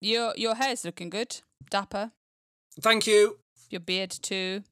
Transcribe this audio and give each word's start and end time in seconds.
Your 0.00 0.34
your 0.36 0.54
hair 0.54 0.72
is 0.72 0.84
looking 0.84 1.10
good, 1.10 1.40
dapper. 1.70 2.12
Thank 2.80 3.06
you. 3.06 3.38
Your 3.70 3.80
beard 3.80 4.10
too. 4.10 4.62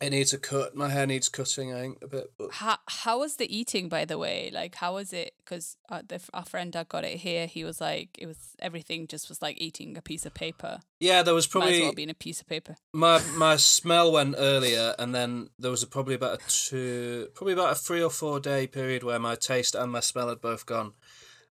It 0.00 0.10
needs 0.12 0.32
a 0.32 0.38
cut. 0.38 0.74
My 0.74 0.88
hair 0.88 1.06
needs 1.06 1.28
cutting, 1.28 1.74
I 1.74 1.80
think, 1.80 1.98
a 2.00 2.06
bit. 2.06 2.32
But 2.38 2.52
How 2.52 2.78
how 2.88 3.18
was 3.18 3.36
the 3.36 3.54
eating, 3.54 3.90
by 3.90 4.06
the 4.06 4.16
way? 4.16 4.50
Like, 4.50 4.76
how 4.76 4.94
was 4.94 5.12
it? 5.12 5.34
Because 5.44 5.76
uh, 5.90 6.00
the 6.08 6.22
our 6.32 6.46
friend 6.46 6.72
that 6.72 6.88
got 6.88 7.04
it 7.04 7.18
here, 7.18 7.46
he 7.46 7.64
was 7.64 7.82
like, 7.82 8.08
it 8.18 8.24
was 8.24 8.38
everything 8.60 9.06
just 9.08 9.28
was 9.28 9.42
like 9.42 9.60
eating 9.60 9.98
a 9.98 10.00
piece 10.00 10.24
of 10.24 10.32
paper. 10.32 10.80
yeah, 11.00 11.22
there 11.22 11.34
was 11.34 11.44
Might 11.44 11.48
as 11.48 11.68
probably 11.68 11.82
well 11.82 11.92
being 11.92 12.08
a 12.08 12.14
piece 12.14 12.40
of 12.40 12.46
paper. 12.46 12.76
my 12.94 13.20
my 13.36 13.56
smell 13.56 14.10
went 14.10 14.36
earlier, 14.38 14.94
and 14.98 15.14
then 15.14 15.50
there 15.58 15.70
was 15.70 15.82
a, 15.82 15.86
probably 15.86 16.14
about 16.14 16.40
a 16.40 16.48
two, 16.48 17.28
probably 17.34 17.52
about 17.52 17.72
a 17.72 17.74
three 17.74 18.02
or 18.02 18.10
four 18.10 18.40
day 18.40 18.66
period 18.66 19.02
where 19.02 19.18
my 19.18 19.34
taste 19.34 19.74
and 19.74 19.92
my 19.92 20.00
smell 20.00 20.30
had 20.30 20.40
both 20.40 20.64
gone, 20.64 20.94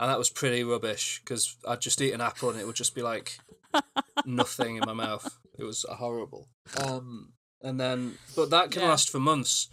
and 0.02 0.10
that 0.10 0.18
was 0.18 0.30
pretty 0.30 0.64
rubbish 0.64 1.20
because 1.24 1.56
I'd 1.66 1.80
just 1.80 2.00
eat 2.02 2.12
an 2.12 2.20
apple 2.20 2.50
and 2.50 2.58
it 2.58 2.66
would 2.66 2.74
just 2.74 2.94
be 2.94 3.02
like 3.02 3.38
nothing 4.26 4.74
in 4.76 4.82
my 4.84 4.92
mouth. 4.92 5.38
It 5.56 5.62
was 5.62 5.86
horrible. 5.88 6.48
Um, 6.84 7.34
and 7.62 7.78
then, 7.78 8.18
but 8.34 8.50
that 8.50 8.72
can 8.72 8.82
Yeah. 8.82 8.88
last 8.88 9.08
for 9.10 9.20
months, 9.20 9.68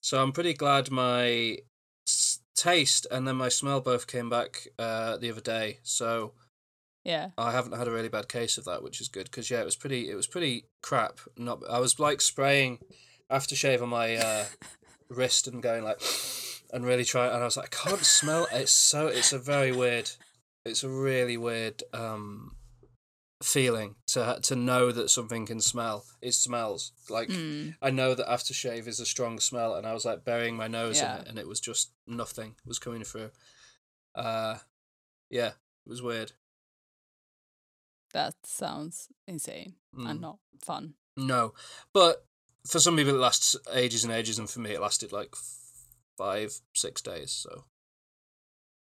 so 0.00 0.22
I'm 0.22 0.32
pretty 0.32 0.54
glad 0.54 0.90
my 0.90 1.58
taste 2.56 3.06
and 3.10 3.28
then 3.28 3.36
my 3.36 3.50
smell 3.50 3.82
both 3.82 4.06
came 4.06 4.30
back 4.30 4.66
uh, 4.78 5.18
the 5.18 5.30
other 5.30 5.42
day. 5.42 5.78
So. 5.82 6.32
Yeah. 7.04 7.28
I 7.38 7.52
haven't 7.52 7.78
had 7.78 7.86
a 7.86 7.92
really 7.92 8.08
bad 8.08 8.28
case 8.28 8.58
of 8.58 8.64
that, 8.64 8.82
which 8.82 9.00
is 9.00 9.06
good 9.06 9.26
because 9.26 9.48
yeah, 9.48 9.60
it 9.60 9.64
was 9.64 9.76
pretty. 9.76 10.10
It 10.10 10.16
was 10.16 10.26
pretty 10.26 10.64
crap. 10.82 11.20
Not. 11.36 11.62
I 11.70 11.78
was 11.78 12.00
like 12.00 12.20
spraying 12.20 12.78
aftershave 13.30 13.80
on 13.80 13.90
my 13.90 14.16
uh, 14.16 14.46
wrist 15.08 15.46
and 15.46 15.62
going 15.62 15.84
like, 15.84 16.00
and 16.72 16.84
really 16.84 17.04
trying. 17.04 17.32
And 17.32 17.42
I 17.42 17.44
was 17.44 17.56
like, 17.56 17.74
I 17.74 17.88
can't 17.88 18.04
smell. 18.04 18.46
It's 18.52 18.72
so. 18.72 19.06
It's 19.08 19.32
a 19.32 19.38
very 19.38 19.72
weird. 19.72 20.10
It's 20.64 20.82
a 20.82 20.88
really 20.88 21.36
weird 21.36 21.82
um, 21.92 22.56
feeling 23.42 23.94
to 24.08 24.38
to 24.42 24.56
know 24.56 24.90
that 24.92 25.10
something 25.10 25.46
can 25.46 25.60
smell. 25.60 26.04
It 26.20 26.32
smells 26.34 26.92
like 27.08 27.28
Mm. 27.28 27.76
I 27.80 27.90
know 27.90 28.14
that 28.14 28.26
aftershave 28.26 28.86
is 28.88 28.98
a 29.00 29.06
strong 29.06 29.38
smell, 29.40 29.74
and 29.74 29.86
I 29.86 29.92
was 29.94 30.04
like 30.04 30.24
burying 30.24 30.56
my 30.56 30.68
nose 30.68 30.98
Yeah. 31.00 31.16
in 31.16 31.20
it, 31.22 31.28
and 31.28 31.38
it 31.38 31.46
was 31.46 31.60
just 31.60 31.92
nothing 32.06 32.56
was 32.64 32.78
coming 32.78 33.04
through. 33.04 33.30
Uh, 34.14 34.58
yeah, 35.30 35.48
it 35.84 35.88
was 35.88 36.02
weird. 36.02 36.32
That 38.12 38.34
sounds 38.44 39.08
insane 39.26 39.74
Mm. 39.94 40.10
and 40.10 40.20
not 40.20 40.38
fun. 40.64 40.94
No, 41.16 41.54
but 41.92 42.26
for 42.66 42.80
some 42.80 42.96
people 42.96 43.14
it 43.14 43.18
lasts 43.18 43.56
ages 43.72 44.04
and 44.04 44.12
ages, 44.12 44.38
and 44.38 44.48
for 44.50 44.60
me 44.60 44.72
it 44.72 44.80
lasted 44.80 45.12
like 45.12 45.34
five, 46.16 46.60
six 46.74 47.02
days, 47.02 47.30
so 47.30 47.64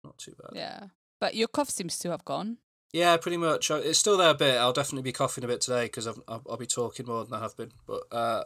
not 0.03 0.17
too 0.17 0.35
bad. 0.39 0.51
Yeah. 0.55 0.87
But 1.19 1.35
your 1.35 1.47
cough 1.47 1.69
seems 1.69 1.97
to 1.99 2.11
have 2.11 2.25
gone. 2.25 2.57
Yeah, 2.93 3.17
pretty 3.17 3.37
much. 3.37 3.69
It's 3.71 3.99
still 3.99 4.17
there 4.17 4.29
a 4.29 4.35
bit. 4.35 4.57
I'll 4.57 4.71
definitely 4.71 5.03
be 5.03 5.11
coughing 5.11 5.43
a 5.43 5.47
bit 5.47 5.61
today 5.61 5.85
because 5.85 6.07
I'll, 6.07 6.43
I'll 6.49 6.57
be 6.57 6.65
talking 6.65 7.05
more 7.05 7.25
than 7.25 7.33
I 7.33 7.41
have 7.41 7.57
been, 7.57 7.71
but 7.85 8.03
uh, 8.11 8.43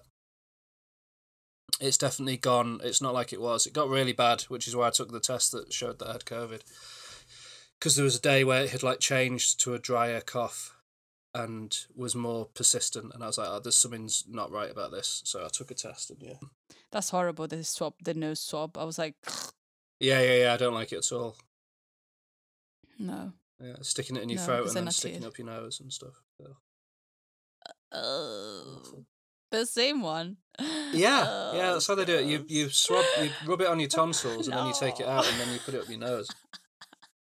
it's 1.79 1.97
definitely 1.97 2.37
gone. 2.37 2.79
It's 2.83 3.01
not 3.01 3.13
like 3.13 3.31
it 3.31 3.41
was. 3.41 3.67
It 3.67 3.73
got 3.73 3.89
really 3.89 4.13
bad, 4.13 4.41
which 4.43 4.67
is 4.67 4.75
why 4.75 4.87
I 4.87 4.91
took 4.91 5.11
the 5.11 5.19
test 5.19 5.51
that 5.51 5.71
showed 5.71 5.99
that 5.99 6.09
I 6.09 6.13
had 6.13 6.25
COVID. 6.25 6.61
Because 7.77 7.95
there 7.95 8.03
was 8.03 8.17
a 8.17 8.21
day 8.21 8.43
where 8.43 8.63
it 8.63 8.71
had 8.71 8.83
like 8.83 8.99
changed 8.99 9.59
to 9.61 9.73
a 9.73 9.79
drier 9.79 10.21
cough 10.21 10.75
and 11.33 11.77
was 11.95 12.15
more 12.15 12.45
persistent, 12.45 13.13
and 13.13 13.23
I 13.23 13.27
was 13.27 13.37
like, 13.37 13.49
oh, 13.49 13.59
there's 13.59 13.77
something's 13.77 14.25
not 14.27 14.51
right 14.51 14.71
about 14.71 14.91
this. 14.91 15.21
So 15.25 15.45
I 15.45 15.49
took 15.49 15.71
a 15.71 15.75
test, 15.75 16.09
and 16.09 16.21
yeah. 16.21 16.39
That's 16.91 17.09
horrible. 17.11 17.47
The 17.47 17.63
swab, 17.63 17.93
the 18.03 18.13
nose 18.13 18.39
swab. 18.39 18.77
I 18.77 18.83
was 18.83 18.97
like, 18.97 19.15
Yeah, 19.99 20.21
yeah, 20.21 20.37
yeah. 20.43 20.53
I 20.53 20.57
don't 20.57 20.73
like 20.73 20.91
it 20.91 20.97
at 20.97 21.11
all. 21.11 21.35
no. 22.97 23.33
Yeah, 23.61 23.73
sticking 23.81 24.15
it 24.15 24.23
in 24.23 24.29
your 24.29 24.39
No, 24.39 24.45
throat 24.45 24.67
and 24.67 24.75
then 24.77 24.91
sticking 24.91 25.25
up 25.25 25.37
your 25.37 25.47
nose 25.47 25.81
and 25.81 25.91
stuff. 25.91 26.13
Oh, 27.91 28.81
the 29.51 29.65
same 29.65 30.01
one. 30.01 30.37
Yeah, 30.59 30.93
yeah, 30.93 31.69
Oh, 31.69 31.73
that's 31.73 31.87
how 31.87 31.95
they 31.95 32.05
do 32.05 32.15
it. 32.15 32.25
You 32.25 32.45
you 32.47 32.69
swab, 32.69 33.03
you 33.21 33.29
rub 33.45 33.61
it 33.61 33.67
on 33.67 33.79
your 33.79 33.89
tonsils, 33.99 34.47
and 34.47 34.55
then 34.57 34.67
you 34.67 34.73
take 34.79 34.99
it 34.99 35.07
out, 35.07 35.27
and 35.29 35.39
then 35.39 35.51
you 35.53 35.59
put 35.59 35.73
it 35.73 35.81
up 35.81 35.89
your 35.89 35.99
nose. 35.99 36.29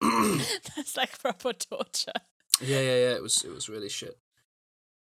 That's 0.76 0.96
like 0.96 1.18
proper 1.20 1.52
torture. 1.52 2.12
yeah, 2.60 2.80
yeah, 2.80 2.96
yeah. 2.96 3.14
It 3.14 3.22
was 3.22 3.42
it 3.44 3.50
was 3.54 3.68
really 3.68 3.88
shit. 3.88 4.18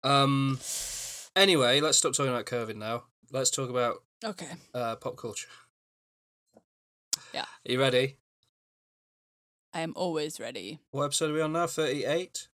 Um. 0.02 0.58
Anyway, 1.34 1.80
let's 1.80 1.96
stop 1.98 2.12
talking 2.12 2.32
about 2.32 2.46
COVID 2.46 2.76
now. 2.76 3.04
Let's 3.30 3.50
talk 3.50 3.70
about 3.70 4.02
Okay. 4.24 4.46
uh, 4.74 4.96
pop 4.96 5.16
culture. 5.16 5.48
Yeah. 7.34 7.42
Are 7.42 7.72
you 7.72 7.80
ready? 7.80 8.16
I 9.74 9.80
am 9.80 9.92
always 9.96 10.38
ready. 10.38 10.78
What 10.90 11.06
episode 11.06 11.30
are 11.30 11.34
we 11.34 11.40
on 11.40 11.52
now? 11.52 11.66
Thirty-eight. 11.66 12.48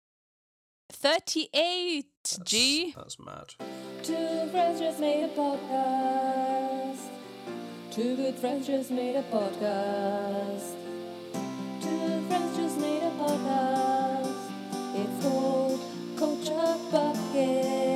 38, 0.91 2.07
G. 2.45 2.95
That's 2.97 3.19
mad. 3.19 3.55
Two 4.03 4.49
friends 4.51 4.81
just 4.81 5.01
made 5.01 5.25
a 5.25 5.29
podcast. 5.29 7.01
Two 7.91 8.17
good 8.17 8.37
friends 8.37 8.67
just 8.67 8.91
made 8.91 9.17
a 9.17 9.23
podcast. 9.25 10.75
Two 11.83 12.27
friends 12.29 12.57
just 12.57 12.79
made 12.81 13.03
a 13.03 13.11
podcast. 13.19 14.35
It's 14.95 15.23
called 15.25 15.81
Culture 16.17 16.77
Bucket. 16.91 17.88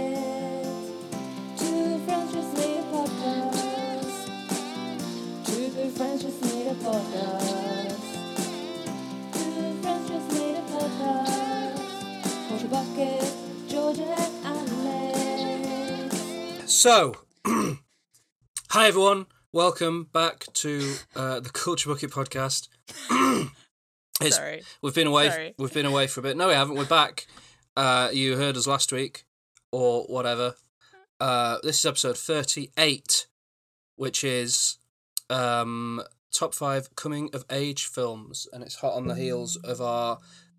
Friends 5.96 6.22
just 6.22 6.40
made 6.42 6.66
a 6.66 6.74
podcast. 6.74 8.00
Two 9.32 9.82
friends 9.82 10.08
just 10.08 10.32
made 10.32 10.56
a 10.56 10.62
podcast. 10.62 12.48
Culture 12.48 12.68
Bucket, 12.68 13.34
Georgia 13.68 14.14
and 14.44 14.70
Alex. 16.04 16.72
So, 16.72 17.14
hi 17.46 18.86
everyone. 18.88 19.26
Welcome 19.52 20.04
back 20.12 20.46
to 20.54 20.94
uh, 21.14 21.40
the 21.40 21.50
Culture 21.50 21.88
Bucket 21.90 22.10
podcast. 22.10 22.68
It's- 24.20 24.36
Sorry. 24.36 24.62
We've 24.82 24.94
been 24.94 25.08
away. 25.08 25.30
Sorry. 25.30 25.54
We've 25.58 25.72
been 25.74 25.86
away 25.86 26.06
for 26.06 26.20
a 26.20 26.22
bit. 26.22 26.36
No, 26.36 26.46
we 26.46 26.54
haven't. 26.54 26.76
We're 26.76 26.84
back. 26.84 27.26
Uh, 27.76 28.08
you 28.12 28.36
heard 28.36 28.56
us 28.56 28.68
last 28.68 28.92
week, 28.92 29.24
or 29.72 30.04
whatever. 30.04 30.54
Uh, 31.18 31.56
this 31.64 31.80
is 31.80 31.86
episode 31.86 32.16
thirty-eight, 32.16 33.26
which 33.96 34.22
is 34.22 34.76
um, 35.32 36.02
top 36.30 36.54
five 36.54 36.94
coming 36.94 37.30
of 37.32 37.44
age 37.50 37.86
films, 37.86 38.46
and 38.52 38.62
it's 38.62 38.76
hot 38.76 38.94
on 38.94 39.06
the 39.06 39.14
heels 39.14 39.56
of 39.56 39.80
our 39.80 40.18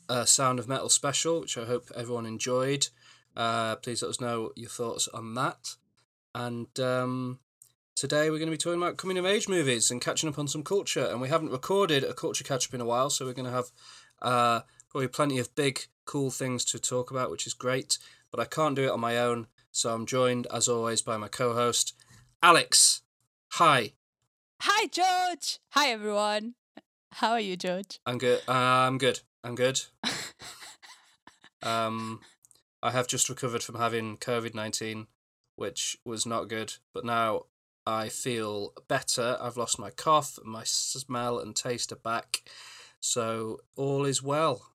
uh, 0.09 0.25
Sound 0.25 0.59
of 0.59 0.67
Metal 0.67 0.89
special, 0.89 1.41
which 1.41 1.57
I 1.57 1.65
hope 1.65 1.91
everyone 1.95 2.25
enjoyed. 2.25 2.87
Uh, 3.35 3.75
please 3.77 4.01
let 4.01 4.09
us 4.09 4.21
know 4.21 4.51
your 4.55 4.69
thoughts 4.69 5.07
on 5.07 5.33
that. 5.35 5.75
And 6.35 6.67
um, 6.79 7.39
today 7.95 8.29
we're 8.29 8.37
going 8.37 8.47
to 8.47 8.51
be 8.51 8.57
talking 8.57 8.81
about 8.81 8.97
coming 8.97 9.17
of 9.17 9.25
age 9.25 9.47
movies 9.47 9.91
and 9.91 10.01
catching 10.01 10.29
up 10.29 10.39
on 10.39 10.47
some 10.47 10.63
culture. 10.63 11.05
And 11.05 11.21
we 11.21 11.29
haven't 11.29 11.51
recorded 11.51 12.03
a 12.03 12.13
culture 12.13 12.43
catch 12.43 12.67
up 12.67 12.73
in 12.73 12.81
a 12.81 12.85
while, 12.85 13.09
so 13.09 13.25
we're 13.25 13.33
going 13.33 13.45
to 13.45 13.51
have 13.51 13.71
uh, 14.21 14.61
probably 14.89 15.07
plenty 15.07 15.39
of 15.39 15.55
big, 15.55 15.81
cool 16.05 16.31
things 16.31 16.65
to 16.65 16.79
talk 16.79 17.11
about, 17.11 17.31
which 17.31 17.47
is 17.47 17.53
great. 17.53 17.97
But 18.31 18.39
I 18.39 18.45
can't 18.45 18.75
do 18.75 18.85
it 18.85 18.91
on 18.91 18.99
my 18.99 19.17
own, 19.19 19.47
so 19.71 19.93
I'm 19.93 20.07
joined, 20.07 20.47
as 20.51 20.67
always, 20.67 21.01
by 21.01 21.17
my 21.17 21.27
co 21.27 21.53
host, 21.53 21.93
Alex. 22.41 23.01
Hi, 23.53 23.93
Hi, 24.65 24.87
George. 24.87 25.59
Hi, 25.71 25.89
everyone. 25.89 26.55
How 27.11 27.31
are 27.31 27.39
you, 27.41 27.57
George? 27.57 27.99
I'm 28.05 28.17
good. 28.17 28.39
Uh, 28.47 28.53
I'm 28.87 28.97
good. 28.97 29.19
I'm 29.43 29.55
good. 29.55 29.81
Um, 31.61 32.19
I 32.81 32.91
have 32.91 33.07
just 33.07 33.29
recovered 33.29 33.63
from 33.63 33.75
having 33.75 34.17
COVID 34.17 34.53
19, 34.53 35.07
which 35.55 35.97
was 36.03 36.25
not 36.25 36.49
good, 36.49 36.73
but 36.93 37.05
now 37.05 37.43
I 37.87 38.09
feel 38.09 38.73
better. 38.89 39.37
I've 39.39 39.55
lost 39.55 39.79
my 39.79 39.89
cough, 39.89 40.37
my 40.43 40.63
smell 40.65 41.39
and 41.39 41.55
taste 41.55 41.93
are 41.93 41.97
back. 41.97 42.43
So 42.99 43.59
all 43.77 44.03
is 44.03 44.21
well, 44.21 44.73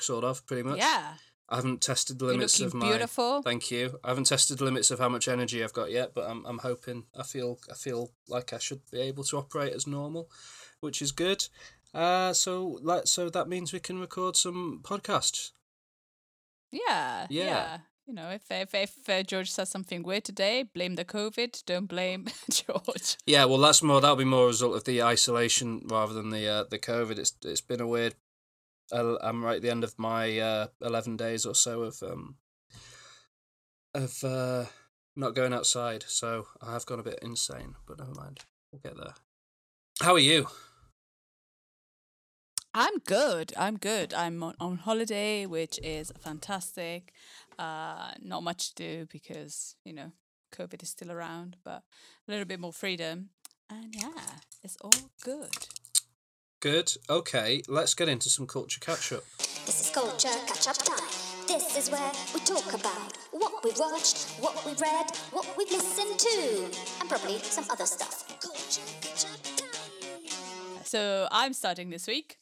sort 0.00 0.22
of, 0.22 0.46
pretty 0.46 0.62
much. 0.62 0.78
Yeah. 0.78 1.14
I 1.50 1.56
haven't 1.56 1.80
tested 1.80 2.18
the 2.18 2.26
limits 2.26 2.60
of 2.60 2.74
my. 2.74 2.88
beautiful. 2.90 3.42
Thank 3.42 3.70
you. 3.70 3.98
I 4.04 4.08
haven't 4.08 4.26
tested 4.26 4.58
the 4.58 4.64
limits 4.64 4.90
of 4.90 4.98
how 4.98 5.08
much 5.08 5.28
energy 5.28 5.64
I've 5.64 5.72
got 5.72 5.90
yet, 5.90 6.12
but 6.14 6.28
I'm 6.28 6.44
I'm 6.44 6.58
hoping. 6.58 7.04
I 7.18 7.22
feel 7.22 7.58
I 7.70 7.74
feel 7.74 8.10
like 8.28 8.52
I 8.52 8.58
should 8.58 8.82
be 8.90 9.00
able 9.00 9.24
to 9.24 9.38
operate 9.38 9.72
as 9.72 9.86
normal, 9.86 10.28
which 10.80 11.00
is 11.00 11.12
good. 11.12 11.48
Uh, 11.94 12.32
so 12.34 12.78
like 12.82 13.06
so 13.06 13.30
that 13.30 13.48
means 13.48 13.72
we 13.72 13.80
can 13.80 13.98
record 13.98 14.36
some 14.36 14.80
podcasts. 14.82 15.52
Yeah. 16.70 17.26
Yeah. 17.30 17.44
Yeah. 17.44 17.78
You 18.06 18.14
know, 18.14 18.30
if 18.30 18.42
if, 18.50 18.74
if 18.74 19.08
uh, 19.08 19.22
George 19.22 19.50
says 19.50 19.68
something 19.68 20.02
weird 20.02 20.24
today, 20.24 20.62
blame 20.62 20.94
the 20.94 21.04
COVID. 21.04 21.64
Don't 21.66 21.86
blame 21.86 22.26
George. 22.50 23.18
Yeah, 23.26 23.44
well, 23.44 23.58
that's 23.58 23.82
more. 23.82 24.00
That'll 24.00 24.16
be 24.16 24.24
more 24.24 24.44
a 24.44 24.48
result 24.48 24.76
of 24.76 24.84
the 24.84 25.02
isolation 25.02 25.82
rather 25.84 26.14
than 26.14 26.30
the 26.30 26.48
uh, 26.48 26.64
the 26.70 26.78
COVID. 26.78 27.18
It's 27.18 27.34
it's 27.44 27.60
been 27.60 27.80
a 27.82 27.86
weird. 27.86 28.14
I'm 28.92 29.44
right 29.44 29.56
at 29.56 29.62
the 29.62 29.70
end 29.70 29.84
of 29.84 29.98
my 29.98 30.38
uh, 30.38 30.66
eleven 30.80 31.16
days 31.16 31.44
or 31.46 31.54
so 31.54 31.82
of 31.82 32.02
um 32.02 32.36
of 33.94 34.22
uh, 34.24 34.64
not 35.16 35.34
going 35.34 35.52
outside, 35.52 36.04
so 36.06 36.46
I 36.62 36.72
have 36.72 36.86
gone 36.86 37.00
a 37.00 37.04
bit 37.04 37.18
insane. 37.22 37.74
But 37.86 37.98
never 37.98 38.14
mind, 38.14 38.40
we'll 38.72 38.80
get 38.80 38.96
there. 38.96 39.14
How 40.00 40.14
are 40.14 40.18
you? 40.18 40.46
I'm 42.74 42.98
good. 42.98 43.52
I'm 43.56 43.76
good. 43.76 44.14
I'm 44.14 44.42
on, 44.42 44.54
on 44.60 44.76
holiday, 44.76 45.46
which 45.46 45.80
is 45.82 46.12
fantastic. 46.20 47.12
Uh, 47.58 48.12
not 48.22 48.44
much 48.44 48.74
to 48.74 48.82
do 48.82 49.06
because 49.10 49.74
you 49.84 49.92
know 49.92 50.12
COVID 50.54 50.82
is 50.82 50.90
still 50.90 51.10
around, 51.10 51.56
but 51.64 51.82
a 52.26 52.30
little 52.30 52.44
bit 52.44 52.60
more 52.60 52.72
freedom. 52.72 53.30
And 53.70 53.94
yeah, 53.94 54.38
it's 54.62 54.76
all 54.82 55.10
good. 55.22 55.68
Good. 56.60 56.92
Okay, 57.08 57.62
let's 57.68 57.94
get 57.94 58.08
into 58.08 58.28
some 58.28 58.48
culture 58.48 58.80
catch 58.80 59.12
up. 59.12 59.22
This 59.64 59.80
is 59.80 59.90
culture 59.94 60.28
catch 60.44 60.66
up 60.66 60.76
time. 60.78 61.08
This 61.46 61.76
is 61.76 61.88
where 61.88 62.10
we 62.34 62.40
talk 62.40 62.72
about 62.74 63.16
what 63.30 63.62
we've 63.62 63.78
watched, 63.78 64.28
what 64.40 64.66
we've 64.66 64.80
read, 64.80 65.06
what 65.30 65.46
we've 65.56 65.70
listened 65.70 66.18
to, 66.18 66.64
and 66.98 67.08
probably 67.08 67.38
some 67.38 67.64
other 67.70 67.86
stuff. 67.86 68.26
Culture 68.40 68.82
catch 69.00 69.26
up 69.26 69.42
time. 69.56 70.84
So 70.84 71.28
I'm 71.30 71.52
starting 71.52 71.90
this 71.90 72.08
week. 72.08 72.38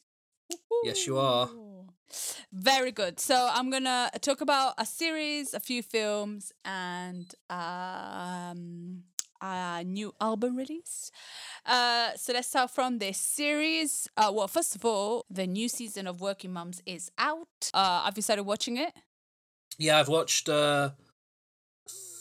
Yes, 0.82 1.06
you 1.06 1.18
are. 1.18 1.50
Very 2.50 2.92
good. 2.92 3.20
So 3.20 3.50
I'm 3.52 3.68
gonna 3.68 4.10
talk 4.22 4.40
about 4.40 4.72
a 4.78 4.86
series, 4.86 5.52
a 5.52 5.60
few 5.60 5.82
films, 5.82 6.52
and 6.64 7.34
um, 7.50 9.02
a 9.40 9.82
new 9.84 10.14
album 10.20 10.56
release. 10.56 11.10
Uh, 11.64 12.10
so 12.16 12.32
let's 12.32 12.48
start 12.48 12.70
from 12.70 12.98
this 12.98 13.18
series. 13.18 14.08
Uh, 14.16 14.30
well, 14.34 14.48
first 14.48 14.74
of 14.76 14.84
all, 14.84 15.24
the 15.30 15.46
new 15.46 15.68
season 15.68 16.06
of 16.06 16.20
Working 16.20 16.52
Mums 16.52 16.82
is 16.86 17.10
out. 17.18 17.70
Uh, 17.74 18.04
have 18.04 18.16
you 18.16 18.22
started 18.22 18.44
watching 18.44 18.76
it? 18.76 18.92
Yeah, 19.78 19.98
I've 19.98 20.08
watched 20.08 20.48
uh, 20.48 20.90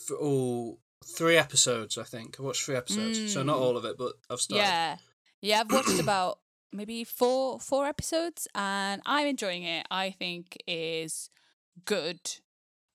th- 0.08 0.18
oh, 0.20 0.78
three 1.04 1.36
episodes. 1.36 1.96
I 1.98 2.02
think 2.04 2.36
I 2.38 2.42
watched 2.42 2.62
three 2.64 2.76
episodes, 2.76 3.32
so 3.32 3.42
not 3.42 3.56
Mm. 3.58 3.60
all 3.60 3.76
of 3.76 3.84
it, 3.84 3.96
but 3.98 4.12
I've 4.30 4.40
started. 4.40 4.62
Yeah, 4.64 4.96
yeah. 5.40 5.60
I've 5.60 5.72
watched 5.72 5.98
about 6.00 6.38
maybe 6.72 7.04
four 7.04 7.58
four 7.60 7.86
episodes, 7.86 8.46
and 8.54 9.00
I'm 9.06 9.26
enjoying 9.26 9.62
it. 9.62 9.86
I 9.90 10.10
think 10.10 10.56
is 10.66 11.30
good. 11.84 12.20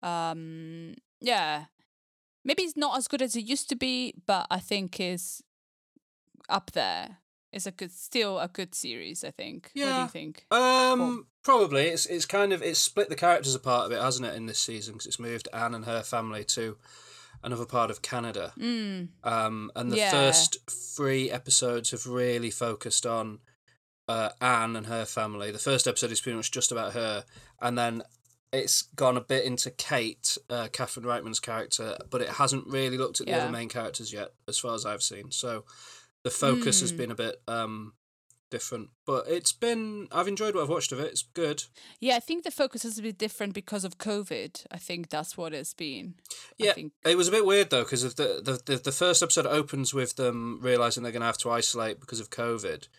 Um, 0.04 0.96
yeah, 1.20 1.66
maybe 2.44 2.64
it's 2.64 2.78
not 2.78 2.98
as 2.98 3.08
good 3.08 3.22
as 3.22 3.36
it 3.36 3.44
used 3.46 3.70
to 3.70 3.76
be, 3.76 4.14
but 4.26 4.48
I 4.50 4.60
think 4.60 5.00
is 5.00 5.44
up 6.50 6.72
there. 6.72 7.18
It's 7.52 7.66
a 7.66 7.72
good, 7.72 7.92
still 7.92 8.40
a 8.40 8.48
good 8.48 8.74
series. 8.74 9.24
I 9.24 9.32
think. 9.32 9.72
What 9.74 9.96
do 9.96 10.02
you 10.02 10.08
think? 10.08 10.46
Um, 10.52 11.28
probably 11.44 11.88
it's 11.88 12.06
it's 12.06 12.26
kind 12.26 12.54
of 12.54 12.62
it's 12.62 12.80
split 12.80 13.10
the 13.10 13.16
characters 13.16 13.56
apart 13.56 13.88
a 13.88 13.90
bit, 13.90 14.02
hasn't 14.02 14.28
it, 14.28 14.36
in 14.36 14.46
this 14.46 14.60
season? 14.60 14.94
Because 14.94 15.08
it's 15.08 15.20
moved 15.20 15.50
Anne 15.54 15.76
and 15.76 15.86
her 15.86 16.02
family 16.02 16.44
to 16.46 16.78
another 17.44 17.66
part 17.66 17.90
of 17.92 18.02
Canada. 18.02 18.54
Mm, 18.58 19.10
Um, 19.24 19.72
and 19.76 19.92
the 19.92 19.98
Yeah. 19.98 20.12
first 20.12 20.58
three 20.70 21.30
episodes 21.32 21.92
have 21.92 22.06
really 22.06 22.52
focused 22.52 23.06
on 23.06 23.40
uh, 24.08 24.30
Anne 24.40 24.76
and 24.76 24.88
her 24.88 25.06
family. 25.06 25.52
The 25.52 25.60
first 25.60 25.88
episode 25.88 26.12
is 26.12 26.22
pretty 26.22 26.36
much 26.36 26.52
just 26.52 26.72
about 26.72 26.94
her, 26.94 27.26
and 27.62 27.78
then 27.78 28.04
it's 28.54 28.82
gone 28.82 29.18
a 29.18 29.22
bit 29.22 29.46
into 29.46 29.72
Kate, 29.72 30.38
uh, 30.50 30.68
Catherine 30.74 31.06
Reitman's 31.06 31.40
character, 31.40 31.98
but 32.10 32.22
it 32.22 32.30
hasn't 32.30 32.68
really 32.68 32.98
looked 32.98 33.22
at 33.22 33.28
the 33.28 33.32
Yeah. 33.34 33.44
other 33.44 33.52
main 33.52 33.70
characters 33.70 34.12
yet, 34.12 34.34
as 34.48 34.58
far 34.58 34.76
as 34.76 34.86
I've 34.86 35.04
seen. 35.04 35.32
So 35.32 35.66
the 36.24 36.30
focus 36.32 36.82
has 36.82 36.92
Mm. 36.92 36.98
been 36.98 37.12
a 37.12 37.16
bit 37.16 37.42
um, 37.48 37.94
different, 38.50 38.90
but 39.06 39.26
it's 39.30 39.54
been 39.54 40.10
I've 40.12 40.28
enjoyed 40.28 40.54
what 40.56 40.64
I've 40.64 40.70
watched 40.70 40.92
of 40.92 41.00
it. 41.00 41.08
It's 41.14 41.24
good. 41.24 41.64
yeah, 42.02 42.18
I 42.18 42.20
think 42.20 42.44
the 42.44 42.52
focus 42.52 42.84
is 42.84 43.00
a 43.00 43.02
bit 43.02 43.18
different 43.18 43.54
because 43.54 43.86
of 43.86 43.98
COVID. 43.98 44.66
I 44.70 44.78
think 44.78 45.08
that's 45.10 45.38
what 45.38 45.54
it's 45.54 45.74
been. 45.74 46.16
I 46.30 46.34
Yeah, 46.58 46.74
think. 46.74 46.92
it 47.06 47.16
was 47.18 47.30
a 47.30 47.32
bit 47.32 47.46
weird 47.46 47.70
though 47.70 47.84
because 47.84 48.04
the, 48.16 48.42
the 48.44 48.62
the 48.66 48.78
the 48.78 48.92
first 48.92 49.24
episode 49.24 49.46
opens 49.46 49.94
with 49.94 50.18
them 50.18 50.60
realizing 50.62 51.02
they're 51.04 51.14
going 51.14 51.22
to 51.22 51.26
have 51.28 51.38
to 51.40 51.50
isolate 51.52 52.02
because 52.02 52.20
of 52.20 52.30
COVID. 52.30 52.90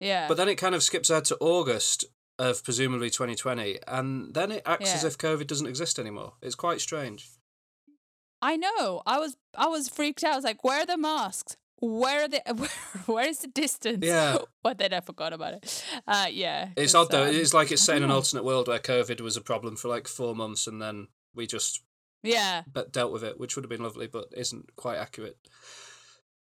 Yeah. 0.00 0.26
But 0.28 0.38
then 0.38 0.48
it 0.48 0.54
kind 0.56 0.74
of 0.74 0.82
skips 0.82 1.10
ahead 1.10 1.26
to 1.26 1.36
August 1.40 2.06
of 2.50 2.64
presumably 2.64 3.08
2020, 3.10 3.78
and 3.86 4.34
then 4.34 4.50
it 4.52 4.62
acts 4.66 4.92
as 4.94 5.04
if 5.04 5.16
COVID 5.18 5.46
doesn't 5.46 5.66
exist 5.66 5.98
anymore. 5.98 6.32
It's 6.42 6.54
quite 6.56 6.80
strange. 6.80 7.30
I 8.40 8.56
know. 8.56 9.02
I 9.06 9.18
was 9.18 9.36
I 9.56 9.66
was 9.68 9.88
freaked 9.88 10.24
out. 10.24 10.32
I 10.32 10.36
was 10.36 10.44
like, 10.44 10.64
"Where 10.64 10.80
are 10.82 10.86
the 10.86 10.98
masks? 10.98 11.56
Where 11.78 12.24
are 12.24 12.28
the 12.28 12.42
where, 12.56 12.68
where 13.06 13.28
is 13.28 13.38
the 13.38 13.48
distance?" 13.48 14.04
Yeah. 14.04 14.38
But 14.62 14.78
then 14.78 14.92
I 14.92 15.00
forgot 15.00 15.32
about 15.32 15.54
it. 15.54 15.84
Uh, 16.06 16.26
yeah. 16.30 16.68
It's 16.76 16.94
odd 16.94 17.10
though. 17.10 17.24
um, 17.28 17.34
it's 17.34 17.54
like 17.54 17.70
it's 17.72 17.82
set 17.82 17.96
in 17.96 18.02
an 18.04 18.10
alternate 18.10 18.44
world 18.44 18.66
where 18.68 18.78
COVID 18.78 19.20
was 19.20 19.36
a 19.36 19.40
problem 19.40 19.76
for 19.76 19.88
like 19.88 20.08
four 20.08 20.34
months, 20.34 20.66
and 20.66 20.80
then 20.82 21.08
we 21.34 21.46
just 21.46 21.80
Yeah. 22.22 22.62
but 22.72 22.92
dealt 22.92 23.12
with 23.12 23.22
it, 23.24 23.38
which 23.38 23.54
would 23.56 23.64
have 23.64 23.70
been 23.70 23.82
lovely, 23.82 24.06
but 24.08 24.26
isn't 24.36 24.74
quite 24.76 24.98
accurate. 24.98 25.36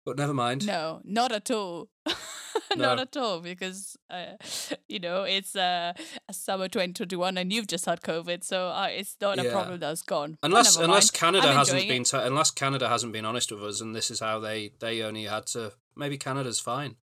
But 0.05 0.17
never 0.17 0.33
mind. 0.33 0.65
No, 0.65 1.01
not 1.03 1.31
at 1.31 1.51
all. 1.51 1.89
No. 2.81 2.95
not 2.95 3.00
at 3.00 3.18
all 3.18 3.39
because 3.41 3.97
uh, 4.09 4.38
you 4.88 5.00
know 5.00 5.23
it's 5.23 5.56
uh, 5.56 5.94
a 6.27 6.33
summer 6.33 6.68
2021 6.68 7.38
and 7.38 7.51
you've 7.53 7.68
just 7.68 7.85
had 7.85 8.01
COVID, 8.01 8.44
so 8.44 8.69
uh, 8.69 8.88
it's 8.89 9.18
not 9.21 9.39
a 9.39 9.50
problem 9.50 9.79
that's 9.79 10.01
gone. 10.01 10.38
Unless 10.44 10.77
unless. 10.77 11.12
Canada 11.12 11.50
I'm 11.50 11.56
hasn't 11.56 11.88
been 11.88 12.03
t- 12.03 12.18
unless 12.18 12.51
Canada 12.51 12.89
hasn't 12.89 13.13
been 13.13 13.25
honest 13.25 13.51
with 13.51 13.63
us, 13.63 13.81
and 13.81 13.95
this 13.95 14.09
is 14.09 14.19
how 14.19 14.39
they 14.39 14.71
they 14.79 15.01
only 15.01 15.25
had 15.25 15.45
to. 15.47 15.73
Maybe 15.95 16.18
Canada's 16.18 16.59
fine. 16.59 16.95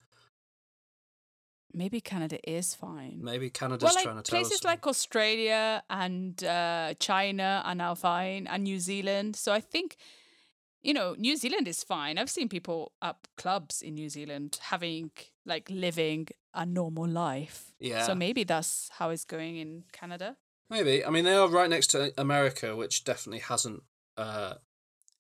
Maybe 1.77 2.01
Canada 2.01 2.39
is 2.49 2.75
fine. 2.75 3.19
Maybe 3.23 3.51
Canada's 3.51 3.85
well, 3.85 3.95
like 3.95 4.05
trying 4.05 4.17
to 4.17 4.23
tell 4.23 4.39
places 4.39 4.53
us. 4.53 4.61
Places 4.61 4.65
like 4.65 4.87
Australia 4.87 5.83
and 5.91 6.43
uh, 6.43 6.95
China 6.99 7.63
are 7.67 7.75
now 7.75 7.95
fine, 7.95 8.47
and 8.47 8.65
New 8.65 8.79
Zealand. 8.79 9.37
So 9.37 9.53
I 9.53 9.61
think, 9.61 9.97
you 10.83 10.95
know, 10.95 11.15
New 11.19 11.37
Zealand 11.37 11.69
is 11.69 11.85
fine. 11.85 12.17
I've 12.17 12.31
seen 12.31 12.49
people 12.49 12.93
at 13.03 13.17
clubs 13.37 13.83
in 13.83 13.95
New 13.95 14.09
Zealand 14.09 14.59
having 14.63 15.11
like 15.47 15.71
living 15.71 16.29
a 16.55 16.67
normal 16.67 17.07
life. 17.07 17.73
Yeah. 17.79 18.07
So 18.07 18.15
maybe 18.15 18.45
that's 18.45 18.91
how 18.99 19.11
it's 19.11 19.25
going 19.25 19.57
in 19.57 19.85
Canada. 19.93 20.37
Maybe. 20.69 21.05
I 21.05 21.11
mean, 21.11 21.25
they 21.25 21.35
are 21.35 21.49
right 21.49 21.71
next 21.71 21.89
to 21.89 22.13
America, 22.19 22.75
which 22.75 23.05
definitely 23.05 23.41
hasn't, 23.41 23.83
uh, 24.17 24.55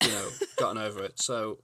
you 0.02 0.11
know, 0.11 0.28
gotten 0.58 0.78
over 0.78 1.02
it. 1.02 1.20
So 1.20 1.58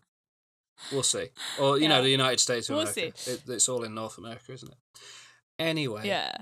we'll 0.93 1.03
see. 1.03 1.29
Or 1.61 1.79
you 1.79 1.89
know, 1.89 2.03
the 2.03 2.11
United 2.11 2.41
States 2.41 2.69
of 2.69 2.77
We'll 2.77 2.83
America. 2.83 3.13
It, 3.27 3.43
it's 3.49 3.69
all 3.69 3.83
in 3.83 3.95
North 3.95 4.19
America, 4.19 4.53
isn't 4.53 4.71
it? 4.71 4.79
Anyway. 5.59 6.07
Yeah. 6.07 6.33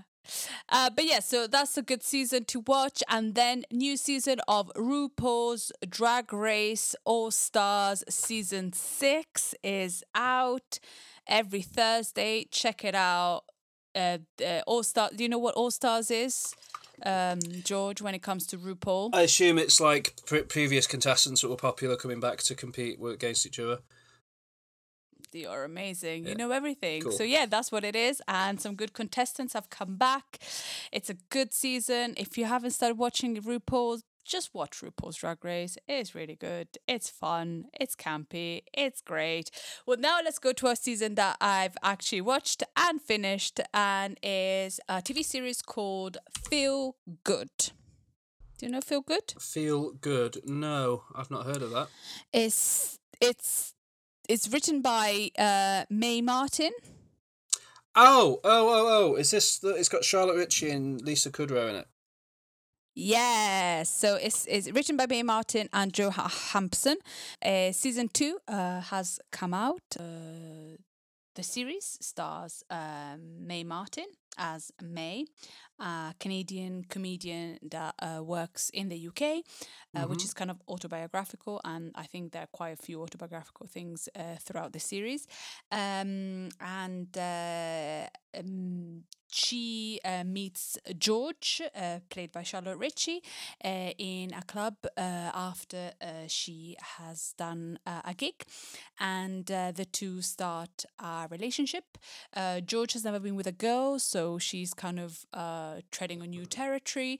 Uh, 0.68 0.90
but 0.90 1.04
yeah, 1.04 1.20
so 1.20 1.46
that's 1.46 1.76
a 1.76 1.82
good 1.82 2.02
season 2.02 2.44
to 2.46 2.60
watch. 2.60 3.02
And 3.08 3.34
then 3.34 3.64
new 3.72 3.96
season 3.96 4.40
of 4.46 4.70
RuPaul's 4.76 5.72
Drag 5.88 6.32
Race 6.32 6.94
All 7.04 7.30
Stars 7.30 8.04
season 8.08 8.72
six 8.72 9.54
is 9.62 10.04
out 10.14 10.78
every 11.26 11.62
Thursday. 11.62 12.46
Check 12.50 12.84
it 12.84 12.94
out. 12.94 13.42
Uh, 13.94 14.18
uh, 14.44 14.60
All 14.66 14.82
Star. 14.82 15.10
Do 15.14 15.22
you 15.22 15.28
know 15.28 15.38
what 15.38 15.54
All 15.54 15.70
Stars 15.70 16.10
is, 16.10 16.54
um, 17.04 17.40
George? 17.64 18.00
When 18.00 18.14
it 18.14 18.22
comes 18.22 18.46
to 18.48 18.58
RuPaul, 18.58 19.10
I 19.12 19.22
assume 19.22 19.58
it's 19.58 19.80
like 19.80 20.14
pre- 20.26 20.42
previous 20.42 20.86
contestants 20.86 21.40
that 21.42 21.48
were 21.48 21.56
popular 21.56 21.96
coming 21.96 22.20
back 22.20 22.38
to 22.44 22.54
compete 22.54 22.98
against 23.04 23.46
each 23.46 23.58
other. 23.58 23.78
you 25.32 25.48
are 25.48 25.64
amazing. 25.64 26.24
Yeah. 26.24 26.30
You 26.30 26.34
know 26.36 26.50
everything. 26.52 27.02
Cool. 27.02 27.12
So 27.12 27.24
yeah, 27.24 27.46
that's 27.46 27.72
what 27.72 27.84
it 27.84 27.96
is. 27.96 28.22
And 28.28 28.60
some 28.60 28.74
good 28.76 28.92
contestants 28.92 29.54
have 29.54 29.70
come 29.70 29.96
back. 29.96 30.38
It's 30.92 31.10
a 31.10 31.14
good 31.30 31.52
season. 31.52 32.14
If 32.16 32.38
you 32.38 32.44
haven't 32.44 32.70
started 32.72 32.96
watching 32.98 33.36
RuPaul's, 33.42 34.02
just 34.30 34.54
watch 34.54 34.80
RuPaul's 34.80 35.16
Drag 35.16 35.44
Race. 35.44 35.76
It's 35.88 36.14
really 36.14 36.36
good. 36.36 36.68
It's 36.86 37.10
fun. 37.10 37.64
It's 37.72 37.96
campy. 37.96 38.62
It's 38.72 39.02
great. 39.02 39.50
Well, 39.86 39.96
now 39.98 40.20
let's 40.24 40.38
go 40.38 40.52
to 40.52 40.68
a 40.68 40.76
season 40.76 41.16
that 41.16 41.36
I've 41.40 41.76
actually 41.82 42.20
watched 42.20 42.62
and 42.76 43.02
finished, 43.02 43.60
and 43.74 44.18
is 44.22 44.80
a 44.88 45.02
TV 45.02 45.24
series 45.24 45.60
called 45.62 46.18
Feel 46.48 46.96
Good. 47.24 47.50
Do 48.58 48.66
you 48.66 48.72
know 48.72 48.80
Feel 48.80 49.00
Good? 49.00 49.34
Feel 49.40 49.92
good? 49.92 50.38
No, 50.44 51.02
I've 51.14 51.30
not 51.30 51.46
heard 51.46 51.62
of 51.62 51.70
that. 51.70 51.88
It's 52.32 52.98
it's 53.20 53.74
it's 54.28 54.48
written 54.48 54.80
by 54.80 55.30
uh, 55.36 55.86
Mae 55.90 56.22
Martin. 56.22 56.70
Oh, 57.96 58.38
oh, 58.44 58.68
oh, 58.68 58.88
oh! 58.88 59.14
Is 59.16 59.32
this? 59.32 59.58
The, 59.58 59.70
it's 59.70 59.88
got 59.88 60.04
Charlotte 60.04 60.36
Ritchie 60.36 60.70
and 60.70 61.02
Lisa 61.02 61.30
Kudrow 61.30 61.68
in 61.68 61.74
it. 61.74 61.88
Yes, 63.02 63.88
so 63.88 64.16
it's 64.16 64.44
it's 64.46 64.70
written 64.72 64.98
by 64.98 65.06
Mae 65.06 65.22
Martin 65.22 65.70
and 65.72 65.90
Joe 65.90 66.10
Hampson. 66.10 66.98
Uh, 67.42 67.72
season 67.72 68.08
two 68.08 68.38
uh, 68.46 68.82
has 68.82 69.18
come 69.30 69.54
out. 69.54 69.80
Uh, 69.98 70.76
the 71.34 71.42
series 71.42 71.96
stars 72.02 72.62
um, 72.68 73.46
Martin 73.64 74.04
as 74.38 74.70
Mae, 74.82 75.24
a 75.78 76.14
Canadian 76.18 76.84
comedian 76.88 77.58
that 77.70 77.94
uh, 78.00 78.22
works 78.22 78.70
in 78.70 78.88
the 78.88 78.96
UK, 78.98 79.42
uh, 79.94 80.04
which 80.06 80.22
Mhm. 80.22 80.24
is 80.24 80.32
kind 80.34 80.50
of 80.50 80.58
autobiographical, 80.68 81.60
and 81.64 81.90
I 81.94 82.04
think 82.04 82.32
there 82.32 82.42
are 82.42 82.48
quite 82.52 82.72
a 82.78 82.82
few 82.82 83.00
autobiographical 83.02 83.66
things 83.66 84.08
uh, 84.14 84.36
throughout 84.40 84.72
the 84.72 84.80
series. 84.80 85.26
Um, 85.70 86.48
and 86.60 87.16
uh, 87.16 88.06
um, 88.38 89.02
she 89.30 90.00
uh, 90.04 90.24
meets 90.24 90.76
George, 90.98 91.62
uh, 91.74 91.98
played 92.10 92.32
by 92.32 92.42
Charlotte 92.42 92.76
Ritchie, 92.78 93.22
uh, 93.64 93.90
in 93.98 94.32
a 94.34 94.42
club 94.46 94.74
uh, 94.96 95.30
after 95.34 95.92
uh, 96.00 96.06
she 96.26 96.76
has 96.98 97.32
done 97.38 97.78
uh, 97.86 98.00
a 98.04 98.14
gig, 98.14 98.44
and 98.98 99.50
uh, 99.50 99.72
the 99.72 99.84
two 99.84 100.20
start 100.20 100.84
a 100.98 101.26
relationship. 101.30 101.98
Uh, 102.34 102.60
George 102.60 102.92
has 102.92 103.04
never 103.04 103.18
been 103.18 103.36
with 103.36 103.46
a 103.46 103.52
girl, 103.52 103.98
so 103.98 104.19
so 104.20 104.38
she's 104.38 104.74
kind 104.74 104.98
of 105.06 105.24
uh, 105.32 105.80
treading 105.90 106.20
on 106.22 106.28
new 106.30 106.46
territory. 106.60 107.18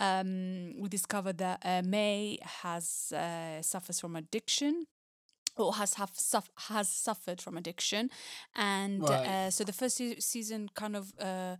Um, 0.00 0.74
we 0.82 0.88
discover 0.88 1.32
that 1.44 1.58
uh, 1.64 1.82
Mae 1.84 2.38
has 2.64 3.12
uh, 3.12 3.62
suffers 3.62 3.98
from 4.00 4.16
addiction 4.16 4.74
or 5.56 5.72
has 5.80 5.94
have 5.94 6.10
suff- 6.14 6.50
has 6.70 6.88
suffered 6.88 7.40
from 7.44 7.54
addiction, 7.56 8.10
and 8.54 9.02
Right. 9.02 9.26
uh, 9.32 9.50
so 9.50 9.64
the 9.64 9.72
first 9.80 9.96
se- 9.96 10.20
season 10.20 10.68
kind 10.80 10.94
of. 10.96 11.04
Uh, 11.18 11.56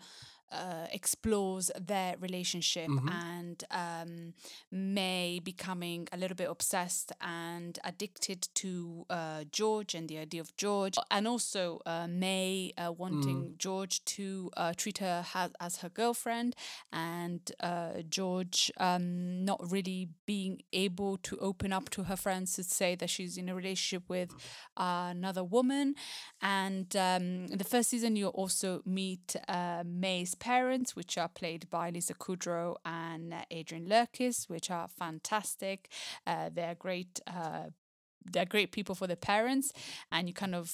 uh, 0.53 0.87
explores 0.93 1.71
their 1.81 2.17
relationship 2.21 2.93
and 3.09 3.65
um, 3.71 4.35
Mae 4.71 5.41
becoming 5.43 6.09
a 6.13 6.17
little 6.17 6.37
bit 6.37 6.49
obsessed 6.51 7.13
and 7.21 7.79
addicted 7.85 8.49
to 8.55 9.07
uh, 9.11 9.45
George 9.51 9.95
and 9.95 10.09
the 10.09 10.19
idea 10.19 10.41
of 10.41 10.55
George, 10.57 10.97
and 11.11 11.27
also 11.27 11.81
uh, 11.87 12.07
Mae 12.09 12.73
uh, 12.77 12.93
wanting 12.93 13.55
George 13.59 14.05
to 14.05 14.51
uh, 14.57 14.73
treat 14.77 14.99
her 14.99 15.23
ha- 15.23 15.51
as 15.61 15.79
her 15.79 15.89
girlfriend, 15.89 16.55
and 16.93 17.53
uh, 17.61 18.03
George 18.09 18.71
um, 18.79 19.45
not 19.45 19.61
really 19.71 20.09
being 20.27 20.63
able 20.73 21.17
to 21.19 21.37
open 21.39 21.73
up 21.73 21.91
to 21.91 22.05
her 22.05 22.17
friends 22.17 22.55
to 22.55 22.63
say 22.63 22.95
that 22.95 23.11
she's 23.11 23.37
in 23.37 23.49
a 23.49 23.55
relationship 23.55 24.09
with 24.09 24.35
another 24.77 25.45
woman. 25.45 25.95
And 26.41 26.95
um, 26.97 27.47
in 27.51 27.59
the 27.59 27.65
first 27.65 27.91
season, 27.91 28.17
you 28.17 28.29
also 28.29 28.83
meet 28.85 29.37
uh, 29.49 29.83
Mae's 29.87 30.35
parents, 30.43 30.97
which 30.97 31.17
are 31.17 31.29
played 31.29 31.71
by 31.71 31.91
Lisa 31.91 32.15
Kudrow 32.15 32.75
and 32.85 33.33
uh, 33.33 33.43
Adrian 33.51 33.87
Lukis, 33.87 34.49
which 34.51 34.71
are 34.73 34.89
fantastic. 34.89 35.89
Uh, 36.27 36.51
they're 36.53 36.75
great. 36.75 37.21
Uh, 37.27 37.67
they're 38.33 38.45
great 38.47 38.73
people 38.73 38.95
for 38.95 39.07
the 39.07 39.17
parents, 39.17 39.73
and 40.11 40.29
you 40.29 40.35
kind 40.35 40.55
of 40.55 40.69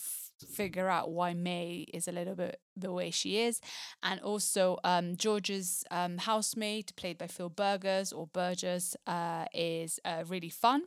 figure 0.46 0.88
out 0.88 1.10
why 1.10 1.34
Mae 1.34 1.86
is 1.94 2.06
a 2.08 2.12
little 2.12 2.34
bit 2.34 2.60
the 2.76 2.92
way 2.92 3.10
she 3.10 3.40
is. 3.40 3.60
And 4.02 4.20
also, 4.20 4.78
um, 4.84 5.16
George's 5.16 5.84
um, 5.90 6.18
housemate, 6.18 6.94
played 6.96 7.18
by 7.18 7.26
Phil 7.26 7.48
Burgers 7.48 8.12
or 8.12 8.26
Burgess, 8.26 8.96
uh, 9.06 9.46
is 9.54 9.98
uh, 10.04 10.24
really 10.28 10.50
fun. 10.50 10.82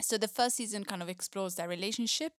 So 0.00 0.18
the 0.18 0.28
first 0.28 0.56
season 0.56 0.84
kind 0.84 1.02
of 1.02 1.08
explores 1.08 1.54
their 1.54 1.68
relationship, 1.68 2.32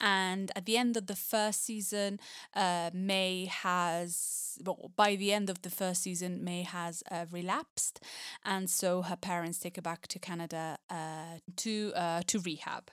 and 0.00 0.52
at 0.54 0.66
the 0.66 0.76
end 0.76 0.96
of 0.96 1.06
the 1.06 1.16
first 1.16 1.64
season, 1.64 2.20
uh, 2.54 2.90
Mae 2.94 3.46
has 3.46 4.58
well, 4.64 4.90
by 4.96 5.16
the 5.16 5.32
end 5.32 5.50
of 5.50 5.62
the 5.62 5.70
first 5.70 6.02
season, 6.02 6.44
Mae 6.44 6.62
has 6.62 7.02
uh, 7.10 7.26
relapsed, 7.30 8.00
and 8.44 8.68
so 8.70 9.02
her 9.02 9.16
parents 9.16 9.58
take 9.58 9.76
her 9.76 9.82
back 9.82 10.06
to 10.08 10.18
Canada 10.18 10.78
uh, 10.88 11.38
to 11.56 11.92
uh, 11.96 12.22
to 12.26 12.38
rehab. 12.38 12.90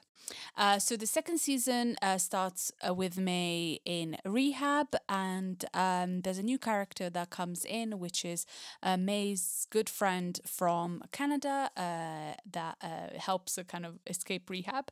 Uh, 0.58 0.80
so 0.80 0.96
the 0.98 1.06
second 1.06 1.38
season 1.40 1.96
uh, 2.02 2.18
starts 2.18 2.72
uh, 2.88 2.94
with 2.94 3.18
Mae 3.18 3.80
in 3.86 4.18
rehab, 4.26 4.96
and 5.08 5.64
um, 5.74 6.22
there's 6.22 6.38
a 6.38 6.44
new 6.44 6.58
character 6.58 7.10
that 7.10 7.30
comes 7.30 7.64
in, 7.66 8.00
which 8.00 8.26
is 8.26 8.46
uh, 8.84 8.98
Mae's 8.98 9.68
good 9.70 9.90
friend 9.90 10.40
from 10.46 11.04
Canada 11.12 11.70
uh, 11.78 12.34
that 12.52 12.78
uh, 12.82 13.18
helps 13.20 13.56
her 13.56 13.64
kind 13.64 13.86
of 13.86 14.00
escape 14.08 14.50
rehab, 14.50 14.92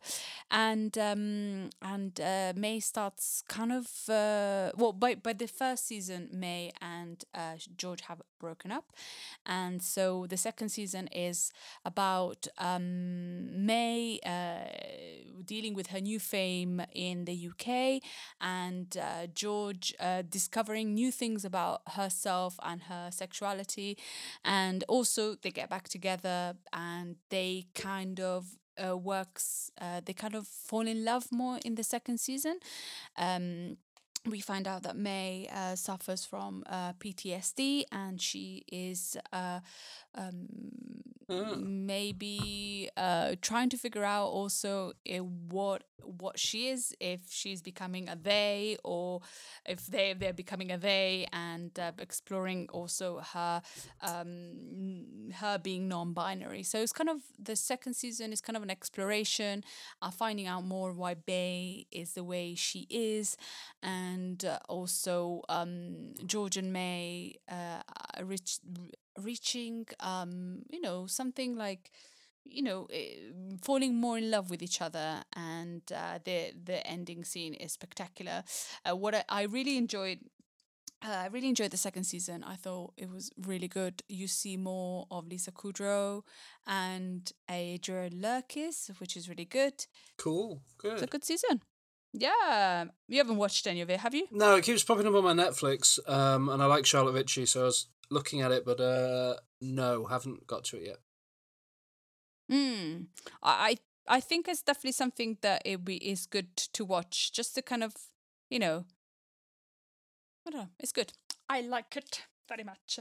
and 0.52 0.98
um, 0.98 1.70
and 1.82 2.20
uh, 2.22 2.54
Mae 2.56 2.80
starts 2.80 3.44
kind 3.48 3.72
of 3.72 3.88
uh, 4.10 4.72
well 4.78 4.94
by 4.94 5.16
by 5.16 5.34
the 5.34 5.48
first 5.48 5.88
season, 5.88 6.30
Mae 6.32 6.72
and 6.82 7.24
uh, 7.34 7.56
George 7.76 8.02
have 8.02 8.22
broken 8.40 8.72
up, 8.72 8.92
and 9.46 9.82
so 9.82 10.26
the 10.28 10.38
second 10.38 10.70
season 10.70 11.08
is 11.08 11.52
about 11.84 12.48
um, 12.58 13.66
Mae. 13.66 14.20
Dealing 15.44 15.74
with 15.74 15.88
her 15.88 16.02
new 16.02 16.20
fame 16.20 16.82
in 16.94 17.26
the 17.26 17.50
UK 17.50 18.02
and 18.42 18.98
uh, 18.98 19.28
George 19.34 19.94
uh, 20.00 20.24
discovering 20.30 20.94
new 20.94 21.12
things 21.12 21.46
about 21.46 21.82
herself 21.90 22.60
and 22.64 22.84
her 22.84 23.10
sexuality. 23.12 23.98
And 24.44 24.84
also, 24.88 25.36
they 25.36 25.52
get 25.52 25.70
back 25.70 25.88
together 25.90 26.56
and 26.74 27.16
they 27.30 27.68
kind 27.76 28.20
of 28.20 28.58
uh, 28.78 28.98
works, 28.98 29.72
uh, 29.80 30.02
they 30.04 30.14
kind 30.14 30.36
of 30.36 30.48
fall 30.48 30.88
in 30.88 31.06
love 31.06 31.32
more 31.32 31.60
in 31.64 31.76
the 31.76 31.84
second 31.84 32.20
season. 32.20 32.60
Um, 33.18 33.78
we 34.26 34.40
find 34.40 34.68
out 34.68 34.84
that 34.84 34.96
Mae 34.96 35.48
uh, 35.54 35.76
suffers 35.76 36.26
from 36.26 36.64
uh, 36.68 36.94
PTSD 36.94 37.84
and 37.92 38.20
she 38.20 38.64
is 38.72 39.18
uh, 39.32 39.60
um, 41.30 41.86
maybe 41.86 42.90
uh, 42.98 43.36
trying 43.42 43.70
to 43.70 43.78
figure 43.78 44.04
out 44.04 44.28
also 44.28 44.94
uh, 45.10 45.18
what 45.18 45.84
what 46.04 46.38
she 46.38 46.70
is, 46.70 46.94
if 47.00 47.22
she's 47.30 47.64
becoming 47.64 48.08
a 48.10 48.16
they 48.16 48.78
or 48.84 49.22
if 49.66 49.88
they 49.88 50.14
they're 50.14 50.34
becoming 50.34 50.72
a 50.72 50.78
they, 50.78 51.28
and 51.34 51.78
uh, 51.80 51.92
exploring 51.98 52.68
also 52.72 53.22
her 53.34 53.62
um, 54.02 55.32
her 55.34 55.58
being 55.58 55.88
non-binary. 55.88 56.64
So 56.64 56.80
it's 56.80 56.94
kind 56.94 57.10
of 57.10 57.18
the 57.40 57.56
second 57.56 57.96
season 57.96 58.32
is 58.32 58.42
kind 58.42 58.56
of 58.56 58.64
an 58.64 58.70
exploration, 58.70 59.64
uh, 60.02 60.12
finding 60.12 60.48
out 60.48 60.64
more 60.64 60.94
why 60.94 61.16
Bay 61.16 61.88
is 61.92 62.14
the 62.14 62.24
way 62.24 62.56
she 62.56 62.86
is, 62.90 63.36
and 63.82 64.44
uh, 64.46 64.60
also 64.70 65.42
um, 65.50 66.14
George 66.26 66.58
and 66.58 66.72
Mae 66.72 67.36
uh, 67.50 67.82
reach, 68.24 68.60
reaching 69.22 69.86
um, 70.00 70.64
you 70.70 70.82
know 70.82 71.08
something 71.08 71.56
like 71.56 71.92
you 72.44 72.62
know 72.62 72.88
eh, 72.94 73.16
falling 73.62 73.96
more 73.96 74.18
in 74.18 74.30
love 74.30 74.50
with 74.50 74.62
each 74.62 74.82
other 74.82 75.24
and 75.36 75.82
uh, 75.94 76.20
the 76.24 76.52
the 76.64 76.86
ending 76.86 77.24
scene 77.24 77.54
is 77.54 77.74
spectacular 77.74 78.44
uh, 78.90 78.96
what 78.96 79.16
I, 79.16 79.24
I 79.30 79.44
really 79.44 79.78
enjoyed 79.78 80.20
uh, 81.06 81.12
I 81.12 81.28
really 81.28 81.50
enjoyed 81.50 81.72
the 81.72 81.78
second 81.78 82.06
season. 82.06 82.44
I 82.44 82.56
thought 82.56 82.94
it 82.98 83.10
was 83.12 83.30
really 83.46 83.68
good. 83.68 84.02
You 84.08 84.28
see 84.28 84.58
more 84.58 85.06
of 85.12 85.28
Lisa 85.28 85.52
Kudrow 85.52 86.24
and 86.66 87.32
Adrian 87.52 88.14
Lukis, 88.14 88.90
which 89.00 89.16
is 89.16 89.30
really 89.30 89.46
good. 89.46 89.86
Cool. 90.18 90.62
Good. 90.80 90.94
It's 90.94 91.02
a 91.02 91.06
Good. 91.06 91.12
good 91.12 91.26
season. 91.26 91.62
Yeah, 92.18 92.86
you 93.10 93.18
haven't 93.18 93.36
watched 93.36 93.68
any 93.68 93.82
of 93.82 93.90
it, 93.90 94.00
have 94.00 94.16
you? 94.16 94.26
No, 94.32 94.56
it 94.56 94.64
keeps 94.64 94.84
popping 94.84 95.06
up 95.06 95.14
on 95.14 95.24
my 95.26 95.34
Netflix, 95.34 96.00
um, 96.10 96.48
and 96.48 96.64
I 96.64 96.66
like 96.66 96.86
Charlotte 96.86 97.12
Ritchie, 97.12 97.46
so 97.46 97.62
I 97.62 97.64
was 97.66 97.88
looking 98.10 98.42
at 98.42 98.52
it, 98.52 98.66
but 98.66 98.80
uh, 98.80 99.36
no, 99.62 100.06
haven't 100.06 100.48
got 100.48 100.64
to 100.66 100.78
it 100.78 100.84
yet. 100.88 101.00
Hmm. 102.50 103.04
I 103.42 103.78
I 104.08 104.20
think 104.20 104.48
it's 104.48 104.62
definitely 104.62 104.92
something 104.92 105.38
that 105.42 105.62
it 105.66 105.84
be 105.84 105.98
is 105.98 106.28
good 106.28 106.56
to 106.74 106.86
watch, 106.86 107.32
just 107.34 107.56
to 107.56 107.62
kind 107.62 107.84
of, 107.84 107.94
you 108.50 108.60
know, 108.60 108.86
I 110.48 110.52
don't 110.52 110.62
know, 110.62 110.70
it's 110.80 110.92
good. 110.92 111.14
I 111.50 111.62
like 111.62 111.96
it 111.98 112.22
very 112.48 112.64
much. 112.64 113.00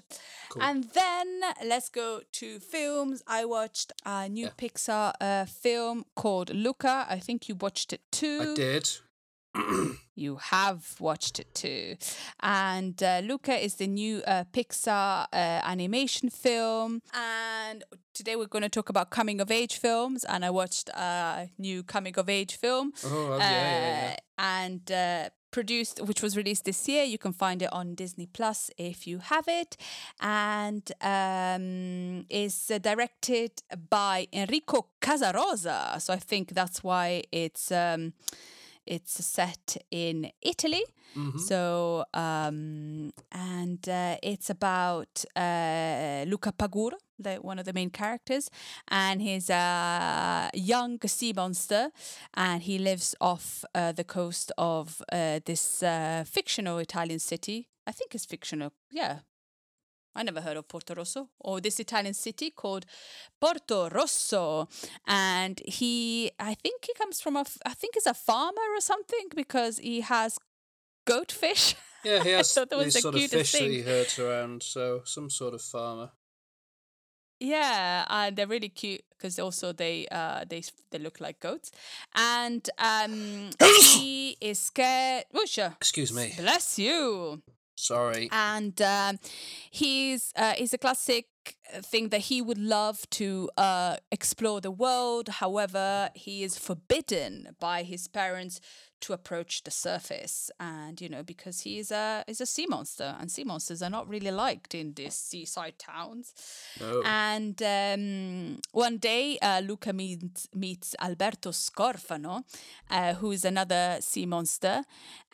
Cool. 0.49 0.63
And 0.63 0.85
then 0.85 1.43
let's 1.67 1.91
go 1.91 2.23
to 2.33 2.59
films. 2.59 3.23
I 3.27 3.45
watched 3.45 3.93
a 4.07 4.29
new 4.29 4.47
Yeah. 4.47 4.53
Pixar 4.57 5.13
uh, 5.21 5.45
film 5.45 6.07
called 6.17 6.55
Luca. 6.55 7.07
I 7.09 7.19
think 7.19 7.49
you 7.49 7.55
watched 7.55 7.93
it 7.93 8.01
too. 8.11 8.53
I 8.53 8.55
did. 8.55 8.91
You 10.17 10.37
have 10.37 10.97
watched 11.01 11.39
it 11.39 11.55
too. 11.55 11.97
And 12.41 13.01
uh, 13.03 13.21
Luca 13.25 13.57
is 13.57 13.75
the 13.77 13.87
new 13.87 14.23
uh, 14.27 14.45
Pixar 14.53 15.27
uh, 15.33 15.37
animation 15.37 16.31
film. 16.31 17.03
And 17.13 17.85
today 18.13 18.37
we're 18.37 18.47
going 18.47 18.63
to 18.63 18.69
talk 18.69 18.89
about 18.89 19.11
coming 19.11 19.41
of 19.41 19.51
age 19.51 19.79
films. 19.79 20.25
And 20.25 20.45
I 20.45 20.51
watched 20.51 20.89
a 20.91 21.51
new 21.59 21.83
coming 21.83 22.17
of 22.19 22.29
age 22.29 22.57
film. 22.57 22.93
Oh, 23.05 23.39
yeah, 23.39 23.51
yeah, 23.51 23.61
yeah. 23.61 24.17
Uh, 24.17 24.21
And 24.39 24.91
uh, 24.91 25.31
produced, 25.51 26.01
which 26.03 26.23
was 26.23 26.37
released 26.37 26.65
this 26.65 26.89
year. 26.89 27.05
You 27.05 27.19
can 27.19 27.33
find 27.33 27.63
it 27.63 27.73
on 27.73 27.95
Disney 27.95 28.27
Plus 28.27 28.71
if 28.77 29.07
you 29.07 29.19
have 29.19 29.47
it. 29.47 29.77
And 30.21 30.91
um, 31.01 32.27
is 32.29 32.71
uh, 32.71 32.79
directed 32.79 33.63
by 33.91 34.27
Enrico 34.33 34.87
Casarosa. 35.01 36.01
So 36.01 36.13
I 36.13 36.19
think 36.19 36.55
that's 36.55 36.83
why 36.85 37.23
it's. 37.33 37.71
Um, 37.73 38.13
it's 38.87 39.25
set 39.25 39.77
in 39.91 40.31
Italy. 40.41 40.85
Mhm. 41.15 41.39
So, 41.39 42.05
um, 42.13 43.13
and 43.31 43.89
uh, 43.89 44.17
it's 44.23 44.51
about 44.51 45.25
uh, 45.37 46.25
Luca 46.27 46.53
Paguro, 46.53 46.99
the, 47.19 47.37
one 47.37 47.61
of 47.61 47.65
the 47.67 47.73
main 47.73 47.91
characters, 47.91 48.51
and 48.89 49.23
he's 49.23 49.49
a 49.51 50.51
young 50.55 50.99
sea 51.07 51.33
monster, 51.33 51.91
and 52.35 52.63
he 52.63 52.79
lives 52.79 53.15
off 53.21 53.65
uh, 53.75 53.93
the 53.93 54.05
coast 54.05 54.51
of 54.59 55.01
uh, 55.13 55.39
this 55.45 55.83
uh, 55.83 56.25
fictional 56.27 56.79
Italian 56.79 57.21
city. 57.21 57.69
I 57.87 57.93
think 57.93 58.15
it's 58.15 58.27
fictional, 58.27 58.73
yeah. 58.91 59.19
I 60.15 60.23
never 60.23 60.41
heard 60.41 60.57
of 60.57 60.69
Porto 60.69 60.95
Rosso 60.95 61.29
or 61.41 61.61
this 61.61 61.81
Italian 61.81 62.15
city 62.15 62.51
called 62.51 62.87
Porto 63.41 63.89
Rosso. 63.89 64.69
And 65.07 65.61
he, 65.65 66.31
I 66.39 66.55
think 66.55 66.85
he 66.85 66.95
comes 66.95 67.21
from 67.21 67.37
a, 67.37 67.45
I 67.67 67.75
think 67.75 67.95
he's 67.95 68.07
a 68.07 68.15
farmer 68.15 68.67
or 68.77 68.81
something 68.81 69.29
because 69.35 69.79
he 69.79 70.01
has 70.03 70.39
goatfish. 71.07 71.75
Yeah, 72.05 72.23
he 72.23 72.31
has 72.39 72.53
thought 72.53 72.71
that 72.71 72.77
was 72.77 72.87
these 72.87 72.95
the 72.95 73.01
sort 73.01 73.15
of 73.17 73.23
fish 73.23 73.53
that 73.53 73.63
he 73.63 73.83
herds 73.83 74.19
around, 74.19 74.63
so 74.63 75.03
some 75.05 75.31
sort 75.31 75.55
of 75.55 75.63
farmer. 75.63 76.11
Yeah, 77.41 78.05
and 78.09 78.37
they're 78.37 78.47
really 78.47 78.69
cute 78.69 79.03
because 79.11 79.39
also 79.39 79.73
they 79.73 80.07
uh 80.11 80.45
they 80.49 80.63
they 80.91 80.99
look 80.99 81.21
like 81.21 81.41
goats, 81.41 81.73
and 82.15 82.69
um 82.79 83.51
he 83.83 84.37
is 84.41 84.59
scared. 84.59 85.25
Oh, 85.35 85.45
sure. 85.45 85.75
Excuse 85.77 86.13
me. 86.13 86.33
Bless 86.39 86.79
you. 86.79 87.43
Sorry. 87.77 88.29
and 88.33 88.81
um, 88.81 89.19
he's 89.71 90.33
uh, 90.37 90.53
he's 90.53 90.73
a 90.73 90.79
classic 90.79 91.27
thing 91.83 92.09
that 92.11 92.23
he 92.23 92.41
would 92.41 92.59
love 92.59 93.09
to 93.11 93.51
uh, 93.57 93.97
explore 94.11 94.61
the 94.61 94.71
world. 94.71 95.29
However, 95.29 96.11
he 96.15 96.43
is 96.43 96.57
forbidden 96.59 97.57
by 97.61 97.83
his 97.83 98.09
parents 98.09 98.61
to 99.01 99.13
approach 99.13 99.65
the 99.65 99.71
surface, 99.71 100.51
and 100.59 101.01
you 101.01 101.09
know 101.09 101.23
because 101.23 101.61
he 101.61 101.79
is 101.79 101.91
a 101.91 102.25
is 102.27 102.41
a 102.41 102.47
sea 102.47 102.67
monster, 102.67 103.17
and 103.21 103.31
sea 103.31 103.45
monsters 103.45 103.83
are 103.83 103.91
not 103.91 104.09
really 104.09 104.31
liked 104.31 104.75
in 104.75 104.95
these 104.95 105.15
seaside 105.15 105.79
towns. 105.79 106.33
No. 106.81 107.03
And 107.05 107.61
um, 107.63 108.61
one 108.73 108.97
day, 108.99 109.39
uh, 109.43 109.61
Luca 109.65 109.93
meets, 109.93 110.49
meets 110.55 110.95
Alberto 111.01 111.51
Scorfano, 111.51 112.45
uh, 112.89 113.15
who 113.15 113.33
is 113.33 113.45
another 113.45 113.99
sea 114.01 114.27
monster, 114.27 114.85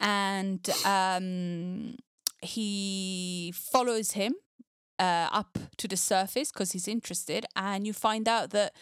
and 0.00 0.68
um, 0.84 1.96
he 2.42 3.52
follows 3.54 4.12
him 4.12 4.34
uh, 4.98 5.28
up 5.32 5.58
to 5.78 5.88
the 5.88 5.96
surface 5.96 6.52
because 6.52 6.72
he's 6.72 6.88
interested. 6.88 7.46
And 7.56 7.86
you 7.86 7.92
find 7.92 8.28
out 8.28 8.50
that 8.50 8.74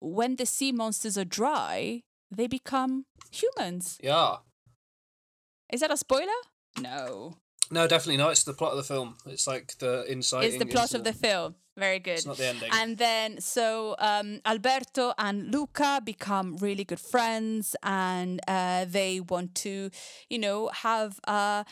when 0.00 0.36
the 0.36 0.46
sea 0.46 0.72
monsters 0.72 1.16
are 1.16 1.24
dry, 1.24 2.02
they 2.30 2.46
become 2.46 3.06
humans. 3.30 3.98
Yeah. 4.02 4.36
Is 5.72 5.80
that 5.80 5.90
a 5.90 5.96
spoiler? 5.96 6.40
No. 6.80 7.36
No, 7.70 7.88
definitely 7.88 8.18
not. 8.18 8.30
It's 8.30 8.44
the 8.44 8.52
plot 8.52 8.72
of 8.72 8.76
the 8.76 8.84
film. 8.84 9.16
It's 9.26 9.46
like 9.46 9.76
the 9.78 10.04
insight. 10.08 10.44
It's 10.44 10.58
the 10.58 10.66
plot 10.66 10.94
of 10.94 11.04
the 11.04 11.12
film. 11.12 11.56
Very 11.76 11.98
good. 11.98 12.14
It's 12.14 12.26
not 12.26 12.36
the 12.36 12.46
ending. 12.46 12.70
And 12.72 12.96
then, 12.96 13.40
so 13.40 13.96
um, 13.98 14.40
Alberto 14.46 15.12
and 15.18 15.52
Luca 15.52 16.00
become 16.02 16.56
really 16.56 16.84
good 16.84 17.00
friends, 17.00 17.76
and 17.82 18.40
uh, 18.48 18.86
they 18.86 19.20
want 19.20 19.54
to, 19.56 19.90
you 20.30 20.38
know, 20.38 20.68
have 20.68 21.20
a, 21.24 21.66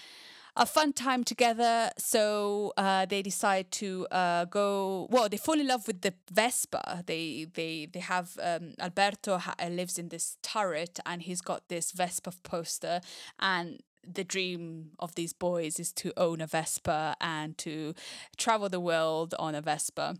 a 0.56 0.66
fun 0.66 0.92
time 0.92 1.24
together. 1.24 1.90
So 1.98 2.72
uh, 2.76 3.06
they 3.06 3.22
decide 3.22 3.70
to 3.72 4.06
uh, 4.10 4.44
go. 4.46 5.08
Well, 5.10 5.28
they 5.28 5.36
fall 5.36 5.58
in 5.58 5.66
love 5.66 5.86
with 5.86 6.02
the 6.02 6.14
Vespa. 6.30 7.02
They 7.06 7.46
they 7.54 7.86
they 7.92 8.00
have 8.00 8.38
um, 8.42 8.74
Alberto 8.78 9.38
ha- 9.38 9.56
lives 9.68 9.98
in 9.98 10.08
this 10.08 10.36
turret, 10.42 11.00
and 11.04 11.22
he's 11.22 11.40
got 11.40 11.68
this 11.68 11.92
Vespa 11.92 12.32
poster, 12.42 13.00
and 13.38 13.80
the 14.06 14.24
dream 14.24 14.90
of 14.98 15.14
these 15.14 15.32
boys 15.32 15.80
is 15.80 15.90
to 15.92 16.12
own 16.16 16.40
a 16.40 16.46
Vespa 16.46 17.16
and 17.20 17.56
to 17.58 17.94
travel 18.36 18.68
the 18.68 18.80
world 18.80 19.34
on 19.38 19.54
a 19.54 19.62
Vespa. 19.62 20.16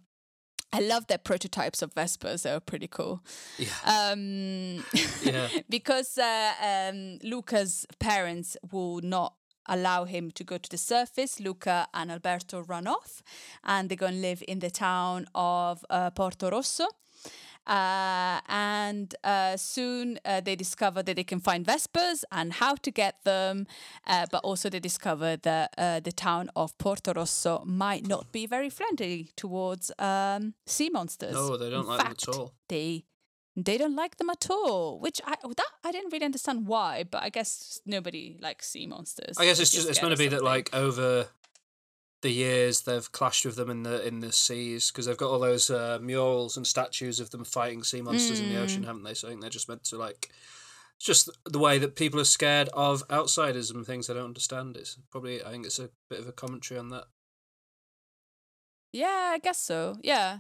I 0.73 0.81
love 0.81 1.07
their 1.07 1.19
prototypes 1.19 1.83
of 1.83 1.95
Vespas; 1.95 2.43
they're 2.43 2.59
pretty 2.59 2.89
cool. 2.89 3.23
Yeah. 3.59 3.69
Um, 3.87 4.85
Yeah. 5.23 5.49
because 5.69 6.19
uh, 6.19 6.53
um, 6.61 7.19
Luca's 7.23 7.87
parents 8.01 8.57
will 8.73 9.01
not 9.01 9.35
allow 9.67 10.05
him 10.05 10.31
to 10.33 10.45
go 10.45 10.59
to 10.59 10.69
the 10.69 10.79
surface. 10.79 11.41
Luca 11.41 11.89
and 11.93 12.11
Alberto 12.11 12.61
run 12.61 12.87
off, 12.87 13.23
and 13.63 13.89
they 13.89 13.97
go 13.97 14.07
and 14.07 14.21
live 14.21 14.43
in 14.47 14.59
the 14.61 14.71
town 14.71 15.27
of 15.35 15.85
uh, 15.91 16.11
Porto 16.11 16.51
Rosso. 16.51 16.87
Uh, 17.67 18.41
and 18.49 19.15
uh, 19.25 19.57
soon 19.57 20.19
uh, 20.27 20.39
they 20.41 20.55
discover 20.55 21.03
that 21.03 21.17
they 21.17 21.25
can 21.25 21.41
find 21.41 21.65
Vespas 21.65 22.23
and 22.31 22.53
how 22.53 22.75
to 22.75 22.91
get 22.91 23.25
them, 23.25 23.67
uh, 24.07 24.27
but 24.31 24.45
also 24.45 24.69
they 24.69 24.81
discover 24.81 25.37
that 25.37 25.73
uh, 25.79 25.99
the 26.01 26.13
town 26.13 26.51
of 26.57 26.77
Porto 26.77 27.15
Rosso 27.15 27.63
might 27.65 28.07
not 28.07 28.31
be 28.33 28.47
very 28.47 28.69
friendly 28.69 29.31
towards 29.35 29.91
um, 29.99 30.53
sea 30.67 30.91
monsters. 30.91 31.33
No, 31.33 31.57
they 31.57 31.71
don't 31.71 31.85
In 31.85 31.87
like 31.87 31.99
them 32.03 32.13
at 32.13 32.29
all. 32.29 32.53
They 32.69 33.05
they 33.57 33.79
don't 33.79 33.95
like 33.97 34.17
them 34.17 34.31
at 34.31 34.49
all, 34.51 34.99
which 34.99 35.21
I 35.25 35.37
that 35.43 35.71
I 35.85 35.93
didn't 35.93 36.13
really 36.13 36.25
understand 36.25 36.67
why, 36.67 37.05
but 37.05 37.23
I 37.23 37.29
guess 37.29 37.81
nobody 37.87 38.37
likes 38.41 38.69
sea 38.69 38.87
monsters. 38.87 39.37
I 39.39 39.45
guess 39.45 39.61
it's 39.61 39.71
just 39.71 39.89
it's 39.89 40.01
going 40.01 40.13
to 40.13 40.17
be 40.19 40.29
that 40.29 40.43
like 40.43 40.75
over 40.75 41.29
the 42.23 42.31
years 42.31 42.83
they've 42.83 43.13
clashed 43.13 43.45
with 43.45 43.57
them 43.57 43.69
in 43.71 43.83
the 43.83 44.07
in 44.07 44.21
the 44.21 44.33
seas 44.33 44.91
because 44.91 45.07
they've 45.07 45.17
got 45.17 45.31
all 45.31 45.39
those 45.39 45.69
uh, 45.71 45.99
murals 46.01 46.57
and 46.57 46.67
statues 46.67 47.21
of 47.21 47.31
them 47.31 47.45
fighting 47.45 47.83
sea 47.85 48.01
monsters 48.01 48.41
in 48.41 48.49
the 48.49 48.59
ocean, 48.61 48.83
Mm. 48.83 48.87
haven't 48.87 49.03
they? 49.05 49.15
So 49.15 49.29
I 49.29 49.31
think 49.31 49.41
they're 49.43 49.51
just 49.51 49.69
meant 49.69 49.85
to 49.85 49.97
like. 49.99 50.31
It's 50.97 51.07
just 51.07 51.29
the 51.45 51.59
way 51.59 51.79
that 51.79 51.97
people 51.97 52.21
are 52.21 52.25
scared 52.25 52.69
of 52.73 53.03
outsiders 53.11 53.71
and 53.71 53.85
things 53.85 54.07
they 54.07 54.15
don't 54.15 54.25
understand. 54.25 54.77
It's 54.77 54.97
probably 55.11 55.45
I 55.45 55.51
think 55.51 55.67
it's 55.67 55.79
a 55.79 55.91
bit 56.09 56.21
of 56.21 56.29
a 56.29 56.33
commentary 56.33 56.79
on 56.79 56.89
that. 56.91 57.05
Yeah, 58.95 59.33
I 59.35 59.39
guess 59.39 59.59
so. 59.59 59.97
Yeah. 60.03 60.39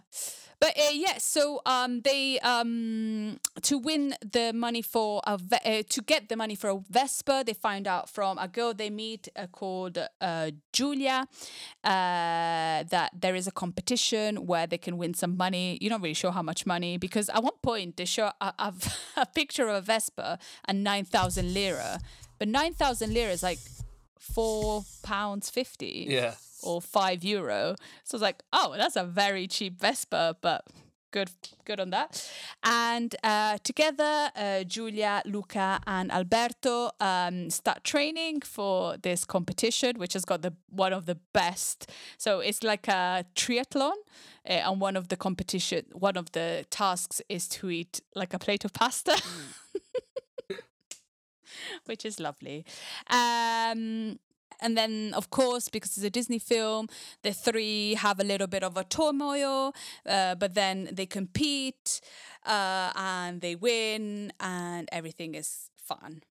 But 0.61 0.79
uh, 0.79 0.93
yeah, 0.93 1.19
so 1.19 1.61
um, 1.67 2.03
they 2.03 2.38
um, 2.38 3.38
to 3.62 3.77
win 3.77 4.14
the 4.23 4.53
money 4.55 4.81
for 4.81 5.21
a 5.27 5.33
uh, 5.33 5.83
to 5.88 6.03
get 6.03 6.29
the 6.29 6.37
money 6.37 6.55
for 6.55 6.71
a 6.71 6.79
Vespa, 6.88 7.43
they 7.45 7.53
find 7.53 7.88
out 7.88 8.09
from 8.09 8.38
a 8.38 8.47
girl 8.47 8.73
they 8.73 8.90
meet 8.90 9.29
uh, 9.37 9.49
called 9.49 9.99
uh, 10.21 10.51
Julia 10.73 11.27
uh, 11.83 12.85
that 12.95 13.11
there 13.12 13.35
is 13.35 13.49
a 13.49 13.51
competition 13.51 14.47
where 14.47 14.69
they 14.69 14.79
can 14.79 14.97
win 14.97 15.14
some 15.14 15.37
money. 15.37 15.77
You're 15.81 15.90
not 15.90 16.01
really 16.01 16.14
sure 16.14 16.31
how 16.31 16.43
much 16.43 16.64
money 16.64 16.97
because 16.97 17.29
at 17.31 17.43
one 17.43 17.59
point 17.61 17.97
they 17.97 18.05
show 18.05 18.31
a, 18.40 18.55
a, 18.59 18.73
a 19.17 19.27
picture 19.27 19.67
of 19.67 19.75
a 19.75 19.81
Vespa 19.81 20.38
and 20.67 20.85
nine 20.85 21.05
thousand 21.05 21.53
lira, 21.53 21.99
but 22.38 22.47
nine 22.47 22.73
thousand 22.73 23.12
lira 23.12 23.33
is 23.33 23.43
like 23.43 23.59
four 24.19 24.85
pounds 25.03 25.51
fifty 25.51 26.07
Yeah. 26.09 26.35
Or 26.64 26.81
five 26.81 27.22
euro. 27.22 27.77
So 28.05 28.14
I 28.14 28.16
was 28.16 28.22
like, 28.22 28.42
oh, 28.53 28.74
that's 28.77 28.96
a 28.96 29.05
very 29.05 29.46
cheap 29.46 29.81
Vespa, 29.81 30.37
but 30.40 30.66
good, 31.14 31.31
good 31.64 31.79
on 31.79 31.90
that. 31.90 32.29
And 32.64 33.14
uh, 33.22 33.59
together, 33.62 34.31
uh, 34.35 34.64
Julia, 34.64 35.22
Luca, 35.24 35.81
and 35.87 36.11
Alberto 36.11 36.90
um, 37.00 37.50
start 37.50 37.85
training 37.85 38.40
for 38.40 38.96
this 38.96 39.24
competition, 39.24 39.98
which 39.98 40.14
has 40.14 40.24
got 40.24 40.42
the 40.42 40.53
one 40.70 40.92
of 40.92 41.07
the 41.07 41.18
best. 41.33 41.90
So 42.18 42.40
it's 42.40 42.64
like 42.64 42.88
a 42.88 43.24
triathlon. 43.37 43.94
Uh, 44.46 44.68
and 44.68 44.79
one 44.81 44.94
of 44.94 45.09
the 45.09 45.16
competition, 45.16 45.87
one 45.92 46.18
of 46.18 46.33
the 46.33 46.66
tasks 46.68 47.22
is 47.31 47.48
to 47.48 47.70
eat 47.70 48.03
like 48.14 48.35
a 48.35 48.38
plate 48.38 48.64
of 48.64 48.74
pasta. 48.74 49.16
which 51.87 52.05
is 52.05 52.20
lovely. 52.20 52.64
Um, 53.09 54.18
and 54.61 54.77
then, 54.77 55.12
of 55.14 55.31
course, 55.31 55.69
because 55.69 55.97
it's 55.97 56.05
a 56.05 56.11
Disney 56.11 56.38
film, 56.38 56.88
the 57.23 57.33
three 57.33 57.95
have 57.95 58.21
a 58.21 58.25
little 58.25 58.47
bit 58.47 58.62
of 58.62 58.77
a 58.77 58.85
turmoil, 58.85 59.75
uh, 60.07 60.35
but 60.35 60.55
then 60.55 60.88
they 60.93 61.07
compete 61.07 62.01
uh, 62.47 62.93
and 62.95 63.40
they 63.40 63.55
win, 63.55 64.33
and 64.40 64.88
everything 64.93 65.35
is 65.35 65.71
fun. 65.77 66.23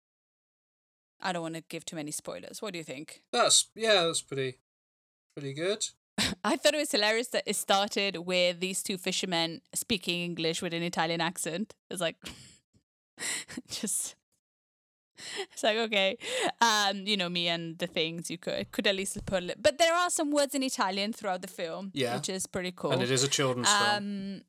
I 1.22 1.32
don't 1.32 1.42
want 1.42 1.56
to 1.56 1.64
give 1.70 1.86
too 1.86 1.96
many 1.96 2.12
spoilers. 2.12 2.62
What 2.62 2.74
do 2.74 2.78
you 2.78 2.84
think? 2.84 3.24
That's 3.32 3.68
yeah, 3.76 4.06
that's 4.06 4.22
pretty 4.22 4.60
pretty 5.36 5.54
good. 5.54 5.88
I 6.44 6.58
thought 6.58 6.74
it 6.74 6.78
was 6.78 6.92
hilarious 6.92 7.30
that 7.30 7.44
it 7.46 7.56
started 7.56 8.18
with 8.18 8.60
these 8.60 8.84
two 8.84 8.98
fishermen 8.98 9.62
speaking 9.74 10.24
English 10.24 10.62
with 10.62 10.74
an 10.74 10.84
Italian 10.84 11.22
accent. 11.22 11.74
It's 11.90 12.02
like 12.02 12.18
just 13.70 14.16
it's 15.52 15.64
like 15.64 15.78
okay, 15.78 16.18
um, 16.62 17.06
you 17.06 17.18
know 17.18 17.30
me 17.30 17.48
and 17.48 17.78
the 17.80 17.88
things 17.88 18.30
you 18.32 18.38
could 18.38 18.72
could 18.72 18.88
at 18.88 18.96
least 18.96 19.24
put. 19.26 19.44
A 19.44 19.46
li- 19.48 19.54
but 19.62 19.78
there 19.78 19.94
are 19.94 20.10
some 20.10 20.32
words 20.32 20.56
in 20.56 20.64
Italian 20.64 21.14
throughout 21.14 21.42
the 21.42 21.48
film, 21.48 21.92
Yeah. 21.94 22.16
which 22.16 22.30
is 22.30 22.48
pretty 22.48 22.72
cool. 22.76 22.92
And 22.92 23.02
it 23.02 23.12
is 23.12 23.24
a 23.24 23.28
children's 23.28 23.70
film. 23.70 23.90
Um, 23.98 24.42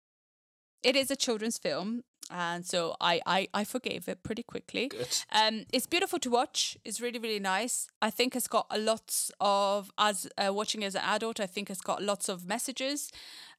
it 0.83 0.97
is 0.97 1.11
a 1.11 1.17
children's 1.17 1.57
film, 1.59 2.05
and 2.31 2.67
so 2.67 2.95
I 3.01 3.21
I, 3.27 3.49
I 3.55 3.65
forgave 3.65 4.07
it 4.09 4.23
pretty 4.23 4.43
quickly. 4.43 4.89
Good. 4.89 5.17
Um, 5.33 5.65
it's 5.73 5.87
beautiful 5.87 6.19
to 6.21 6.31
watch. 6.31 6.77
It's 6.85 7.01
really, 7.01 7.19
really 7.19 7.41
nice. 7.41 7.87
I 8.03 8.11
think 8.11 8.37
it's 8.37 8.49
got 8.49 8.67
a 8.71 8.79
lot 8.79 9.31
of 9.41 9.91
as 9.99 10.29
uh, 10.37 10.53
watching 10.53 10.85
as 10.85 10.95
an 10.95 11.03
adult. 11.05 11.41
I 11.41 11.47
think 11.47 11.71
it's 11.71 11.81
got 11.81 12.03
lots 12.03 12.29
of 12.29 12.47
messages 12.47 13.11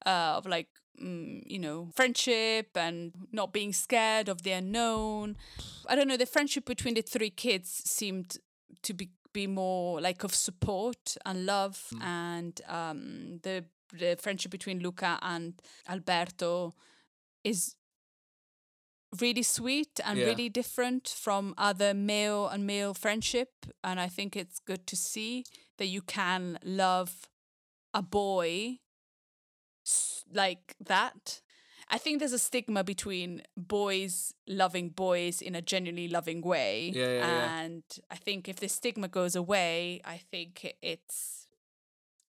uh, 0.06 0.36
of 0.38 0.46
like 0.46 0.68
mm, 1.02 1.44
you 1.46 1.60
know 1.60 1.90
friendship 1.96 2.70
and 2.76 3.14
not 3.32 3.54
being 3.54 3.74
scared 3.74 4.30
of 4.30 4.42
the 4.44 4.52
unknown. 4.52 5.38
I 5.88 5.96
don't 5.96 6.08
know. 6.08 6.18
The 6.18 6.26
friendship 6.26 6.66
between 6.66 6.96
the 6.96 7.02
three 7.02 7.30
kids 7.30 7.70
seemed 7.86 8.38
to 8.84 8.94
be 8.94 9.10
be 9.34 9.48
more 9.48 10.00
like 10.00 10.24
of 10.24 10.34
support 10.34 11.18
and 11.26 11.46
love, 11.46 11.88
and 12.02 12.60
um, 12.68 13.40
the 13.44 13.66
the 13.94 14.18
friendship 14.20 14.52
between 14.52 14.80
Luca 14.80 15.20
and 15.22 15.54
Alberto 15.88 16.74
is 17.44 17.76
really 19.22 19.44
sweet 19.44 20.00
and 20.04 20.20
Yeah. 20.20 20.26
really 20.26 20.50
different 20.50 21.08
from 21.08 21.54
other 21.58 21.94
male 21.94 22.48
and 22.48 22.66
male 22.66 22.94
friendship 22.94 23.66
and 23.84 24.00
i 24.00 24.08
think 24.10 24.36
it's 24.36 24.60
good 24.60 24.86
to 24.88 24.96
see 24.96 25.46
that 25.78 25.86
you 25.88 26.02
can 26.02 26.60
love 26.64 27.30
a 27.94 28.02
boy 28.02 28.80
like 30.34 30.76
that 30.80 31.42
i 31.90 31.98
think 31.98 32.20
there's 32.20 32.34
a 32.34 32.40
stigma 32.40 32.84
between 32.84 33.42
boys 33.56 34.34
loving 34.48 34.90
boys 34.90 35.42
in 35.42 35.54
a 35.56 35.62
genuinely 35.62 36.08
loving 36.08 36.42
way 36.42 36.92
Yeah, 36.94 37.06
yeah, 37.06 37.20
yeah. 37.28 37.60
and 37.62 37.84
i 38.10 38.16
think 38.16 38.50
if 38.50 38.58
the 38.58 38.68
stigma 38.68 39.08
goes 39.08 39.36
away 39.36 40.02
i 40.06 40.18
think 40.32 40.76
it's 40.82 41.48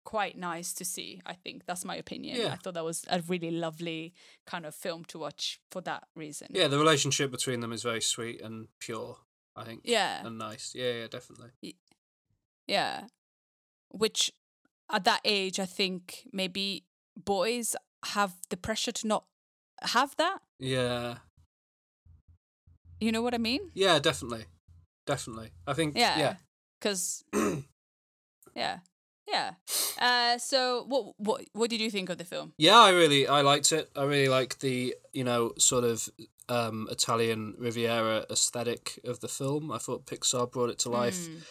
quite 0.06 0.38
nice 0.38 0.74
to 0.74 0.86
see 0.86 1.22
i 1.26 1.34
think 1.34 1.66
that's 1.66 1.86
my 1.86 1.96
opinion 1.96 2.38
Yeah. 2.38 2.54
i 2.54 2.56
thought 2.56 2.74
that 2.76 2.84
was 2.86 3.04
a 3.10 3.22
really 3.28 3.52
lovely 3.52 4.14
kind 4.46 4.66
of 4.66 4.74
film 4.74 5.04
to 5.06 5.20
watch 5.20 5.60
for 5.72 5.82
that 5.82 6.04
reason 6.16 6.48
Yeah, 6.52 6.68
the 6.68 6.80
relationship 6.80 7.30
between 7.32 7.60
them 7.60 7.72
is 7.74 7.84
very 7.84 8.02
sweet 8.02 8.42
and 8.42 8.68
pure. 8.80 9.18
I 9.56 9.64
think. 9.66 9.82
yeah 9.84 10.26
And 10.26 10.38
nice. 10.38 10.74
Yeah, 10.74 10.94
yeah, 11.00 11.08
definitely. 11.08 11.50
yeah 12.68 13.06
which 13.92 14.32
at 14.92 15.04
that 15.04 15.22
age, 15.24 15.60
I 15.60 15.66
think 15.66 16.28
maybe 16.34 16.84
boys 17.25 17.75
have 18.05 18.34
the 18.49 18.58
pressure 18.58 18.91
to 18.91 19.08
not 19.08 19.25
have 19.82 20.15
that. 20.17 20.39
Yeah. 20.60 21.15
You 22.99 23.12
know 23.12 23.21
what 23.21 23.34
I 23.34 23.38
mean? 23.38 23.62
Yeah, 23.73 23.99
definitely. 23.99 24.45
Definitely. 25.05 25.51
I 25.65 25.73
think 25.73 25.95
yeah. 25.97 26.19
Yeah. 26.19 26.36
Because, 26.79 27.23
yeah. 28.55 28.79
Yeah. 29.27 29.51
Uh, 29.99 30.38
so, 30.39 30.86
what 30.88 31.13
what 31.17 31.43
what 31.53 31.69
did 31.69 31.79
you 31.82 31.91
think 31.91 32.10
of 32.10 32.17
the 32.17 32.25
film? 32.25 32.53
Yeah, 32.58 32.77
I 32.79 32.89
really 32.89 33.27
I 33.27 33.41
liked 33.41 33.71
it. 33.71 33.89
I 33.95 34.03
really 34.03 34.27
like 34.27 34.60
the, 34.60 34.95
you 35.13 35.23
know, 35.23 35.53
sort 35.60 35.84
of 35.84 36.10
um, 36.47 36.88
Italian 36.89 37.53
Riviera 37.60 38.25
aesthetic 38.32 38.99
of 39.03 39.19
the 39.19 39.27
film. 39.27 39.71
I 39.71 39.77
thought 39.77 40.08
Pixar 40.08 40.51
brought 40.51 40.71
it 40.71 40.79
to 40.79 40.89
life 40.89 41.27
Mm. 41.27 41.41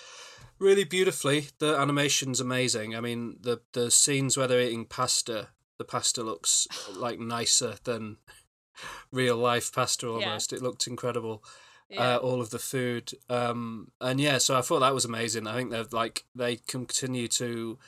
really 0.58 0.82
beautifully. 0.84 1.46
The 1.60 1.76
animation's 1.76 2.40
amazing. 2.40 2.96
I 2.96 3.00
mean, 3.00 3.36
the 3.40 3.60
the 3.74 3.90
scenes 3.92 4.36
where 4.36 4.48
they're 4.48 4.60
eating 4.60 4.84
pasta, 4.86 5.48
the 5.78 5.84
pasta 5.84 6.22
looks 6.22 6.66
like 6.96 7.18
nicer 7.18 7.74
than 7.84 8.16
real 9.12 9.36
life 9.36 9.72
pasta 9.72 10.06
Yeah. 10.06 10.12
almost. 10.12 10.52
It 10.52 10.62
looked 10.62 10.86
incredible. 10.86 11.42
Yeah. 11.90 12.16
Uh, 12.16 12.18
all 12.18 12.42
of 12.42 12.50
the 12.50 12.58
food, 12.58 13.12
um, 13.30 13.92
and 13.98 14.20
yeah, 14.20 14.36
so 14.36 14.58
I 14.58 14.60
thought 14.60 14.80
that 14.80 14.92
was 14.92 15.06
amazing. 15.06 15.46
I 15.46 15.54
think 15.56 15.70
they're 15.70 15.86
like 15.90 16.24
they 16.34 16.56
continue 16.56 17.28
to 17.28 17.78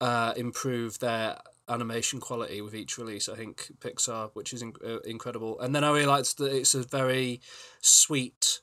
uh, 0.00 0.32
improve 0.38 1.00
their 1.00 1.38
animation 1.68 2.18
quality 2.18 2.62
with 2.62 2.74
each 2.74 2.96
release. 2.96 3.28
I 3.28 3.36
think 3.36 3.72
Pixar, 3.78 4.30
which 4.32 4.54
is 4.54 4.62
in- 4.62 4.72
uh, 4.82 5.00
incredible, 5.00 5.60
and 5.60 5.74
then 5.74 5.84
I 5.84 5.90
realised 5.92 6.38
that 6.38 6.50
it's 6.56 6.74
a 6.74 6.82
very 6.82 7.42
sweet, 7.82 8.60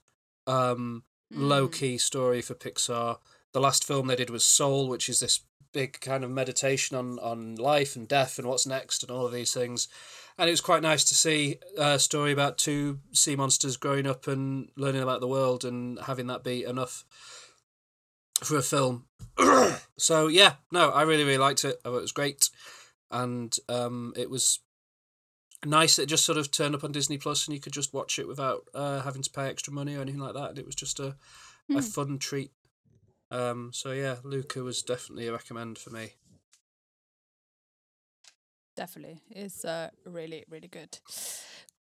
um, 0.48 1.04
low 1.30 1.68
key 1.68 2.00
story 2.00 2.42
for 2.42 2.56
Pixar. 2.56 3.18
The 3.54 3.62
last 3.62 3.84
film 3.86 4.08
they 4.08 4.16
did 4.16 4.32
was 4.32 4.44
Soul, 4.44 4.90
which 4.90 5.08
is 5.08 5.20
this 5.20 5.42
big 5.72 6.00
kind 6.00 6.24
of 6.24 6.32
meditation 6.32 6.98
on 6.98 7.20
on 7.20 7.56
life 7.56 7.96
and 7.96 8.08
death 8.08 8.38
and 8.38 8.48
what's 8.48 8.68
next 8.68 9.04
and 9.04 9.12
all 9.12 9.26
of 9.26 9.32
these 9.32 9.54
things. 9.54 9.88
And 10.38 10.48
it 10.48 10.52
was 10.52 10.62
quite 10.62 10.84
nice 10.84 11.04
to 11.06 11.16
see 11.16 11.58
a 11.78 11.98
story 11.98 12.32
about 12.32 12.58
two 12.58 13.00
sea 13.12 13.36
monsters 13.36 13.78
growing 13.78 14.06
up 14.06 14.28
and 14.28 14.70
learning 14.76 15.02
about 15.02 15.20
the 15.20 15.28
world 15.28 15.66
and 15.66 16.00
having 16.02 16.28
that 16.28 16.44
be 16.44 16.64
enough 16.64 17.06
for 18.44 18.58
a 18.58 18.62
film. 18.62 19.06
so 19.98 20.28
yeah, 20.28 20.54
no, 20.72 20.90
I 20.90 21.04
really 21.04 21.24
really 21.24 21.40
liked 21.40 21.66
it. 21.66 21.80
I 21.84 21.90
thought 21.90 21.98
it 21.98 22.02
was 22.02 22.12
great, 22.12 22.50
and 23.10 23.56
um, 23.68 24.14
it 24.16 24.30
was 24.30 24.60
nice 25.66 25.96
that 25.96 26.04
it 26.04 26.10
just 26.10 26.26
sort 26.26 26.38
of 26.38 26.52
turned 26.52 26.76
up 26.76 26.84
on 26.84 26.92
Disney 26.92 27.18
Plus 27.18 27.48
and 27.48 27.56
you 27.56 27.60
could 27.60 27.74
just 27.74 27.94
watch 27.94 28.20
it 28.20 28.28
without 28.28 28.68
uh, 28.76 29.02
having 29.02 29.24
to 29.24 29.30
pay 29.32 29.48
extra 29.48 29.74
money 29.74 29.96
or 29.96 30.02
anything 30.02 30.22
like 30.22 30.36
that. 30.36 30.52
And 30.52 30.60
it 30.60 30.66
was 30.66 30.76
just 30.76 31.00
a 31.00 31.16
a 31.76 31.82
fun 31.82 32.18
treat. 32.18 32.52
Um, 33.30 33.72
so 33.74 33.92
yeah, 33.92 34.16
Luca 34.24 34.64
was 34.64 34.82
definitely 34.82 35.28
a 35.28 35.32
recommend 35.32 35.78
for 35.78 35.90
me. 35.90 36.14
definitely 38.76 39.20
it's 39.32 39.66
uh, 39.66 39.90
really 40.06 40.46
really 40.50 40.68
good 40.68 41.00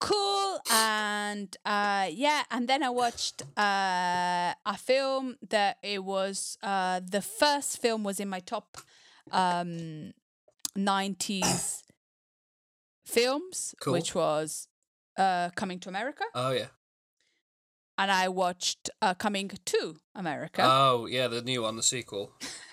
cool 0.01 0.59
and 0.73 1.55
uh 1.67 2.09
yeah 2.11 2.43
and 2.51 2.69
then 2.69 2.83
i 2.83 2.89
watched 2.89 3.43
uh 3.59 4.55
a 4.65 4.77
film 4.79 5.37
that 5.49 5.77
it 5.83 6.03
was 6.03 6.57
uh 6.63 7.01
the 7.07 7.21
first 7.21 7.83
film 7.83 8.03
was 8.03 8.19
in 8.19 8.29
my 8.29 8.41
top 8.41 8.79
um 9.31 10.13
90s 10.75 11.83
films 13.05 13.75
Cool. 13.81 13.93
which 13.95 14.15
was 14.15 14.69
uh 15.19 15.51
coming 15.55 15.79
to 15.81 15.89
america 15.89 16.25
Oh 16.35 16.51
yeah. 16.51 16.69
And 17.99 18.11
i 18.11 18.29
watched 18.29 18.91
uh 19.03 19.15
coming 19.15 19.51
to 19.65 19.97
america 20.15 20.63
Oh 20.65 21.07
yeah, 21.07 21.29
the 21.29 21.43
new 21.43 21.63
one, 21.63 21.77
the 21.77 21.83
sequel. 21.83 22.33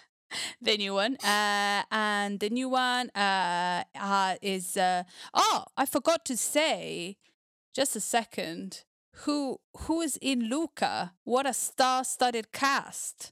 the 0.61 0.77
new 0.77 0.93
one 0.95 1.15
uh 1.23 1.83
and 1.91 2.39
the 2.39 2.49
new 2.49 2.67
one 2.69 3.09
uh, 3.15 3.83
uh 3.99 4.35
is 4.41 4.75
uh 4.77 5.03
oh 5.33 5.63
i 5.77 5.85
forgot 5.85 6.25
to 6.25 6.35
say 6.35 7.17
just 7.75 7.95
a 7.95 7.99
second 7.99 8.83
who 9.25 9.59
who 9.81 10.01
is 10.01 10.17
in 10.21 10.49
luca 10.49 11.13
what 11.23 11.45
a 11.45 11.53
star-studded 11.53 12.51
cast 12.51 13.31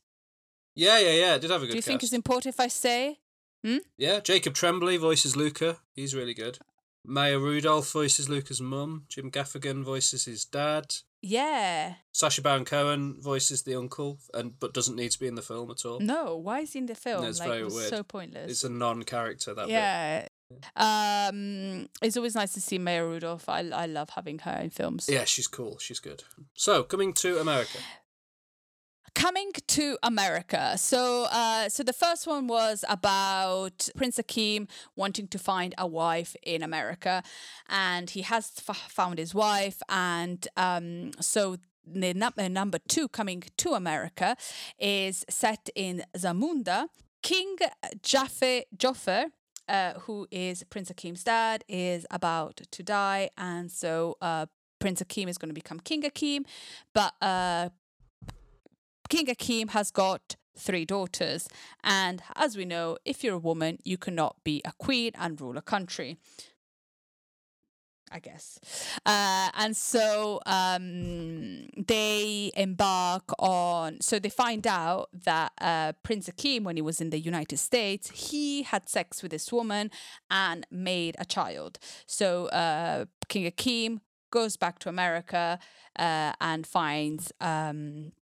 Yeah, 0.76 1.00
yeah, 1.00 1.16
yeah. 1.24 1.36
It 1.36 1.42
did 1.42 1.52
have 1.52 1.64
a 1.64 1.66
good 1.66 1.72
do 1.72 1.78
you 1.78 1.82
think 1.82 2.04
it's 2.04 2.14
important 2.14 2.54
if 2.56 2.60
i 2.60 2.68
say 2.70 3.18
Hmm? 3.64 3.78
Yeah, 3.96 4.22
Jacob 4.22 4.56
Tremblay 4.56 4.98
voices 4.98 5.36
Luca. 5.36 5.78
He's 5.94 6.16
really 6.16 6.34
good. 6.34 6.58
Maya 7.06 7.38
Rudolph 7.38 7.92
voices 7.92 8.28
Luca's 8.28 8.60
mum. 8.60 9.06
Jim 9.08 9.30
Gaffigan 9.30 9.84
voices 9.84 10.26
his 10.26 10.46
dad. 10.46 10.96
Yeah 11.22 11.96
Sacha 12.12 12.42
Baron 12.42 12.66
Cohen 12.66 13.18
voices 13.22 13.62
the 13.64 13.76
uncle, 13.76 14.18
and 14.34 14.60
but 14.60 14.74
doesn't 14.74 14.96
need 14.96 15.12
to 15.12 15.20
be 15.20 15.28
in 15.28 15.36
the 15.36 15.42
film 15.42 15.70
at 15.72 15.86
all. 15.86 16.00
no 16.00 16.36
why 16.36 16.62
is 16.62 16.74
he 16.74 16.80
in 16.80 16.88
the 16.88 16.96
film 16.96 17.26
it's 17.26 17.40
like 17.40 17.50
very 17.50 17.62
it 17.62 17.72
weird. 17.72 17.90
so 17.90 18.04
pointless 18.04 18.50
It's 18.52 18.64
a 18.64 18.70
non-character 18.70 19.54
that 19.54 19.68
bit. 19.68 19.72
yeah 19.74 20.28
um 20.76 21.88
it's 22.02 22.18
always 22.18 22.36
nice 22.36 22.54
to 22.54 22.62
see 22.62 22.78
Maya 22.78 23.06
Rudolph. 23.06 23.48
I 23.48 23.60
I 23.70 23.86
love 23.86 24.10
having 24.10 24.40
her 24.40 24.60
in 24.62 24.70
films. 24.70 25.08
Yeah, 25.10 25.24
she's 25.26 25.48
cool. 25.48 25.78
She's 25.80 26.00
good. 26.00 26.24
So 26.56 26.84
coming 26.84 27.14
to 27.14 27.40
America. 27.40 27.78
Coming 29.16 29.52
to 29.68 29.98
America. 30.04 30.78
So, 30.78 31.28
uh, 31.32 31.70
so 31.70 31.84
the 31.84 31.94
first 31.94 32.28
one 32.28 32.48
was 32.48 32.84
about 32.90 33.90
Prince 33.96 34.18
Akeem 34.18 34.70
wanting 34.96 35.28
to 35.28 35.40
find 35.40 35.74
a 35.78 35.88
wife 35.88 36.36
in 36.44 36.64
America, 36.64 37.24
and 37.70 38.10
he 38.10 38.22
has 38.22 38.52
f- 38.68 38.88
found 38.90 39.20
his 39.20 39.34
wife, 39.34 39.82
and 39.90 40.48
um, 40.58 41.12
so. 41.20 41.58
The 41.84 42.14
number 42.14 42.48
number 42.48 42.78
two 42.88 43.08
coming 43.08 43.44
to 43.58 43.74
America 43.74 44.38
is 44.78 45.26
set 45.30 45.68
in 45.76 46.04
Zamunda. 46.16 46.86
King 47.24 47.58
Jaffe 48.04 48.66
Joffer, 48.78 49.26
uh, 49.68 49.94
who 50.02 50.28
is 50.30 50.64
Prince 50.70 50.92
Akeem's 50.92 51.24
dad, 51.24 51.64
is 51.68 52.06
about 52.12 52.62
to 52.70 52.84
die, 52.84 53.32
and 53.36 53.72
so 53.72 54.16
uh, 54.22 54.46
Prince 54.82 55.02
Akeem 55.02 55.28
is 55.28 55.38
going 55.38 55.50
to 55.50 55.56
become 55.56 55.80
King 55.80 56.04
Akeem, 56.04 56.44
but 56.94 57.14
uh, 57.20 57.70
King 59.12 59.26
Akeem 59.26 59.72
has 59.72 59.92
got 59.92 60.38
three 60.58 60.86
daughters. 60.86 61.50
And 61.84 62.24
as 62.36 62.56
we 62.56 62.64
know, 62.64 62.98
if 63.04 63.26
you're 63.26 63.36
a 63.36 63.40
woman, 63.40 63.78
you 63.84 63.98
cannot 63.98 64.38
be 64.46 64.62
a 64.64 64.72
queen 64.78 65.12
and 65.16 65.40
rule 65.42 65.58
a 65.58 65.62
country. 65.62 66.18
I 68.10 68.20
guess. 68.20 68.58
Uh, 69.06 69.50
and 69.54 69.76
so 69.76 70.40
um, 70.46 71.68
they 71.78 72.52
embark 72.56 73.24
on, 73.40 74.00
so 74.00 74.18
they 74.18 74.30
find 74.30 74.66
out 74.66 75.10
that 75.14 75.52
uh, 75.60 75.92
Prince 76.04 76.30
Akeem, 76.30 76.64
when 76.64 76.78
he 76.78 76.82
was 76.82 77.02
in 77.02 77.10
the 77.10 77.20
United 77.20 77.58
States, 77.58 78.10
he 78.30 78.64
had 78.64 78.88
sex 78.88 79.22
with 79.22 79.32
this 79.32 79.52
woman 79.52 79.92
and 80.30 80.66
made 80.72 81.16
a 81.20 81.26
child. 81.26 81.80
So 82.06 82.48
uh, 82.48 83.06
King 83.28 83.50
Akeem 83.52 84.00
goes 84.30 84.56
back 84.56 84.80
to 84.80 84.90
America 84.90 85.60
uh, 86.00 86.32
and 86.40 86.66
finds. 86.66 87.34
Um, 87.42 88.14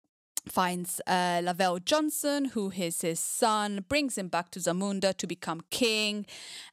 finds 0.51 1.01
uh, 1.07 1.41
Lavelle 1.43 1.79
Junson, 1.79 2.51
who 2.51 2.71
is 2.71 3.01
his 3.01 3.19
son, 3.19 3.85
brings 3.87 4.17
him 4.17 4.27
back 4.27 4.51
to 4.51 4.59
Zamunda 4.59 5.15
to 5.17 5.27
become 5.27 5.61
king. 5.69 6.25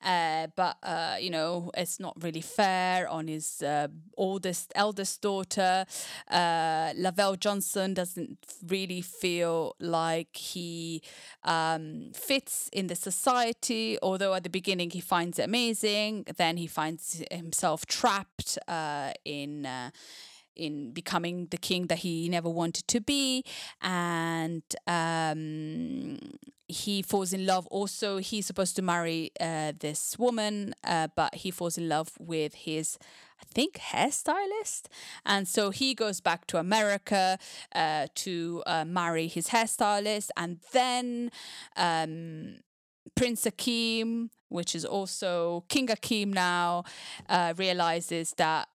Uh, 0.04 0.48
but, 0.56 0.76
uh, 0.82 1.16
you 1.20 1.30
know, 1.30 1.70
it's 1.76 2.00
not 2.00 2.14
really 2.22 2.40
fair 2.40 3.08
on 3.08 3.28
his 3.28 3.62
uh, 3.62 3.88
oldest, 4.16 4.72
eldest 4.74 5.22
daughter. 5.22 5.84
Uh, 6.30 6.92
Lavelle 6.96 7.36
Junson 7.36 7.94
doesn't 7.94 8.38
really 8.66 9.02
feel 9.02 9.74
like 9.80 10.36
he 10.36 11.02
um, 11.44 12.10
fits 12.14 12.68
in 12.72 12.86
the 12.86 12.96
society, 12.96 13.98
although 14.02 14.34
at 14.34 14.42
the 14.42 14.50
beginning 14.50 14.90
he 14.90 15.00
finds 15.00 15.38
it 15.38 15.42
amazing. 15.44 16.24
Then 16.36 16.56
he 16.56 16.66
finds 16.66 17.22
himself 17.30 17.86
trapped 17.86 18.58
uh, 18.68 19.12
in. 19.24 19.66
In 20.56 20.92
becoming 20.92 21.48
the 21.50 21.58
king 21.58 21.86
that 21.88 21.98
he 21.98 22.28
never 22.28 22.48
wanted 22.48 22.88
to 22.88 23.00
be. 23.00 23.44
And 23.80 24.62
um, 24.86 26.18
he 26.68 27.02
falls 27.02 27.32
in 27.32 27.46
love 27.46 27.66
also 27.68 28.18
he's 28.18 28.46
supposed 28.46 28.74
to 28.76 28.82
marry 28.82 29.30
uh, 29.40 29.72
this 29.78 30.18
woman 30.18 30.74
uh, 30.82 31.08
but 31.14 31.34
he 31.36 31.50
falls 31.50 31.78
in 31.78 31.88
love 31.88 32.10
with 32.18 32.54
his 32.54 32.98
I 33.40 33.44
think 33.52 33.74
hairstylist, 33.74 34.86
and 35.24 35.46
so 35.46 35.70
he 35.70 35.94
goes 35.94 36.20
back 36.20 36.46
to 36.46 36.58
America 36.58 37.38
uh, 37.74 38.06
to 38.14 38.62
uh, 38.66 38.84
marry 38.86 39.28
his 39.28 39.48
hairstylist, 39.48 40.30
and 40.38 40.60
then 40.72 41.30
um, 41.76 42.56
Prince 43.14 43.44
Akeem, 43.44 44.30
which 44.48 44.74
is 44.74 44.84
also 44.84 45.64
King 45.68 45.88
Akeem 45.88 46.28
now, 46.28 46.84
uh, 47.28 47.52
realizes 47.56 48.32
that 48.38 48.68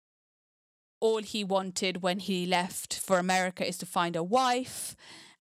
all 0.99 1.21
he 1.21 1.43
wanted 1.43 2.01
when 2.01 2.19
he 2.19 2.45
left 2.45 2.99
for 2.99 3.17
America 3.19 3.67
is 3.67 3.77
to 3.77 3.85
find 3.85 4.15
a 4.15 4.23
wife 4.23 4.95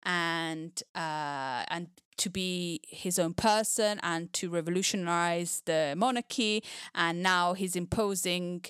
and 0.03 0.83
uh, 0.95 1.63
and 1.69 1.87
to 2.17 2.29
be 2.29 2.81
his 2.87 3.19
own 3.19 3.33
person 3.33 3.99
and 4.01 4.33
to 4.33 4.49
revolutionize 4.49 5.61
the 5.65 5.93
monarchy 5.95 6.63
and 6.95 7.21
now 7.21 7.53
he's 7.53 7.75
imposing 7.75 8.65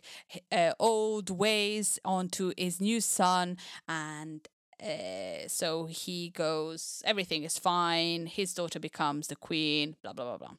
uh, 0.51 0.73
old 0.79 1.29
ways 1.29 1.97
onto 2.03 2.51
his 2.57 2.81
new 2.81 2.99
son 2.99 3.57
and 3.87 4.49
uh, 4.83 5.47
so 5.47 5.85
he 5.85 6.29
goes, 6.29 7.01
everything 7.03 7.43
is 7.43 7.57
fine. 7.57 8.27
His 8.27 8.53
daughter 8.53 8.79
becomes 8.79 9.27
the 9.27 9.35
queen, 9.35 9.95
blah, 10.03 10.13
blah, 10.13 10.25
blah, 10.25 10.37
blah. 10.37 10.57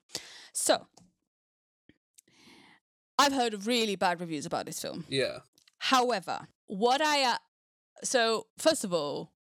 So, 0.52 0.88
I've 3.16 3.32
heard 3.32 3.64
really 3.64 3.94
bad 3.94 4.20
reviews 4.20 4.44
about 4.44 4.66
this 4.66 4.80
film. 4.80 5.04
Yeah. 5.08 5.38
However, 5.78 6.48
what 6.66 7.00
I, 7.00 7.24
uh, 7.24 7.38
so 8.02 8.46
first 8.58 8.84
of 8.84 8.92
all, 8.92 9.32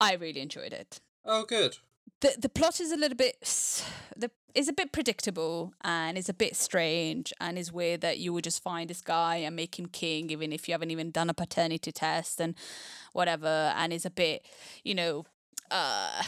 I 0.00 0.14
really 0.14 0.40
enjoyed 0.40 0.72
it. 0.72 1.00
Oh, 1.24 1.44
good. 1.44 1.78
The, 2.20 2.34
the 2.38 2.48
plot 2.48 2.80
is 2.80 2.90
a 2.90 2.96
little 2.96 3.16
bit 3.16 3.36
the 4.16 4.30
is 4.54 4.66
a 4.66 4.72
bit 4.72 4.90
predictable 4.90 5.72
and 5.82 6.18
is 6.18 6.28
a 6.28 6.34
bit 6.34 6.56
strange 6.56 7.32
and 7.40 7.56
is 7.56 7.72
weird 7.72 8.00
that 8.00 8.18
you 8.18 8.32
would 8.32 8.42
just 8.42 8.60
find 8.60 8.90
this 8.90 9.00
guy 9.00 9.36
and 9.36 9.54
make 9.54 9.78
him 9.78 9.86
king 9.86 10.30
even 10.30 10.52
if 10.52 10.66
you 10.66 10.74
haven't 10.74 10.90
even 10.90 11.12
done 11.12 11.30
a 11.30 11.34
paternity 11.34 11.92
test 11.92 12.40
and 12.40 12.56
whatever 13.12 13.72
and 13.76 13.92
is 13.92 14.04
a 14.04 14.10
bit 14.10 14.44
you 14.82 14.96
know 14.96 15.24
uh 15.70 16.22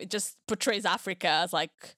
it 0.00 0.10
just 0.10 0.36
portrays 0.46 0.84
Africa 0.84 1.28
as 1.28 1.52
like 1.52 1.96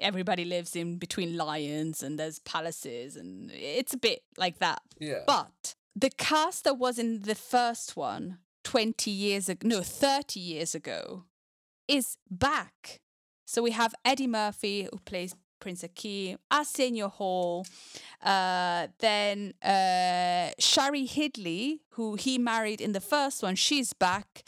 everybody 0.00 0.44
lives 0.44 0.74
in 0.76 0.96
between 0.98 1.36
lions 1.36 2.02
and 2.02 2.18
there's 2.18 2.38
palaces 2.40 3.16
and 3.16 3.50
it's 3.52 3.94
a 3.94 3.98
bit 3.98 4.22
like 4.36 4.58
that 4.58 4.82
Yeah. 4.98 5.22
but 5.26 5.74
the 5.96 6.10
cast 6.10 6.64
that 6.64 6.74
was 6.78 6.98
in 6.98 7.22
the 7.22 7.34
first 7.34 7.96
one 7.96 8.38
20 8.64 9.10
years 9.10 9.48
ago, 9.48 9.66
no, 9.68 9.80
30 9.82 10.38
years 10.38 10.74
ago, 10.74 11.24
is 11.88 12.16
back. 12.30 13.00
So 13.46 13.62
we 13.62 13.72
have 13.72 13.94
Eddie 14.04 14.26
Murphy, 14.28 14.88
who 14.90 14.98
plays 15.00 15.34
Prince 15.60 15.82
Akeem, 15.82 16.38
Arsenio 16.50 17.08
Hall, 17.08 17.66
uh, 18.22 18.88
then 18.98 19.54
uh, 19.62 20.50
Shari 20.58 21.06
Headley, 21.06 21.80
who 21.90 22.16
he 22.16 22.38
married 22.38 22.80
in 22.80 22.92
the 22.92 23.00
first 23.00 23.42
one, 23.42 23.54
she's 23.54 23.92
back. 23.92 24.42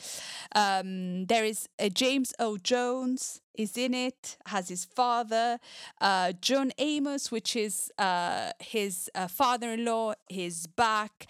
Um, 0.54 1.26
there 1.26 1.44
is 1.44 1.68
uh, 1.78 1.88
James 1.88 2.34
Earl 2.40 2.56
Jones 2.56 3.40
is 3.54 3.76
in 3.76 3.94
it, 3.94 4.36
has 4.46 4.68
his 4.68 4.84
father. 4.84 5.58
Uh, 6.00 6.32
John 6.40 6.72
Amos, 6.78 7.30
which 7.30 7.54
is 7.54 7.90
uh, 7.98 8.50
his 8.60 9.10
uh, 9.14 9.28
father-in-law, 9.28 10.14
is 10.30 10.66
back. 10.66 11.26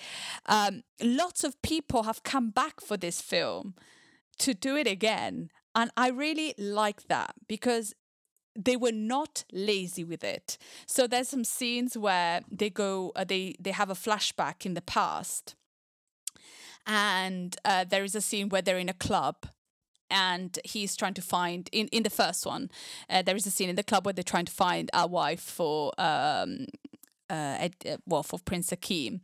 Um, 0.46 0.82
lots 1.02 1.44
of 1.44 1.60
people 1.62 2.04
have 2.04 2.22
come 2.22 2.50
back 2.50 2.80
for 2.80 2.96
this 2.96 3.20
film 3.20 3.74
to 4.38 4.54
do 4.54 4.76
it 4.76 4.86
again. 4.86 5.50
And 5.74 5.90
I 5.96 6.10
really 6.10 6.54
like 6.58 7.08
that 7.08 7.34
because 7.48 7.94
they 8.54 8.76
were 8.76 8.92
not 8.92 9.44
lazy 9.52 10.04
with 10.04 10.24
it. 10.24 10.58
So 10.86 11.06
there's 11.06 11.28
some 11.28 11.44
scenes 11.44 11.96
where 11.96 12.42
they 12.50 12.70
go, 12.70 13.12
uh, 13.16 13.24
they 13.24 13.54
they 13.58 13.70
have 13.70 13.90
a 13.90 13.94
flashback 13.94 14.66
in 14.66 14.74
the 14.74 14.82
past, 14.82 15.54
and 16.86 17.56
uh, 17.64 17.84
there 17.84 18.04
is 18.04 18.14
a 18.14 18.20
scene 18.20 18.48
where 18.48 18.62
they're 18.62 18.78
in 18.78 18.88
a 18.88 18.94
club. 18.94 19.46
And 20.14 20.58
he's 20.62 20.94
trying 20.94 21.14
to 21.14 21.22
find 21.22 21.70
in, 21.72 21.88
in 21.88 22.02
the 22.02 22.10
first 22.10 22.44
one. 22.44 22.70
Uh, 23.08 23.22
there 23.22 23.34
is 23.34 23.46
a 23.46 23.50
scene 23.50 23.70
in 23.70 23.76
the 23.76 23.82
club 23.82 24.04
where 24.04 24.12
they're 24.12 24.22
trying 24.22 24.44
to 24.44 24.52
find 24.52 24.90
a 24.92 25.06
wife 25.06 25.40
for 25.40 25.90
um, 25.96 26.66
uh, 27.30 27.68
uh, 27.86 27.96
well 28.04 28.22
for 28.22 28.38
Prince 28.38 28.70
Akeem, 28.70 29.20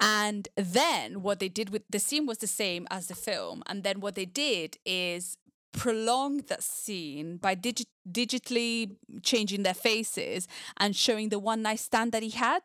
and 0.00 0.48
then 0.56 1.22
what 1.22 1.38
they 1.38 1.48
did 1.48 1.70
with 1.70 1.82
the 1.88 2.00
scene 2.00 2.26
was 2.26 2.38
the 2.38 2.48
same 2.48 2.88
as 2.90 3.06
the 3.06 3.14
film, 3.14 3.62
and 3.66 3.84
then 3.84 4.00
what 4.00 4.16
they 4.16 4.24
did 4.24 4.76
is 4.84 5.36
prolong 5.74 6.38
that 6.48 6.62
scene 6.62 7.36
by 7.36 7.54
digi- 7.54 7.86
digitally 8.10 8.96
changing 9.22 9.64
their 9.64 9.74
faces 9.74 10.48
and 10.78 10.96
showing 10.96 11.28
the 11.28 11.38
one 11.38 11.62
night 11.62 11.80
stand 11.80 12.12
that 12.12 12.22
he 12.22 12.30
had. 12.30 12.62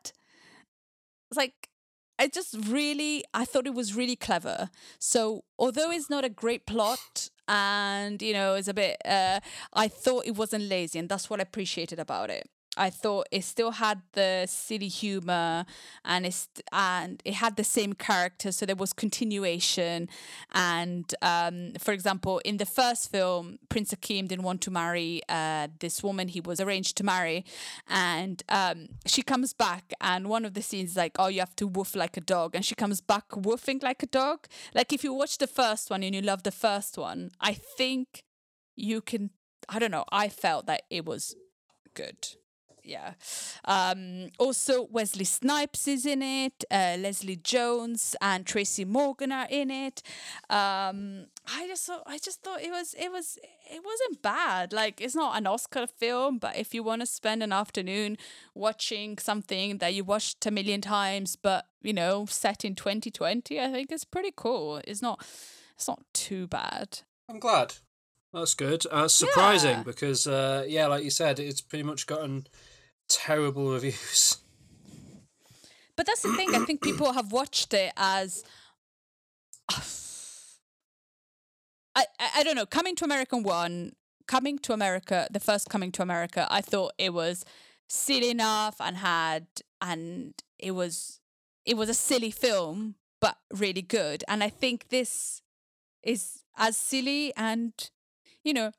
It's 1.30 1.38
like 1.38 1.70
I 2.18 2.28
just 2.28 2.56
really 2.68 3.24
I 3.34 3.46
thought 3.46 3.68
it 3.68 3.74
was 3.74 3.96
really 3.96 4.16
clever. 4.16 4.70
So 5.00 5.44
although 5.58 5.92
it's 5.92 6.10
not 6.10 6.24
a 6.24 6.30
great 6.30 6.66
plot 6.66 7.30
and 7.48 8.22
you 8.22 8.34
know 8.34 8.56
it's 8.56 8.68
a 8.68 8.74
bit 8.74 8.98
uh 9.06 9.40
I 9.74 9.88
thought 9.88 10.26
it 10.26 10.36
wasn't 10.36 10.66
lazy 10.66 11.00
and 11.00 11.10
that's 11.10 11.30
what 11.30 11.40
I 11.40 11.44
appreciated 11.44 12.00
about 12.00 12.30
it. 12.30 12.48
I 12.80 12.90
thought 12.90 13.28
it 13.30 13.44
still 13.44 13.72
had 13.72 14.02
the 14.14 14.48
silly 14.48 14.88
humor 14.88 15.66
and 16.06 16.26
it's 16.26 16.48
and 16.72 17.22
it 17.26 17.34
had 17.34 17.58
the 17.58 17.64
same 17.66 17.94
character, 17.94 18.54
so 18.54 18.66
there 18.66 18.76
was 18.76 18.94
continuation. 18.94 20.08
And 20.54 21.14
um, 21.22 21.74
for 21.78 21.92
example, 21.92 22.40
in 22.46 22.56
the 22.58 22.66
first 22.66 23.12
film, 23.12 23.60
Prince 23.68 23.94
Akeem 23.94 24.30
didn't 24.30 24.46
want 24.46 24.62
to 24.62 24.72
marry 24.72 25.22
uh, 25.28 25.68
this 25.80 26.02
woman 26.02 26.30
he 26.30 26.40
was 26.40 26.62
arranged 26.62 26.96
to 26.98 27.04
marry, 27.04 27.44
and 27.88 28.42
um, 28.48 28.88
she 29.06 29.22
comes 29.22 29.54
back, 29.54 29.94
and 30.00 30.30
one 30.30 30.46
of 30.46 30.54
the 30.54 30.62
scenes 30.62 30.92
is 30.92 30.98
like, 30.98 31.18
"Oh, 31.20 31.28
you 31.28 31.42
have 31.42 31.56
to 31.58 31.68
woof 31.68 31.96
like 31.98 32.16
a 32.16 32.22
dog," 32.22 32.56
and 32.56 32.64
she 32.64 32.76
comes 32.76 33.02
back 33.02 33.28
woofing 33.32 33.84
like 33.84 34.02
a 34.04 34.08
dog. 34.08 34.48
Like 34.74 34.94
if 34.94 35.04
you 35.04 35.14
watch 35.14 35.38
the 35.38 35.48
first 35.48 35.90
one 35.90 36.02
and 36.02 36.16
you 36.16 36.22
love 36.22 36.44
the 36.44 36.52
first 36.52 36.98
one, 36.98 37.32
I 37.42 37.54
think 37.54 38.24
you 38.78 39.02
can. 39.02 39.32
I 39.68 39.80
don't 39.80 39.92
know. 39.92 40.06
I 40.12 40.30
felt 40.30 40.66
that 40.68 40.84
it 40.90 41.06
was 41.06 41.36
good 41.94 42.39
yeah. 42.90 43.14
Um, 43.66 44.30
also, 44.38 44.88
Wesley 44.92 45.26
Snipes 45.26 45.88
is 45.88 46.06
in 46.06 46.22
it. 46.22 46.64
Uh, 46.72 46.98
Leslie 47.00 47.36
Jones 47.38 48.16
and 48.22 48.46
Tracy 48.46 48.86
Morgan 48.86 49.32
are 49.32 49.48
in 49.50 49.70
it. 49.72 50.02
Um, 50.50 51.28
I 51.48 51.68
just 51.68 51.86
thought, 51.86 52.04
I 52.06 52.18
just 52.18 52.42
thought 52.44 52.62
it 52.62 52.72
was, 52.72 52.96
it 52.98 53.12
was, 53.12 53.38
it 53.72 53.82
wasn't 53.84 54.22
bad. 54.22 54.74
Like 54.74 55.02
it's 55.02 55.16
not 55.16 55.38
an 55.38 55.48
Oscar 55.48 55.88
film, 55.88 56.38
but 56.40 56.58
if 56.58 56.74
you 56.74 56.84
want 56.84 57.02
to 57.02 57.06
spend 57.06 57.44
an 57.44 57.54
afternoon 57.54 58.18
watching 58.56 59.18
something 59.18 59.78
that 59.78 59.94
you 59.94 60.04
watched 60.04 60.46
a 60.46 60.52
million 60.52 60.82
times, 60.82 61.36
but 61.36 61.66
you 61.82 61.94
know, 61.94 62.26
set 62.26 62.66
in 62.66 62.76
2020, 62.76 63.60
I 63.60 63.72
think 63.72 63.92
it's 63.92 64.04
pretty 64.06 64.34
cool. 64.36 64.82
It's 64.86 65.02
not, 65.02 65.26
it's 65.76 65.88
not 65.88 66.04
too 66.14 66.48
bad. 66.48 67.00
I'm 67.30 67.40
glad. 67.40 67.76
That's 68.34 68.54
good. 68.54 68.86
Uh, 68.92 69.08
surprising 69.08 69.78
Yeah. 69.78 69.84
because, 69.84 70.28
uh, 70.28 70.64
yeah, 70.68 70.86
like 70.88 71.04
you 71.04 71.10
said, 71.10 71.40
it's 71.40 71.62
pretty 71.62 71.84
much 71.84 72.06
gotten 72.06 72.46
terrible 73.10 73.72
reviews. 73.72 74.38
But 75.96 76.06
that's 76.06 76.22
the 76.22 76.32
thing. 76.32 76.56
I 76.56 76.60
think 76.60 76.82
people 76.82 77.12
have 77.12 77.34
watched 77.34 77.74
it 77.74 77.92
as. 77.98 78.46
I, 79.70 79.82
I 82.18 82.30
I 82.38 82.44
don't 82.44 82.56
know. 82.56 82.66
Coming 82.66 82.96
to 82.96 83.04
American 83.04 83.44
one, 83.44 83.92
coming 84.26 84.60
to 84.60 84.72
America, 84.72 85.28
the 85.30 85.42
first 85.42 85.70
coming 85.70 85.92
to 85.92 86.02
America, 86.02 86.48
I 86.50 86.62
thought 86.62 86.94
it 86.98 87.14
was 87.14 87.44
silly 87.90 88.30
enough 88.30 88.76
and 88.80 88.98
had 88.98 89.48
and 89.82 90.34
it 90.58 90.72
was 90.72 91.20
it 91.66 91.76
was 91.76 91.90
a 91.90 91.94
silly 91.94 92.32
film, 92.32 92.96
but 93.20 93.38
really 93.54 93.82
good. 93.82 94.24
And 94.28 94.44
I 94.44 94.50
think 94.50 94.90
this 94.90 95.42
is 96.02 96.44
as 96.58 96.78
silly 96.78 97.34
and 97.36 97.74
you 98.44 98.54
know 98.54 98.72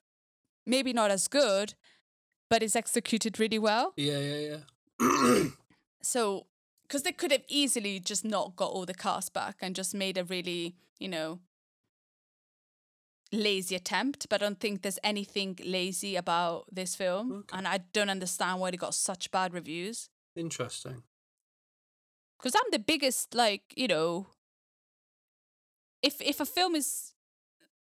maybe 0.65 0.93
not 0.93 1.11
as 1.11 1.29
good, 1.29 1.75
but 2.51 2.63
it's 2.63 2.77
executed 2.77 3.39
really 3.39 3.59
well. 3.59 3.95
Yeah, 3.97 4.19
yeah, 4.19 4.59
yeah. 5.01 5.45
So, 6.03 6.47
because 6.83 7.03
they 7.03 7.13
could 7.13 7.31
have 7.31 7.45
easily 7.47 8.01
just 8.01 8.25
not 8.25 8.57
got 8.57 8.71
all 8.71 8.87
the 8.87 8.95
cast 8.95 9.35
back 9.35 9.57
and 9.61 9.77
just 9.77 9.95
made 9.95 10.17
a 10.17 10.25
really, 10.25 10.77
you 10.99 11.09
know, 11.09 11.41
lazy 13.33 13.77
attempt. 13.77 14.27
But 14.31 14.41
I 14.41 14.47
don't 14.47 14.59
think 14.59 14.81
there's 14.81 14.99
anything 15.05 15.59
lazy 15.63 16.17
about 16.17 16.65
this 16.73 16.97
film. 16.97 17.33
Okay. 17.33 17.59
And 17.59 17.69
I 17.69 17.81
don't 17.93 18.09
understand 18.09 18.61
why 18.61 18.71
they 18.71 18.79
got 18.79 18.95
such 18.95 19.31
bad 19.31 19.53
reviews. 19.53 20.09
Interesting. 20.35 21.03
Because 22.39 22.55
I'm 22.55 22.71
the 22.73 22.79
biggest, 22.79 23.35
like, 23.35 23.75
you 23.77 23.87
know, 23.87 24.29
if 26.03 26.21
if 26.23 26.41
a 26.41 26.47
film 26.47 26.75
is. 26.75 27.13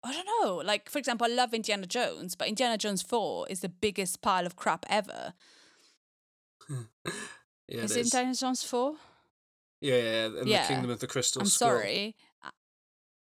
I 0.03 0.13
don't 0.13 0.25
know. 0.25 0.55
Like, 0.55 0.89
for 0.89 0.97
example, 0.97 1.27
I 1.29 1.33
love 1.33 1.53
Indiana 1.53 1.85
Jones, 1.85 2.35
but 2.35 2.47
Indiana 2.47 2.77
Jones 2.77 3.01
4 3.01 3.47
is 3.49 3.59
the 3.59 3.69
biggest 3.69 4.21
pile 4.21 4.45
of 4.45 4.55
crap 4.55 4.85
ever. 4.89 5.33
Yeah, 7.71 7.83
is 7.83 7.95
it 7.95 7.99
is. 7.99 8.07
Indiana 8.13 8.33
Jones 8.33 8.63
4? 8.63 8.95
Yeah, 9.81 9.95
yeah, 9.95 10.29
yeah. 10.43 10.61
The 10.63 10.73
Kingdom 10.73 10.89
of 10.89 10.99
the 10.99 11.07
Crystal 11.07 11.41
I'm 11.41 11.47
Skull. 11.47 11.69
sorry. 11.69 12.15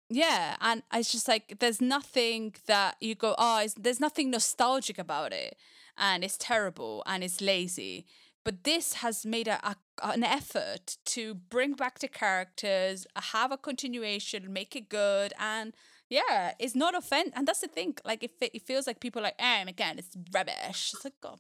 Yeah, 0.09 0.55
and 0.61 0.85
it's 0.93 1.11
just 1.11 1.27
like 1.27 1.59
there's 1.59 1.81
nothing 1.81 2.55
that 2.67 2.95
you 3.01 3.17
go, 3.17 3.35
oh, 3.39 3.67
there's 3.77 3.99
nothing 3.99 4.31
nostalgic 4.31 4.99
about 4.99 5.33
it, 5.33 5.57
and 5.99 6.23
it's 6.23 6.37
terrible 6.39 7.03
and 7.07 7.25
it's 7.25 7.41
lazy. 7.41 8.07
But 8.45 8.63
this 8.63 8.95
has 8.95 9.27
made 9.27 9.49
a, 9.49 9.59
a 9.67 9.77
an 10.05 10.23
effort 10.23 10.99
to 11.07 11.35
bring 11.35 11.73
back 11.73 11.99
the 11.99 12.07
characters, 12.07 13.07
have 13.17 13.51
a 13.51 13.57
continuation, 13.57 14.53
make 14.53 14.77
it 14.77 14.89
good, 14.89 15.33
and 15.41 15.75
yeah, 16.09 16.53
it's 16.59 16.75
not 16.75 16.95
offend. 16.95 17.33
And 17.35 17.47
that's 17.47 17.61
the 17.61 17.69
thing. 17.69 17.97
Like 18.05 18.23
it, 18.23 18.33
it 18.41 18.63
feels 18.63 18.87
like 18.87 19.01
people 19.01 19.21
are 19.21 19.25
like, 19.25 19.37
and 19.39 19.69
again, 19.69 19.99
it's 19.99 20.17
rubbish. 20.33 20.93
It's 20.95 21.05
like, 21.05 21.21
go, 21.21 21.39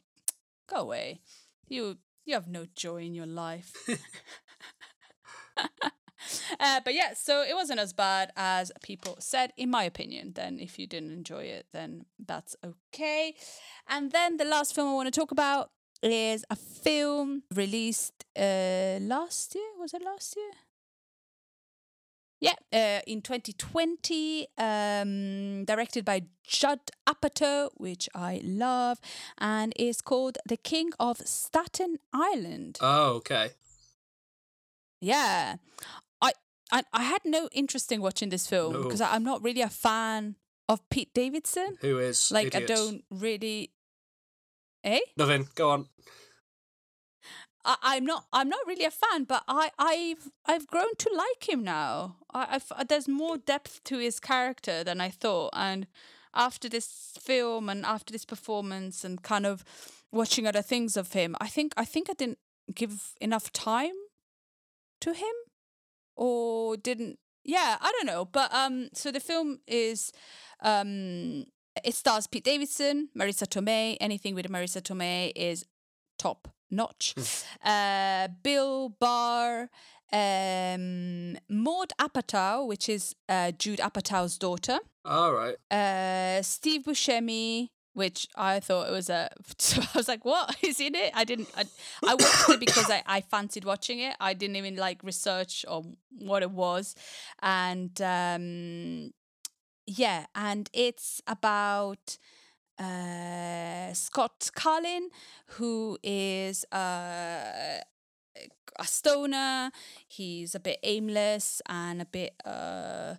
go 0.68 0.76
away. 0.76 1.20
You 1.68 1.98
you 2.24 2.34
have 2.34 2.48
no 2.48 2.66
joy 2.74 3.02
in 3.02 3.14
your 3.14 3.26
life. 3.26 3.72
Uh, 6.58 6.80
but 6.84 6.94
yeah, 6.94 7.12
so 7.14 7.42
it 7.42 7.54
wasn't 7.54 7.78
as 7.78 7.92
bad 7.92 8.32
as 8.36 8.72
people 8.82 9.16
said, 9.20 9.52
in 9.56 9.70
my 9.70 9.84
opinion. 9.84 10.32
Then, 10.34 10.58
if 10.58 10.78
you 10.78 10.86
didn't 10.86 11.12
enjoy 11.12 11.44
it, 11.44 11.66
then 11.72 12.06
that's 12.18 12.56
okay. 12.64 13.34
And 13.88 14.10
then 14.10 14.36
the 14.36 14.44
last 14.44 14.74
film 14.74 14.88
I 14.88 14.94
want 14.94 15.12
to 15.12 15.20
talk 15.20 15.30
about 15.30 15.70
is 16.02 16.44
a 16.50 16.56
film 16.56 17.42
released 17.54 18.24
uh, 18.36 18.98
last 19.00 19.54
year. 19.54 19.70
Was 19.78 19.94
it 19.94 20.02
last 20.02 20.36
year? 20.36 20.50
Yeah, 22.46 22.98
uh, 22.98 23.00
in 23.06 23.20
2020, 23.22 24.46
um, 24.58 25.64
directed 25.64 26.04
by 26.04 26.22
Judd 26.46 26.80
Apatow, 27.06 27.70
which 27.76 28.08
I 28.14 28.40
love, 28.44 28.98
and 29.38 29.72
is 29.76 30.00
called 30.00 30.38
The 30.48 30.56
King 30.56 30.90
of 30.98 31.18
Staten 31.24 31.98
Island. 32.12 32.78
Oh, 32.80 33.14
okay. 33.16 33.50
Yeah, 35.00 35.56
I 36.22 36.32
I, 36.72 36.82
I 36.92 37.02
had 37.02 37.20
no 37.24 37.48
interest 37.52 37.92
in 37.92 38.00
watching 38.00 38.30
this 38.30 38.46
film 38.46 38.72
No. 38.72 38.82
because 38.82 39.00
I'm 39.00 39.24
not 39.24 39.42
really 39.42 39.62
a 39.62 39.68
fan 39.68 40.36
of 40.68 40.80
Pete 40.90 41.12
Davidson. 41.14 41.76
Who 41.80 41.98
is 41.98 42.30
Like 42.32 42.54
I 42.54 42.60
don't 42.60 43.04
really. 43.10 43.72
Eh? 44.84 45.00
Nothing. 45.16 45.48
Go 45.54 45.70
on. 45.70 45.86
I, 47.66 47.76
I'm 47.82 48.06
not. 48.06 48.26
I'm 48.32 48.48
not 48.48 48.60
really 48.66 48.84
a 48.84 48.90
fan, 48.90 49.24
but 49.24 49.42
I, 49.48 49.70
I've, 49.78 50.30
I've 50.46 50.66
grown 50.66 50.94
to 50.98 51.10
like 51.14 51.48
him 51.48 51.64
now. 51.64 52.16
I, 52.32 52.46
I've, 52.52 52.88
there's 52.88 53.08
more 53.08 53.36
depth 53.36 53.82
to 53.84 53.98
his 53.98 54.20
character 54.20 54.84
than 54.84 55.00
I 55.00 55.10
thought, 55.10 55.50
and 55.52 55.86
after 56.32 56.68
this 56.68 57.18
film 57.20 57.68
and 57.68 57.84
after 57.84 58.12
this 58.12 58.24
performance 58.24 59.04
and 59.04 59.22
kind 59.22 59.46
of 59.46 59.64
watching 60.12 60.46
other 60.46 60.62
things 60.62 60.96
of 60.96 61.12
him, 61.12 61.34
I 61.40 61.48
think, 61.48 61.72
I 61.76 61.84
think 61.84 62.08
I 62.08 62.12
didn't 62.12 62.38
give 62.74 63.14
enough 63.20 63.52
time 63.52 63.94
to 65.00 65.12
him, 65.12 65.34
or 66.14 66.76
didn't. 66.76 67.18
Yeah, 67.44 67.76
I 67.80 67.92
don't 67.92 68.06
know, 68.06 68.24
but 68.24 68.52
um, 68.52 68.88
so 68.92 69.12
the 69.12 69.20
film 69.20 69.60
is, 69.66 70.12
um, 70.62 71.44
it 71.84 71.94
stars 71.94 72.26
Pete 72.26 72.44
Davidson, 72.44 73.08
Marisa 73.16 73.46
Tomei. 73.46 73.96
Anything 74.00 74.34
with 74.34 74.48
Marisa 74.48 74.80
Tomei 74.82 75.32
is 75.36 75.64
top 76.18 76.48
notch. 76.70 77.14
uh, 77.64 78.28
Bill 78.42 78.90
Burr, 78.90 79.68
um, 80.12 81.36
Maude 81.48 81.92
Apatow, 81.98 82.66
which 82.66 82.88
is 82.88 83.14
uh, 83.28 83.50
Judd 83.52 83.78
Apatow's 83.78 84.38
daughter, 84.38 84.78
All 85.04 85.32
right. 85.32 85.56
uh, 85.70 86.42
Steve 86.42 86.82
Buscemi, 86.82 87.70
which 87.92 88.28
I 88.36 88.60
thought 88.60 88.88
it 88.88 88.92
was 88.92 89.08
a. 89.10 89.30
So 89.58 89.80
I 89.82 89.88
was 89.96 90.08
like, 90.08 90.24
"What 90.24 90.56
is 90.62 90.80
in 90.80 90.94
it?" 90.94 91.12
I 91.14 91.24
didn't. 91.24 91.48
I, 91.56 91.64
I 92.06 92.14
watched 92.14 92.50
it 92.50 92.60
because 92.60 92.90
I, 92.90 93.02
I 93.06 93.20
fancied 93.22 93.64
watching 93.64 94.00
it. 94.00 94.14
I 94.20 94.34
didn't 94.34 94.56
even 94.56 94.76
like 94.76 95.02
research 95.02 95.64
on 95.66 95.96
what 96.18 96.42
it 96.42 96.50
was, 96.50 96.94
and 97.42 97.98
um, 98.02 99.12
yeah, 99.86 100.26
and 100.34 100.68
it's 100.72 101.20
about 101.26 102.18
uh, 102.78 103.92
Scott 103.92 104.50
Carlin, 104.54 105.10
who 105.58 105.98
is 106.02 106.64
uh, 106.72 107.80
a 108.78 108.84
stoner. 108.84 109.70
He's 110.06 110.54
a 110.54 110.60
bit 110.60 110.78
aimless 110.82 111.62
and 111.68 112.02
a 112.02 112.06
bit. 112.06 112.34
Uh, 112.44 113.16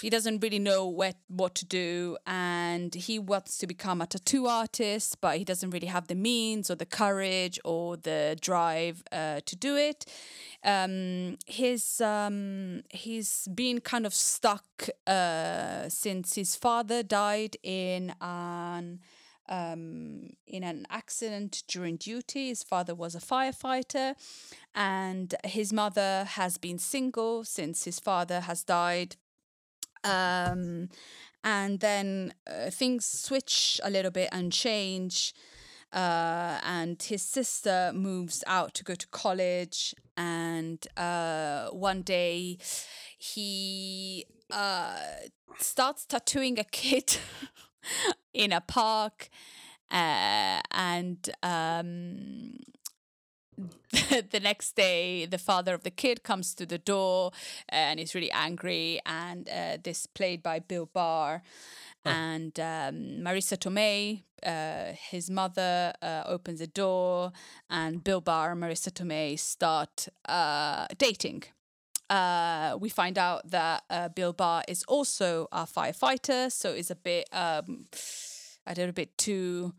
he 0.00 0.10
doesn't 0.10 0.40
really 0.42 0.58
know 0.58 0.86
where, 0.88 1.14
what 1.28 1.54
to 1.56 1.64
do 1.64 2.16
and 2.26 2.94
he 2.94 3.18
wants 3.18 3.58
to 3.58 3.66
become 3.66 4.00
a 4.00 4.06
tattoo 4.06 4.46
artist 4.46 5.20
but 5.20 5.38
he 5.38 5.44
doesn't 5.44 5.70
really 5.70 5.86
have 5.86 6.08
the 6.08 6.14
means 6.14 6.70
or 6.70 6.74
the 6.74 6.86
courage 6.86 7.58
or 7.64 7.96
the 7.96 8.36
drive 8.40 9.02
uh, 9.12 9.40
to 9.46 9.56
do 9.56 9.76
it 9.76 10.04
um, 10.64 11.36
his 11.46 12.00
um, 12.00 12.82
he's 12.90 13.48
been 13.54 13.80
kind 13.80 14.06
of 14.06 14.14
stuck 14.14 14.88
uh, 15.06 15.88
since 15.88 16.34
his 16.34 16.56
father 16.56 17.02
died 17.02 17.56
in 17.62 18.14
an 18.20 19.00
um, 19.50 20.30
in 20.46 20.62
an 20.62 20.86
accident 20.88 21.64
during 21.66 21.96
duty. 21.96 22.48
His 22.48 22.62
father 22.62 22.94
was 22.94 23.14
a 23.14 23.18
firefighter, 23.18 24.14
and 24.74 25.34
his 25.44 25.72
mother 25.72 26.24
has 26.24 26.56
been 26.56 26.78
single 26.78 27.44
since 27.44 27.84
his 27.84 27.98
father 27.98 28.40
has 28.40 28.62
died. 28.62 29.16
Um, 30.04 30.88
and 31.42 31.80
then 31.80 32.34
uh, 32.46 32.70
things 32.70 33.06
switch 33.06 33.80
a 33.82 33.90
little 33.90 34.10
bit 34.10 34.28
and 34.32 34.52
change. 34.52 35.34
Uh, 35.92 36.60
and 36.64 37.02
his 37.02 37.22
sister 37.22 37.90
moves 37.94 38.44
out 38.46 38.74
to 38.74 38.84
go 38.84 38.94
to 38.94 39.06
college. 39.08 39.94
And 40.16 40.86
uh, 40.96 41.68
one 41.70 42.02
day 42.02 42.58
he 43.18 44.26
uh, 44.50 44.96
starts 45.58 46.04
tattooing 46.06 46.58
a 46.58 46.64
kid 46.64 47.16
in 48.34 48.52
a 48.52 48.60
park. 48.60 49.28
Uh, 49.90 50.60
and 50.70 51.30
um, 51.42 52.58
the 54.30 54.40
next 54.40 54.76
day, 54.76 55.26
the 55.26 55.38
father 55.38 55.74
of 55.74 55.82
the 55.82 55.90
kid 55.90 56.22
comes 56.22 56.54
to 56.54 56.66
the 56.66 56.78
door 56.78 57.32
and 57.68 57.98
he's 57.98 58.14
really 58.14 58.30
angry. 58.30 59.00
And 59.04 59.48
uh, 59.48 59.78
this 59.82 60.06
played 60.06 60.42
by 60.42 60.60
Bill 60.60 60.86
Burr. 60.86 61.42
And 62.04 62.58
um, 62.58 62.94
Marisa 63.22 63.58
Tomei, 63.58 64.22
uh, 64.42 64.94
his 65.10 65.28
mother, 65.28 65.92
uh, 66.00 66.22
opens 66.24 66.60
the 66.60 66.66
door, 66.66 67.30
and 67.68 68.02
Bill 68.02 68.22
Burr 68.22 68.52
and 68.52 68.62
Marisa 68.62 68.90
Tomei 68.90 69.38
start 69.38 70.08
uh, 70.26 70.86
dating. 70.96 71.42
Uh, 72.08 72.78
we 72.80 72.88
find 72.88 73.18
out 73.18 73.50
that 73.50 73.84
uh, 73.90 74.08
Bill 74.08 74.32
Burr 74.32 74.62
is 74.66 74.82
also 74.84 75.46
a 75.52 75.66
firefighter, 75.66 76.50
so 76.50 76.72
it's 76.72 76.90
a 76.90 76.96
bit, 76.96 77.28
um, 77.32 77.84
a 78.66 78.74
little 78.74 78.92
bit 78.92 79.18
too 79.18 79.74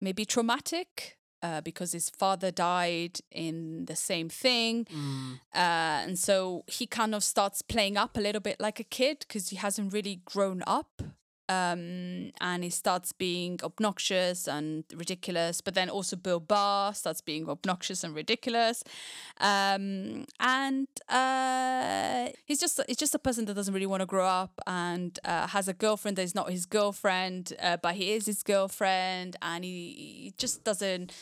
maybe 0.00 0.24
traumatic 0.24 1.17
uh, 1.42 1.60
because 1.60 1.92
his 1.92 2.10
father 2.10 2.50
died 2.50 3.20
in 3.30 3.84
the 3.86 3.96
same 3.96 4.28
thing. 4.28 4.86
Uh, 5.54 6.02
and 6.06 6.18
so 6.18 6.64
he 6.66 6.86
kind 6.86 7.14
of 7.14 7.22
starts 7.22 7.62
playing 7.62 7.96
up 7.96 8.16
a 8.16 8.20
little 8.20 8.40
bit 8.40 8.58
like 8.60 8.80
a 8.80 8.84
kid 8.84 9.18
because 9.20 9.50
he 9.50 9.56
hasn't 9.56 9.92
really 9.92 10.20
grown 10.24 10.62
up. 10.66 11.02
Um, 11.48 12.30
and 12.40 12.62
he 12.62 12.68
starts 12.68 13.12
being 13.12 13.58
obnoxious 13.62 14.46
and 14.46 14.84
ridiculous, 14.94 15.62
but 15.62 15.74
then 15.74 15.88
also 15.88 16.14
Bill 16.14 16.40
Burr 16.40 16.92
starts 16.94 17.22
being 17.22 17.48
obnoxious 17.48 18.04
and 18.04 18.14
ridiculous, 18.14 18.84
um, 19.40 20.26
and 20.40 20.88
uh, 21.08 22.28
he's 22.44 22.60
just 22.60 22.80
he's 22.86 22.98
just 22.98 23.14
a 23.14 23.18
person 23.18 23.46
that 23.46 23.54
doesn't 23.54 23.72
really 23.72 23.86
want 23.86 24.00
to 24.00 24.06
grow 24.06 24.26
up 24.26 24.60
and 24.66 25.18
uh, 25.24 25.46
has 25.46 25.68
a 25.68 25.72
girlfriend 25.72 26.18
that 26.18 26.22
is 26.22 26.34
not 26.34 26.50
his 26.50 26.66
girlfriend, 26.66 27.54
uh, 27.62 27.78
but 27.78 27.94
he 27.94 28.12
is 28.12 28.26
his 28.26 28.42
girlfriend, 28.42 29.36
and 29.40 29.64
he, 29.64 30.24
he 30.24 30.34
just 30.36 30.64
doesn't 30.64 31.12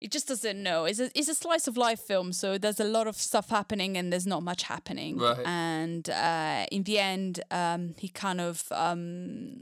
it 0.00 0.10
just 0.10 0.28
doesn't 0.28 0.62
know. 0.62 0.84
It's 0.84 0.98
a 0.98 1.10
it's 1.14 1.28
a 1.28 1.34
slice 1.34 1.66
of 1.68 1.76
life 1.76 2.00
film, 2.00 2.32
so 2.32 2.56
there's 2.56 2.80
a 2.80 2.84
lot 2.84 3.06
of 3.06 3.16
stuff 3.16 3.50
happening 3.50 3.96
and 3.96 4.12
there's 4.12 4.26
not 4.26 4.42
much 4.42 4.62
happening. 4.62 5.18
Right. 5.18 5.44
And 5.44 6.08
uh, 6.08 6.66
in 6.72 6.84
the 6.84 6.98
end, 6.98 7.40
um, 7.50 7.94
he 7.98 8.08
kind 8.08 8.40
of 8.40 8.64
um, 8.70 9.60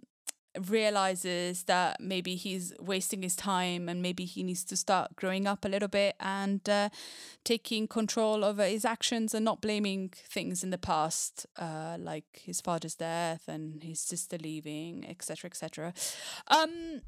realizes 0.69 1.65
that 1.65 2.01
maybe 2.01 2.37
he's 2.37 2.73
wasting 2.79 3.23
his 3.23 3.35
time 3.35 3.89
and 3.89 4.01
maybe 4.01 4.25
he 4.25 4.45
needs 4.45 4.65
to 4.65 4.77
start 4.77 5.17
growing 5.17 5.47
up 5.47 5.65
a 5.65 5.69
little 5.69 5.89
bit 5.89 6.15
and 6.21 6.69
uh, 6.69 6.89
taking 7.45 7.89
control 7.89 8.45
over 8.45 8.65
his 8.65 8.85
actions 8.85 9.35
and 9.35 9.45
not 9.45 9.61
blaming 9.61 10.11
things 10.15 10.63
in 10.63 10.71
the 10.71 10.79
past, 10.79 11.47
uh, 11.57 11.97
like 11.99 12.43
his 12.45 12.61
father's 12.61 12.95
death 12.95 13.49
and 13.49 13.83
his 13.83 13.99
sister 13.99 14.39
leaving, 14.39 15.05
etc., 15.09 15.49
etc. 15.51 15.93
Um, 16.47 17.03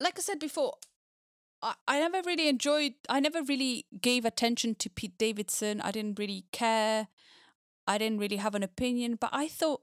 like 0.00 0.18
I 0.18 0.22
said 0.22 0.40
before, 0.40 0.74
I, 1.62 1.74
I 1.86 2.00
never 2.00 2.20
really 2.26 2.48
enjoyed 2.48 2.94
I 3.08 3.20
never 3.20 3.42
really 3.42 3.86
gave 4.00 4.24
attention 4.24 4.74
to 4.76 4.90
Pete 4.90 5.16
Davidson. 5.18 5.80
I 5.80 5.90
didn't 5.90 6.18
really 6.18 6.44
care. 6.52 7.08
I 7.86 7.98
didn't 7.98 8.18
really 8.18 8.36
have 8.36 8.54
an 8.54 8.62
opinion, 8.62 9.16
but 9.20 9.30
I 9.32 9.48
thought 9.48 9.82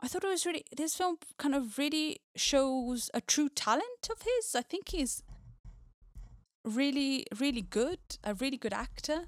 I 0.00 0.08
thought 0.08 0.24
it 0.24 0.28
was 0.28 0.46
really 0.46 0.64
this 0.76 0.94
film 0.94 1.16
kind 1.38 1.54
of 1.54 1.78
really 1.78 2.20
shows 2.36 3.10
a 3.14 3.20
true 3.20 3.48
talent 3.48 4.08
of 4.10 4.22
his. 4.22 4.54
I 4.54 4.62
think 4.62 4.90
he's 4.90 5.22
really 6.64 7.26
really 7.38 7.62
good, 7.62 8.00
a 8.22 8.34
really 8.34 8.56
good 8.56 8.72
actor. 8.72 9.24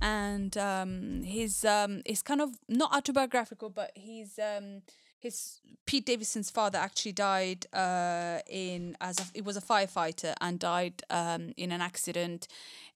And 0.00 0.56
um 0.56 1.22
he's 1.22 1.64
um 1.64 2.02
he's 2.06 2.22
kind 2.22 2.40
of 2.40 2.50
not 2.68 2.94
autobiographical, 2.94 3.70
but 3.70 3.90
he's 3.94 4.38
um 4.38 4.82
his 5.20 5.60
Pete 5.86 6.06
Davidson's 6.06 6.50
father 6.50 6.78
actually 6.78 7.12
died 7.12 7.66
uh, 7.72 8.38
in 8.48 8.96
as 9.00 9.18
a, 9.18 9.24
it 9.34 9.44
was 9.44 9.56
a 9.56 9.60
firefighter 9.60 10.34
and 10.40 10.58
died 10.58 11.02
um, 11.10 11.52
in 11.56 11.72
an 11.72 11.80
accident 11.80 12.48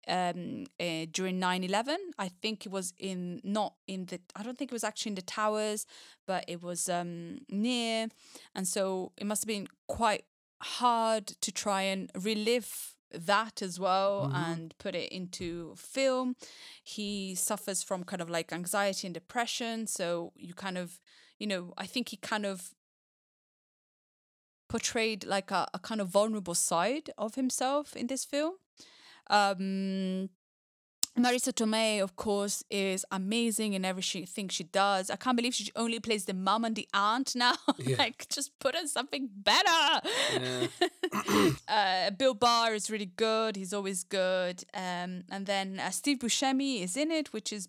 um, 0.09 0.65
uh, 0.81 1.07
during 1.13 1.41
9-11 1.41 1.95
i 2.19 2.27
think 2.27 2.67
it 2.67 2.73
was 2.73 2.93
in 2.99 3.41
not 3.45 3.75
in 3.87 4.07
the 4.07 4.19
i 4.35 4.43
don't 4.43 4.59
think 4.59 4.73
it 4.73 4.75
was 4.75 4.83
actually 4.83 5.11
in 5.11 5.15
the 5.15 5.23
towers 5.23 5.87
but 6.27 6.45
it 6.49 6.63
was 6.63 6.89
um, 6.89 7.41
near. 7.49 8.09
And 8.55 8.67
so 8.67 9.13
it 9.17 9.27
must 9.27 9.43
have 9.43 9.49
been 9.49 9.69
quite 9.87 10.25
hard 10.61 11.27
to 11.27 11.53
try 11.53 11.83
and 11.83 12.11
relive 12.15 12.95
that 13.13 13.61
as 13.61 13.79
well 13.79 14.33
and 14.35 14.75
put 14.79 14.95
it 14.95 15.13
into 15.13 15.75
film. 15.77 16.35
He 16.83 17.35
suffers 17.35 17.83
from 17.83 18.05
kind 18.05 18.23
of 18.23 18.31
like 18.31 18.53
anxiety 18.53 19.07
and 19.07 19.13
depression 19.13 19.87
so 19.87 20.33
you 20.37 20.55
kind 20.55 20.79
of 20.79 20.99
you 21.43 21.49
know 21.49 21.75
i 21.77 21.87
think 21.87 22.11
he 22.11 22.17
kind 22.17 22.47
of 22.47 22.71
portrayed 24.69 25.25
like 25.25 25.51
a, 25.51 25.67
a 25.75 25.79
kind 25.79 26.01
of 26.01 26.09
vulnerable 26.09 26.55
side 26.55 27.11
of 27.19 27.35
himself 27.35 27.97
in 27.97 28.07
this 28.07 28.25
film 28.25 28.55
um 29.29 30.31
Marisa 31.19 31.53
Tomei, 31.53 32.03
of 32.03 32.17
course, 32.17 32.65
is 32.71 33.05
amazing 33.11 33.75
in 33.75 33.85
everything 33.85 34.49
she 34.49 34.65
does. 34.65 35.11
I 35.11 35.17
can't 35.17 35.37
believe 35.37 35.55
she 35.55 35.71
only 35.77 36.01
plays 36.01 36.25
the 36.25 36.33
mum 36.33 36.65
and 36.65 36.75
the 36.75 36.89
aunt 36.95 37.37
now. 37.37 37.57
Yeah. 37.79 37.97
like, 37.99 38.27
just 38.31 38.59
put 38.59 38.75
her 38.75 38.87
something 38.87 39.29
better. 39.31 40.09
Yeah. 40.41 41.51
uh, 41.69 42.11
Bill 42.13 42.33
Burr 42.33 42.73
is 42.73 42.91
really 42.91 43.13
good. 43.15 43.57
He's 43.57 43.75
always 43.75 44.05
good. 44.05 44.65
Um, 44.73 45.25
and 45.31 45.45
then 45.45 45.79
uh, 45.79 45.91
Steve 45.91 46.21
Buscemi 46.21 46.83
is 46.83 46.97
in 46.97 47.11
it, 47.11 47.35
which 47.35 47.53
is 47.53 47.69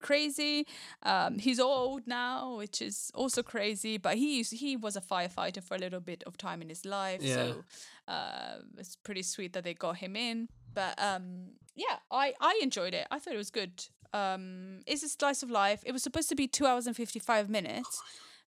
crazy. 0.00 0.66
Um, 1.02 1.38
he's 1.38 1.60
old 1.60 2.06
now, 2.06 2.56
which 2.56 2.82
is 2.82 3.10
also 3.14 3.42
crazy. 3.42 3.98
But 3.98 4.16
he 4.16 4.38
used, 4.38 4.52
he 4.54 4.76
was 4.76 4.96
a 4.96 5.00
firefighter 5.00 5.62
for 5.62 5.74
a 5.74 5.78
little 5.78 6.00
bit 6.00 6.22
of 6.26 6.36
time 6.36 6.62
in 6.62 6.68
his 6.68 6.84
life, 6.84 7.22
Yeah. 7.22 7.34
so 7.34 7.64
uh, 8.08 8.56
it's 8.78 8.96
pretty 8.96 9.22
sweet 9.22 9.52
that 9.52 9.64
they 9.64 9.74
got 9.74 9.96
him 9.98 10.16
in. 10.16 10.48
But 10.74 10.94
um, 11.02 11.50
yeah, 11.74 11.96
I 12.10 12.34
I 12.40 12.58
enjoyed 12.62 12.94
it. 12.94 13.06
I 13.10 13.18
thought 13.18 13.34
it 13.34 13.38
was 13.38 13.50
good. 13.50 13.84
Um, 14.12 14.80
it's 14.86 15.02
a 15.04 15.08
slice 15.08 15.42
of 15.42 15.50
life. 15.50 15.82
It 15.86 15.92
was 15.92 16.02
supposed 16.02 16.28
to 16.30 16.34
be 16.34 16.48
two 16.48 16.66
hours 16.66 16.86
and 16.86 16.96
fifty 16.96 17.18
five 17.20 17.48
minutes, 17.48 18.02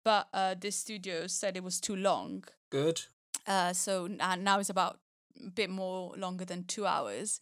but 0.04 0.28
uh, 0.34 0.56
the 0.60 0.72
studio 0.72 1.28
said 1.28 1.56
it 1.58 1.64
was 1.64 1.80
too 1.80 1.96
long. 1.96 2.44
Good. 2.70 3.02
Uh, 3.46 3.74
so 3.74 4.08
uh, 4.20 4.36
now 4.36 4.60
it's 4.60 4.70
about 4.70 5.00
a 5.46 5.50
bit 5.50 5.70
more 5.70 6.14
longer 6.18 6.46
than 6.46 6.64
two 6.66 6.86
hours, 6.86 7.40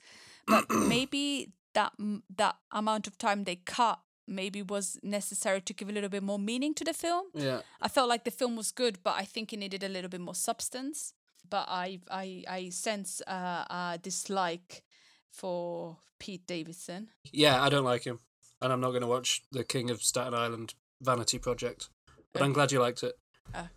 but 0.48 0.66
maybe 0.88 1.50
that 1.76 1.94
that 2.38 2.56
amount 2.72 3.08
of 3.08 3.18
time 3.18 3.44
they 3.44 3.58
cut 3.58 4.00
maybe 4.28 4.64
was 4.64 4.98
necessary 5.04 5.62
to 5.62 5.74
give 5.74 5.88
a 5.90 5.92
little 5.92 6.10
bit 6.10 6.24
more 6.24 6.40
meaning 6.40 6.74
to 6.74 6.84
the 6.84 6.94
film. 6.94 7.28
Yeah. 7.34 7.62
I 7.80 7.88
felt 7.88 8.10
like 8.10 8.24
the 8.24 8.32
film 8.32 8.56
was 8.56 8.72
good, 8.72 8.98
but 9.04 9.14
I 9.22 9.24
think 9.24 9.54
it 9.54 9.60
needed 9.60 9.84
a 9.84 9.90
little 9.90 10.10
bit 10.10 10.22
more 10.22 10.36
substance. 10.36 11.14
But 11.48 11.68
I 11.70 12.00
I 12.10 12.44
I 12.48 12.70
sense 12.72 13.22
uh, 13.28 13.66
a 13.70 14.00
dislike 14.02 14.84
for 15.30 15.98
Pete 16.18 16.48
Davidson. 16.48 17.10
Yeah, 17.32 17.62
I 17.62 17.70
don't 17.70 17.86
like 17.86 18.04
him. 18.04 18.20
And 18.62 18.74
I'm 18.74 18.80
not 18.82 18.92
going 18.92 19.02
to 19.02 19.08
watch 19.08 19.44
The 19.52 19.64
King 19.64 19.92
of 19.92 20.02
Staten 20.02 20.34
Island 20.34 20.74
Vanity 21.02 21.38
Project. 21.38 21.90
But 22.34 22.42
I'm 22.42 22.54
glad 22.54 22.72
you 22.72 22.80
liked 22.80 23.04
it. 23.04 23.14
Uh, 23.54 23.68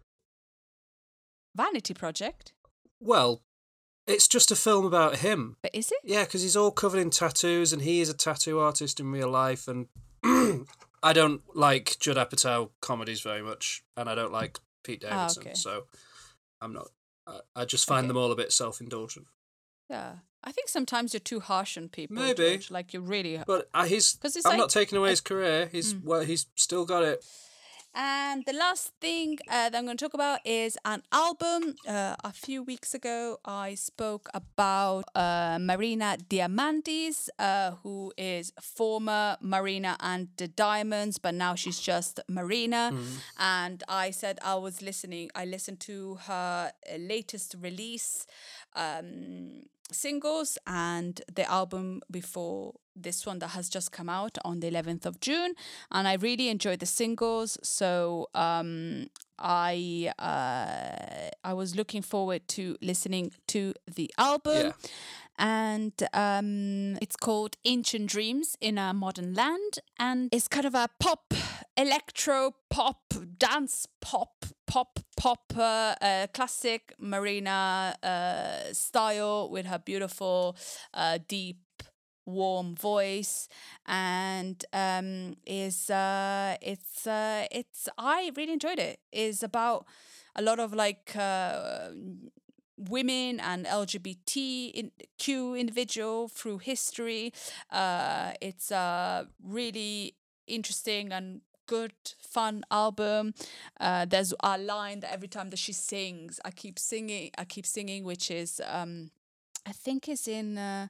Vanity 1.54 1.94
Project, 1.94 2.52
Well, 3.00 3.42
it's 4.08 4.26
just 4.28 4.50
a 4.50 4.56
film 4.56 4.84
about 4.84 5.16
him. 5.18 5.56
but 5.62 5.74
is 5.74 5.90
it? 5.92 5.98
Yeah, 6.04 6.24
because 6.24 6.42
he's 6.42 6.56
all 6.56 6.70
covered 6.70 6.98
in 7.00 7.10
tattoos 7.10 7.72
and 7.72 7.82
he 7.82 8.00
is 8.00 8.08
a 8.08 8.14
tattoo 8.14 8.58
artist 8.58 8.98
in 9.00 9.12
real 9.12 9.28
life. 9.30 9.68
And 9.68 9.86
I 11.02 11.12
don't 11.12 11.42
like 11.54 11.96
Judd 12.00 12.16
Apatow 12.16 12.70
comedies 12.80 13.20
very 13.20 13.42
much. 13.42 13.82
And 13.96 14.08
I 14.08 14.14
don't 14.14 14.32
like 14.32 14.58
Pete 14.82 15.04
Ah, 15.06 15.26
Davidson. 15.28 15.42
okay. 15.42 15.54
So 15.54 15.84
I'm 16.60 16.72
not. 16.72 16.88
I, 17.26 17.40
I 17.54 17.64
just 17.64 17.86
find 17.86 18.00
Okay. 18.04 18.08
them 18.08 18.16
all 18.16 18.32
a 18.32 18.36
bit 18.36 18.52
self 18.52 18.80
indulgent. 18.80 19.26
Yeah. 19.90 20.12
I 20.44 20.52
think 20.52 20.68
sometimes 20.68 21.12
you're 21.12 21.20
too 21.20 21.40
harsh 21.40 21.76
on 21.76 21.88
people. 21.88 22.16
Maybe. 22.16 22.34
George, 22.50 22.70
Like 22.70 22.92
you're 22.92 23.02
really. 23.02 23.42
But 23.46 23.68
uh, 23.74 23.84
he's. 23.84 24.18
I'm 24.24 24.30
like- 24.52 24.58
not 24.58 24.70
taking 24.70 24.96
away 24.98 25.10
his 25.10 25.20
career. 25.20 25.68
He's 25.70 25.94
well. 25.94 26.20
He's 26.20 26.46
still 26.54 26.84
got 26.86 27.02
it. 27.02 27.24
And 28.00 28.44
the 28.46 28.52
last 28.52 28.92
thing 29.00 29.38
uh, 29.48 29.70
that 29.70 29.74
I'm 29.76 29.84
going 29.84 29.96
to 29.96 30.04
talk 30.04 30.14
about 30.14 30.38
is 30.44 30.78
an 30.84 31.02
album. 31.10 31.74
Uh, 31.84 32.14
a 32.22 32.32
few 32.32 32.62
weeks 32.62 32.94
ago, 32.94 33.38
I 33.44 33.74
spoke 33.74 34.28
about 34.32 35.06
uh, 35.16 35.58
Marina 35.60 36.16
Diamandis, 36.30 37.28
uh, 37.40 37.72
who 37.82 38.12
is 38.16 38.52
former 38.62 39.36
Marina 39.40 39.96
and 39.98 40.28
the 40.36 40.46
Diamonds, 40.46 41.18
but 41.18 41.34
now 41.34 41.56
she's 41.56 41.80
just 41.80 42.20
Marina. 42.28 42.92
And 43.36 43.82
I 43.88 44.12
said 44.12 44.38
I 44.44 44.54
was 44.54 44.80
listening, 44.80 45.30
I 45.34 45.44
listened 45.44 45.80
to 45.80 46.18
her 46.26 46.70
uh, 46.70 46.96
latest 46.98 47.56
release. 47.60 48.26
Um, 48.76 49.62
singles 49.92 50.58
and 50.66 51.20
the 51.34 51.50
album 51.50 52.00
before 52.10 52.74
this 52.94 53.24
one 53.24 53.38
that 53.38 53.48
has 53.48 53.68
just 53.68 53.92
come 53.92 54.08
out 54.08 54.36
on 54.44 54.60
the 54.60 54.70
11th 54.70 55.06
of 55.06 55.20
June. 55.20 55.54
And 55.90 56.08
I 56.08 56.14
really 56.14 56.48
enjoyed 56.48 56.80
the 56.80 56.86
singles. 56.86 57.58
So 57.62 58.28
um 58.34 59.06
I 59.38 60.12
uh 60.18 61.30
I 61.44 61.52
was 61.54 61.76
looking 61.76 62.02
forward 62.02 62.48
to 62.48 62.76
listening 62.82 63.32
to 63.48 63.72
the 63.94 64.10
album. 64.18 64.66
Yeah. 64.66 64.72
and 65.38 65.92
um 66.12 66.98
it's 67.00 67.16
called 67.16 67.56
Ancient 67.64 68.10
Dreams 68.10 68.56
in 68.60 68.78
a 68.78 68.92
Modern 68.92 69.34
Land. 69.34 69.78
And 69.98 70.28
it's 70.32 70.48
kind 70.48 70.66
of 70.66 70.74
a 70.74 70.88
pop 70.98 71.32
electro 71.76 72.54
pop 72.68 73.14
dance 73.38 73.86
pop 74.00 74.44
pop 74.68 75.00
pop 75.16 75.52
uh, 75.56 75.96
uh, 76.00 76.26
classic 76.34 76.94
Marina 77.00 77.96
uh, 78.02 78.72
style 78.72 79.50
with 79.50 79.66
her 79.66 79.78
beautiful 79.78 80.56
uh, 80.94 81.18
deep 81.28 81.58
warm 82.26 82.74
voice. 82.76 83.48
And 83.86 84.62
um 84.74 85.36
is 85.46 85.90
uh 85.90 86.56
it's 86.60 87.06
uh 87.06 87.46
it's 87.50 87.88
I 87.98 88.30
really 88.36 88.52
enjoyed 88.52 88.78
it. 88.78 89.00
Is 89.12 89.42
about 89.42 89.86
a 90.36 90.42
lot 90.42 90.60
of 90.60 90.74
like 90.74 91.16
uh 91.16 91.88
women 92.76 93.40
and 93.40 93.66
LGBT 93.66 94.68
in 94.68 94.90
Q 95.18 95.54
individual 95.54 96.28
through 96.28 96.58
history. 96.58 97.32
Uh 97.70 98.32
it's 98.40 98.70
a 98.70 99.26
really 99.42 100.14
interesting 100.46 101.12
and 101.12 101.40
good 101.68 101.92
fun 102.36 102.64
album 102.70 103.32
uh 103.86 104.04
there's 104.12 104.32
a 104.42 104.58
line 104.58 105.00
that 105.00 105.12
every 105.12 105.28
time 105.28 105.50
that 105.50 105.58
she 105.58 105.72
sings 105.72 106.40
I 106.44 106.50
keep 106.62 106.78
singing 106.78 107.30
I 107.42 107.44
keep 107.44 107.66
singing 107.66 108.02
which 108.04 108.30
is 108.30 108.60
um 108.78 109.10
I 109.70 109.72
think 109.84 110.08
is 110.08 110.26
in 110.26 110.58
uh 110.58 110.88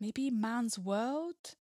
maybe 0.00 0.30
Man's 0.30 0.78
World. 0.78 1.56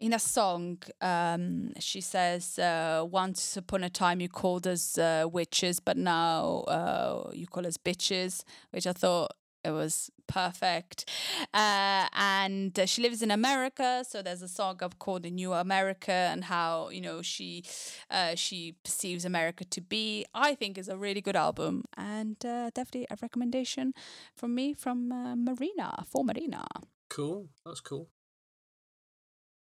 In 0.00 0.14
a 0.14 0.18
song, 0.18 0.78
um, 1.02 1.72
she 1.78 2.00
says, 2.00 2.58
uh, 2.58 3.04
"Once 3.22 3.56
upon 3.58 3.84
a 3.84 3.90
time, 3.90 4.18
you 4.20 4.30
called 4.30 4.66
us 4.66 4.96
uh, 4.96 5.26
witches, 5.30 5.78
but 5.78 5.96
now 5.98 6.64
uh, 6.68 7.30
you 7.34 7.46
call 7.46 7.66
us 7.66 7.76
bitches," 7.76 8.42
which 8.70 8.86
I 8.86 8.92
thought 8.92 9.32
it 9.62 9.72
was 9.72 10.10
perfect. 10.30 11.08
Uh, 11.52 12.06
and 12.14 12.78
uh, 12.78 12.86
she 12.86 13.02
lives 13.02 13.22
in 13.22 13.30
America, 13.30 14.04
so 14.08 14.22
there's 14.22 14.42
a 14.42 14.48
song 14.48 14.78
up 14.82 14.98
called 14.98 15.22
"The 15.24 15.30
New 15.30 15.52
America" 15.52 16.12
and 16.32 16.44
how 16.44 16.88
you 16.90 17.00
know 17.00 17.22
she 17.22 17.64
uh, 18.10 18.34
she 18.36 18.74
perceives 18.84 19.24
America 19.24 19.64
to 19.64 19.80
be. 19.80 20.24
I 20.34 20.54
think 20.54 20.78
is 20.78 20.88
a 20.88 20.96
really 20.96 21.20
good 21.20 21.36
album, 21.36 21.84
and 21.96 22.36
uh, 22.44 22.70
definitely 22.74 23.06
a 23.10 23.16
recommendation 23.20 23.92
from 24.34 24.54
me 24.54 24.74
from 24.74 25.12
uh, 25.12 25.36
Marina 25.36 26.04
for 26.06 26.24
Marina. 26.24 26.64
Cool. 27.08 27.48
That's 27.64 27.80
cool. 27.80 28.08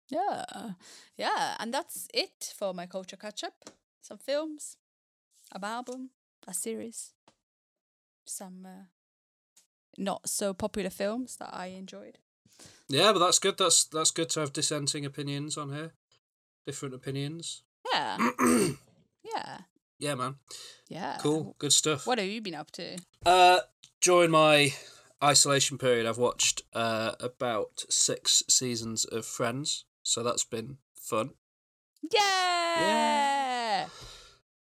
Yeah, 0.09 0.45
yeah, 1.17 1.55
and 1.59 1.74
that's 1.74 2.07
it 2.13 2.53
for 2.57 2.74
my 2.74 2.88
culture 2.88 3.17
catch 3.17 3.43
up. 3.43 3.70
Some 4.01 4.17
films, 4.17 4.78
an 5.53 5.63
album, 5.63 6.09
a 6.47 6.53
series, 6.53 7.13
some 8.26 8.65
uh, 8.65 8.86
not 10.00 10.28
so 10.30 10.54
popular 10.54 10.89
films 10.89 11.36
that 11.38 11.50
I 11.54 11.68
enjoyed. 11.68 12.18
Yeah, 12.88 13.14
but 13.14 13.20
that's 13.20 13.39
good. 13.39 13.58
That's 13.58 13.84
that's 13.86 14.12
good 14.12 14.30
to 14.32 14.39
have 14.39 14.54
dissenting 14.54 15.06
opinions 15.06 15.58
on 15.58 15.72
here. 15.74 15.93
Different 16.66 16.95
opinions. 16.95 17.64
Yeah, 17.93 18.18
yeah, 19.24 19.58
Yeah, 20.00 20.16
man. 20.16 20.36
yeah. 20.89 21.18
Cool. 21.20 21.56
Good 21.60 21.74
stuff. 21.74 22.06
What 22.08 22.18
have 22.20 22.28
you 22.28 22.41
been 22.41 22.56
up 22.56 22.72
to? 22.72 22.97
Uh, 23.26 23.60
during 24.02 24.32
my 24.32 24.74
isolation 25.24 25.78
period, 25.78 26.06
I've 26.06 26.18
watched 26.18 26.64
uh 26.74 27.14
about 27.20 27.84
six 27.89 28.43
seasons 28.50 29.06
of 29.06 29.26
Friends, 29.26 29.86
so 30.04 30.24
that's 30.24 30.43
been 30.45 30.78
fun. 30.95 31.32
Yeah. 32.12 33.88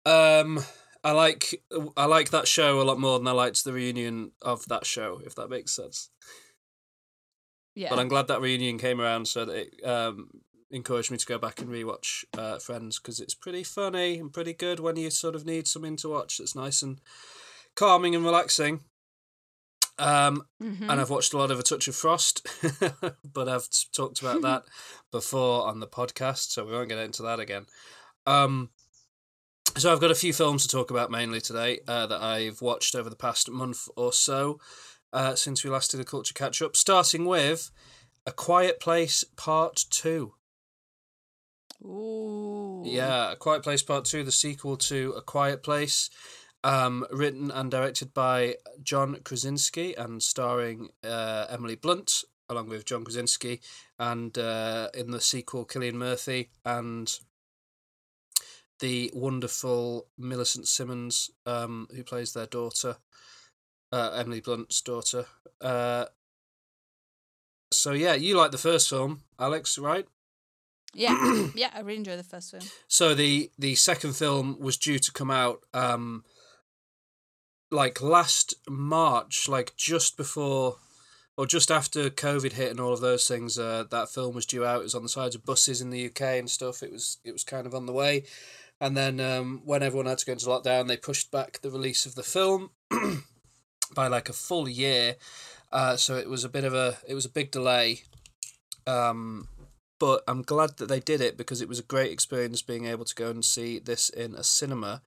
Yeah. 0.07 0.41
Um, 0.41 0.61
I 1.03 1.12
like 1.12 1.62
I 1.96 2.05
like 2.05 2.30
that 2.30 2.46
show 2.48 2.80
a 2.80 2.84
lot 2.84 3.01
more 3.01 3.18
than 3.18 3.26
I 3.28 3.32
liked 3.32 3.64
the 3.64 3.72
reunion 3.72 4.32
of 4.42 4.66
that 4.66 4.84
show, 4.86 5.20
if 5.24 5.34
that 5.36 5.48
makes 5.48 5.72
sense. 5.72 6.11
Yeah. 7.74 7.88
But 7.90 7.98
I'm 7.98 8.09
glad 8.09 8.28
that 8.28 8.40
reunion 8.40 8.78
came 8.78 9.01
around 9.01 9.26
so 9.28 9.44
that 9.44 9.57
it 9.57 9.86
um 9.86 10.30
encouraged 10.70 11.11
me 11.11 11.16
to 11.16 11.26
go 11.26 11.38
back 11.38 11.61
and 11.61 11.68
rewatch 11.68 12.24
uh, 12.38 12.59
Friends 12.59 12.98
because 13.01 13.18
it's 13.18 13.34
pretty 13.34 13.64
funny 13.64 14.18
and 14.18 14.32
pretty 14.32 14.53
good 14.53 14.78
when 14.78 14.96
you 14.96 15.11
sort 15.11 15.34
of 15.34 15.44
need 15.44 15.66
something 15.66 15.96
to 15.96 16.09
watch 16.09 16.38
that's 16.38 16.55
nice 16.55 16.80
and 16.82 17.01
calming 17.74 18.14
and 18.14 18.24
relaxing. 18.24 18.80
Um, 19.98 20.46
Mhm. 20.62 20.88
and 20.88 21.01
I've 21.01 21.11
watched 21.11 21.34
a 21.34 21.38
lot 21.38 21.51
of 21.51 21.59
A 21.59 21.62
Touch 21.62 21.86
of 21.88 21.94
Frost, 21.96 22.46
but 23.24 23.48
I've 23.48 23.68
talked 23.94 24.20
about 24.22 24.40
that 24.48 24.62
before 25.11 25.66
on 25.66 25.80
the 25.80 25.86
podcast, 25.86 26.53
so 26.53 26.64
we 26.64 26.72
won't 26.72 26.88
get 26.88 26.98
into 26.98 27.22
that 27.22 27.38
again. 27.40 27.66
Um, 28.24 28.70
so 29.77 29.93
I've 29.93 30.01
got 30.01 30.11
a 30.11 30.16
few 30.16 30.33
films 30.33 30.62
to 30.62 30.68
talk 30.68 30.91
about 30.91 31.11
mainly 31.11 31.41
today 31.41 31.81
uh, 31.87 32.07
that 32.07 32.21
I've 32.21 32.61
watched 32.61 32.95
over 32.95 33.09
the 33.09 33.16
past 33.16 33.51
month 33.51 33.89
or 33.97 34.12
so 34.12 34.59
uh, 35.12 35.35
since 35.35 35.64
we 35.64 35.71
last 35.71 35.91
did 35.91 36.01
a 36.01 36.05
culture 36.05 36.35
catch 36.35 36.61
up. 36.62 36.77
Starting 36.77 37.25
with 37.25 37.71
A 38.27 38.33
Quiet 38.33 38.81
Place 38.81 39.25
Part 39.37 39.85
Two. 39.91 40.35
Ooh. 41.83 42.83
Yeah, 42.85 43.33
A 43.33 43.37
Quiet 43.37 43.62
Place 43.62 43.83
Part 43.83 44.05
Two, 44.05 44.25
the 44.25 44.33
sequel 44.33 44.77
to 44.77 45.14
A 45.16 45.23
Quiet 45.23 45.62
Place, 45.62 46.11
um, 46.64 47.07
written 47.11 47.51
and 47.51 47.71
directed 47.71 48.12
by 48.12 48.57
John 48.83 49.18
Krasinski 49.25 49.95
and 49.95 50.23
starring 50.23 50.89
uh, 51.05 51.47
Emily 51.49 51.77
Blunt 51.77 52.25
along 52.51 52.68
with 52.68 52.85
John 52.85 53.05
Krasinski, 53.05 53.61
and 53.99 54.37
uh, 54.37 54.89
in 54.93 55.12
the 55.12 55.21
sequel, 55.21 55.64
Cillian 55.64 55.95
Murphy 55.95 56.51
and 56.64 57.18
the 58.81 59.11
wonderful 59.14 60.07
Millicent 60.18 60.68
Simmonds, 60.68 61.31
um, 61.47 61.89
who 61.95 62.03
plays 62.03 62.33
their 62.33 62.47
daughter, 62.47 62.97
uh, 63.93 64.12
Emily 64.16 64.41
Blunt's 64.41 64.81
daughter. 64.81 65.26
Uh, 65.61 66.07
so 67.72 67.93
yeah, 67.93 68.14
you 68.14 68.37
like 68.37 68.51
the 68.51 68.59
first 68.59 68.89
film, 68.89 69.22
Alex, 69.39 69.78
right? 69.78 70.07
Yeah, 70.95 71.47
yeah, 71.55 71.70
I 71.72 71.81
really 71.81 71.99
enjoyed 71.99 72.18
the 72.18 72.24
first 72.24 72.51
film. 72.51 72.64
So 72.89 73.14
the 73.14 73.51
the 73.59 73.74
second 73.76 74.16
film 74.16 74.59
was 74.59 74.76
due 74.76 74.99
to 74.99 75.12
come 75.12 75.31
out 75.31 75.61
um 75.72 76.24
like 77.70 78.03
last 78.03 78.55
March, 78.68 79.49
like 79.49 79.76
just 79.76 80.16
before 80.16 80.76
or 81.37 81.47
just 81.47 81.70
after 81.70 82.11
COVID 82.11 82.53
hit 82.53 82.70
and 82.70 82.81
all 82.81 82.93
of 82.93 83.01
those 83.01 83.26
things. 83.28 83.59
Uh, 83.59 83.85
that 83.91 84.11
film 84.11 84.35
was 84.35 84.47
due 84.47 84.64
out. 84.64 84.81
It 84.81 84.85
was 84.85 84.95
on 84.95 85.03
the 85.03 85.09
sides 85.09 85.35
of 85.35 85.45
buses 85.45 85.81
in 85.81 85.91
the 85.91 86.07
UK 86.07 86.22
and 86.22 86.51
stuff. 86.51 86.83
It 86.83 86.93
was 86.93 87.18
it 87.24 87.33
was 87.33 87.45
kind 87.45 87.66
of 87.66 87.74
on 87.74 87.87
the 87.87 87.93
way, 87.93 88.24
and 88.81 88.97
then 88.97 89.20
um, 89.20 89.62
when 89.64 89.83
everyone 89.83 90.07
had 90.07 90.18
to 90.18 90.26
go 90.26 90.33
into 90.33 90.47
lockdown, 90.47 90.89
they 90.89 90.97
pushed 90.97 91.31
back 91.31 91.61
the 91.61 91.70
release 91.70 92.07
of 92.07 92.14
the 92.14 92.22
film 92.22 92.70
by 93.95 94.07
like 94.07 94.28
a 94.28 94.35
full 94.35 94.68
year. 94.68 95.16
Uh, 95.70 95.97
so 95.97 96.16
it 96.16 96.28
was 96.28 96.45
a 96.45 96.49
bit 96.49 96.64
of 96.64 96.74
a 96.74 96.99
it 97.07 97.14
was 97.14 97.26
a 97.26 97.31
big 97.31 97.51
delay. 97.51 98.03
Um, 98.87 99.49
but 99.99 100.22
I'm 100.26 100.43
glad 100.43 100.78
that 100.78 100.89
they 100.89 101.01
did 101.01 101.20
it 101.20 101.37
because 101.37 101.61
it 101.61 101.68
was 101.68 101.78
a 101.78 101.85
great 101.85 102.11
experience 102.11 102.62
being 102.62 102.87
able 102.87 103.05
to 103.05 103.14
go 103.14 103.28
and 103.28 103.45
see 103.45 103.78
this 103.78 104.09
in 104.09 104.35
a 104.35 104.43
cinema. 104.43 105.03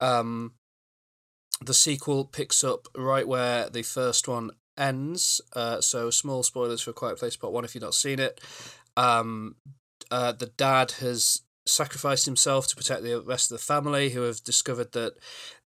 Um, 0.00 0.52
the 1.62 1.74
sequel 1.74 2.26
picks 2.26 2.62
up 2.62 2.86
right 2.94 3.26
where 3.26 3.70
the 3.70 3.82
first 3.82 4.28
one 4.28 4.50
ends. 4.76 5.40
Uh, 5.54 5.80
so 5.80 6.10
small 6.10 6.42
spoilers 6.42 6.82
for 6.82 6.92
Quiet 6.92 7.18
Place 7.18 7.36
Part 7.36 7.54
One 7.54 7.64
if 7.64 7.74
you've 7.74 7.82
not 7.82 7.94
seen 7.94 8.20
it. 8.20 8.40
Um, 8.98 9.56
uh, 10.10 10.32
the 10.32 10.46
dad 10.46 10.92
has 11.00 11.40
sacrificed 11.68 12.24
himself 12.24 12.66
to 12.68 12.76
protect 12.76 13.02
the 13.02 13.20
rest 13.20 13.50
of 13.50 13.58
the 13.58 13.64
family, 13.64 14.10
who 14.10 14.22
have 14.22 14.42
discovered 14.42 14.92
that 14.92 15.14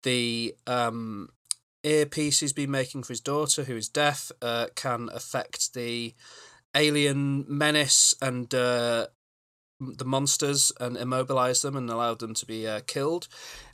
the 0.04 0.56
um, 0.68 1.30
earpiece 1.84 2.40
he's 2.40 2.54
been 2.54 2.72
making 2.72 3.04
for 3.04 3.14
his 3.14 3.22
daughter, 3.22 3.64
who 3.64 3.76
is 3.76 3.90
deaf, 3.90 4.32
uh, 4.42 4.68
can 4.76 5.10
affect 5.14 5.74
the 5.74 6.14
alien 6.76 7.46
menace 7.48 8.16
and 8.22 8.54
uh, 8.54 9.08
the 9.80 10.06
monsters 10.06 10.72
and 10.80 10.96
immobilize 10.96 11.62
them 11.62 11.76
and 11.76 11.90
allow 11.90 12.14
them 12.14 12.34
to 12.36 12.46
be 12.46 12.68
uh, 12.68 12.82
killed. 12.88 13.28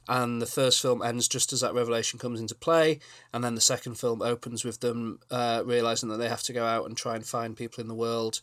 And 0.10 0.42
the 0.42 0.46
first 0.46 0.82
film 0.82 1.02
ends 1.02 1.28
just 1.28 1.52
as 1.52 1.60
that 1.62 1.74
revelation 1.74 2.18
comes 2.18 2.40
into 2.40 2.56
play, 2.56 3.00
and 3.34 3.44
then 3.44 3.56
the 3.56 3.62
second 3.62 3.96
film 3.96 4.22
opens 4.22 4.64
with 4.64 4.80
them 4.80 5.20
uh, 5.30 5.64
realizing 5.66 6.08
that 6.10 6.18
they 6.18 6.30
have 6.30 6.44
to 6.44 6.54
go 6.54 6.66
out 6.66 6.86
and 6.86 6.96
try 6.96 7.16
and 7.16 7.26
find 7.26 7.58
people 7.58 7.82
in 7.82 7.90
the 7.90 7.94
world. 7.94 8.40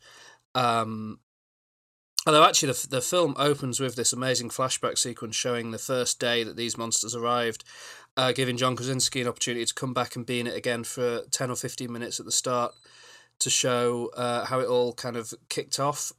Um, 0.55 1.21
although 2.27 2.45
actually, 2.45 2.73
the 2.73 2.87
the 2.89 3.01
film 3.01 3.35
opens 3.37 3.81
with 3.81 3.97
this 3.97 4.13
amazing 4.13 4.51
flashback 4.51 4.99
sequence 4.99 5.37
showing 5.37 5.71
the 5.71 5.79
first 5.79 6.21
day 6.21 6.45
that 6.45 6.57
these 6.57 6.79
monsters 6.79 7.15
arrived, 7.15 7.65
uh, 8.17 8.33
giving 8.33 8.57
John 8.57 8.77
Krasinski 8.77 9.21
an 9.21 9.29
opportunity 9.29 9.65
to 9.65 9.75
come 9.75 9.95
back 9.95 10.17
and 10.17 10.27
be 10.27 10.41
in 10.41 10.47
it 10.47 10.57
again 10.57 10.85
for 10.85 11.23
ten 11.31 11.51
or 11.51 11.57
fifteen 11.57 11.93
minutes 11.93 12.21
at 12.21 12.27
the 12.27 12.33
start 12.33 12.73
to 13.41 13.51
show 13.51 14.11
uh, 14.17 14.45
how 14.47 14.61
it 14.61 14.69
all 14.69 14.93
kind 14.93 15.17
of 15.17 15.35
kicked 15.49 15.81
off, 15.81 16.13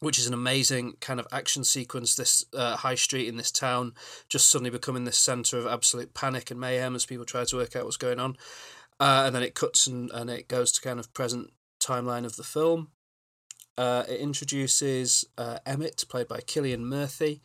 which 0.00 0.18
is 0.18 0.28
an 0.28 0.34
amazing 0.34 0.94
kind 1.00 1.18
of 1.18 1.26
action 1.32 1.64
sequence. 1.64 2.14
This 2.14 2.44
uh, 2.54 2.76
high 2.76 2.94
street 2.94 3.26
in 3.26 3.36
this 3.36 3.50
town 3.50 3.94
just 4.28 4.48
suddenly 4.48 4.70
becoming 4.70 5.04
this 5.04 5.18
center 5.18 5.58
of 5.58 5.66
absolute 5.66 6.14
panic 6.14 6.50
and 6.50 6.60
mayhem 6.60 6.94
as 6.94 7.04
people 7.04 7.24
try 7.24 7.44
to 7.44 7.56
work 7.56 7.74
out 7.74 7.84
what's 7.84 7.96
going 7.96 8.20
on. 8.20 8.36
Uh, 9.00 9.24
and 9.26 9.34
then 9.34 9.42
it 9.42 9.54
cuts 9.54 9.86
and, 9.86 10.10
and 10.12 10.30
it 10.30 10.48
goes 10.48 10.72
to 10.72 10.80
kind 10.80 11.00
of 11.00 11.12
present 11.14 11.52
timeline 11.80 12.24
of 12.24 12.36
the 12.36 12.44
film. 12.44 12.90
Uh, 13.78 14.02
it 14.08 14.20
introduces 14.20 15.24
uh, 15.38 15.58
Emmett, 15.64 16.04
played 16.08 16.26
by 16.26 16.40
Cillian 16.40 16.80
Murphy, 16.80 17.40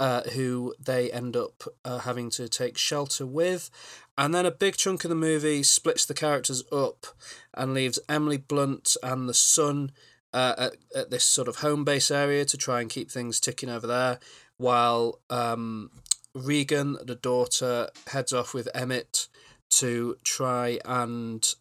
uh, 0.00 0.22
who 0.34 0.74
they 0.78 1.10
end 1.10 1.36
up 1.36 1.62
uh, 1.84 2.00
having 2.00 2.30
to 2.30 2.48
take 2.48 2.76
shelter 2.76 3.24
with. 3.24 3.70
And 4.16 4.34
then 4.34 4.44
a 4.44 4.50
big 4.50 4.76
chunk 4.76 5.04
of 5.04 5.08
the 5.08 5.14
movie 5.14 5.62
splits 5.62 6.04
the 6.04 6.14
characters 6.14 6.64
up 6.72 7.06
and 7.54 7.74
leaves 7.74 8.00
Emily 8.08 8.36
Blunt 8.36 8.96
and 9.02 9.28
the 9.28 9.34
son 9.34 9.92
uh, 10.32 10.54
at, 10.58 10.76
at 10.94 11.10
this 11.10 11.24
sort 11.24 11.46
of 11.46 11.56
home 11.56 11.84
base 11.84 12.10
area 12.10 12.44
to 12.44 12.56
try 12.56 12.80
and 12.80 12.90
keep 12.90 13.10
things 13.10 13.38
ticking 13.38 13.70
over 13.70 13.86
there, 13.86 14.18
while 14.56 15.20
um, 15.30 15.90
Regan, 16.34 16.98
the 17.04 17.14
daughter, 17.14 17.88
heads 18.08 18.32
off 18.32 18.52
with 18.52 18.68
Emmett 18.74 19.28
to 19.70 20.16
try 20.24 20.80
and 20.84 21.54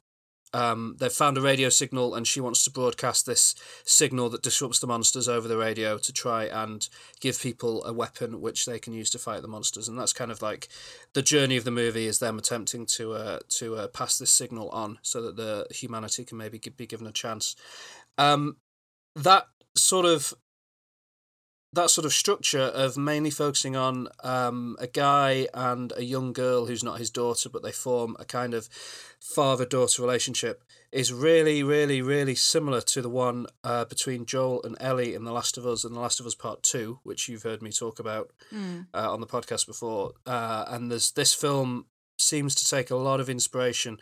um, 0.54 0.96
they've 1.00 1.12
found 1.12 1.38
a 1.38 1.42
radio 1.42 1.70
signal 1.70 2.16
and 2.16 2.26
she 2.26 2.40
wants 2.40 2.64
to 2.64 2.72
broadcast 2.72 3.26
this 3.26 3.54
signal 3.84 4.30
that 4.30 4.44
disrupts 4.44 4.80
the 4.80 4.88
monsters 4.88 5.28
over 5.28 5.48
the 5.48 5.58
radio 5.58 5.98
to 5.98 6.14
try 6.14 6.46
and 6.46 6.88
give 7.20 7.42
people 7.42 7.84
a 7.84 7.92
weapon 7.92 8.40
which 8.40 8.66
they 8.66 8.80
can 8.80 8.94
use 8.94 9.10
to 9.10 9.20
fight 9.20 9.42
the 9.42 9.48
monsters. 9.48 9.88
And 9.88 10.00
that's 10.00 10.14
kind 10.14 10.32
of 10.32 10.42
like 10.42 10.70
the 11.14 11.22
journey 11.22 11.58
of 11.58 11.66
the 11.66 11.72
movie 11.72 12.06
is 12.06 12.20
them 12.20 12.38
attempting 12.38 12.86
to 12.88 13.14
uh, 13.14 13.40
to 13.50 13.76
uh, 13.76 13.88
pass 13.88 14.18
this 14.18 14.32
signal 14.32 14.70
on 14.70 15.00
so 15.02 15.22
that 15.22 15.36
the 15.36 15.68
humanity 15.70 16.24
can 16.24 16.38
maybe 16.38 16.60
be 16.76 16.88
given 16.88 17.08
a 17.08 17.12
chance. 17.12 17.56
Um, 18.18 18.58
that 19.16 19.48
sort 19.76 20.06
of 20.06 20.34
that 21.78 21.90
sort 21.92 22.06
of 22.06 22.14
structure 22.14 22.60
of 22.60 22.98
mainly 22.98 23.30
focusing 23.30 23.76
on 23.76 24.08
um, 24.24 24.76
a 24.80 24.88
guy 24.88 25.48
and 25.54 25.94
a 25.96 26.04
young 26.04 26.34
girl 26.34 26.66
who's 26.66 26.84
not 26.84 26.98
his 26.98 27.10
daughter, 27.12 27.50
but 27.50 27.64
they 27.64 27.72
form 27.72 28.16
a 28.20 28.26
kind 28.26 28.54
of 28.54 28.68
father 29.20 29.66
daughter 29.66 30.02
relationship 30.02 30.64
is 30.92 31.14
really, 31.14 31.64
really, 31.64 32.02
really 32.02 32.34
similar 32.34 32.82
to 32.82 33.02
the 33.02 33.10
one 33.10 33.46
uh, 33.64 33.86
between 33.86 34.26
Joel 34.26 34.64
and 34.64 34.76
Ellie 34.80 35.14
in 35.14 35.24
The 35.24 35.32
Last 35.32 35.58
of 35.58 35.68
Us 35.68 35.84
and 35.84 35.96
The 35.96 36.00
Last 36.00 36.20
of 36.20 36.26
Us 36.26 36.36
Part 36.36 36.64
2, 36.64 37.00
which 37.04 37.30
you've 37.30 37.44
heard 37.44 37.62
me 37.62 37.72
talk 37.72 38.00
about 38.00 38.32
uh, 38.94 39.12
on 39.14 39.22
the 39.22 39.28
podcast 39.28 39.68
before. 39.68 40.14
Uh, 40.26 40.66
and 40.68 40.92
there's 40.92 41.12
this 41.12 41.34
film 41.34 41.86
seems 42.18 42.56
to 42.56 42.68
take 42.68 42.90
a 42.90 42.96
lot 42.96 43.20
of 43.20 43.30
inspiration 43.30 44.00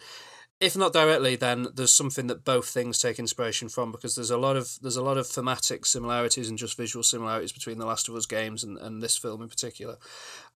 if 0.62 0.78
not 0.78 0.94
directly, 0.94 1.36
then 1.36 1.68
there's 1.76 1.92
something 1.92 2.28
that 2.28 2.46
both 2.46 2.70
things 2.70 2.98
take 2.98 3.20
inspiration 3.20 3.68
from 3.68 3.92
because 3.92 4.16
there's 4.16 4.32
a 4.32 4.38
lot 4.38 4.56
of 4.56 4.78
there's 4.82 4.96
a 4.96 5.04
lot 5.04 5.18
of 5.18 5.28
thematic 5.28 5.86
similarities 5.86 6.48
and 6.48 6.58
just 6.58 6.78
visual 6.78 7.04
similarities 7.04 7.52
between 7.52 7.78
the 7.78 7.86
Last 7.86 8.08
of 8.08 8.16
Us 8.16 8.26
games 8.26 8.64
and, 8.64 8.78
and 8.78 9.04
this 9.04 9.18
film 9.18 9.42
in 9.42 9.50
particular. 9.50 9.98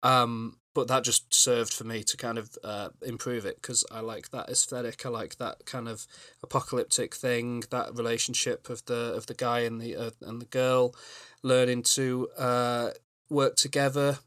Um, 0.04 0.58
but 0.72 0.86
that 0.86 1.02
just 1.02 1.34
served 1.34 1.72
for 1.72 1.82
me 1.82 2.04
to 2.04 2.16
kind 2.16 2.38
of 2.38 2.56
uh, 2.62 2.90
improve 3.02 3.44
it 3.44 3.56
because 3.56 3.84
I 3.90 3.98
like 3.98 4.30
that 4.30 4.48
aesthetic. 4.48 5.04
I 5.04 5.08
like 5.08 5.38
that 5.38 5.66
kind 5.66 5.88
of 5.88 6.06
apocalyptic 6.44 7.16
thing, 7.16 7.64
that 7.70 7.96
relationship 7.96 8.70
of 8.70 8.84
the 8.84 9.12
of 9.16 9.26
the 9.26 9.34
guy 9.34 9.60
and 9.60 9.80
the 9.80 9.96
uh, 9.96 10.10
and 10.22 10.40
the 10.40 10.46
girl 10.46 10.94
learning 11.42 11.82
to 11.82 12.28
uh, 12.38 12.90
work 13.28 13.56
together 13.56 14.20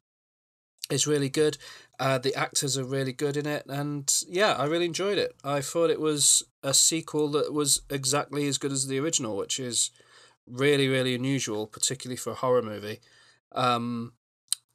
is 0.91 1.07
really 1.07 1.29
good. 1.29 1.57
Uh, 1.99 2.17
the 2.17 2.35
actors 2.35 2.77
are 2.77 2.83
really 2.83 3.13
good 3.13 3.37
in 3.37 3.45
it, 3.45 3.65
and 3.67 4.23
yeah, 4.27 4.53
I 4.53 4.65
really 4.65 4.85
enjoyed 4.85 5.17
it. 5.17 5.35
I 5.43 5.61
thought 5.61 5.89
it 5.89 5.99
was 6.01 6.43
a 6.63 6.73
sequel 6.73 7.29
that 7.31 7.53
was 7.53 7.81
exactly 7.89 8.47
as 8.47 8.57
good 8.57 8.71
as 8.71 8.87
the 8.87 8.99
original, 8.99 9.37
which 9.37 9.59
is 9.59 9.91
really, 10.47 10.87
really 10.87 11.15
unusual, 11.15 11.67
particularly 11.67 12.17
for 12.17 12.31
a 12.31 12.35
horror 12.35 12.61
movie. 12.61 12.99
Um, 13.53 14.13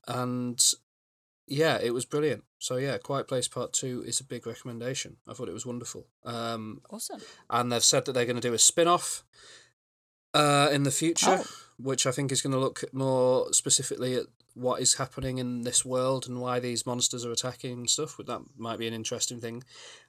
and 0.09 0.64
yeah, 1.49 1.79
it 1.83 1.93
was 1.93 2.05
brilliant. 2.05 2.45
So 2.59 2.77
yeah, 2.77 2.97
Quiet 2.99 3.29
Place 3.29 3.49
Part 3.49 3.73
Two 3.73 4.03
is 4.07 4.21
a 4.21 4.25
big 4.25 4.47
recommendation. 4.47 5.17
I 5.29 5.35
thought 5.35 5.49
it 5.49 5.53
was 5.55 5.67
wonderful. 5.67 6.07
Um, 6.25 6.81
Awesome. 6.91 7.21
and 7.51 7.71
they've 7.71 7.85
said 7.85 8.05
that 8.05 8.12
they're 8.12 8.25
going 8.25 8.41
to 8.41 8.49
do 8.49 8.55
a 8.55 8.59
spin 8.59 8.89
off 8.89 9.25
uh, 10.35 10.69
in 10.73 10.83
the 10.85 10.91
future, 10.91 11.41
Oh. 11.41 11.47
which 11.79 12.07
I 12.07 12.12
think 12.12 12.31
is 12.33 12.43
going 12.43 12.53
to 12.53 12.59
look 12.59 12.85
more 12.93 13.53
specifically 13.53 14.14
at 14.14 14.27
what 14.57 14.81
is 14.81 14.95
happening 14.95 15.37
in 15.37 15.63
this 15.63 15.85
world 15.85 16.27
and 16.27 16.41
why 16.41 16.59
these 16.59 16.87
monsters 16.87 17.27
are 17.27 17.31
attacking 17.31 17.73
and 17.73 17.91
stuff. 17.91 18.17
That 18.27 18.41
might 18.57 18.79
be 18.79 18.89
an 18.89 18.95
interesting 18.95 19.39
thing. 19.39 19.63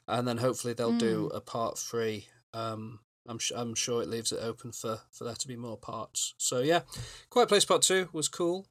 And 0.08 0.26
then 0.26 0.38
hopefully 0.38 0.74
they'll 0.74 0.98
do 0.98 1.28
a 1.34 1.42
part 1.42 1.78
three. 1.78 2.28
Um, 2.54 3.00
I'm, 3.28 3.40
sh- 3.40 3.52
I'm 3.54 3.76
sure 3.76 4.02
it 4.02 4.08
leaves 4.08 4.32
it 4.32 4.40
open 4.42 4.72
for, 4.72 5.02
for 5.12 5.26
there 5.26 5.36
to 5.36 5.48
be 5.50 5.58
more 5.58 5.78
parts. 5.78 6.34
So 6.38 6.60
yeah, 6.60 6.82
Quiet 7.30 7.50
Place 7.50 7.66
Part 7.66 7.82
2 7.82 8.10
was 8.14 8.30
cool. 8.30 8.68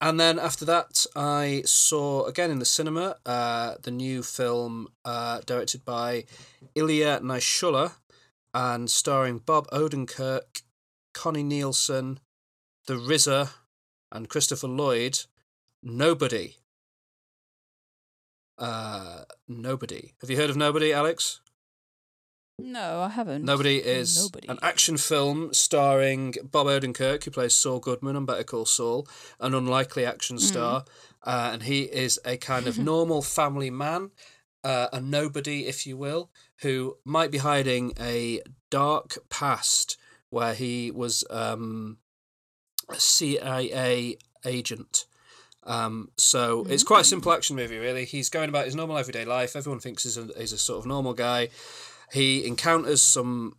And 0.00 0.18
then 0.18 0.38
after 0.38 0.64
that, 0.64 1.04
I 1.14 1.62
saw 1.66 2.24
again 2.24 2.50
in 2.50 2.58
the 2.58 2.64
cinema 2.64 3.16
uh, 3.26 3.74
the 3.82 3.90
new 3.90 4.22
film 4.22 4.88
uh, 5.04 5.40
directed 5.44 5.84
by 5.84 6.24
Ilya 6.74 7.20
Naishuller 7.20 7.92
and 8.54 8.90
starring 8.90 9.38
Bob 9.38 9.68
Odenkirk, 9.70 10.62
Connie 11.12 11.42
Nielsen, 11.42 12.20
The 12.86 12.94
RZA, 12.94 13.50
and 14.12 14.28
Christopher 14.28 14.68
Lloyd. 14.68 15.20
Nobody. 15.82 16.56
Uh, 18.58 19.22
Nobody. 19.48 20.14
Have 20.20 20.30
you 20.30 20.36
heard 20.36 20.50
of 20.50 20.56
Nobody, 20.56 20.92
Alex? 20.92 21.40
No, 22.58 23.00
I 23.00 23.08
haven't. 23.08 23.42
Nobody 23.44 23.78
is 23.78 24.22
Nobody. 24.22 24.48
an 24.48 24.58
action 24.62 24.98
film 24.98 25.54
starring 25.54 26.34
Bob 26.42 26.66
Odenkirk, 26.66 27.24
who 27.24 27.30
plays 27.30 27.54
Saul 27.54 27.80
Goodman 27.80 28.16
on 28.16 28.26
Better 28.26 28.44
Call 28.44 28.66
Saul, 28.66 29.08
an 29.40 29.54
unlikely 29.54 30.04
action 30.04 30.38
star, 30.38 30.84
uh, 31.22 31.50
and 31.54 31.62
he 31.62 31.84
is 31.84 32.20
a 32.26 32.36
kind 32.36 32.66
of 32.66 32.78
normal 32.92 33.22
family 33.22 33.70
man. 33.70 34.10
uh, 34.62 34.88
a 34.92 35.00
nobody, 35.00 35.66
if 35.66 35.86
you 35.86 35.96
will, 35.96 36.30
who 36.60 36.98
might 37.02 37.30
be 37.30 37.38
hiding 37.38 37.94
a 37.98 38.42
dark 38.70 39.16
past 39.30 39.96
where 40.28 40.52
he 40.52 40.90
was 40.90 41.24
um, 41.30 41.96
CIA 42.96 44.16
agent. 44.44 45.06
Um, 45.64 46.10
so 46.16 46.66
it's 46.68 46.82
quite 46.82 47.02
a 47.02 47.04
simple 47.04 47.32
action 47.32 47.56
movie, 47.56 47.78
really. 47.78 48.04
He's 48.04 48.30
going 48.30 48.48
about 48.48 48.64
his 48.64 48.74
normal 48.74 48.98
everyday 48.98 49.24
life. 49.24 49.54
Everyone 49.54 49.80
thinks 49.80 50.04
he's 50.04 50.16
a, 50.16 50.28
he's 50.38 50.52
a 50.52 50.58
sort 50.58 50.80
of 50.80 50.86
normal 50.86 51.14
guy. 51.14 51.48
He 52.12 52.46
encounters 52.46 53.02
some 53.02 53.56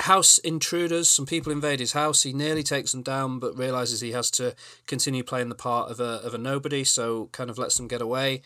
house 0.00 0.38
intruders. 0.38 1.10
Some 1.10 1.26
people 1.26 1.52
invade 1.52 1.80
his 1.80 1.92
house. 1.92 2.22
He 2.22 2.32
nearly 2.32 2.62
takes 2.62 2.92
them 2.92 3.02
down, 3.02 3.38
but 3.38 3.58
realizes 3.58 4.00
he 4.00 4.12
has 4.12 4.30
to 4.32 4.54
continue 4.86 5.22
playing 5.22 5.48
the 5.48 5.54
part 5.54 5.90
of 5.90 6.00
a 6.00 6.20
of 6.24 6.32
a 6.32 6.38
nobody. 6.38 6.84
So 6.84 7.28
kind 7.32 7.50
of 7.50 7.58
lets 7.58 7.76
them 7.76 7.88
get 7.88 8.02
away. 8.02 8.42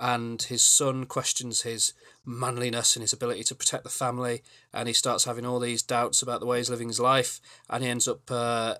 And 0.00 0.40
his 0.42 0.62
son 0.62 1.06
questions 1.06 1.62
his 1.62 1.92
manliness 2.24 2.94
and 2.94 3.02
his 3.02 3.12
ability 3.12 3.42
to 3.44 3.54
protect 3.54 3.82
the 3.82 3.90
family, 3.90 4.42
and 4.72 4.86
he 4.86 4.94
starts 4.94 5.24
having 5.24 5.44
all 5.44 5.58
these 5.58 5.82
doubts 5.82 6.22
about 6.22 6.38
the 6.38 6.46
way 6.46 6.58
he's 6.58 6.70
living 6.70 6.86
his 6.86 7.00
life, 7.00 7.40
and 7.68 7.82
he 7.82 7.90
ends 7.90 8.06
up 8.06 8.30
uh, 8.30 8.76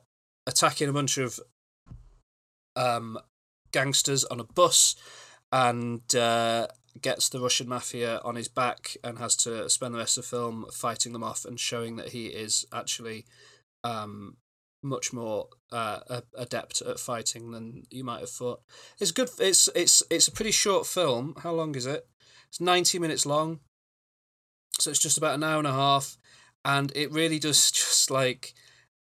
attacking 0.48 0.88
a 0.88 0.92
bunch 0.92 1.18
of 1.18 1.38
um, 2.74 3.18
gangsters 3.70 4.24
on 4.24 4.40
a 4.40 4.44
bus, 4.44 4.96
and 5.52 6.14
uh, 6.14 6.66
gets 7.00 7.28
the 7.28 7.40
Russian 7.40 7.68
mafia 7.68 8.20
on 8.24 8.34
his 8.34 8.48
back 8.48 8.96
and 9.04 9.18
has 9.18 9.36
to 9.36 9.68
spend 9.70 9.94
the 9.94 9.98
rest 9.98 10.18
of 10.18 10.24
the 10.24 10.28
film 10.28 10.66
fighting 10.72 11.12
them 11.12 11.22
off 11.22 11.44
and 11.44 11.60
showing 11.60 11.96
that 11.96 12.08
he 12.08 12.26
is 12.26 12.66
actually 12.72 13.24
um, 13.84 14.36
much 14.82 15.12
more 15.12 15.48
uh, 15.70 16.20
adept 16.36 16.82
at 16.82 16.98
fighting 16.98 17.50
than 17.50 17.84
you 17.90 18.04
might 18.04 18.20
have 18.20 18.30
thought. 18.30 18.62
It's 18.98 19.12
good. 19.12 19.28
It's 19.38 19.68
it's 19.74 20.02
it's 20.10 20.28
a 20.28 20.32
pretty 20.32 20.52
short 20.52 20.86
film. 20.86 21.34
How 21.42 21.52
long 21.52 21.74
is 21.74 21.86
it? 21.86 22.06
It's 22.48 22.60
ninety 22.60 22.98
minutes 22.98 23.26
long, 23.26 23.60
so 24.78 24.90
it's 24.90 25.00
just 25.00 25.18
about 25.18 25.34
an 25.34 25.44
hour 25.44 25.58
and 25.58 25.66
a 25.66 25.72
half, 25.72 26.16
and 26.64 26.90
it 26.96 27.12
really 27.12 27.38
does 27.38 27.70
just 27.70 28.10
like 28.10 28.54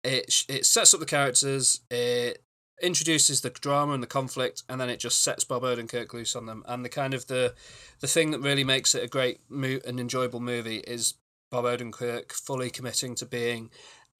it. 0.04 0.44
It 0.48 0.66
sets 0.66 0.94
up 0.94 1.00
the 1.00 1.06
characters. 1.06 1.80
It 1.90 2.42
introduces 2.82 3.40
the 3.40 3.50
drama 3.50 3.92
and 3.92 4.02
the 4.02 4.08
conflict, 4.08 4.62
and 4.68 4.80
then 4.80 4.90
it 4.90 5.00
just 5.00 5.22
sets 5.22 5.44
Bob 5.44 5.62
Odenkirk 5.62 6.12
loose 6.12 6.36
on 6.36 6.46
them. 6.46 6.64
And 6.66 6.84
the 6.84 6.88
kind 6.88 7.14
of 7.14 7.26
the 7.26 7.54
the 8.00 8.06
thing 8.06 8.30
that 8.30 8.40
really 8.40 8.64
makes 8.64 8.94
it 8.94 9.04
a 9.04 9.08
great 9.08 9.40
mo- 9.48 9.80
and 9.86 9.98
enjoyable 9.98 10.40
movie 10.40 10.78
is 10.78 11.14
Bob 11.50 11.64
Odenkirk 11.64 12.32
fully 12.32 12.70
committing 12.70 13.14
to 13.16 13.26
being 13.26 13.70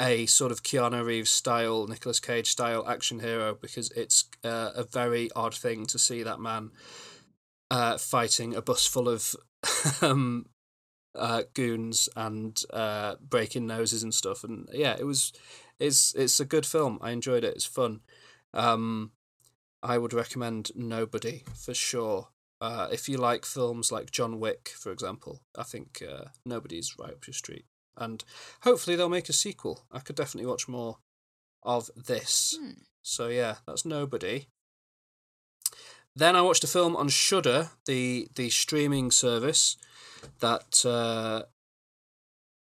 a 0.01 0.26
sort 0.26 0.51
of 0.51 0.62
Keanu 0.62 1.05
Reeves 1.05 1.30
style, 1.30 1.87
Nicolas 1.87 2.20
Cage 2.20 2.51
style 2.51 2.89
action 2.89 3.20
hero 3.20 3.57
because 3.61 3.91
it's 3.93 4.24
uh, 4.43 4.70
a 4.74 4.82
very 4.85 5.30
odd 5.37 5.55
thing 5.55 5.87
to 5.87 5.99
see 5.99 6.22
that 6.22 6.41
man 6.41 6.70
uh, 7.70 7.99
fighting 7.99 8.55
a 8.55 8.62
bus 8.62 8.87
full 8.87 9.09
of 9.09 9.37
um, 10.03 10.47
uh, 11.14 11.43
goons 11.55 12.09
and 12.16 12.62
uh, 12.72 13.14
breaking 13.20 13.66
noses 13.66 14.03
and 14.03 14.12
stuff. 14.12 14.45
And 14.45 14.68
yeah, 14.72 14.97
it 14.99 15.07
was 15.07 15.32
it's 15.79 16.14
it's 16.14 16.41
a 16.41 16.45
good 16.45 16.66
film. 16.66 16.99
I 17.01 17.11
enjoyed 17.11 17.45
it. 17.45 17.55
It's 17.55 17.64
fun. 17.64 18.01
Um, 18.53 19.12
I 19.83 19.99
would 19.99 20.12
recommend 20.12 20.70
Nobody 20.75 21.45
for 21.55 21.75
sure. 21.75 22.29
Uh, 22.61 22.89
if 22.91 23.09
you 23.09 23.18
like 23.18 23.45
films 23.45 23.93
like 23.93 24.11
John 24.11 24.41
Wick, 24.41 24.70
for 24.75 24.91
example, 24.91 25.43
I 25.57 25.64
think 25.64 26.03
uh, 26.09 26.27
Nobody's 26.47 26.97
right 26.99 27.11
up 27.11 27.27
your 27.27 27.35
street. 27.35 27.66
And 27.97 28.25
hopefully 28.62 28.97
they'll 28.97 29.09
make 29.09 29.29
a 29.29 29.35
sequel. 29.35 29.85
I 29.93 29.99
could 29.99 30.16
definitely 30.16 30.49
watch 30.49 30.66
more 30.66 30.99
of 31.62 31.91
this. 31.95 32.57
Hmm. 32.59 32.70
So 33.03 33.29
yeah, 33.29 33.57
that's 33.66 33.85
Nobody. 33.85 34.47
Then 36.16 36.37
I 36.37 36.43
watched 36.43 36.64
a 36.64 36.68
film 36.68 36.97
on 36.97 37.09
Shudder, 37.09 37.70
the 37.87 38.29
the 38.35 38.49
streaming 38.51 39.11
service 39.11 39.77
that 40.41 40.87
uh, 40.87 41.43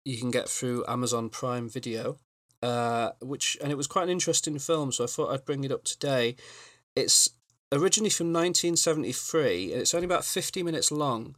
you 0.04 0.18
can 0.18 0.30
get 0.30 0.48
through 0.48 0.84
Amazon 0.88 1.28
Prime 1.28 1.68
Video. 1.68 2.18
Uh, 2.66 3.12
which 3.20 3.56
and 3.62 3.70
it 3.70 3.76
was 3.76 3.86
quite 3.86 4.02
an 4.02 4.10
interesting 4.10 4.58
film, 4.58 4.90
so 4.90 5.04
I 5.04 5.06
thought 5.06 5.32
I'd 5.32 5.44
bring 5.44 5.62
it 5.62 5.70
up 5.70 5.84
today. 5.84 6.34
It's 6.96 7.30
originally 7.70 8.10
from 8.10 8.32
1973, 8.32 9.70
and 9.70 9.80
it's 9.80 9.94
only 9.94 10.04
about 10.04 10.24
50 10.24 10.64
minutes 10.64 10.90
long, 10.90 11.36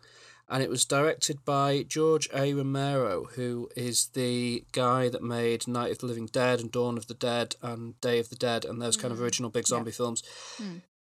and 0.48 0.62
it 0.62 0.70
was 0.70 0.86
directed 0.86 1.44
by 1.44 1.84
George 1.86 2.30
A. 2.32 2.54
Romero, 2.54 3.24
who 3.34 3.68
is 3.76 4.06
the 4.14 4.64
guy 4.72 5.10
that 5.10 5.22
made 5.22 5.68
Night 5.68 5.92
of 5.92 5.98
the 5.98 6.06
Living 6.06 6.30
Dead 6.32 6.60
and 6.60 6.72
Dawn 6.72 6.96
of 6.96 7.08
the 7.08 7.14
Dead 7.14 7.56
and 7.60 8.00
Day 8.00 8.18
of 8.18 8.30
the 8.30 8.36
Dead 8.36 8.64
and 8.64 8.80
those 8.80 8.96
kind 8.96 9.12
of 9.12 9.20
original 9.20 9.50
big 9.50 9.66
zombie 9.66 9.90
films. 9.90 10.22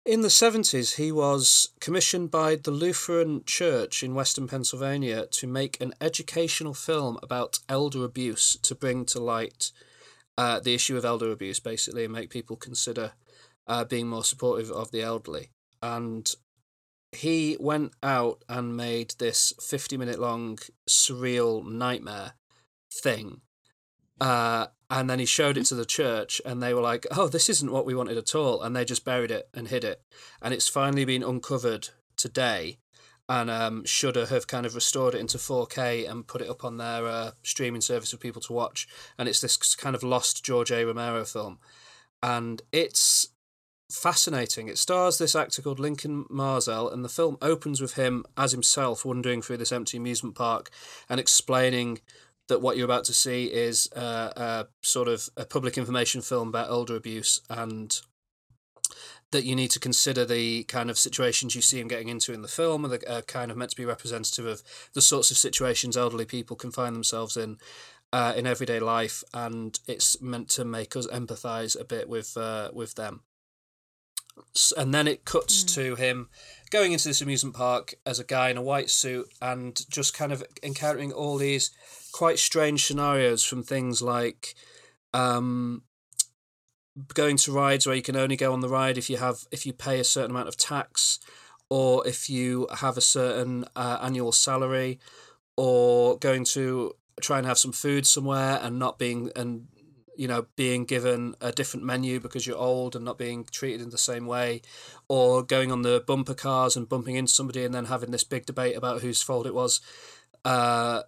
In 0.04 0.22
the 0.22 0.30
70s, 0.30 0.96
he 0.96 1.12
was 1.12 1.70
commissioned 1.80 2.32
by 2.32 2.56
the 2.56 2.72
Lutheran 2.72 3.44
Church 3.46 4.02
in 4.02 4.16
Western 4.16 4.48
Pennsylvania 4.48 5.28
to 5.28 5.46
make 5.46 5.80
an 5.80 5.94
educational 6.02 6.74
film 6.74 7.20
about 7.22 7.60
elder 7.70 8.04
abuse 8.04 8.58
to 8.64 8.74
bring 8.74 9.06
to 9.06 9.20
light 9.20 9.72
uh, 10.38 10.60
the 10.60 10.74
issue 10.74 10.98
of 10.98 11.06
elder 11.06 11.32
abuse, 11.32 11.60
basically, 11.60 12.04
and 12.04 12.14
make 12.14 12.30
people 12.30 12.56
consider 12.56 13.14
uh, 13.68 13.84
being 13.84 14.08
more 14.08 14.24
supportive 14.24 14.72
of 14.72 14.92
the 14.92 15.02
elderly. 15.02 15.50
And 15.82 16.34
he 17.12 17.58
went 17.60 17.94
out 18.04 18.44
and 18.50 18.78
made 18.78 19.16
this 19.20 19.54
50 19.62 19.98
minute 19.98 20.20
long 20.20 20.60
surreal 20.90 21.66
nightmare 21.66 22.34
thing. 22.92 23.42
Uh, 24.20 24.68
and 24.90 25.10
then 25.10 25.20
he 25.20 25.26
showed 25.26 25.58
it 25.58 25.66
to 25.66 25.76
the 25.76 25.86
church, 25.86 26.42
and 26.46 26.64
they 26.64 26.74
were 26.74 26.82
like, 26.82 27.06
"Oh, 27.12 27.28
this 27.28 27.50
isn't 27.50 27.72
what 27.72 27.86
we 27.86 27.94
wanted 27.94 28.18
at 28.18 28.34
all," 28.34 28.62
and 28.62 28.76
they 28.76 28.86
just 28.86 29.06
buried 29.06 29.32
it 29.32 29.50
and 29.54 29.68
hid 29.68 29.84
it. 29.84 30.02
And 30.42 30.54
it's 30.54 30.70
finally 30.70 31.06
been 31.06 31.24
uncovered 31.24 31.90
today, 32.16 32.80
and 33.30 33.50
um, 33.50 33.86
Shudder 33.86 34.28
have 34.28 34.48
kind 34.48 34.66
of 34.66 34.76
restored 34.76 35.14
it 35.14 35.20
into 35.20 35.38
4K 35.38 36.10
and 36.10 36.28
put 36.28 36.42
it 36.42 36.50
up 36.50 36.64
on 36.64 36.78
their 36.78 37.06
uh, 37.06 37.32
streaming 37.44 37.82
service 37.82 38.12
for 38.12 38.18
people 38.18 38.42
to 38.44 38.54
watch. 38.54 38.88
And 39.18 39.28
it's 39.28 39.42
this 39.42 39.76
kind 39.76 39.96
of 39.96 40.04
lost 40.04 40.46
George 40.46 40.72
A. 40.72 40.86
Romero 40.86 41.26
film, 41.26 41.60
and 42.24 42.62
it's 42.72 43.30
fascinating. 43.92 44.68
It 44.68 44.78
stars 44.78 45.18
this 45.18 45.36
actor 45.36 45.62
called 45.62 45.80
Lincoln 45.80 46.26
Maazel, 46.26 46.92
and 46.92 47.04
the 47.04 47.10
film 47.10 47.38
opens 47.42 47.82
with 47.82 47.94
him 47.94 48.26
as 48.36 48.52
himself 48.52 49.06
wandering 49.06 49.42
through 49.42 49.58
this 49.58 49.72
empty 49.72 49.98
amusement 49.98 50.36
park 50.36 50.70
and 51.10 51.20
explaining 51.20 52.00
that 52.48 52.62
what 52.62 52.78
you're 52.78 52.86
about 52.86 53.04
to 53.06 53.14
see 53.14 53.46
is 53.46 53.92
uh, 53.94 54.32
a 54.36 54.68
sort 54.82 55.08
of 55.08 55.30
a 55.36 55.46
public 55.46 55.78
information 55.78 56.22
film 56.22 56.50
about 56.50 56.70
elder 56.70 56.96
abuse 56.96 57.42
and 57.50 58.02
that 59.32 59.44
you 59.44 59.56
need 59.56 59.72
to 59.72 59.80
consider 59.80 60.26
the 60.26 60.64
kind 60.64 60.90
of 60.90 60.98
situations 60.98 61.54
you 61.56 61.62
see 61.62 61.80
him 61.80 61.88
getting 61.88 62.08
into 62.08 62.34
in 62.34 62.42
the 62.42 62.48
film 62.48 62.86
and 62.86 62.94
that 62.94 63.08
are 63.10 63.22
kind 63.22 63.52
of 63.52 63.58
meant 63.58 63.72
to 63.72 63.78
be 63.78 63.86
representative 63.86 64.46
of 64.46 64.64
the 64.94 65.02
sorts 65.02 65.32
of 65.32 65.38
situations 65.38 65.98
elderly 65.98 66.26
people 66.26 66.56
can 66.56 66.72
find 66.72 66.96
themselves 66.96 67.36
in 67.36 67.58
uh, 68.14 68.34
in 68.36 68.48
everyday 68.48 68.80
life 68.80 69.24
and 69.34 69.80
it's 69.88 70.22
meant 70.22 70.50
to 70.50 70.64
make 70.64 70.96
us 70.96 71.08
empathize 71.08 71.80
a 71.80 71.84
bit 71.84 72.08
with 72.08 72.38
uh, 72.38 72.70
with 72.74 72.96
them. 72.96 73.22
And 74.78 74.94
then 74.94 75.08
it 75.08 75.26
cuts 75.26 75.64
to 75.76 75.96
him 75.96 76.30
going 76.70 76.92
into 76.92 77.08
this 77.08 77.22
amusement 77.22 77.56
park 77.56 77.96
as 78.06 78.20
a 78.20 78.24
guy 78.24 78.50
in 78.50 78.58
a 78.58 78.62
white 78.62 78.92
suit 78.92 79.28
and 79.42 79.84
just 79.90 80.14
kind 80.14 80.32
of 80.32 80.44
encountering 80.62 81.12
all 81.12 81.38
these 81.38 81.72
quite 82.12 82.38
strange 82.38 82.86
scenarios 82.86 83.44
from 83.44 83.64
things 83.64 84.02
like 84.02 84.54
um, 85.14 85.82
going 87.14 87.38
to 87.38 87.52
rides 87.52 87.86
where 87.86 87.96
you 87.96 88.02
can 88.02 88.16
only 88.16 88.36
go 88.36 88.54
on 88.54 88.62
the 88.62 88.70
ride 88.70 88.98
if 88.98 89.10
you 89.10 89.18
have 89.18 89.46
if 89.52 89.66
you 89.66 89.74
pay 89.74 90.00
a 90.00 90.04
certain 90.04 90.32
amount 90.32 90.48
of 90.48 90.58
tax 90.58 91.20
or 91.70 92.08
if 92.08 92.30
you 92.30 92.68
have 92.78 92.98
a 92.98 93.02
certain 93.02 93.66
uh, 93.76 94.00
annual 94.02 94.32
salary 94.32 95.00
or 95.58 96.18
going 96.18 96.44
to 96.44 96.94
try 97.22 97.38
and 97.38 97.48
have 97.48 97.58
some 97.58 97.72
food 97.72 98.06
somewhere 98.06 98.60
and 98.62 98.80
not 98.80 98.98
being 98.98 99.32
and 99.36 99.68
you 100.16 100.28
know 100.28 100.46
being 100.56 100.86
given 100.86 101.36
a 101.42 101.52
different 101.52 101.86
menu 101.86 102.20
because 102.20 102.48
you're 102.48 102.58
old 102.58 102.96
and 102.96 103.06
not 103.06 103.18
being 103.18 103.46
treated 103.46 103.82
in 103.82 103.90
the 103.90 103.98
same 103.98 104.26
way 104.26 104.62
or 105.08 105.44
going 105.44 105.72
on 105.72 105.82
the 105.82 106.04
bumper 106.08 106.34
cars 106.34 106.76
and 106.76 106.90
bumping 106.90 107.16
into 107.16 107.32
somebody 107.32 107.64
and 107.64 107.74
then 107.74 107.86
having 107.86 108.12
this 108.12 108.24
big 108.24 108.46
debate 108.46 108.76
about 108.76 109.02
whose 109.02 109.22
fault 109.22 109.46
it 109.46 109.54
was 109.54 109.82
uh 110.46 111.02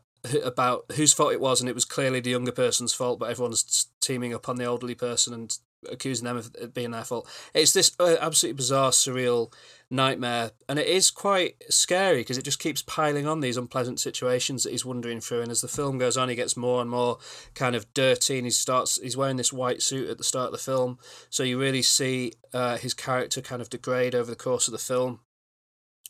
about 0.44 0.84
whose 0.96 1.14
fault 1.14 1.32
it 1.32 1.40
was 1.40 1.62
and 1.62 1.70
it 1.70 1.76
was 1.76 1.86
clearly 1.86 2.20
the 2.20 2.32
younger 2.32 2.52
person's 2.52 2.94
fault 2.94 3.20
but 3.20 3.30
everyone's 3.30 3.88
teaming 4.02 4.34
up 4.34 4.50
on 4.50 4.58
the 4.58 4.66
elderly 4.66 4.96
person 4.96 5.34
and 5.34 5.58
accusing 5.90 6.26
them 6.26 6.38
of 6.38 6.74
being 6.74 6.92
their 6.92 7.04
fault. 7.04 7.28
It's 7.54 7.74
this 7.74 7.92
uh, 8.00 8.18
absolutely 8.20 8.58
bizarre 8.58 8.92
surreal 8.92 9.54
nightmare 9.92 10.52
and 10.68 10.78
it 10.78 10.86
is 10.86 11.10
quite 11.10 11.56
scary 11.70 12.20
because 12.20 12.38
it 12.38 12.44
just 12.44 12.60
keeps 12.60 12.84
piling 12.84 13.26
on 13.26 13.40
these 13.40 13.58
unpleasant 13.58 14.00
situations 14.00 14.64
that 14.64 14.70
he's 14.70 14.86
wandering 14.86 15.20
through 15.20 15.42
and 15.42 15.50
as 15.50 15.62
the 15.62 15.68
film 15.68 15.98
goes 15.98 16.16
on 16.16 16.30
he 16.30 16.36
gets 16.36 16.56
more 16.56 16.80
and 16.80 16.92
more 16.92 17.18
kind 17.56 17.76
of 17.76 17.92
dirty 17.96 18.38
and 18.38 18.46
he 18.46 18.52
starts 18.52 19.02
he's 19.02 19.18
wearing 19.18 19.38
this 19.38 19.52
white 19.52 19.82
suit 19.82 20.08
at 20.08 20.20
the 20.20 20.24
start 20.24 20.46
of 20.46 20.52
the 20.52 20.60
film 20.60 21.00
so 21.32 21.42
you 21.42 21.60
really 21.60 21.82
see 21.82 22.32
uh, 22.54 22.78
his 22.78 22.94
character 22.94 23.42
kind 23.42 23.64
of 23.64 23.70
degrade 23.72 24.14
over 24.14 24.30
the 24.30 24.36
course 24.36 24.68
of 24.68 24.74
the 24.74 24.78
film 24.78 25.22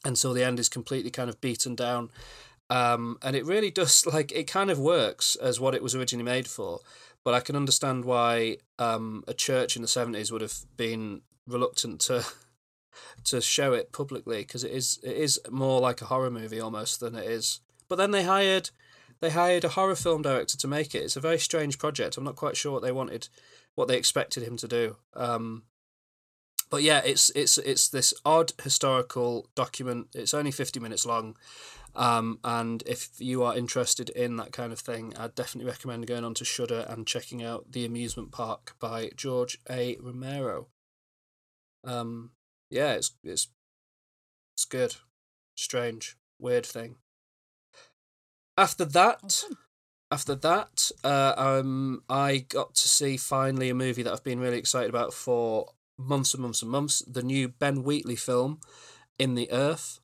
until 0.06 0.34
the 0.34 0.44
end 0.44 0.60
is 0.60 0.70
completely 0.70 1.12
kind 1.12 1.30
of 1.30 1.42
beaten 1.42 1.76
down. 1.76 2.12
Um, 2.70 3.18
and 3.24 3.36
it 3.36 3.46
really 3.46 3.72
does 3.72 4.06
like 4.14 4.32
it 4.32 4.46
kind 4.46 4.70
of 4.70 4.80
works 4.80 5.36
as 5.36 5.60
what 5.60 5.76
it 5.76 5.84
was 5.84 5.96
originally 5.96 6.26
made 6.26 6.48
for 6.48 6.80
but 7.24 7.34
i 7.34 7.40
can 7.40 7.56
understand 7.56 8.06
why 8.06 8.58
um, 8.78 9.24
a 9.28 9.34
church 9.34 9.76
in 9.76 9.82
the 9.82 9.88
70s 9.88 10.32
would 10.32 10.42
have 10.42 10.56
been 10.78 11.22
reluctant 11.48 12.00
to 12.02 12.26
to 13.26 13.42
show 13.42 13.74
it 13.74 13.92
publicly 13.92 14.40
because 14.40 14.64
it 14.64 14.72
is 14.72 15.00
it 15.04 15.16
is 15.16 15.40
more 15.50 15.80
like 15.80 16.02
a 16.02 16.06
horror 16.06 16.32
movie 16.32 16.60
almost 16.60 17.00
than 17.00 17.16
it 17.16 17.26
is. 17.26 17.62
But 17.88 17.98
then 17.98 18.12
they 18.12 18.24
hired 18.24 18.70
they 19.20 19.32
hired 19.32 19.66
a 19.66 19.70
horror 19.70 19.96
film 19.96 20.22
director 20.22 20.58
to 20.58 20.68
make 20.68 20.96
it. 20.96 21.04
It's 21.04 21.18
a 21.18 21.22
very 21.22 21.40
strange 21.40 21.78
project. 21.78 22.18
I'm 22.18 22.24
not 22.24 22.36
quite 22.36 22.56
sure 22.56 22.72
what 22.72 22.82
they 22.82 22.92
wanted, 22.92 23.28
what 23.76 23.88
they 23.88 23.98
expected 23.98 24.44
him 24.44 24.58
to 24.58 24.68
do. 24.68 24.96
Um, 25.14 25.64
but 26.70 26.84
yeah, 26.84 27.02
it's 27.04 27.30
it's 27.32 27.58
it's 27.58 27.90
this 27.90 28.14
odd 28.26 28.54
historical 28.64 29.50
document. 29.56 30.08
It's 30.14 30.34
only 30.34 30.52
fifty 30.52 30.80
minutes 30.80 31.06
long, 31.06 31.36
um, 32.00 32.39
and 32.45 32.82
if 32.86 33.10
you 33.20 33.43
are 33.43 33.58
interested 33.58 34.10
in 34.12 34.38
that 34.38 34.54
kind 34.54 34.72
of 34.72 34.80
thing, 34.80 35.14
I'd 35.20 35.36
definitely 35.36 35.70
recommend 35.70 36.08
going 36.08 36.24
on 36.24 36.34
to 36.36 36.45
Shudder 36.45 36.86
and 36.88 37.06
checking 37.06 37.43
out 37.43 37.74
The 37.74 37.84
Amusement 37.86 38.32
Park 38.32 38.76
by 38.80 39.12
George 39.18 39.60
A. 39.70 39.97
Romero. 40.00 40.68
Um, 41.84 42.32
yeah, 42.70 42.93
it's 42.93 43.12
it's 43.22 43.50
it's 44.56 44.64
good, 44.64 44.95
strange, 45.58 46.16
weird 46.39 46.66
thing. 46.66 46.95
After 48.58 48.86
that, 48.86 49.20
Awesome. 49.22 49.58
after 50.10 50.36
that, 50.36 50.91
uh, 51.04 51.34
um, 51.36 52.04
I 52.10 52.45
got 52.47 52.76
to 52.76 52.88
see 52.88 53.18
finally 53.18 53.70
a 53.70 53.76
movie 53.76 54.04
that 54.04 54.14
I've 54.14 54.24
been 54.24 54.39
really 54.39 54.58
excited 54.58 54.89
about 54.89 55.14
for 55.14 55.74
months 55.97 56.34
and 56.34 56.41
months 56.41 56.62
and 56.62 56.72
months. 56.72 57.04
The 57.06 57.24
new 57.24 57.50
Ben 57.50 57.84
Wheatley 57.84 58.16
film, 58.16 58.62
In 59.18 59.36
the 59.36 59.52
Earth. 59.52 59.99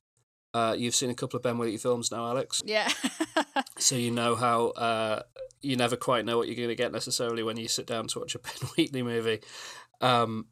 Uh, 0.56 0.72
you've 0.72 0.94
seen 0.94 1.10
a 1.10 1.14
couple 1.14 1.36
of 1.36 1.42
Ben 1.42 1.58
Wheatley 1.58 1.76
films 1.76 2.10
now, 2.10 2.26
Alex, 2.28 2.62
Yeah. 2.64 2.88
so 3.78 3.94
you 3.94 4.10
know 4.10 4.36
how 4.36 4.68
uh, 4.68 5.20
you 5.60 5.76
never 5.76 5.96
quite 5.96 6.24
know 6.24 6.38
what 6.38 6.46
you're 6.46 6.56
going 6.56 6.70
to 6.70 6.74
get 6.74 6.92
necessarily 6.92 7.42
when 7.42 7.58
you 7.58 7.68
sit 7.68 7.86
down 7.86 8.06
to 8.08 8.20
watch 8.20 8.34
a 8.34 8.38
Ben 8.46 8.70
Wheatley 8.74 9.02
movie. 9.02 9.40
Um, 10.00 10.46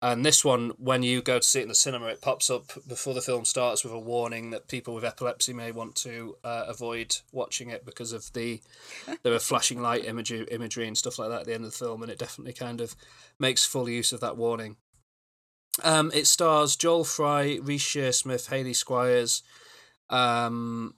and 0.00 0.24
this 0.24 0.44
one, 0.44 0.70
when 0.78 1.02
you 1.02 1.22
go 1.22 1.40
to 1.40 1.44
see 1.44 1.58
it 1.58 1.62
in 1.62 1.68
the 1.68 1.74
cinema, 1.74 2.06
it 2.06 2.20
pops 2.20 2.50
up 2.50 2.70
before 2.86 3.14
the 3.14 3.20
film 3.20 3.44
starts 3.44 3.82
with 3.82 3.92
a 3.92 3.98
warning 3.98 4.50
that 4.50 4.68
people 4.68 4.94
with 4.94 5.04
epilepsy 5.04 5.52
may 5.52 5.72
want 5.72 5.96
to 5.96 6.36
uh, 6.44 6.66
avoid 6.68 7.16
watching 7.32 7.68
it 7.68 7.84
because 7.84 8.12
of 8.12 8.32
the 8.34 8.60
there 9.24 9.34
are 9.34 9.40
flashing 9.40 9.82
light 9.82 10.04
imagery, 10.04 10.46
imagery 10.52 10.86
and 10.86 10.96
stuff 10.96 11.18
like 11.18 11.30
that 11.30 11.40
at 11.40 11.46
the 11.46 11.54
end 11.54 11.64
of 11.64 11.72
the 11.72 11.76
film, 11.76 12.00
and 12.02 12.12
it 12.12 12.18
definitely 12.20 12.52
kind 12.52 12.80
of 12.80 12.94
makes 13.40 13.64
full 13.64 13.88
use 13.88 14.12
of 14.12 14.20
that 14.20 14.36
warning. 14.36 14.76
Um, 15.82 16.10
it 16.12 16.26
stars 16.26 16.76
Joel 16.76 17.04
Fry, 17.04 17.58
Reece 17.62 17.82
Shearsmith, 17.82 18.48
Hayley 18.48 18.74
Squires, 18.74 19.42
um, 20.10 20.94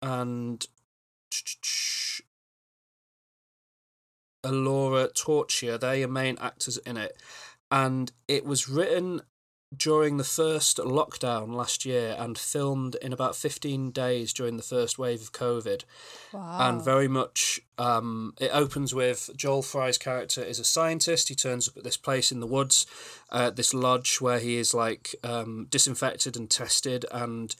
and 0.00 0.66
Ellora 4.44 5.12
Torchia. 5.12 5.78
They're 5.78 5.96
your 5.96 6.08
main 6.08 6.38
actors 6.40 6.78
in 6.78 6.96
it. 6.96 7.16
And 7.70 8.12
it 8.28 8.44
was 8.44 8.68
written 8.68 9.22
during 9.74 10.16
the 10.16 10.24
first 10.24 10.78
lockdown 10.78 11.54
last 11.54 11.84
year 11.84 12.14
and 12.18 12.38
filmed 12.38 12.94
in 12.96 13.12
about 13.12 13.34
15 13.34 13.90
days 13.90 14.32
during 14.32 14.56
the 14.56 14.62
first 14.62 14.98
wave 14.98 15.20
of 15.20 15.32
COVID. 15.32 15.84
wow. 16.32 16.68
And 16.68 16.82
very 16.82 17.08
much, 17.08 17.60
um, 17.76 18.34
it 18.40 18.50
opens 18.52 18.94
with 18.94 19.30
Joel 19.36 19.62
Fry's 19.62 19.98
character 19.98 20.42
is 20.42 20.60
a 20.60 20.64
scientist. 20.64 21.28
He 21.28 21.34
turns 21.34 21.68
up 21.68 21.76
at 21.76 21.84
this 21.84 21.96
place 21.96 22.30
in 22.30 22.40
the 22.40 22.46
woods, 22.46 22.86
uh, 23.30 23.50
this 23.50 23.74
lodge 23.74 24.20
where 24.20 24.38
he 24.38 24.56
is 24.56 24.72
like 24.72 25.14
um, 25.24 25.66
disinfected 25.68 26.36
and 26.36 26.48
tested, 26.48 27.04
and 27.10 27.56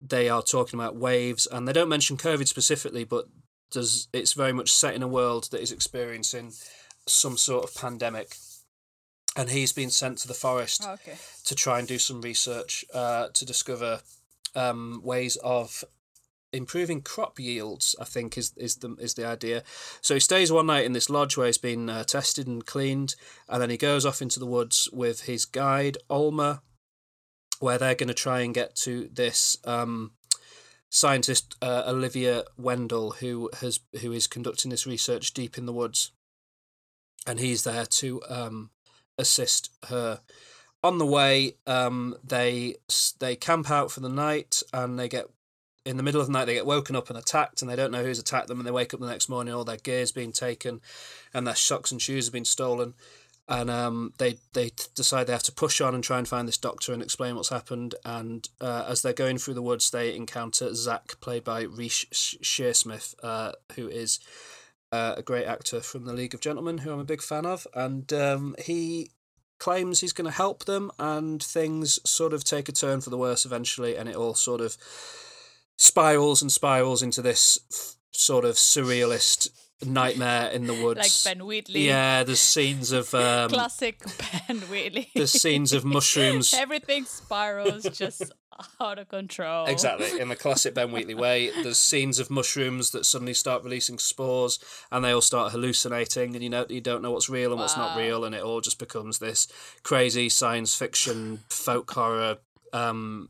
they 0.00 0.28
are 0.28 0.42
talking 0.42 0.78
about 0.78 0.96
waves. 0.96 1.46
And 1.50 1.66
they 1.66 1.72
don't 1.72 1.88
mention 1.88 2.16
COVID 2.16 2.46
specifically, 2.46 3.04
but 3.04 3.26
does 3.70 4.08
it's 4.12 4.32
very 4.32 4.52
much 4.52 4.72
set 4.72 4.94
in 4.94 5.02
a 5.02 5.08
world 5.08 5.48
that 5.50 5.60
is 5.60 5.72
experiencing 5.72 6.52
some 7.06 7.36
sort 7.36 7.64
of 7.64 7.74
pandemic. 7.74 8.36
And 9.36 9.50
he's 9.50 9.72
been 9.72 9.90
sent 9.90 10.18
to 10.18 10.28
the 10.28 10.34
forest 10.34 10.84
okay. 10.84 11.16
to 11.44 11.54
try 11.54 11.78
and 11.78 11.86
do 11.86 11.98
some 11.98 12.20
research 12.20 12.84
uh, 12.92 13.28
to 13.34 13.44
discover 13.44 14.00
um, 14.54 15.00
ways 15.04 15.36
of 15.36 15.84
improving 16.52 17.02
crop 17.02 17.38
yields. 17.38 17.94
I 18.00 18.04
think 18.04 18.36
is 18.38 18.52
is 18.56 18.76
the 18.76 18.96
is 18.98 19.14
the 19.14 19.26
idea. 19.26 19.62
So 20.00 20.14
he 20.14 20.20
stays 20.20 20.50
one 20.50 20.66
night 20.66 20.84
in 20.84 20.92
this 20.92 21.10
lodge 21.10 21.36
where 21.36 21.46
he's 21.46 21.58
been 21.58 21.88
uh, 21.88 22.04
tested 22.04 22.46
and 22.46 22.64
cleaned, 22.64 23.14
and 23.48 23.62
then 23.62 23.70
he 23.70 23.76
goes 23.76 24.04
off 24.06 24.22
into 24.22 24.40
the 24.40 24.46
woods 24.46 24.88
with 24.92 25.22
his 25.22 25.44
guide 25.44 25.98
Alma, 26.08 26.62
where 27.60 27.78
they're 27.78 27.94
going 27.94 28.08
to 28.08 28.14
try 28.14 28.40
and 28.40 28.54
get 28.54 28.74
to 28.76 29.08
this. 29.12 29.56
Um, 29.64 30.12
scientist 30.90 31.54
uh, 31.60 31.82
Olivia 31.86 32.44
Wendle 32.56 33.10
who 33.20 33.50
has 33.60 33.80
who 34.00 34.10
is 34.10 34.26
conducting 34.26 34.70
this 34.70 34.86
research 34.86 35.34
deep 35.34 35.58
in 35.58 35.66
the 35.66 35.72
woods 35.72 36.12
and 37.26 37.38
he's 37.38 37.64
there 37.64 37.84
to 37.84 38.22
um, 38.30 38.70
assist 39.18 39.70
her 39.88 40.20
on 40.82 40.98
the 40.98 41.06
way 41.06 41.54
um, 41.66 42.16
they 42.22 42.76
they 43.18 43.36
camp 43.36 43.70
out 43.70 43.90
for 43.90 44.00
the 44.00 44.08
night 44.08 44.62
and 44.72 44.98
they 44.98 45.08
get 45.08 45.26
in 45.84 45.96
the 45.96 46.02
middle 46.02 46.20
of 46.20 46.26
the 46.26 46.32
night 46.32 46.44
they 46.44 46.54
get 46.54 46.66
woken 46.66 46.94
up 46.94 47.08
and 47.08 47.18
attacked 47.18 47.62
and 47.62 47.70
they 47.70 47.76
don't 47.76 47.90
know 47.90 48.04
who's 48.04 48.18
attacked 48.18 48.48
them 48.48 48.58
and 48.58 48.66
they 48.66 48.72
wake 48.72 48.92
up 48.94 49.00
the 49.00 49.06
next 49.06 49.28
morning 49.28 49.52
all 49.52 49.64
their 49.64 49.76
gear's 49.76 50.12
been 50.12 50.32
taken 50.32 50.80
and 51.34 51.46
their 51.46 51.54
socks 51.54 51.90
and 51.90 52.00
shoes 52.00 52.26
have 52.26 52.32
been 52.32 52.44
stolen 52.44 52.94
and 53.48 53.70
um, 53.70 54.12
they 54.18 54.38
they 54.52 54.70
decide 54.94 55.26
they 55.26 55.32
have 55.32 55.42
to 55.44 55.52
push 55.52 55.80
on 55.80 55.94
and 55.94 56.04
try 56.04 56.18
and 56.18 56.28
find 56.28 56.46
this 56.46 56.58
doctor 56.58 56.92
and 56.92 57.02
explain 57.02 57.34
what's 57.34 57.48
happened. 57.48 57.94
And 58.04 58.46
uh, 58.60 58.84
as 58.86 59.00
they're 59.00 59.14
going 59.14 59.38
through 59.38 59.54
the 59.54 59.62
woods, 59.62 59.90
they 59.90 60.14
encounter 60.14 60.74
Zach, 60.74 61.18
played 61.20 61.44
by 61.44 61.62
Reece 61.62 62.04
Sh- 62.12 62.36
Shearsmith, 62.42 63.14
uh, 63.22 63.52
who 63.74 63.88
is 63.88 64.20
uh, 64.92 65.14
a 65.16 65.22
great 65.22 65.46
actor 65.46 65.80
from 65.80 66.04
The 66.04 66.12
League 66.12 66.34
of 66.34 66.40
Gentlemen, 66.40 66.78
who 66.78 66.92
I'm 66.92 66.98
a 66.98 67.04
big 67.04 67.22
fan 67.22 67.46
of. 67.46 67.66
And 67.74 68.12
um, 68.12 68.56
he 68.64 69.10
claims 69.58 70.00
he's 70.00 70.12
going 70.12 70.30
to 70.30 70.36
help 70.36 70.64
them, 70.64 70.90
and 70.98 71.42
things 71.42 71.98
sort 72.08 72.32
of 72.32 72.44
take 72.44 72.68
a 72.68 72.72
turn 72.72 73.00
for 73.00 73.10
the 73.10 73.18
worse 73.18 73.44
eventually, 73.44 73.96
and 73.96 74.08
it 74.08 74.16
all 74.16 74.34
sort 74.34 74.60
of 74.60 74.76
spirals 75.76 76.42
and 76.42 76.50
spirals 76.50 77.02
into 77.02 77.22
this 77.22 77.58
f- 77.72 77.96
sort 78.12 78.44
of 78.44 78.56
surrealist 78.56 79.50
nightmare 79.84 80.50
in 80.50 80.66
the 80.66 80.74
woods. 80.74 80.98
Like 80.98 81.36
Ben 81.36 81.46
Wheatley. 81.46 81.86
Yeah, 81.86 82.24
there's 82.24 82.40
scenes 82.40 82.92
of 82.92 83.14
um, 83.14 83.50
Classic 83.50 84.00
Ben 84.46 84.60
Wheatley. 84.62 85.10
there's 85.14 85.32
scenes 85.32 85.72
of 85.72 85.84
mushrooms. 85.84 86.54
Everything 86.56 87.04
spirals 87.04 87.84
just 87.92 88.32
out 88.80 88.98
of 88.98 89.08
control. 89.08 89.66
Exactly, 89.66 90.20
in 90.20 90.28
the 90.28 90.36
classic 90.36 90.74
Ben 90.74 90.90
Wheatley 90.90 91.14
way. 91.14 91.50
There's 91.62 91.78
scenes 91.78 92.18
of 92.18 92.30
mushrooms 92.30 92.90
that 92.90 93.06
suddenly 93.06 93.34
start 93.34 93.62
releasing 93.62 93.98
spores, 93.98 94.58
and 94.90 95.04
they 95.04 95.12
all 95.12 95.20
start 95.20 95.52
hallucinating, 95.52 96.34
and 96.34 96.42
you 96.42 96.50
know 96.50 96.66
you 96.68 96.80
don't 96.80 97.02
know 97.02 97.12
what's 97.12 97.28
real 97.28 97.52
and 97.52 97.60
what's 97.60 97.76
not 97.76 97.96
real, 97.96 98.24
and 98.24 98.34
it 98.34 98.42
all 98.42 98.60
just 98.60 98.78
becomes 98.78 99.18
this 99.18 99.48
crazy 99.82 100.28
science 100.28 100.74
fiction, 100.74 101.40
folk 101.48 101.90
horror, 101.90 102.38
um, 102.72 103.28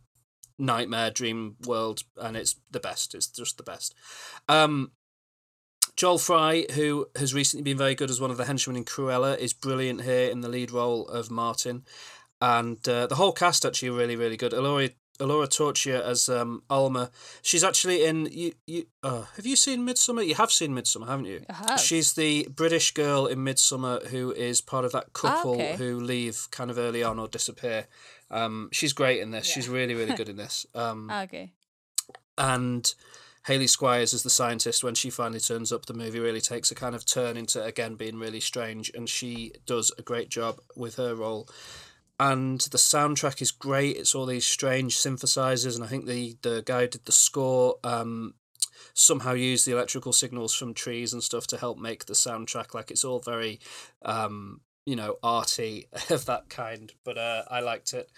nightmare 0.59 1.11
dream 1.11 1.57
world, 1.67 2.03
and 2.17 2.37
it's 2.37 2.57
the 2.71 2.81
best. 2.81 3.15
It's 3.15 3.29
just 3.29 3.57
the 3.57 3.63
best. 3.63 3.95
Um, 4.49 4.93
Joel 5.99 6.19
Fry, 6.19 6.65
who 6.75 7.09
has 7.17 7.35
recently 7.35 7.65
been 7.65 7.77
very 7.77 7.97
good 7.97 8.09
as 8.09 8.21
one 8.21 8.31
of 8.31 8.37
the 8.37 8.45
henchmen 8.45 8.77
in 8.77 8.85
Cruella, 8.85 9.37
is 9.37 9.53
brilliant 9.53 10.03
here 10.03 10.31
in 10.31 10.43
the 10.43 10.49
lead 10.49 10.71
role 10.71 11.09
of 11.09 11.29
Martin, 11.29 11.83
and 12.41 12.89
uh, 12.89 13.09
the 13.09 13.17
whole 13.17 13.33
cast 13.33 13.67
actually 13.67 13.91
really 13.91 14.15
really 14.15 14.37
good. 14.37 14.53
Ellora 14.53 14.93
Ellora 15.19 15.49
Torchia 15.49 16.01
as 16.01 16.29
um, 16.29 16.63
Alma. 16.71 17.11
She's 17.43 17.65
actually 17.65 18.05
in 18.05 18.29
you. 18.31 18.53
You 18.69 18.87
uh, 19.03 19.25
have 19.35 19.45
you 19.45 19.57
seen 19.57 19.85
Midsommar? 19.85 20.25
You 20.25 20.37
have 20.37 20.53
seen 20.53 20.73
Midsommar, 20.73 21.09
haven't 21.09 21.27
you? 21.27 21.45
I 21.51 21.53
have. 21.55 21.81
She's 21.81 22.13
the 22.13 22.47
British 22.49 22.95
girl 22.95 23.27
in 23.27 23.41
Midsommar 23.41 24.07
who 24.07 24.31
is 24.31 24.61
part 24.61 24.85
of 24.85 24.93
that 24.93 25.13
couple 25.15 25.55
okay. 25.55 25.75
who 25.75 25.99
leave 25.99 26.47
kind 26.53 26.71
of 26.71 26.79
early 26.79 27.03
on 27.03 27.19
or 27.19 27.27
disappear. 27.27 27.89
Um, 28.31 28.69
she's 28.71 28.93
great 28.93 29.19
in 29.19 29.33
this. 29.33 29.47
She's 29.47 29.69
really 29.69 29.97
really 29.97 30.15
good 30.15 30.29
in 30.29 30.37
this. 30.37 30.65
Um, 30.77 31.11
Okay. 31.11 31.51
and 32.37 32.95
Hayley 33.49 33.67
Squires 33.67 34.13
as 34.13 34.23
the 34.23 34.29
scientist 34.29 34.85
when 34.85 34.95
she 34.95 35.09
finally 35.09 35.41
turns 35.41 35.73
up 35.73 35.87
the 35.87 35.95
movie 35.95 36.21
really 36.21 36.43
takes 36.43 36.71
a 36.71 36.75
kind 36.75 36.95
of 36.95 37.07
turn 37.07 37.39
into 37.39 37.65
again 37.65 37.95
being 37.95 38.19
really 38.19 38.41
strange 38.41 38.91
and 38.95 39.09
she 39.09 39.53
does 39.65 39.91
a 39.97 40.03
great 40.03 40.29
job 40.29 40.61
with 40.77 40.97
her 40.97 41.15
role. 41.15 41.49
And 42.21 42.61
the 42.61 42.77
soundtrack 42.77 43.41
is 43.41 43.51
great. 43.51 43.97
It's 43.97 44.15
all 44.15 44.27
these 44.27 44.47
strange 44.47 44.99
synthesizers 44.99 45.77
and 45.77 45.83
I 45.83 45.87
think 45.87 46.05
the 46.05 46.37
the 46.43 46.63
guy 46.67 46.83
who 46.83 46.89
did 46.89 47.07
the 47.07 47.13
score 47.13 47.77
um 47.85 48.35
somehow 48.93 49.33
used 49.33 49.67
the 49.67 49.73
electrical 49.73 50.13
signals 50.13 50.55
from 50.55 50.75
trees 50.75 51.15
and 51.15 51.23
stuff 51.23 51.47
to 51.47 51.57
help 51.57 51.79
make 51.79 52.05
the 52.05 52.13
soundtrack. 52.13 52.75
Like 52.75 52.91
it's 52.91 53.05
all 53.05 53.19
very 53.19 53.61
um 54.05 54.61
you 54.85 54.95
know 54.95 55.17
arty 55.23 55.87
of 56.11 56.27
that 56.27 56.51
kind 56.51 56.93
but 57.03 57.17
uh 57.17 57.45
I 57.51 57.61
liked 57.61 57.95
it 57.95 58.11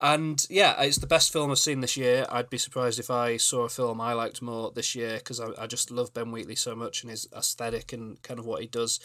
and 0.00 0.44
yeah, 0.50 0.80
it's 0.82 0.98
the 0.98 1.06
best 1.06 1.32
film 1.32 1.50
I've 1.50 1.58
seen 1.58 1.80
this 1.80 1.96
year. 1.96 2.26
I'd 2.28 2.50
be 2.50 2.58
surprised 2.58 2.98
if 2.98 3.10
I 3.10 3.38
saw 3.38 3.62
a 3.62 3.68
film 3.68 4.00
I 4.00 4.12
liked 4.12 4.42
more 4.42 4.70
this 4.70 4.94
year 4.94 5.16
because 5.16 5.40
I, 5.40 5.48
I 5.58 5.66
just 5.66 5.90
love 5.90 6.12
Ben 6.12 6.30
Wheatley 6.30 6.56
so 6.56 6.74
much 6.74 7.02
and 7.02 7.10
his 7.10 7.26
aesthetic 7.34 7.92
and 7.92 8.20
kind 8.22 8.38
of 8.38 8.46
what 8.46 8.60
he 8.60 8.66
does. 8.66 9.00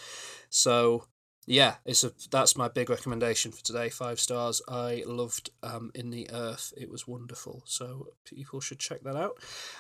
So 0.50 1.06
yeah, 1.48 1.76
it's 1.86 2.04
a 2.04 2.12
that's 2.30 2.58
my 2.58 2.68
big 2.68 2.90
recommendation 2.90 3.52
for 3.52 3.64
today. 3.64 3.90
Five 3.90 4.20
stars. 4.20 4.62
I 4.68 5.04
loved 5.08 5.50
um, 5.64 5.92
In 5.96 6.12
the 6.12 6.30
Earth. 6.32 6.74
It 6.78 6.90
was 6.90 7.08
wonderful. 7.08 7.64
So 7.66 8.08
people 8.26 8.60
should 8.60 8.80
check 8.80 9.02
that 9.04 9.16
out. 9.16 9.38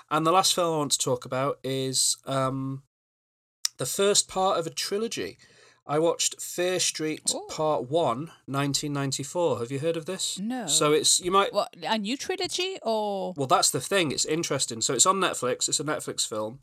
And 0.09 0.25
the 0.25 0.31
last 0.31 0.55
film 0.55 0.73
I 0.73 0.77
want 0.77 0.91
to 0.93 0.97
talk 0.97 1.25
about 1.25 1.59
is 1.63 2.17
um, 2.25 2.83
the 3.77 3.85
first 3.85 4.27
part 4.27 4.57
of 4.57 4.65
a 4.65 4.71
trilogy. 4.71 5.37
I 5.91 5.99
watched 5.99 6.41
Fear 6.41 6.79
Street 6.79 7.33
Oh. 7.35 7.45
Part 7.49 7.89
1, 7.89 8.31
1994. 8.45 9.59
Have 9.59 9.71
you 9.73 9.79
heard 9.79 9.97
of 9.97 10.05
this? 10.05 10.39
No. 10.39 10.65
So 10.65 10.93
it's, 10.93 11.19
you 11.19 11.31
might, 11.31 11.51
What 11.53 11.75
a 11.83 11.97
new 11.97 12.15
trilogy 12.15 12.77
or 12.81 13.33
well, 13.35 13.45
that's 13.45 13.69
the 13.71 13.81
thing. 13.81 14.11
It's 14.11 14.23
interesting. 14.23 14.79
So 14.79 14.93
it's 14.93 15.05
on 15.05 15.17
Netflix. 15.17 15.67
It's 15.67 15.81
a 15.81 15.83
Netflix 15.83 16.25
film, 16.25 16.59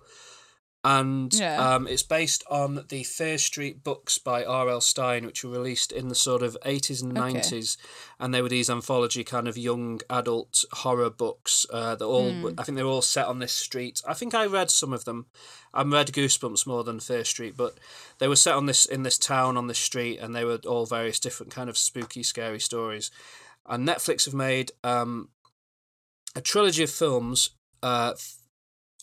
and 0.84 1.34
Yeah. 1.34 1.74
um, 1.74 1.86
it's 1.88 2.04
based 2.04 2.44
on 2.48 2.84
the 2.88 3.02
Fear 3.02 3.36
Street 3.38 3.82
books 3.82 4.16
by 4.18 4.44
R.L. 4.44 4.80
Stine, 4.80 5.26
which 5.26 5.42
were 5.42 5.50
released 5.50 5.90
in 5.90 6.08
the 6.08 6.14
sort 6.14 6.42
of 6.42 6.56
eighties 6.64 7.02
and 7.02 7.12
Okay. 7.12 7.20
nineties, 7.32 7.76
and 8.20 8.32
they 8.32 8.40
were 8.40 8.48
these 8.48 8.70
anthology 8.70 9.24
kind 9.24 9.48
of 9.48 9.58
young 9.58 10.00
adult 10.08 10.64
horror 10.72 11.10
books. 11.10 11.66
Uh, 11.70 11.96
that 11.96 12.04
all 12.04 12.30
Hmm. 12.32 12.54
I 12.58 12.62
think 12.62 12.76
they're 12.76 12.86
all 12.86 13.02
set 13.02 13.26
on 13.26 13.40
this 13.40 13.52
street. 13.52 14.00
I 14.06 14.14
think 14.14 14.34
I 14.34 14.46
read 14.46 14.70
some 14.70 14.92
of 14.92 15.04
them. 15.04 15.26
I 15.74 15.82
read 15.82 16.12
Goosebumps 16.12 16.66
more 16.66 16.84
than 16.84 17.00
Fear 17.00 17.24
Street, 17.24 17.56
but 17.56 17.76
they 18.18 18.28
were 18.28 18.36
set 18.36 18.54
on 18.54 18.66
this 18.66 18.84
in 18.86 19.02
this 19.02 19.18
town 19.18 19.56
on 19.56 19.66
this 19.66 19.78
street, 19.80 20.18
and 20.18 20.34
they 20.34 20.44
were 20.44 20.60
all 20.66 20.86
various 20.86 21.18
different 21.18 21.52
kind 21.52 21.68
of 21.68 21.76
spooky, 21.76 22.22
scary 22.22 22.60
stories. 22.60 23.10
And 23.66 23.86
Netflix 23.86 24.24
have 24.24 24.34
made 24.34 24.72
um, 24.84 25.30
a 26.34 26.40
trilogy 26.40 26.84
of 26.84 26.90
films, 26.90 27.50
uh, 27.82 28.14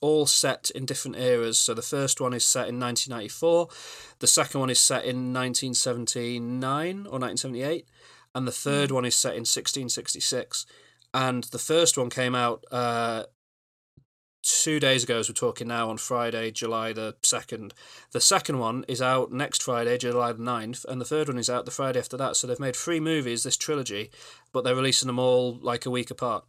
all 0.02 0.26
set 0.26 0.70
in 0.72 0.86
different 0.86 1.18
eras. 1.18 1.58
So 1.58 1.74
the 1.74 1.82
first 1.82 2.20
one 2.20 2.34
is 2.34 2.46
set 2.46 2.68
in 2.68 2.80
1994, 2.80 3.70
the 4.20 4.28
second 4.28 4.60
one 4.60 4.70
is 4.70 4.80
set 4.80 5.06
in 5.06 5.34
1979 5.34 6.96
or 7.08 7.20
1978, 7.20 7.88
and 8.34 8.48
the 8.48 8.52
third 8.52 8.92
one 8.92 9.06
is 9.06 9.16
set 9.16 9.34
in 9.34 9.42
1666. 9.42 10.66
And 11.14 11.46
the 11.46 11.60
first 11.60 11.98
one 11.98 12.10
came 12.10 12.36
out 12.36 12.66
uh, 12.72 13.24
two 14.44 14.80
days 14.80 15.04
ago, 15.04 15.20
as 15.20 15.30
we're 15.30 15.34
talking 15.34 15.68
now, 15.68 15.90
on 15.90 15.98
Friday, 15.98 16.52
July 16.52 16.94
the 16.94 17.16
2nd. 17.24 17.72
The 18.12 18.22
second 18.22 18.60
one 18.60 18.84
is 18.88 19.02
out 19.02 19.32
next 19.32 19.64
Friday, 19.64 19.98
July 19.98 20.34
the 20.34 20.44
9th, 20.44 20.86
and 20.86 21.00
the 21.00 21.06
third 21.06 21.30
one 21.30 21.38
is 21.38 21.50
out 21.50 21.66
the 21.66 21.72
Friday 21.72 22.00
after 22.00 22.18
that. 22.18 22.36
So 22.36 22.46
they've 22.46 22.60
made 22.60 22.76
three 22.76 23.00
movies, 23.00 23.44
this 23.44 23.58
trilogy, 23.58 24.12
but 24.52 24.64
they're 24.64 24.76
releasing 24.76 25.08
them 25.08 25.20
all 25.20 25.58
like 25.62 25.86
a 25.86 25.92
week 25.92 26.12
apart. 26.12 26.46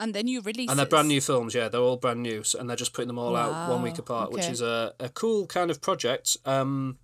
And 0.00 0.14
then 0.14 0.26
you 0.26 0.40
release 0.40 0.70
And 0.70 0.78
they're 0.78 0.86
brand 0.86 1.08
new 1.08 1.20
films, 1.20 1.54
yeah. 1.54 1.68
They're 1.68 1.80
all 1.80 1.96
brand 1.96 2.22
new, 2.22 2.42
so, 2.42 2.58
and 2.58 2.68
they're 2.68 2.76
just 2.76 2.92
putting 2.92 3.08
them 3.08 3.18
all 3.18 3.36
out 3.36 3.70
one 3.70 3.82
week 3.82 3.94
Wow, 3.94 4.00
apart, 4.00 4.32
which 4.32 4.48
is 4.48 4.60
a, 4.60 4.94
a 4.98 5.08
cool 5.08 5.46
kind 5.46 5.70
of 5.70 5.80
project. 5.80 6.36
Um, 6.44 6.98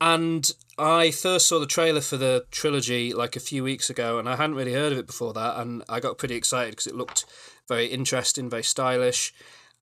and 0.00 0.50
I 0.78 1.10
first 1.10 1.46
saw 1.46 1.58
the 1.58 1.66
trailer 1.66 2.00
for 2.00 2.16
the 2.16 2.46
trilogy 2.50 3.12
like 3.12 3.36
a 3.36 3.40
few 3.40 3.62
weeks 3.62 3.90
ago, 3.90 4.18
and 4.18 4.28
I 4.28 4.36
hadn't 4.36 4.56
really 4.56 4.72
heard 4.72 4.92
of 4.92 4.98
it 4.98 5.06
before 5.06 5.34
that, 5.34 5.58
and 5.58 5.82
I 5.88 6.00
got 6.00 6.18
pretty 6.18 6.36
excited 6.36 6.70
because 6.70 6.86
it 6.86 6.94
looked 6.94 7.26
very 7.68 7.86
interesting, 7.86 8.48
very 8.48 8.62
stylish. 8.62 9.34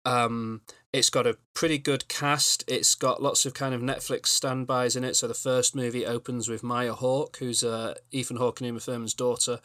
Um, 0.04 0.62
it's 0.92 1.10
got 1.10 1.26
a 1.26 1.36
pretty 1.54 1.78
good 1.78 2.08
cast. 2.08 2.64
It's 2.66 2.94
got 2.94 3.22
lots 3.22 3.44
of 3.44 3.52
kind 3.54 3.74
of 3.74 3.82
Netflix 3.82 4.28
standbys 4.28 4.96
in 4.96 5.04
it. 5.04 5.16
So 5.16 5.28
the 5.28 5.34
first 5.34 5.76
movie 5.76 6.06
opens 6.06 6.48
with 6.48 6.62
Maya 6.62 6.94
Hawke, 6.94 7.36
who's 7.36 7.62
uh, 7.62 7.94
Ethan 8.10 8.38
Hawke 8.38 8.60
and 8.60 8.68
Uma 8.68 8.80
Thurman's 8.80 9.14
daughter, 9.14 9.60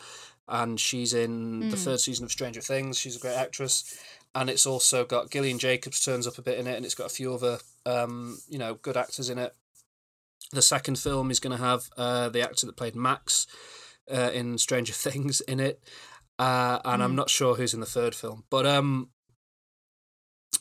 and 0.48 0.80
she's 0.80 1.14
in 1.14 1.70
the 1.70 1.78
third 1.78 2.00
season 2.00 2.26
of 2.26 2.32
Stranger 2.32 2.62
Things. 2.62 2.98
She's 2.98 3.16
a 3.16 3.20
great 3.20 3.36
actress, 3.36 3.98
and 4.36 4.50
it's 4.50 4.66
also 4.66 5.06
got 5.06 5.32
Gillian 5.32 5.60
Jacobs 5.60 6.04
turns 6.04 6.28
up 6.28 6.38
a 6.38 6.42
bit 6.42 6.60
in 6.60 6.68
it, 6.68 6.76
and 6.76 6.86
it's 6.86 6.96
got 6.96 7.08
a 7.08 7.14
few 7.14 7.34
other 7.34 7.60
um, 7.86 8.40
you 8.48 8.58
know 8.58 8.76
good 8.76 8.98
actors 8.98 9.30
in 9.30 9.38
it. 9.38 9.56
The 10.52 10.62
second 10.62 11.00
film 11.00 11.32
is 11.32 11.40
going 11.40 11.58
to 11.58 11.64
have 11.64 11.90
uh, 11.98 12.30
the 12.30 12.42
actor 12.42 12.66
that 12.66 12.78
played 12.78 12.96
Max 12.96 13.48
uh, 14.14 14.32
in 14.34 14.58
Stranger 14.58 14.94
Things 14.94 15.42
in 15.42 15.60
it, 15.60 15.82
uh, 16.40 16.80
and 16.86 17.02
I'm 17.02 17.16
not 17.16 17.30
sure 17.30 17.56
who's 17.56 17.74
in 17.74 17.80
the 17.80 17.86
third 17.86 18.16
film, 18.16 18.44
but 18.50 18.66
um, 18.66 19.10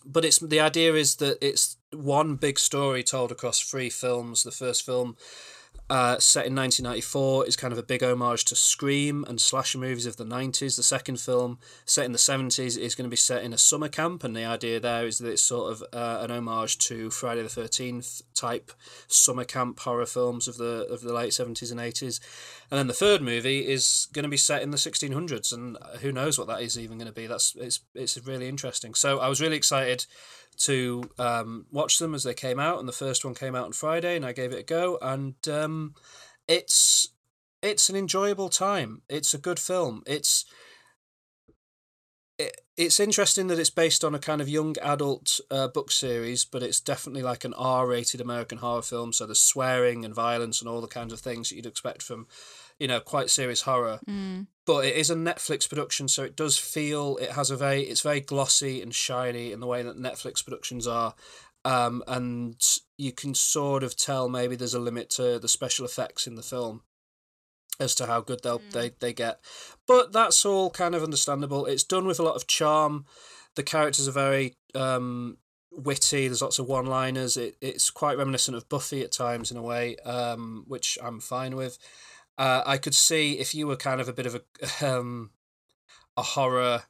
but 0.05 0.25
it's 0.25 0.39
the 0.39 0.61
idea 0.61 0.95
is 0.95 1.17
that 1.17 1.39
it's 1.45 1.77
one 1.93 2.37
big 2.37 2.59
story 2.59 3.03
told 3.03 3.33
across 3.33 3.61
three 3.61 3.91
films. 3.91 4.43
The 4.43 4.51
first 4.51 4.85
film, 4.85 5.17
uh, 5.93 6.19
set 6.19 6.47
in 6.47 6.57
1994, 6.57 7.47
is 7.47 7.55
kind 7.55 7.71
of 7.71 7.77
a 7.77 7.83
big 7.83 8.03
homage 8.03 8.47
to 8.47 8.57
Scream 8.57 9.27
and 9.29 9.39
slasher 9.39 9.77
movies 9.77 10.07
of 10.07 10.17
the 10.17 10.25
90s. 10.25 10.77
The 10.77 10.83
second 10.83 11.21
film, 11.21 11.59
set 11.85 12.07
in 12.07 12.13
the 12.13 12.19
70s, 12.19 12.79
is 12.79 12.95
going 12.95 13.05
to 13.05 13.11
be 13.11 13.17
set 13.17 13.45
in 13.45 13.53
a 13.53 13.59
summer 13.59 13.91
camp, 13.91 14.25
and 14.25 14.35
the 14.35 14.47
idea 14.47 14.81
there 14.81 15.07
is 15.07 15.19
that 15.19 15.31
it's 15.31 15.43
sort 15.43 15.71
of 15.71 15.85
uh, 15.93 16.25
an 16.25 16.31
homage 16.31 16.79
to 16.79 17.11
Friday 17.11 17.43
the 17.43 17.49
13th 17.49 18.23
type 18.35 18.73
summer 19.07 19.45
camp 19.45 19.81
horror 19.81 20.07
films 20.07 20.49
of 20.49 20.57
the 20.57 20.87
of 20.91 21.03
the 21.03 21.13
late 21.13 21.33
70s 21.33 21.71
and 21.71 21.79
80s. 21.79 22.21
And 22.71 22.79
then 22.79 22.87
the 22.87 22.95
third 22.95 23.21
movie 23.21 23.69
is 23.69 24.09
going 24.15 24.23
to 24.23 24.31
be 24.31 24.39
set 24.39 24.63
in 24.63 24.71
the 24.71 24.79
1600s, 24.79 25.53
and 25.53 25.77
who 26.01 26.11
knows 26.11 26.39
what 26.39 26.49
that 26.49 26.63
is 26.63 26.79
even 26.79 26.97
going 26.97 27.07
to 27.07 27.13
be. 27.13 27.27
That's 27.27 27.55
it's 27.55 27.81
it's 27.95 28.17
really 28.27 28.49
interesting. 28.49 28.95
So 28.95 29.19
I 29.19 29.29
was 29.29 29.43
really 29.43 29.59
excited 29.59 30.07
to 30.59 31.05
um, 31.19 31.67
watch 31.71 31.99
them 31.99 32.15
as 32.15 32.23
they 32.25 32.35
came 32.35 32.61
out, 32.61 32.79
and 32.79 32.89
the 32.89 32.93
first 32.93 33.25
one 33.25 33.35
came 33.35 33.55
out 33.55 33.67
on 33.67 33.73
Friday, 33.73 34.17
and 34.17 34.25
I 34.25 34.33
gave 34.33 34.53
it 34.53 34.61
a 34.61 34.63
go, 34.63 34.99
and 35.01 35.35
um, 35.49 35.95
it's 36.49 37.09
it's 37.63 37.89
an 37.89 37.97
enjoyable 37.97 38.49
time. 38.49 39.03
It's 39.09 39.35
a 39.35 39.39
good 39.39 39.59
film. 39.59 40.03
It's 40.07 40.45
it, 42.39 42.61
it's 42.77 42.99
interesting 42.99 43.47
that 43.49 43.59
it's 43.59 43.71
based 43.71 44.05
on 44.05 44.15
a 44.15 44.19
kind 44.19 44.41
of 44.41 44.49
young 44.49 44.77
adult 44.83 45.41
uh, 45.51 45.69
book 45.69 45.91
series, 45.91 46.45
but 46.45 46.63
it's 46.63 46.81
definitely 46.81 47.23
like 47.23 47.45
an 47.45 47.55
R-rated 47.55 48.21
American 48.21 48.59
horror 48.59 48.83
film. 48.83 49.13
So 49.13 49.27
there's 49.27 49.39
swearing 49.39 50.05
and 50.05 50.15
violence 50.15 50.61
and 50.61 50.69
all 50.69 50.81
the 50.81 50.87
kinds 50.87 51.13
of 51.13 51.21
things 51.21 51.49
that 51.49 51.57
you'd 51.57 51.67
expect 51.67 52.03
from, 52.03 52.27
you 52.83 52.89
know, 52.89 52.99
quite 52.99 53.31
serious 53.31 53.63
horror. 53.63 54.01
Mm. 54.11 54.49
But 54.67 54.85
it 54.85 54.97
is 54.97 55.09
a 55.09 55.15
Netflix 55.15 55.69
production, 55.69 56.09
so 56.09 56.25
it 56.25 56.35
does 56.35 56.59
feel 56.59 57.17
it 57.19 57.31
has 57.31 57.49
a 57.49 57.57
very 57.57 57.83
it's 57.83 58.01
very 58.01 58.21
glossy 58.21 58.83
and 58.83 58.93
shiny 58.93 59.53
in 59.53 59.61
the 59.61 59.69
way 59.69 59.83
that 59.83 59.97
Netflix 59.97 60.45
productions 60.45 60.89
are. 60.89 61.15
Um, 61.65 62.03
and 62.09 62.61
you 62.99 63.13
can 63.13 63.35
sort 63.35 63.85
of 63.85 63.97
tell 63.97 64.29
maybe 64.29 64.57
there's 64.57 64.75
a 64.75 64.81
limit 64.81 65.11
to 65.11 65.39
the 65.39 65.47
special 65.47 65.85
effects 65.85 66.27
in 66.27 66.35
the 66.35 66.43
film 66.43 66.83
as 67.79 67.95
to 67.95 68.07
how 68.07 68.21
good 68.21 68.43
they'll 68.43 68.61
they, 68.73 68.91
they 68.99 69.13
get. 69.13 69.39
But 69.87 70.13
that's 70.13 70.45
all 70.45 70.69
kind 70.69 70.97
of 70.97 71.05
understandable. 71.05 71.67
It's 71.67 71.85
done 71.85 72.07
with 72.07 72.19
a 72.19 72.25
lot 72.25 72.35
of 72.35 72.49
charm. 72.49 73.05
The 73.55 73.63
characters 73.63 74.09
are 74.09 74.13
very 74.13 74.57
um, 74.75 75.39
witty. 75.71 76.27
There's 76.27 76.43
lots 76.43 76.59
of 76.59 76.67
one 76.67 76.87
liners. 76.87 77.37
It, 77.37 77.57
it's 77.61 77.91
quite 77.91 78.19
reminiscent 78.19 78.57
of 78.57 78.69
Buffy 78.69 79.03
at 79.03 79.13
times 79.13 79.53
in 79.53 79.57
a 79.57 79.63
way, 79.63 79.95
um, 79.99 80.65
which 80.67 80.99
I'm 81.01 81.21
fine 81.21 81.55
with. 81.55 81.79
Uh, 82.39 82.63
I 82.65 82.79
could 82.79 82.95
see 82.95 83.39
if 83.39 83.55
you 83.55 83.67
were 83.67 83.77
kind 83.77 84.01
of 84.01 84.09
a 84.09 84.13
bit 84.13 84.27
of 84.27 84.35
a 84.35 84.87
um, 84.99 85.31
a 86.17 86.23
horror 86.23 86.85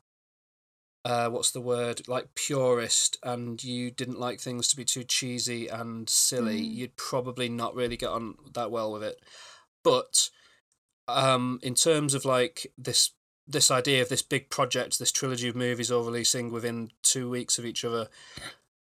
uh, 1.05 1.29
what's 1.29 1.51
the 1.51 1.61
word 1.61 2.07
like 2.07 2.35
purist 2.35 3.19
and 3.23 3.63
you 3.63 3.91
didn't 3.91 4.21
like 4.21 4.41
things 4.41 4.69
to 4.69 4.77
be 4.77 4.85
too 4.85 5.03
cheesy 5.03 5.67
and 5.69 6.09
silly 6.09 6.61
Mm. 6.63 6.75
you'd 6.75 6.97
probably 6.97 7.49
not 7.49 7.75
really 7.75 7.97
get 7.97 8.11
on 8.11 8.37
that 8.55 8.71
well 8.71 8.93
with 8.93 9.03
it 9.03 9.21
but 9.83 10.31
um 11.09 11.59
in 11.63 11.75
terms 11.75 12.15
of 12.15 12.25
like 12.25 12.73
this 12.79 13.11
this 13.49 13.71
idea 13.71 14.01
of 14.01 14.09
this 14.09 14.23
big 14.23 14.49
project 14.49 14.99
this 15.01 15.11
trilogy 15.11 15.49
of 15.49 15.57
movies 15.57 15.91
all 15.91 16.05
releasing 16.05 16.53
within 16.53 16.91
two 17.03 17.29
weeks 17.29 17.59
of 17.59 17.67
each 17.67 17.85
other 17.85 18.09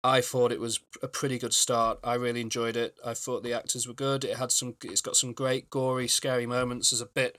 I 0.08 0.22
thought 0.22 0.54
it 0.54 0.62
was 0.62 0.80
a 1.04 1.08
pretty 1.10 1.38
good 1.38 1.54
start. 1.54 2.00
I 2.02 2.14
really 2.14 2.40
enjoyed 2.40 2.78
it. 2.78 2.96
I 3.06 3.14
thought 3.14 3.44
the 3.44 3.52
actors 3.52 3.86
were 3.86 3.94
good. 3.94 4.24
It 4.24 4.38
had 4.38 4.54
some. 4.54 4.76
It's 4.82 5.02
got 5.02 5.18
some 5.18 5.34
great 5.34 5.70
gory, 5.70 6.08
scary 6.08 6.46
moments. 6.46 6.92
There's 6.92 7.02
a 7.02 7.06
bit 7.06 7.38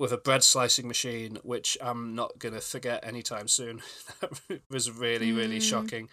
with 0.00 0.12
a 0.12 0.16
bread 0.16 0.42
slicing 0.42 0.88
machine, 0.88 1.38
which 1.44 1.78
I'm 1.80 2.16
not 2.16 2.40
gonna 2.40 2.60
forget 2.60 3.06
anytime 3.06 3.46
soon. 3.46 3.82
that 4.20 4.62
was 4.68 4.90
really, 4.90 5.30
really 5.30 5.60
shocking. 5.60 6.08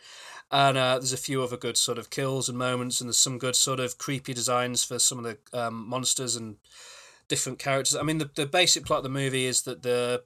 And 0.51 0.77
uh, 0.77 0.99
there's 0.99 1.11
a 1.11 1.17
few 1.17 1.41
other 1.41 1.57
good 1.57 1.75
sort 1.75 1.97
of 1.97 2.11
kills 2.11 2.49
and 2.49 2.57
moments, 2.57 3.01
and 3.01 3.07
there's 3.07 3.17
some 3.17 3.39
good 3.39 3.55
sort 3.55 3.79
of 3.79 3.97
creepy 3.97 4.35
designs 4.35 4.83
for 4.83 4.99
some 4.99 5.17
of 5.17 5.23
the 5.23 5.59
um, 5.59 5.89
monsters 5.89 6.35
and 6.35 6.57
different 7.27 7.57
characters. 7.57 7.95
I 7.95 8.03
mean, 8.03 8.19
the 8.19 8.29
the 8.35 8.45
basic 8.45 8.85
plot 8.85 8.97
of 8.97 9.03
the 9.05 9.09
movie 9.09 9.45
is 9.47 9.63
that 9.63 9.81
the 9.81 10.23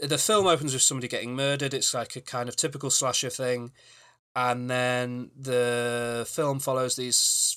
the 0.00 0.18
film 0.18 0.46
opens 0.46 0.72
with 0.72 0.82
somebody 0.82 1.08
getting 1.08 1.34
murdered. 1.34 1.74
It's 1.74 1.94
like 1.94 2.16
a 2.16 2.20
kind 2.20 2.48
of 2.48 2.56
typical 2.56 2.90
slasher 2.90 3.30
thing, 3.30 3.72
and 4.34 4.68
then 4.70 5.30
the 5.38 6.26
film 6.28 6.58
follows 6.58 6.96
these 6.96 7.56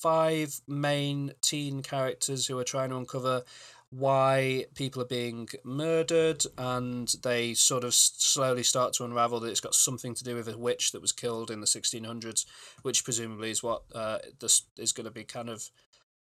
five 0.00 0.60
main 0.68 1.32
teen 1.40 1.82
characters 1.82 2.46
who 2.46 2.58
are 2.58 2.64
trying 2.64 2.90
to 2.90 2.96
uncover 2.96 3.42
why 3.90 4.66
people 4.74 5.00
are 5.00 5.06
being 5.06 5.48
murdered, 5.64 6.44
and 6.58 7.08
they 7.22 7.54
sort 7.54 7.84
of 7.84 7.94
slowly 7.94 8.62
start 8.62 8.92
to 8.92 9.04
unravel 9.04 9.40
that 9.40 9.48
it's 9.48 9.60
got 9.60 9.74
something 9.74 10.14
to 10.14 10.24
do 10.24 10.34
with 10.34 10.48
a 10.48 10.58
witch 10.58 10.92
that 10.92 11.00
was 11.00 11.12
killed 11.12 11.50
in 11.50 11.60
the 11.60 11.66
1600s, 11.66 12.44
which 12.82 13.02
presumably 13.02 13.50
is 13.50 13.62
what 13.62 13.82
uh, 13.94 14.18
this 14.40 14.64
is 14.76 14.92
going 14.92 15.06
to 15.06 15.10
be 15.10 15.24
kind 15.24 15.48
of 15.48 15.70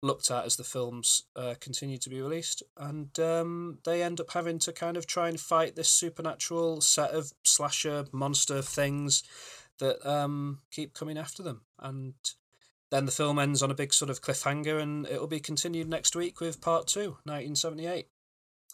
looked 0.02 0.30
at 0.30 0.44
as 0.44 0.56
the 0.56 0.64
films 0.64 1.22
uh, 1.36 1.54
continue 1.60 1.96
to 1.96 2.10
be 2.10 2.20
released, 2.20 2.62
and 2.76 3.18
um, 3.20 3.78
they 3.84 4.02
end 4.02 4.20
up 4.20 4.32
having 4.32 4.58
to 4.58 4.72
kind 4.72 4.96
of 4.96 5.06
try 5.06 5.28
and 5.28 5.38
fight 5.40 5.76
this 5.76 5.88
supernatural 5.88 6.80
set 6.80 7.12
of 7.12 7.32
slasher 7.44 8.06
monster 8.12 8.60
things 8.62 9.22
that 9.78 10.04
um, 10.08 10.58
keep 10.70 10.92
coming 10.92 11.16
after 11.16 11.42
them. 11.42 11.62
And 11.78 12.14
then 12.90 13.06
the 13.06 13.12
film 13.12 13.38
ends 13.38 13.62
on 13.62 13.70
a 13.70 13.74
big 13.74 13.94
sort 13.94 14.10
of 14.10 14.20
cliffhanger, 14.20 14.80
and 14.80 15.06
it'll 15.06 15.26
be 15.28 15.40
continued 15.40 15.88
next 15.88 16.14
week 16.16 16.40
with 16.40 16.60
part 16.60 16.86
two, 16.88 17.16
1978. 17.24 18.08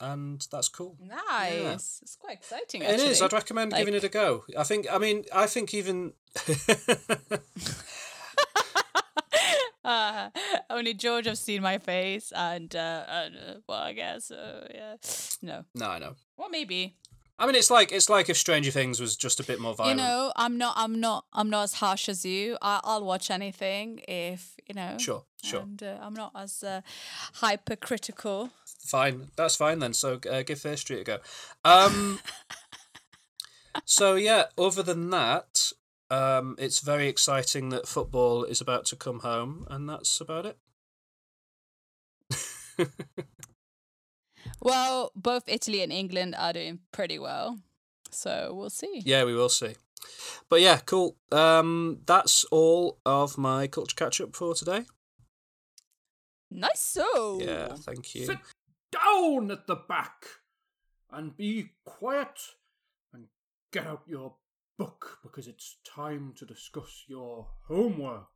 and 0.01 0.47
that's 0.51 0.69
cool. 0.69 0.97
Nice. 1.01 2.01
It's 2.03 2.17
quite 2.17 2.39
exciting. 2.39 2.83
It 2.83 3.01
is. 3.01 3.21
I'd 3.21 3.33
recommend 3.33 3.75
giving 3.75 3.95
it 3.95 4.05
a 4.05 4.09
go. 4.09 4.45
I 4.57 4.65
think. 4.65 4.87
I 4.91 4.99
mean, 4.99 5.25
I 5.35 5.47
think 5.47 5.75
even. 5.75 6.15
uh, 9.85 10.31
only 10.71 10.95
George 10.95 11.27
have 11.27 11.39
seen 11.39 11.63
my 11.63 11.79
face, 11.79 12.33
and 12.35 12.75
uh, 12.75 13.05
and, 13.09 13.37
uh 13.37 13.55
well, 13.69 13.79
I 13.79 13.93
guess 13.93 14.31
uh, 14.31 14.67
yeah, 14.75 14.97
no. 15.43 15.65
no, 15.75 15.87
I 15.87 15.99
know. 15.99 16.15
Well, 16.37 16.51
maybe 16.51 16.97
I 17.41 17.47
mean, 17.47 17.55
it's 17.55 17.71
like 17.71 17.93
it's 17.93 18.11
like 18.11 18.29
if 18.29 18.37
Stranger 18.37 18.73
Things 18.73 19.01
was 19.01 19.17
just 19.17 19.39
a 19.39 19.45
bit 19.45 19.61
more 19.61 19.75
violent. 19.75 20.01
you 20.01 20.05
know. 20.05 20.33
I'm 20.35 20.59
not. 20.59 20.75
I'm 20.77 21.01
not. 21.01 21.25
I'm 21.33 21.49
not 21.49 21.63
as 21.65 21.75
harsh 21.75 22.09
as 22.09 22.25
you. 22.25 22.59
I, 22.61 22.81
I'll 22.83 23.05
watch 23.05 23.31
anything 23.31 24.01
if 24.09 24.57
you 24.67 24.75
know. 24.75 24.97
Sure, 24.99 25.25
sure. 25.45 25.61
And 25.61 25.81
uh, 25.81 25.99
I'm 26.03 26.15
not 26.15 26.33
as 26.35 26.65
uh, 26.65 26.81
hypercritical. 27.35 28.51
Fine, 28.81 29.29
that's 29.37 29.55
fine 29.55 29.79
then. 29.79 29.93
So 29.93 30.19
uh, 30.29 30.43
give 30.43 30.59
Fear 30.61 30.77
Street 30.77 31.01
a 31.01 31.05
go. 31.05 31.19
Um, 31.65 32.19
so 33.85 34.17
yeah, 34.17 34.45
other 34.59 34.83
than 34.83 35.11
that, 35.11 35.73
um, 36.11 36.57
it's 36.59 36.81
very 36.81 37.09
exciting 37.09 37.69
that 37.71 37.89
football 37.89 38.45
is 38.45 38.61
about 38.61 38.85
to 38.87 38.97
come 38.97 39.21
home, 39.21 39.67
and 39.71 39.89
that's 39.89 40.21
about 40.21 40.47
it. 40.47 40.59
Well, 44.61 45.13
both 45.15 45.45
Italy 45.47 45.83
and 45.83 45.93
England 45.93 46.35
are 46.37 46.53
doing 46.53 46.81
pretty 46.93 47.19
well, 47.19 47.59
so 48.11 48.53
we'll 48.55 48.71
see. 48.71 49.03
Yeah, 49.05 49.25
we 49.25 49.35
will 49.35 49.49
see. 49.49 49.75
But 50.49 50.61
yeah, 50.61 50.79
cool. 50.85 51.17
Um, 51.31 52.01
that's 52.07 52.45
all 52.45 52.99
of 53.05 53.39
my 53.39 53.67
culture 53.67 53.95
catch 53.97 54.21
up 54.21 54.35
for 54.35 54.55
today. 54.55 54.85
Nice. 56.51 56.81
So 56.81 57.41
Yeah, 57.41 57.75
thank 57.77 58.15
you. 58.15 58.27
Sit 58.27 58.39
down 58.91 59.51
at 59.51 59.67
the 59.67 59.77
back 59.77 60.27
and 61.11 61.37
be 61.37 61.71
quiet 61.85 62.41
and 63.13 63.27
get 63.73 63.87
out 63.87 64.03
your 64.07 64.35
book 64.79 65.19
because 65.23 65.49
it's 65.49 65.77
time 65.85 66.33
to 66.39 66.47
discuss 66.47 67.05
your 67.09 67.47
homework. 67.67 68.29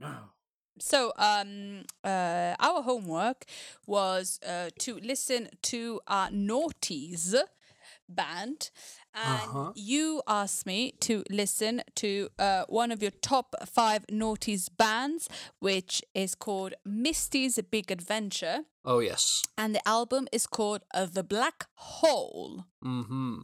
Now. 0.00 0.30
So, 0.78 1.12
um, 1.16 1.84
uh, 2.04 2.54
our 2.58 2.82
homework 2.82 3.44
was 3.86 4.38
uh, 4.46 4.70
to 4.80 4.98
listen 5.02 5.48
to 5.62 6.00
our 6.06 6.28
Naughties 6.30 7.34
band, 8.08 8.70
and 9.14 9.40
Uh-huh. 9.50 9.72
you 9.74 10.22
asked 10.26 10.66
me 10.66 10.92
to 11.00 11.22
listen 11.30 11.82
to 11.96 12.28
uh, 12.38 12.64
one 12.68 12.90
of 12.92 13.02
your 13.02 13.12
top 13.20 13.54
five 13.66 14.06
Naughties 14.10 14.68
bands, 14.76 15.28
which 15.60 16.02
is 16.14 16.34
called 16.34 16.74
Misty's 16.84 17.58
Big 17.70 17.90
Adventure, 17.90 18.64
Oh 18.84 19.00
yes. 19.00 19.42
and 19.56 19.74
the 19.74 19.86
album 19.86 20.26
is 20.32 20.46
called 20.46 20.82
uh, 20.94 21.06
The 21.06 21.22
Black 21.22 21.66
Hole. 21.74 22.64
Mm-hmm. 22.84 23.40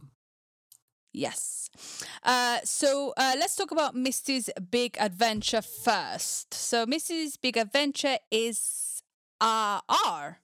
Yes. 1.11 1.69
Uh, 2.23 2.59
so 2.63 3.13
uh, 3.17 3.35
let's 3.39 3.55
talk 3.55 3.71
about 3.71 3.95
Misty's 3.95 4.49
Big 4.69 4.95
Adventure 4.99 5.61
first. 5.61 6.53
So 6.53 6.85
Misty's 6.85 7.37
Big 7.37 7.57
Adventure 7.57 8.17
is 8.31 9.01
uh, 9.41 9.81
are 10.07 10.39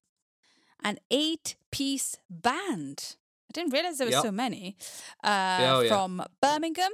an 0.83 0.97
eight-piece 1.11 2.17
band. 2.29 3.15
I 3.49 3.51
didn't 3.53 3.73
realize 3.73 3.97
there 3.97 4.07
were 4.07 4.11
Yep. 4.11 4.23
so 4.23 4.31
many. 4.31 4.75
Uh, 5.23 5.57
oh, 5.61 5.81
yeah. 5.81 5.89
From 5.89 6.23
Birmingham. 6.41 6.91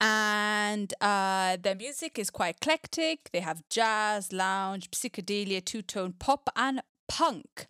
And 0.00 0.94
uh, 1.00 1.56
their 1.60 1.74
music 1.74 2.18
is 2.18 2.30
quite 2.30 2.56
eclectic. 2.56 3.30
They 3.32 3.40
have 3.40 3.62
jazz, 3.68 4.32
lounge, 4.32 4.90
psychedelia, 4.92 5.64
two-tone 5.64 6.14
pop, 6.18 6.48
and 6.54 6.82
punk. 7.08 7.66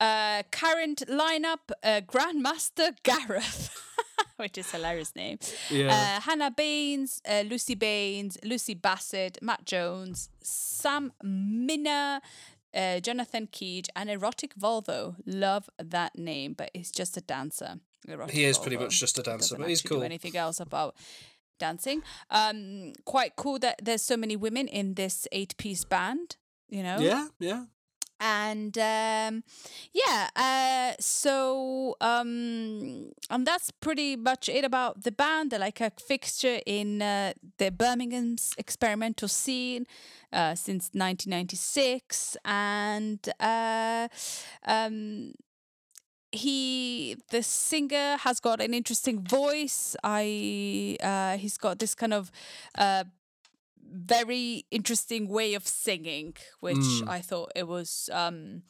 Uh, 0.00 0.42
current 0.50 1.02
lineup: 1.08 1.70
uh, 1.82 2.00
Grandmaster 2.06 2.94
Gareth, 3.02 3.70
which 4.36 4.58
is 4.58 4.72
a 4.74 4.76
hilarious 4.76 5.14
name. 5.16 5.38
Yeah. 5.70 5.88
Uh, 5.88 6.20
Hannah 6.20 6.50
Baines, 6.50 7.22
uh, 7.28 7.42
Lucy 7.46 7.74
Baines, 7.74 8.36
Lucy 8.44 8.74
Bassett, 8.74 9.38
Matt 9.40 9.64
Jones, 9.64 10.28
Sam 10.42 11.12
Minna, 11.22 12.20
uh, 12.74 13.00
Jonathan 13.00 13.46
Keege, 13.46 13.88
and 13.96 14.10
Erotic 14.10 14.54
Volvo. 14.54 15.16
Love 15.24 15.70
that 15.82 16.16
name, 16.18 16.52
but 16.52 16.70
he's 16.74 16.90
just 16.92 17.16
a 17.16 17.20
dancer. 17.22 17.76
Erotic 18.06 18.34
He 18.34 18.44
is 18.44 18.58
pretty 18.58 18.76
much 18.76 19.00
just 19.00 19.18
a 19.18 19.22
dancer, 19.22 19.54
Doesn't 19.54 19.60
but 19.60 19.68
he's 19.68 19.82
cool. 19.82 20.02
anything 20.02 20.36
else 20.36 20.60
about 20.60 20.94
dancing. 21.58 22.02
Um, 22.30 22.92
quite 23.06 23.34
cool 23.36 23.58
that 23.60 23.80
there's 23.82 24.02
so 24.02 24.16
many 24.16 24.36
women 24.36 24.68
in 24.68 24.94
this 24.94 25.26
eight-piece 25.32 25.84
band. 25.86 26.36
You 26.68 26.82
know 26.82 26.98
Yeah, 26.98 27.28
yeah. 27.38 27.64
And 28.20 28.76
um 28.78 29.42
yeah 29.92 30.28
uh 30.36 30.94
so 31.00 31.96
um 32.00 33.10
and 33.30 33.46
that's 33.46 33.70
pretty 33.70 34.16
much 34.16 34.48
it 34.48 34.64
about 34.64 35.02
the 35.02 35.12
band. 35.12 35.50
They're 35.50 35.58
like 35.60 35.80
a 35.80 35.90
fixture 36.06 36.60
in 36.66 37.02
uh, 37.02 37.32
the 37.58 37.70
birmingham's 37.70 38.52
experimental 38.58 39.28
scene 39.28 39.86
uh 40.32 40.54
since 40.54 40.90
1996 40.94 42.36
and 42.44 43.28
uh 43.40 44.08
um 44.66 45.32
he 46.32 47.16
the 47.30 47.42
singer 47.42 48.16
has 48.18 48.40
got 48.40 48.60
an 48.60 48.74
interesting 48.74 49.20
voice. 49.22 49.96
I 50.02 50.96
uh 51.02 51.38
he's 51.38 51.56
got 51.56 51.78
this 51.78 51.94
kind 51.94 52.12
of 52.12 52.30
uh 52.76 53.04
very 53.96 54.64
interesting 54.70 55.28
way 55.28 55.54
of 55.54 55.66
singing 55.66 56.34
which 56.60 56.76
Mm. 56.76 57.08
i 57.08 57.20
thought 57.20 57.50
it 57.56 57.66
was 57.66 58.08
um 58.12 58.62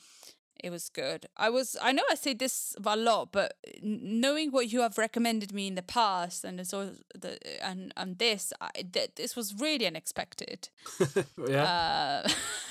it 0.64 0.70
was 0.70 0.88
good 0.88 1.26
i 1.36 1.50
was 1.50 1.76
i 1.82 1.92
know 1.92 2.02
i 2.10 2.14
say 2.14 2.32
this 2.34 2.74
a 2.84 2.96
lot 2.96 3.30
but 3.32 3.54
knowing 3.82 4.50
what 4.52 4.72
you 4.72 4.80
have 4.80 4.96
recommended 4.98 5.52
me 5.52 5.66
in 5.66 5.74
the 5.74 5.82
past 5.82 6.44
and 6.44 6.58
it's 6.60 6.72
all 6.72 6.90
the 7.14 7.36
and 7.62 7.92
and 7.96 8.18
this 8.18 8.52
I, 8.60 8.70
th- 8.92 9.14
this 9.16 9.36
was 9.36 9.54
really 9.60 9.86
unexpected 9.86 10.68
yeah. 11.48 12.22
uh, 12.24 12.28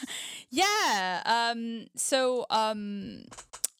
yeah. 0.49 1.21
Um, 1.25 1.87
so 1.95 2.45
um, 2.49 3.25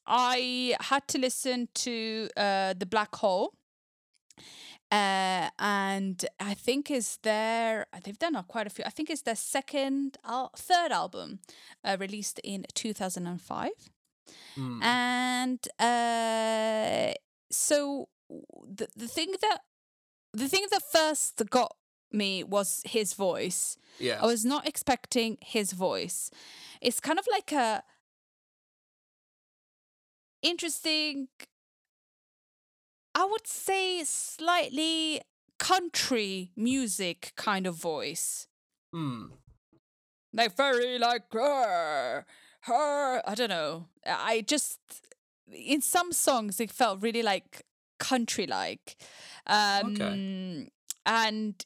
I 0.06 0.76
had 0.82 1.08
to 1.10 1.18
listen 1.18 1.68
to 1.86 2.30
uh, 2.38 2.74
the 2.78 2.86
Black 2.86 3.16
Hole. 3.16 3.54
Uh, 4.92 5.50
and 5.60 6.26
I 6.40 6.54
think 6.54 6.92
is 6.92 7.18
their 7.24 7.88
they've 8.04 8.20
done 8.20 8.36
uh, 8.36 8.44
quite 8.44 8.68
a 8.68 8.70
few. 8.70 8.86
I 8.86 8.92
think 8.92 9.10
it's 9.10 9.24
their 9.24 9.36
second, 9.36 10.18
al- 10.24 10.52
third 10.56 10.92
album, 10.92 11.40
uh, 11.84 11.98
released 12.00 12.40
in 12.44 12.66
two 12.74 12.94
thousand 12.94 13.28
and 13.28 13.42
five. 13.42 13.72
Mm. 14.56 14.84
And 14.84 15.68
uh, 15.80 17.14
so 17.52 18.10
the 18.30 18.88
the 18.96 19.08
thing 19.08 19.34
that 19.42 19.62
the 20.34 20.48
thing 20.48 20.68
that 20.72 20.84
first 20.84 21.42
got 21.50 21.76
me 22.12 22.44
was 22.44 22.82
his 22.86 23.14
voice. 23.14 23.78
yeah. 24.00 24.20
I 24.22 24.26
was 24.26 24.46
not 24.46 24.68
expecting 24.68 25.38
his 25.42 25.74
voice. 25.74 26.30
It's 26.82 27.00
kind 27.00 27.20
of 27.20 27.28
like 27.32 27.52
a 27.52 27.84
interesting 30.42 31.28
I 33.16 33.24
would 33.24 33.48
say 33.48 34.04
slightly 34.04 35.22
country 35.58 36.52
music 36.58 37.32
kind 37.38 37.66
of 37.66 37.76
voice. 37.76 38.48
Mm. 38.94 39.30
Like 40.34 40.56
very 40.58 41.00
like 41.00 41.32
her, 41.32 42.26
her. 42.62 43.22
I 43.26 43.36
don't 43.36 43.50
know. 43.50 43.88
I 44.06 44.44
just 44.46 44.80
in 45.50 45.82
some 45.82 46.12
songs 46.12 46.60
it 46.60 46.72
felt 46.72 47.02
really 47.02 47.24
like 47.24 47.66
country 48.00 48.46
like. 48.46 48.98
Um 49.48 50.68
and 51.06 51.66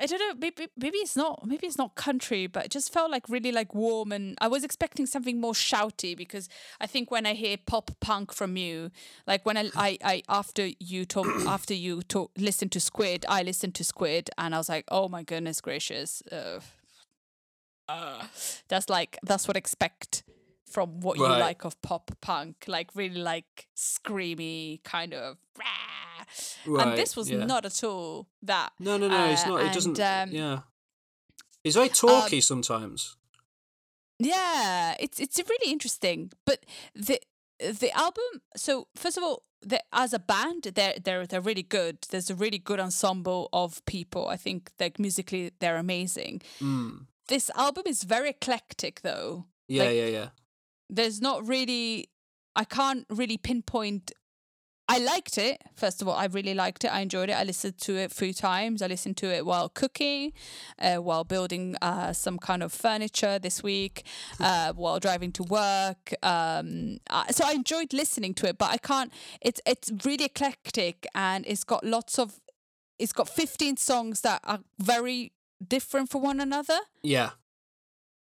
I 0.00 0.06
don't 0.06 0.18
know, 0.20 0.34
maybe 0.38 0.68
maybe 0.76 0.98
it's 0.98 1.16
not 1.16 1.46
maybe 1.46 1.66
it's 1.66 1.78
not 1.78 1.94
country, 1.94 2.46
but 2.46 2.66
it 2.66 2.70
just 2.70 2.92
felt 2.92 3.10
like 3.10 3.28
really 3.28 3.50
like 3.50 3.74
warm 3.74 4.12
and 4.12 4.36
I 4.40 4.46
was 4.48 4.62
expecting 4.62 5.06
something 5.06 5.40
more 5.40 5.52
shouty 5.52 6.16
because 6.16 6.48
I 6.80 6.86
think 6.86 7.10
when 7.10 7.26
I 7.26 7.34
hear 7.34 7.56
pop 7.66 7.90
punk 8.00 8.32
from 8.32 8.56
you, 8.56 8.90
like 9.26 9.44
when 9.44 9.56
I 9.56 9.70
I, 9.76 9.98
I 10.04 10.22
after 10.28 10.70
you 10.78 11.04
talk 11.04 11.26
after 11.46 11.74
you 11.74 12.02
talk 12.02 12.30
listen 12.38 12.68
to 12.70 12.80
Squid, 12.80 13.26
I 13.28 13.42
listened 13.42 13.74
to 13.76 13.84
Squid 13.84 14.30
and 14.38 14.54
I 14.54 14.58
was 14.58 14.68
like, 14.68 14.84
oh 14.88 15.08
my 15.08 15.22
goodness 15.22 15.60
gracious. 15.60 16.22
Uh, 16.30 16.60
uh, 17.88 18.24
that's 18.68 18.88
like 18.88 19.18
that's 19.22 19.48
what 19.48 19.56
I 19.56 19.58
expect 19.58 20.22
from 20.70 21.00
what 21.00 21.16
you 21.16 21.26
like 21.26 21.64
of 21.64 21.80
pop 21.82 22.10
punk, 22.20 22.64
like 22.68 22.90
really 22.94 23.20
like 23.20 23.68
screamy 23.76 24.82
kind 24.84 25.14
of. 25.14 25.38
rah. 25.58 25.87
Right. 26.66 26.86
and 26.86 26.98
this 26.98 27.16
was 27.16 27.30
yeah. 27.30 27.44
not 27.44 27.64
at 27.64 27.82
all 27.84 28.28
that. 28.42 28.72
No, 28.78 28.96
no, 28.96 29.08
no. 29.08 29.26
it's 29.30 29.44
uh, 29.44 29.48
not. 29.48 29.60
It 29.60 29.64
and, 29.66 29.74
doesn't. 29.74 30.00
um, 30.00 30.30
yeah. 30.30 30.60
He's 31.64 31.74
very 31.74 31.88
talky 31.88 32.40
sometimes. 32.40 33.16
Yeah, 34.18 34.94
it's 34.98 35.20
it's 35.20 35.38
really 35.38 35.72
interesting. 35.72 36.32
But 36.44 36.64
the 36.94 37.20
the 37.58 37.90
album. 37.92 38.42
So 38.56 38.88
first 38.96 39.16
of 39.16 39.22
all, 39.22 39.42
the, 39.62 39.82
as 39.92 40.12
a 40.12 40.18
band, 40.18 40.64
they're 40.74 40.94
they're 41.02 41.26
they're 41.26 41.40
really 41.40 41.62
good. 41.62 41.98
There's 42.10 42.30
a 42.30 42.34
really 42.34 42.58
good 42.58 42.80
ensemble 42.80 43.48
of 43.52 43.84
people. 43.84 44.28
I 44.28 44.36
think 44.36 44.70
like 44.80 44.98
musically, 44.98 45.52
they're 45.60 45.76
amazing. 45.76 46.42
Mm. 46.60 47.06
This 47.28 47.50
album 47.54 47.84
is 47.86 48.04
very 48.04 48.30
eclectic, 48.30 49.02
though. 49.02 49.46
Yeah, 49.68 49.84
like- 49.84 49.96
yeah, 49.96 50.06
yeah. 50.06 50.28
there's 50.88 51.20
not 51.20 51.46
really 51.46 52.08
I 52.58 52.64
can't 52.64 53.06
really 53.08 53.36
pinpoint 53.36 54.10
I 54.90 54.98
liked 54.98 55.36
it. 55.36 55.60
First 55.74 56.00
of 56.00 56.08
all, 56.08 56.14
I 56.14 56.26
really 56.26 56.54
liked 56.54 56.82
it. 56.84 56.88
I 56.88 57.00
enjoyed 57.00 57.28
it. 57.28 57.32
I 57.34 57.44
listened 57.44 57.76
to 57.78 57.96
it 57.96 58.10
three 58.10 58.32
times. 58.32 58.80
I 58.80 58.86
listened 58.86 59.18
to 59.18 59.26
it 59.26 59.44
while 59.44 59.68
cooking, 59.68 60.32
uh, 60.78 60.96
while 60.96 61.24
building 61.24 61.76
uh, 61.82 62.14
some 62.14 62.38
kind 62.38 62.62
of 62.62 62.72
furniture 62.72 63.38
this 63.38 63.62
week, 63.62 64.04
uh, 64.40 64.72
while 64.72 64.98
driving 64.98 65.30
to 65.32 65.42
work. 65.42 66.14
Um, 66.22 66.98
uh, 67.10 67.26
so 67.30 67.44
I 67.46 67.52
enjoyed 67.52 67.92
listening 67.92 68.32
to 68.34 68.48
it, 68.48 68.56
but 68.56 68.70
I 68.70 68.78
can't. 68.78 69.12
It's 69.42 69.60
it's 69.66 69.92
really 70.06 70.24
eclectic 70.24 71.06
and 71.14 71.44
it's 71.46 71.64
got 71.64 71.84
lots 71.84 72.18
of. 72.18 72.40
It's 72.98 73.12
got 73.12 73.28
15 73.28 73.76
songs 73.76 74.22
that 74.22 74.40
are 74.42 74.60
very 74.80 75.32
different 75.68 76.10
from 76.10 76.22
one 76.22 76.40
another 76.40 76.78
Yeah. 77.02 77.30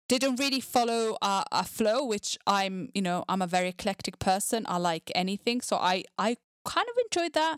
didn't 0.08 0.38
really 0.40 0.60
follow 0.60 1.16
a, 1.22 1.44
a 1.52 1.64
flow 1.64 2.04
which 2.04 2.38
i'm 2.48 2.90
you 2.96 3.02
know 3.02 3.24
i'm 3.30 3.42
a 3.42 3.48
very 3.48 3.68
eclectic 3.70 4.18
person 4.20 4.66
i 4.68 4.78
like 4.78 5.12
anything 5.16 5.62
so 5.62 5.78
i 5.78 6.04
i 6.18 6.36
kind 6.76 6.88
of 6.92 6.96
enjoyed 7.06 7.34
that 7.34 7.56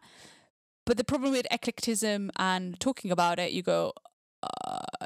but 0.86 0.96
the 0.98 1.04
problem 1.12 1.32
with 1.32 1.48
eclecticism 1.58 2.30
and 2.38 2.80
talking 2.80 3.12
about 3.12 3.38
it 3.40 3.52
you 3.52 3.64
go 3.64 3.94
uh, 4.44 5.06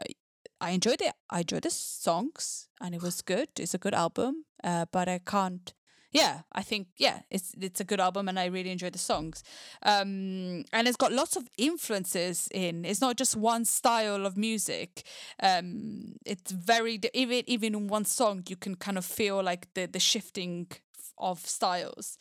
i 0.61 0.71
enjoyed 0.71 1.01
it. 1.01 1.13
I 1.29 1.39
enjoyed 1.41 1.63
the 1.63 1.69
songs 1.69 2.69
and 2.81 2.95
it 2.95 3.01
was 3.01 3.21
good. 3.21 3.49
It's 3.59 3.73
a 3.73 3.83
good 3.85 3.93
album 3.93 4.45
uh, 4.63 4.85
but 4.91 5.07
i 5.07 5.19
can't 5.19 5.73
yeah 6.11 6.35
i 6.53 6.63
think 6.63 6.87
yeah 6.97 7.19
it's 7.29 7.53
it's 7.59 7.81
a 7.81 7.83
good 7.83 7.99
album 7.99 8.29
and 8.29 8.39
i 8.39 8.45
really 8.45 8.71
enjoyed 8.71 8.93
the 8.93 9.05
songs. 9.11 9.43
Um 9.83 10.63
and 10.71 10.87
it's 10.87 10.97
got 10.97 11.11
lots 11.11 11.35
of 11.35 11.43
influences 11.57 12.47
in. 12.51 12.85
It's 12.85 13.01
not 13.01 13.17
just 13.17 13.35
one 13.35 13.65
style 13.65 14.25
of 14.25 14.37
music. 14.37 15.05
Um 15.43 16.15
it's 16.25 16.51
very 16.51 16.99
even 17.13 17.43
even 17.47 17.75
in 17.75 17.87
one 17.87 18.05
song 18.05 18.43
you 18.47 18.55
can 18.55 18.75
kind 18.75 18.97
of 18.97 19.05
feel 19.05 19.43
like 19.43 19.67
the 19.73 19.87
the 19.87 19.99
shifting 19.99 20.67
of 21.17 21.39
styles. 21.45 22.17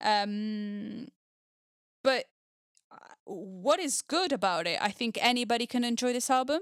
Um 0.00 1.08
but 2.08 2.22
uh, 2.94 2.96
what 3.64 3.78
is 3.88 3.94
good 4.16 4.32
about 4.40 4.64
it 4.72 4.78
i 4.88 4.90
think 4.98 5.12
anybody 5.32 5.66
can 5.74 5.84
enjoy 5.92 6.12
this 6.18 6.30
album 6.40 6.60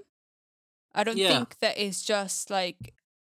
i 0.99 1.05
don't 1.07 1.19
Yeah. 1.25 1.29
think 1.33 1.49
that 1.65 1.75
it's 1.87 2.03
just 2.15 2.51
like 2.59 2.79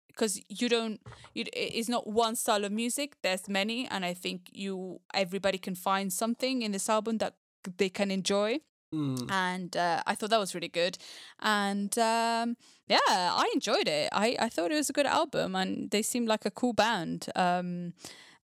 because 0.08 0.34
you 0.60 0.68
don't 0.74 0.98
you, 1.36 1.44
it's 1.52 1.88
not 1.96 2.04
one 2.24 2.34
style 2.42 2.64
of 2.68 2.72
music 2.72 3.08
there's 3.22 3.46
many 3.60 3.78
and 3.92 4.04
i 4.10 4.14
think 4.24 4.38
you 4.64 5.00
everybody 5.24 5.58
can 5.66 5.76
find 5.88 6.12
something 6.22 6.62
in 6.62 6.72
this 6.72 6.88
album 6.96 7.18
that 7.18 7.34
they 7.82 7.90
can 7.98 8.10
enjoy 8.10 8.58
Mm. 8.94 9.30
and 9.30 9.76
uh, 9.76 10.00
I 10.10 10.14
thought 10.16 10.30
that 10.30 10.40
was 10.40 10.54
really 10.54 10.72
good. 10.82 10.96
And 11.58 11.92
um, 11.98 12.56
yeah, 12.94 12.98
I 13.42 13.46
enjoyed 13.52 13.86
it. 13.86 14.08
I, 14.24 14.28
I 14.46 14.48
thought 14.48 14.70
it 14.72 14.80
was 14.82 14.88
a 14.88 14.94
good 14.98 15.04
album, 15.20 15.54
and 15.54 15.90
they 15.90 16.00
seemed 16.00 16.26
like 16.26 16.46
a 16.46 16.50
cool 16.60 16.72
band 16.72 17.26
um, 17.36 17.92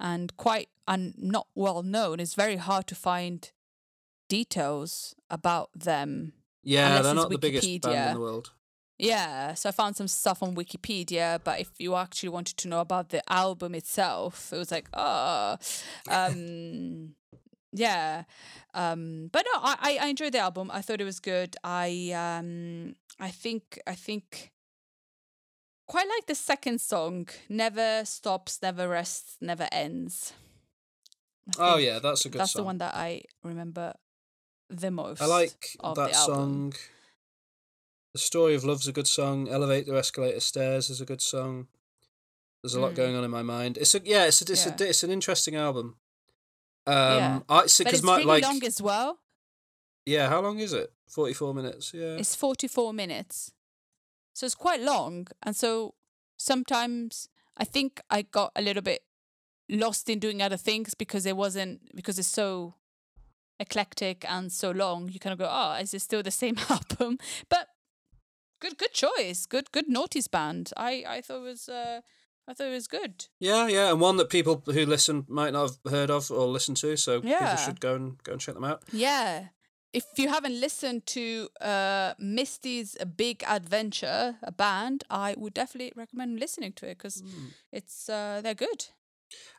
and 0.01 0.35
quite 0.35 0.67
and 0.85 1.13
not 1.17 1.47
well 1.55 1.81
known. 1.81 2.19
It's 2.19 2.35
very 2.35 2.57
hard 2.57 2.87
to 2.87 2.95
find 3.09 3.39
details 4.27 5.15
about 5.29 5.69
them. 5.75 6.33
Yeah, 6.63 7.01
they're 7.01 7.13
not 7.13 7.29
the 7.29 7.37
biggest 7.37 7.67
band 7.67 7.81
Wikipedia. 7.81 8.07
in 8.07 8.13
the 8.15 8.19
world. 8.19 8.51
Yeah, 8.99 9.53
so 9.55 9.69
I 9.69 9.71
found 9.71 9.95
some 9.95 10.07
stuff 10.07 10.43
on 10.43 10.55
Wikipedia, 10.55 11.39
but 11.43 11.59
if 11.59 11.71
you 11.79 11.95
actually 11.95 12.29
wanted 12.29 12.57
to 12.57 12.67
know 12.67 12.79
about 12.79 13.09
the 13.09 13.21
album 13.31 13.75
itself, 13.75 14.53
it 14.53 14.57
was 14.57 14.71
like, 14.71 14.87
oh, 14.93 15.57
um, 16.09 17.15
yeah. 17.73 18.23
Um, 18.73 19.29
but 19.31 19.45
no, 19.51 19.59
I, 19.59 19.75
I 19.81 20.05
I 20.05 20.07
enjoyed 20.07 20.33
the 20.33 20.39
album. 20.39 20.69
I 20.71 20.81
thought 20.81 21.01
it 21.01 21.05
was 21.05 21.19
good. 21.19 21.55
I 21.63 22.11
um, 22.15 22.95
I 23.19 23.29
think 23.29 23.79
I 23.87 23.95
think 23.95 24.51
quite 25.87 26.07
like 26.07 26.27
the 26.27 26.35
second 26.35 26.79
song, 26.79 27.27
"Never 27.49 28.05
Stops, 28.05 28.61
Never 28.61 28.87
Rests, 28.87 29.37
Never 29.41 29.67
Ends." 29.71 30.33
Oh 31.57 31.77
yeah, 31.77 31.99
that's 31.99 32.25
a 32.25 32.29
good 32.29 32.39
that's 32.39 32.53
song. 32.53 32.61
the 32.61 32.65
one 32.65 32.77
that 32.77 32.95
I 32.95 33.23
remember 33.43 33.93
the 34.69 34.91
most. 34.91 35.21
I 35.21 35.25
like 35.25 35.77
that 35.95 36.15
song. 36.15 36.73
The 38.13 38.19
Story 38.19 38.53
of 38.55 38.63
Love's 38.63 38.87
a 38.87 38.91
good 38.91 39.07
song. 39.07 39.47
Elevator 39.49 39.95
Escalator 39.95 40.39
Stairs 40.39 40.89
is 40.89 41.01
a 41.01 41.05
good 41.05 41.21
song. 41.21 41.67
There's 42.61 42.75
a 42.75 42.79
lot 42.79 42.91
Mm. 42.93 42.95
going 42.95 43.15
on 43.15 43.23
in 43.23 43.31
my 43.31 43.41
mind. 43.41 43.77
It's 43.77 43.95
a 43.95 44.01
yeah, 44.03 44.25
it's 44.25 44.41
a, 44.41 44.51
it's, 44.51 44.65
Yeah. 44.65 44.75
a, 44.79 44.83
it's 44.89 45.03
an 45.03 45.09
interesting 45.11 45.55
album. 45.55 45.97
Um, 46.85 46.93
Yeah. 46.95 47.39
I 47.49 47.67
see 47.67 47.83
But 47.83 47.93
it's 47.93 48.03
my 48.03 48.17
really 48.17 48.27
like 48.27 48.43
long 48.43 48.63
as 48.63 48.81
well. 48.81 49.19
yeah, 50.05 50.29
how 50.29 50.41
long 50.41 50.59
is 50.59 50.73
it? 50.73 50.93
Forty 51.07 51.33
four 51.33 51.53
minutes. 51.53 51.93
Yeah. 51.93 52.15
It's 52.17 52.35
44 52.35 52.93
minutes. 52.93 53.51
So 54.33 54.45
it's 54.45 54.55
quite 54.55 54.81
long. 54.81 55.27
And 55.43 55.55
so 55.55 55.95
sometimes 56.37 57.29
I 57.57 57.65
think 57.65 58.01
I 58.09 58.21
got 58.23 58.51
a 58.55 58.61
little 58.61 58.81
bit 58.81 59.03
lost 59.69 60.09
in 60.09 60.19
doing 60.19 60.41
other 60.41 60.57
things 60.57 60.93
because 60.95 61.25
it 61.25 61.35
wasn't, 61.37 61.95
because 61.95 62.17
it's 62.19 62.27
so 62.27 62.75
eclectic 63.59 64.25
and 64.29 64.51
so 64.51 64.71
long. 64.71 65.09
You 65.09 65.19
kind 65.19 65.33
of 65.33 65.39
go, 65.39 65.47
oh, 65.49 65.73
is 65.81 65.93
it 65.93 66.01
still 66.01 66.23
the 66.23 66.31
same 66.31 66.55
album? 66.69 67.17
But 67.49 67.67
good, 68.61 68.77
good 68.77 68.93
choice. 68.93 69.45
Good, 69.45 69.71
good 69.71 69.87
notice 69.89 70.27
band. 70.27 70.71
I, 70.77 71.03
I 71.07 71.21
thought 71.21 71.37
it 71.37 71.49
was, 71.49 71.69
uh, 71.69 72.01
I 72.47 72.53
thought 72.53 72.67
it 72.67 72.71
was 72.71 72.87
good. 72.87 73.27
Yeah, 73.39 73.67
yeah, 73.67 73.91
and 73.91 74.01
one 74.01 74.17
that 74.17 74.29
people 74.29 74.63
who 74.65 74.85
listen 74.85 75.25
might 75.27 75.53
not 75.53 75.71
have 75.85 75.91
heard 75.93 76.09
of 76.11 76.29
or 76.31 76.47
listened 76.47 76.77
to, 76.77 76.97
so 76.97 77.21
Yeah. 77.23 77.39
people 77.39 77.57
should 77.65 77.79
go 77.79 77.95
and 77.95 78.21
go 78.23 78.33
and 78.33 78.41
check 78.41 78.55
them 78.55 78.63
out. 78.65 78.83
Yeah. 78.91 79.47
If 79.93 80.05
you 80.17 80.27
haven't 80.29 80.59
listened 80.59 81.05
to 81.07 81.49
uh, 81.61 82.15
Misty's 82.17 82.97
Big 83.15 83.43
Adventure, 83.47 84.37
a 84.41 84.51
band, 84.51 85.03
I 85.09 85.35
would 85.37 85.53
definitely 85.53 85.93
recommend 85.95 86.39
listening 86.39 86.73
to 86.73 86.87
it 86.87 86.97
because 86.97 87.21
it's 87.71 88.09
uh, 88.09 88.41
they're 88.43 88.55
good. 88.55 88.87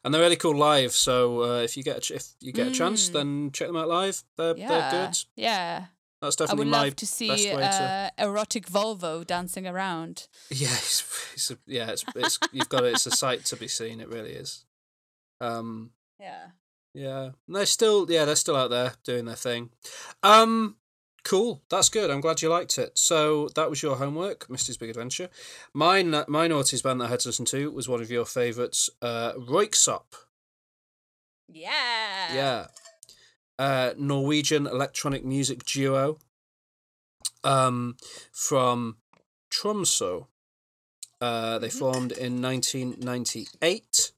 And 0.04 0.12
they're 0.12 0.20
really 0.20 0.36
cool 0.36 0.56
live. 0.56 0.92
So 0.92 1.42
uh, 1.42 1.60
if 1.62 1.76
you 1.76 1.82
get 1.82 1.96
a 1.96 2.00
ch- 2.00 2.10
if 2.12 2.26
you 2.40 2.52
get 2.52 2.66
a 2.68 2.70
chance, 2.70 3.08
Mm. 3.08 3.12
then 3.14 3.50
check 3.52 3.68
them 3.68 3.76
out 3.76 3.88
live. 3.88 4.22
They're 4.36 4.56
Yeah, 4.56 4.68
they're 4.68 5.06
good. 5.06 5.18
yeah. 5.36 5.86
That's 6.20 6.40
I 6.40 6.44
definitely 6.44 6.64
would 6.66 6.70
my 6.70 6.84
love 6.84 6.96
to 6.96 7.06
see 7.06 7.28
way 7.30 7.60
to. 7.60 7.60
uh, 7.60 8.10
erotic 8.18 8.66
Volvo 8.66 9.26
dancing 9.26 9.66
around. 9.66 10.28
Yeah, 10.50 10.68
it's, 10.72 11.04
it's 11.34 11.50
a, 11.50 11.58
yeah, 11.66 11.90
it's 11.90 12.04
it's 12.14 12.38
you've 12.52 12.68
got 12.68 12.84
it. 12.84 12.94
It's 12.94 13.06
a 13.06 13.10
sight 13.10 13.44
to 13.46 13.56
be 13.56 13.68
seen. 13.68 14.00
It 14.00 14.08
really 14.08 14.32
is. 14.32 14.64
Um, 15.40 15.90
Yeah. 16.20 16.46
yeah, 16.94 17.24
And 17.46 17.56
they're 17.56 17.66
still 17.66 18.06
yeah 18.10 18.24
they're 18.24 18.36
still 18.36 18.56
out 18.56 18.70
there 18.70 18.92
doing 19.04 19.24
their 19.26 19.36
thing. 19.36 19.70
Um, 20.22 20.76
cool. 21.24 21.62
That's 21.70 21.88
good. 21.88 22.10
I'm 22.10 22.20
glad 22.20 22.42
you 22.42 22.48
liked 22.48 22.78
it. 22.78 22.96
So 22.98 23.48
that 23.56 23.68
was 23.70 23.82
your 23.82 23.96
homework, 23.96 24.48
Misty's 24.48 24.76
Big 24.76 24.90
Adventure. 24.90 25.28
Mine 25.72 26.10
my 26.28 26.48
noughties 26.48 26.82
band 26.82 27.00
that 27.00 27.06
I 27.06 27.08
had 27.08 27.20
to 27.20 27.28
listen 27.28 27.44
to 27.46 27.70
was 27.70 27.88
one 27.88 28.00
of 28.02 28.10
your 28.10 28.24
favourites, 28.24 28.90
uh, 29.02 29.32
Röyksopp. 29.34 30.14
Yeah. 31.48 32.34
Yeah. 32.34 32.66
Uh, 33.58 33.94
Norwegian 33.96 34.66
electronic 34.66 35.24
music 35.24 35.64
duo 35.64 36.18
um, 37.42 37.96
from 38.32 38.96
Tromsø. 39.50 40.26
Uh, 41.20 41.58
they 41.58 41.68
Mhm. 41.68 41.78
formed 41.78 42.12
in 42.12 42.40
1998 42.40 44.12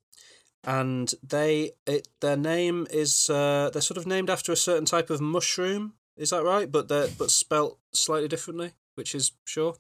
and 0.65 1.15
they 1.23 1.73
it 1.87 2.09
their 2.21 2.37
name 2.37 2.87
is 2.91 3.31
uh, 3.31 3.71
they're 3.73 3.83
sort 3.83 3.99
of 3.99 4.07
named 4.07 4.29
after 4.31 4.51
a 4.51 4.57
certain 4.57 4.85
type 4.87 5.11
of 5.11 5.21
mushroom 5.21 5.95
is 6.17 6.31
that 6.31 6.43
right 6.45 6.71
but 6.71 6.89
they're 6.89 7.09
but 7.19 7.31
spelt 7.31 7.79
slightly 7.93 8.29
differently 8.29 8.73
which 8.95 9.15
is 9.15 9.33
sure 9.45 9.75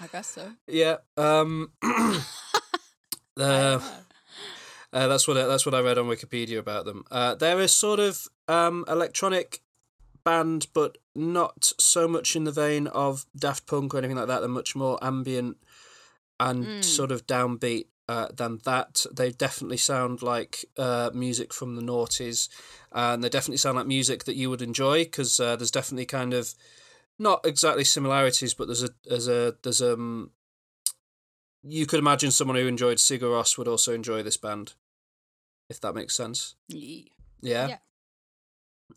I 0.00 0.06
guess 0.08 0.28
so. 0.28 0.52
yeah 0.66 0.96
um 1.16 1.72
the. 3.36 3.82
Uh, 4.92 5.06
that's 5.06 5.28
what 5.28 5.36
I, 5.36 5.46
that's 5.46 5.64
what 5.64 5.74
I 5.74 5.80
read 5.80 5.98
on 5.98 6.06
Wikipedia 6.06 6.58
about 6.58 6.84
them. 6.84 7.04
Uh, 7.12 7.36
they're 7.36 7.60
a 7.60 7.68
sort 7.68 8.00
of 8.00 8.26
um, 8.48 8.84
electronic 8.88 9.60
band, 10.24 10.66
but 10.74 10.98
not 11.14 11.72
so 11.78 12.08
much 12.08 12.34
in 12.34 12.42
the 12.42 12.50
vein 12.50 12.88
of 12.88 13.24
Daft 13.38 13.68
Punk 13.68 13.94
or 13.94 13.98
anything 13.98 14.16
like 14.16 14.26
that. 14.26 14.40
They're 14.40 14.48
much 14.48 14.74
more 14.74 14.98
ambient 15.00 15.58
and 16.40 16.66
Mm. 16.66 16.84
sort 16.84 17.12
of 17.12 17.24
downbeat 17.28 17.86
uh, 18.10 18.26
than 18.34 18.58
that. 18.64 19.06
They 19.12 19.30
definitely 19.30 19.76
sound 19.76 20.20
like 20.20 20.64
uh, 20.76 21.10
music 21.14 21.54
from 21.54 21.76
the 21.76 21.82
noughties, 21.82 22.48
and 22.90 23.22
they 23.22 23.28
definitely 23.28 23.58
sound 23.58 23.76
like 23.76 23.86
music 23.86 24.24
that 24.24 24.34
you 24.34 24.50
would 24.50 24.62
enjoy 24.62 25.04
because 25.04 25.38
uh, 25.38 25.54
there's 25.54 25.70
definitely 25.70 26.06
kind 26.06 26.34
of 26.34 26.54
not 27.20 27.46
exactly 27.46 27.84
similarities, 27.84 28.52
but 28.52 28.66
there's 28.66 28.82
a 28.82 28.90
there's 29.08 29.28
a 29.28 29.54
there's 29.62 29.80
um 29.80 30.32
you 31.62 31.86
could 31.86 32.00
imagine 32.00 32.32
someone 32.32 32.56
who 32.56 32.66
enjoyed 32.66 32.98
Sigur 32.98 33.30
Rós 33.30 33.56
would 33.56 33.68
also 33.68 33.94
enjoy 33.94 34.24
this 34.24 34.38
band, 34.38 34.74
if 35.68 35.80
that 35.80 35.94
makes 35.94 36.16
sense. 36.16 36.56
Yeah. 36.68 37.68
Yeah. 37.68 37.76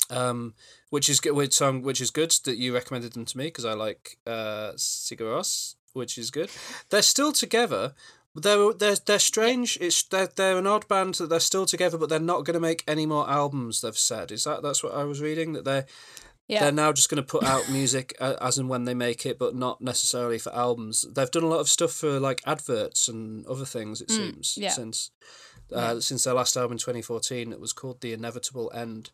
Um, 0.09 0.55
which 0.89 1.07
is 1.07 1.19
good. 1.19 1.33
Which 1.33 1.53
song? 1.53 1.83
Which 1.83 2.01
is 2.01 2.09
good 2.09 2.31
that 2.45 2.57
you 2.57 2.73
recommended 2.73 3.13
them 3.13 3.25
to 3.25 3.37
me 3.37 3.45
because 3.45 3.65
I 3.65 3.73
like 3.73 4.17
uh 4.25 4.71
Sigur 4.75 5.29
Rós, 5.33 5.75
which 5.93 6.17
is 6.17 6.31
good. 6.31 6.49
They're 6.89 7.03
still 7.03 7.31
together. 7.31 7.93
They're 8.35 8.73
they're 8.73 8.95
they're 8.95 9.19
strange. 9.19 9.77
It's 9.79 10.01
they're 10.03 10.27
they're 10.27 10.57
an 10.57 10.67
odd 10.67 10.87
band 10.87 11.15
that 11.15 11.27
they're 11.29 11.39
still 11.39 11.65
together, 11.65 11.97
but 11.97 12.09
they're 12.09 12.19
not 12.19 12.45
going 12.45 12.55
to 12.55 12.59
make 12.59 12.83
any 12.87 13.05
more 13.05 13.29
albums. 13.29 13.81
They've 13.81 13.97
said 13.97 14.31
is 14.31 14.43
that 14.45 14.63
that's 14.63 14.83
what 14.83 14.93
I 14.95 15.03
was 15.03 15.21
reading 15.21 15.53
that 15.53 15.65
they 15.65 15.83
Yeah. 16.47 16.61
they're 16.61 16.71
now 16.71 16.91
just 16.93 17.09
going 17.09 17.23
to 17.23 17.31
put 17.31 17.43
out 17.43 17.69
music 17.69 18.15
uh, 18.19 18.35
as 18.41 18.57
and 18.57 18.69
when 18.69 18.85
they 18.85 18.95
make 18.95 19.25
it, 19.25 19.37
but 19.37 19.55
not 19.55 19.81
necessarily 19.81 20.39
for 20.39 20.53
albums. 20.55 21.05
They've 21.13 21.29
done 21.29 21.43
a 21.43 21.47
lot 21.47 21.59
of 21.59 21.69
stuff 21.69 21.91
for 21.93 22.19
like 22.19 22.41
adverts 22.45 23.07
and 23.07 23.45
other 23.45 23.65
things. 23.65 24.01
It 24.01 24.09
seems 24.09 24.55
Mm, 24.55 24.61
yeah. 24.63 24.69
since 24.71 25.11
uh, 25.71 25.99
since 25.99 26.23
their 26.23 26.33
last 26.33 26.57
album 26.57 26.73
in 26.73 26.77
twenty 26.79 27.01
fourteen, 27.03 27.53
it 27.53 27.59
was 27.59 27.71
called 27.73 28.01
The 28.01 28.13
Inevitable 28.13 28.71
End. 28.73 29.11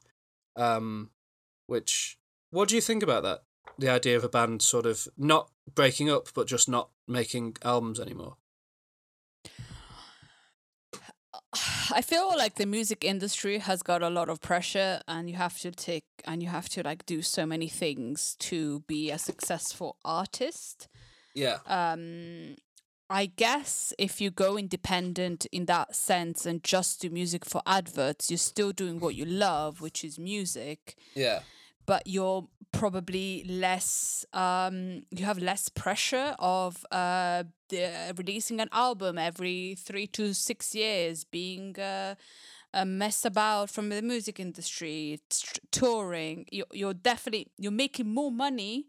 Um, 0.56 1.10
which 1.68 2.18
what 2.52 2.70
do 2.70 2.76
you 2.76 2.82
think 2.82 3.04
about 3.04 3.24
that? 3.24 3.44
The 3.78 3.90
idea 3.90 4.16
of 4.18 4.24
a 4.24 4.30
band 4.30 4.62
sort 4.62 4.86
of 4.86 5.08
not 5.18 5.52
breaking 5.76 6.10
up, 6.10 6.30
but 6.34 6.48
just 6.48 6.68
not 6.70 6.90
making 7.08 7.58
albums 7.64 8.00
anymore. 8.00 8.38
I 11.92 12.02
feel 12.02 12.30
like 12.38 12.56
the 12.56 12.66
music 12.66 13.04
industry 13.04 13.58
has 13.60 13.82
got 13.82 14.02
a 14.02 14.10
lot 14.10 14.30
of 14.30 14.42
pressure 14.42 15.02
and 15.08 15.30
you 15.30 15.36
have 15.36 15.58
to 15.60 15.72
take 15.72 16.06
and 16.26 16.44
you 16.44 16.50
have 16.50 16.70
to 16.70 16.84
like 16.84 17.06
do 17.06 17.22
so 17.22 17.46
many 17.46 17.68
things 17.68 18.36
to 18.40 18.82
be 18.82 19.12
a 19.12 19.18
successful 19.18 19.98
artist. 20.04 20.88
Yeah, 21.34 21.60
Um 21.66 22.56
I 23.12 23.26
guess 23.26 23.92
if 23.98 24.22
you 24.22 24.30
go 24.30 24.56
independent 24.56 25.48
in 25.52 25.66
that 25.66 25.96
sense 25.96 26.46
and 26.46 26.64
just 26.64 27.02
do 27.02 27.10
music 27.10 27.44
for 27.44 27.62
adverts, 27.66 28.30
you're 28.30 28.38
still 28.38 28.72
doing 28.72 29.00
what 29.00 29.16
you 29.16 29.26
love, 29.26 29.82
which 29.82 30.04
is 30.04 30.20
music, 30.20 30.96
yeah, 31.16 31.40
but 31.88 32.04
you're 32.06 32.48
probably 32.72 33.44
less 33.48 34.26
um 34.34 35.02
you 35.12 35.26
have 35.26 35.40
less 35.40 35.70
pressure 35.70 36.36
of 36.40 36.86
uh 36.92 37.44
the, 37.70 38.14
releasing 38.18 38.60
an 38.60 38.70
album 38.72 39.18
every 39.18 39.76
3 39.76 40.08
to 40.08 40.34
6 40.34 40.76
years 40.76 41.24
being 41.24 41.78
uh, 41.80 42.16
a 42.74 42.86
mess 42.86 43.26
about 43.26 43.70
from 43.70 43.90
the 43.90 44.02
music 44.02 44.40
industry 44.40 45.20
t- 45.30 45.60
touring. 45.72 46.46
You 46.52 46.66
you're 46.72 46.94
definitely 46.94 47.52
you're 47.58 47.72
making 47.72 48.14
more 48.14 48.32
money 48.32 48.88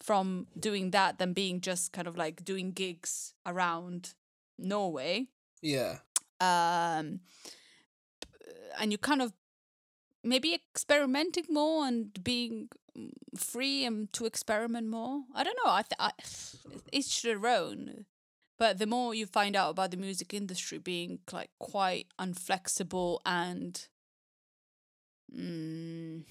from 0.00 0.46
doing 0.58 0.90
that 0.92 1.18
than 1.18 1.32
being 1.32 1.60
just 1.60 1.92
kind 1.92 2.08
of 2.08 2.16
like 2.16 2.44
doing 2.44 2.72
gigs 2.72 3.34
around 3.46 4.14
Norway. 4.58 5.28
Yeah, 5.60 5.98
um 6.40 7.20
and 8.78 8.92
you 8.92 8.98
kind 8.98 9.22
of 9.22 9.32
maybe 10.24 10.54
experimenting 10.54 11.44
more 11.48 11.86
and 11.86 12.22
being 12.22 12.68
free 13.36 13.84
and 13.84 14.12
to 14.12 14.26
experiment 14.26 14.88
more 14.88 15.22
i 15.34 15.42
don't 15.42 15.58
know 15.64 15.70
i, 15.70 15.82
th- 15.82 15.96
I 15.98 17.00
to 17.00 17.22
their 17.22 17.46
own 17.46 18.06
but 18.58 18.78
the 18.78 18.86
more 18.86 19.14
you 19.14 19.26
find 19.26 19.54
out 19.54 19.70
about 19.70 19.90
the 19.90 19.96
music 19.96 20.34
industry 20.34 20.78
being 20.78 21.20
like 21.32 21.50
quite 21.58 22.06
unflexible 22.18 23.20
and 23.24 23.86
mm, 25.34 26.24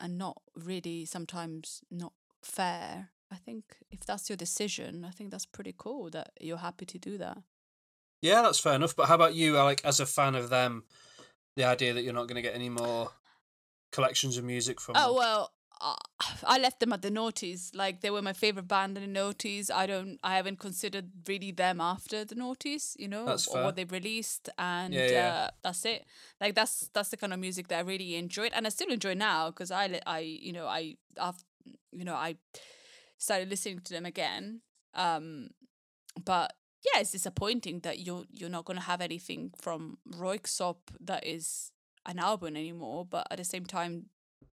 and 0.00 0.18
not 0.18 0.40
really 0.56 1.04
sometimes 1.04 1.82
not 1.90 2.12
fair 2.42 3.10
i 3.30 3.36
think 3.36 3.76
if 3.90 4.00
that's 4.00 4.28
your 4.28 4.36
decision 4.36 5.04
i 5.04 5.10
think 5.10 5.30
that's 5.30 5.46
pretty 5.46 5.74
cool 5.76 6.10
that 6.10 6.30
you're 6.40 6.58
happy 6.58 6.86
to 6.86 6.98
do 6.98 7.18
that 7.18 7.38
yeah. 8.22 8.40
That's 8.40 8.60
fair 8.60 8.74
enough. 8.74 8.96
But 8.96 9.08
how 9.08 9.16
about 9.16 9.34
you, 9.34 9.58
Alec? 9.58 9.82
As 9.84 10.00
a 10.00 10.06
fan 10.06 10.36
of 10.36 10.48
them, 10.48 10.84
the 11.56 11.64
idea 11.64 11.92
that 11.92 12.02
you're 12.02 12.14
not 12.14 12.28
going 12.28 12.36
to 12.36 12.42
get 12.42 12.54
any 12.54 12.68
more 12.70 13.10
collections 13.90 14.38
of 14.38 14.44
music 14.44 14.80
from 14.80 14.94
Oh 14.96 15.08
them. 15.08 15.16
well, 15.16 15.52
I 16.46 16.58
left 16.58 16.80
them 16.80 16.92
at 16.92 17.02
the 17.02 17.10
Naughties. 17.10 17.74
Like 17.74 18.00
they 18.00 18.10
were 18.10 18.22
my 18.22 18.32
favorite 18.32 18.68
band 18.68 18.96
in 18.96 19.12
the 19.12 19.18
Naughties. 19.18 19.70
I 19.70 19.86
don't, 19.86 20.18
I 20.22 20.36
haven't 20.36 20.58
considered 20.58 21.10
really 21.26 21.50
them 21.50 21.80
after 21.80 22.24
the 22.24 22.34
Naughties. 22.34 22.94
You 22.98 23.08
know, 23.08 23.24
or 23.24 23.64
what 23.64 23.76
they 23.76 23.84
released, 23.84 24.48
and 24.58 24.94
Yeah, 24.94 25.10
yeah. 25.10 25.34
Uh, 25.34 25.50
that's 25.62 25.84
it. 25.84 26.04
Like 26.40 26.54
that's 26.54 26.88
that's 26.92 27.10
the 27.10 27.16
kind 27.16 27.32
of 27.32 27.38
music 27.38 27.68
that 27.68 27.78
I 27.78 27.82
really 27.82 28.16
enjoyed, 28.16 28.52
and 28.54 28.66
I 28.66 28.70
still 28.70 28.90
enjoy 28.90 29.14
now 29.14 29.50
because 29.50 29.70
I, 29.70 30.00
I, 30.06 30.20
you 30.20 30.52
know, 30.52 30.66
I, 30.66 30.96
I've, 31.20 31.42
you 31.90 32.04
know, 32.04 32.14
I 32.14 32.36
started 33.18 33.50
listening 33.50 33.80
to 33.80 33.92
them 33.92 34.06
again. 34.06 34.60
Um, 34.94 35.50
but 36.24 36.54
yeah, 36.84 37.00
it's 37.00 37.12
disappointing 37.12 37.80
that 37.80 38.00
you're 38.00 38.24
you're 38.30 38.50
not 38.50 38.64
gonna 38.64 38.80
have 38.80 39.00
anything 39.00 39.52
from 39.60 39.98
Röyksopp 40.10 40.76
that 41.00 41.26
is 41.26 41.70
an 42.06 42.18
album 42.18 42.56
anymore. 42.56 43.04
But 43.04 43.26
at 43.30 43.38
the 43.38 43.44
same 43.44 43.64
time, 43.64 44.06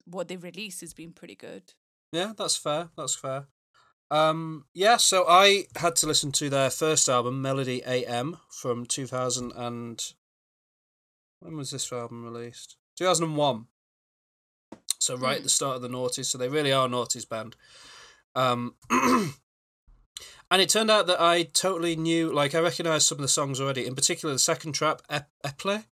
what 0.05 0.29
they 0.29 0.37
release 0.37 0.81
has 0.81 0.95
been 0.95 1.13
pretty 1.13 1.35
good. 1.35 1.75
Yeah, 2.13 2.33
that's 2.37 2.57
fair. 2.57 2.91
That's 2.97 3.15
fair. 3.15 3.47
Um, 4.11 4.67
yeah, 4.75 4.99
so 4.99 5.25
I 5.27 5.65
had 5.77 5.97
to 5.97 6.07
listen 6.07 6.33
to 6.33 6.51
their 6.51 6.69
first 6.69 7.09
album, 7.09 7.41
Melody 7.41 7.83
AM, 7.87 8.39
from 8.51 8.85
2000 8.85 9.53
and... 9.53 10.05
When 11.41 11.57
was 11.57 11.71
this 11.71 11.91
album 11.91 12.23
released? 12.23 12.77
2001. 12.99 13.67
So 14.99 15.17
right 15.17 15.39
at 15.39 15.43
the 15.43 15.49
start 15.49 15.77
of 15.77 15.83
the 15.83 15.89
Naughties, 15.89 16.27
so 16.27 16.39
they 16.39 16.49
really 16.49 16.73
are 16.73 16.87
a 16.87 16.91
Naughties 16.91 17.29
band. 17.29 17.57
Um, 18.35 18.75
and 18.91 19.33
it 20.63 20.69
turned 20.69 20.91
out 20.91 21.07
that 21.07 21.21
I 21.21 21.45
totally 21.45 21.97
knew, 21.97 22.31
like, 22.31 22.55
I 22.55 22.61
recognised 22.61 23.07
some 23.07 23.17
of 23.17 23.23
the 23.23 23.29
songs 23.29 23.61
already. 23.61 23.87
In 23.87 23.95
particular, 23.95 24.35
the 24.35 24.39
second 24.39 24.73
trap, 24.73 25.01
Ep- 25.09 25.31
Eple, 25.45 25.85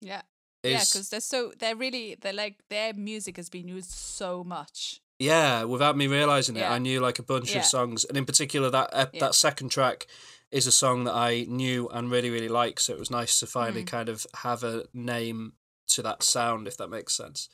Yeah, 0.00 0.22
yeah, 0.62 0.80
because 0.80 1.08
they're 1.10 1.20
so 1.20 1.52
they're 1.58 1.76
really 1.76 2.16
they're 2.20 2.32
like 2.32 2.56
their 2.68 2.92
music 2.94 3.36
has 3.36 3.48
been 3.48 3.68
used 3.68 3.90
so 3.90 4.44
much. 4.44 5.00
Yeah, 5.18 5.64
without 5.64 5.96
me 5.96 6.06
realizing 6.06 6.56
it, 6.56 6.60
Yeah. 6.60 6.72
I 6.72 6.78
knew 6.78 6.98
like 7.00 7.18
a 7.18 7.22
bunch 7.22 7.52
Yeah. 7.52 7.58
of 7.60 7.66
songs, 7.66 8.04
and 8.04 8.16
in 8.16 8.24
particular 8.24 8.70
that 8.70 8.90
ep- 8.92 9.14
Yeah. 9.14 9.20
that 9.20 9.34
second 9.34 9.68
track 9.70 10.06
is 10.50 10.66
a 10.66 10.72
song 10.72 11.04
that 11.04 11.14
I 11.14 11.44
knew 11.48 11.88
and 11.88 12.10
really 12.10 12.30
really 12.30 12.48
like. 12.48 12.80
So 12.80 12.92
it 12.92 12.98
was 12.98 13.10
nice 13.10 13.36
to 13.40 13.46
finally 13.46 13.82
Mm. 13.84 13.86
kind 13.88 14.08
of 14.08 14.26
have 14.34 14.64
a 14.64 14.86
name 14.94 15.52
to 15.88 16.02
that 16.02 16.22
sound, 16.22 16.66
if 16.68 16.76
that 16.76 16.88
makes 16.88 17.14
sense. 17.16 17.48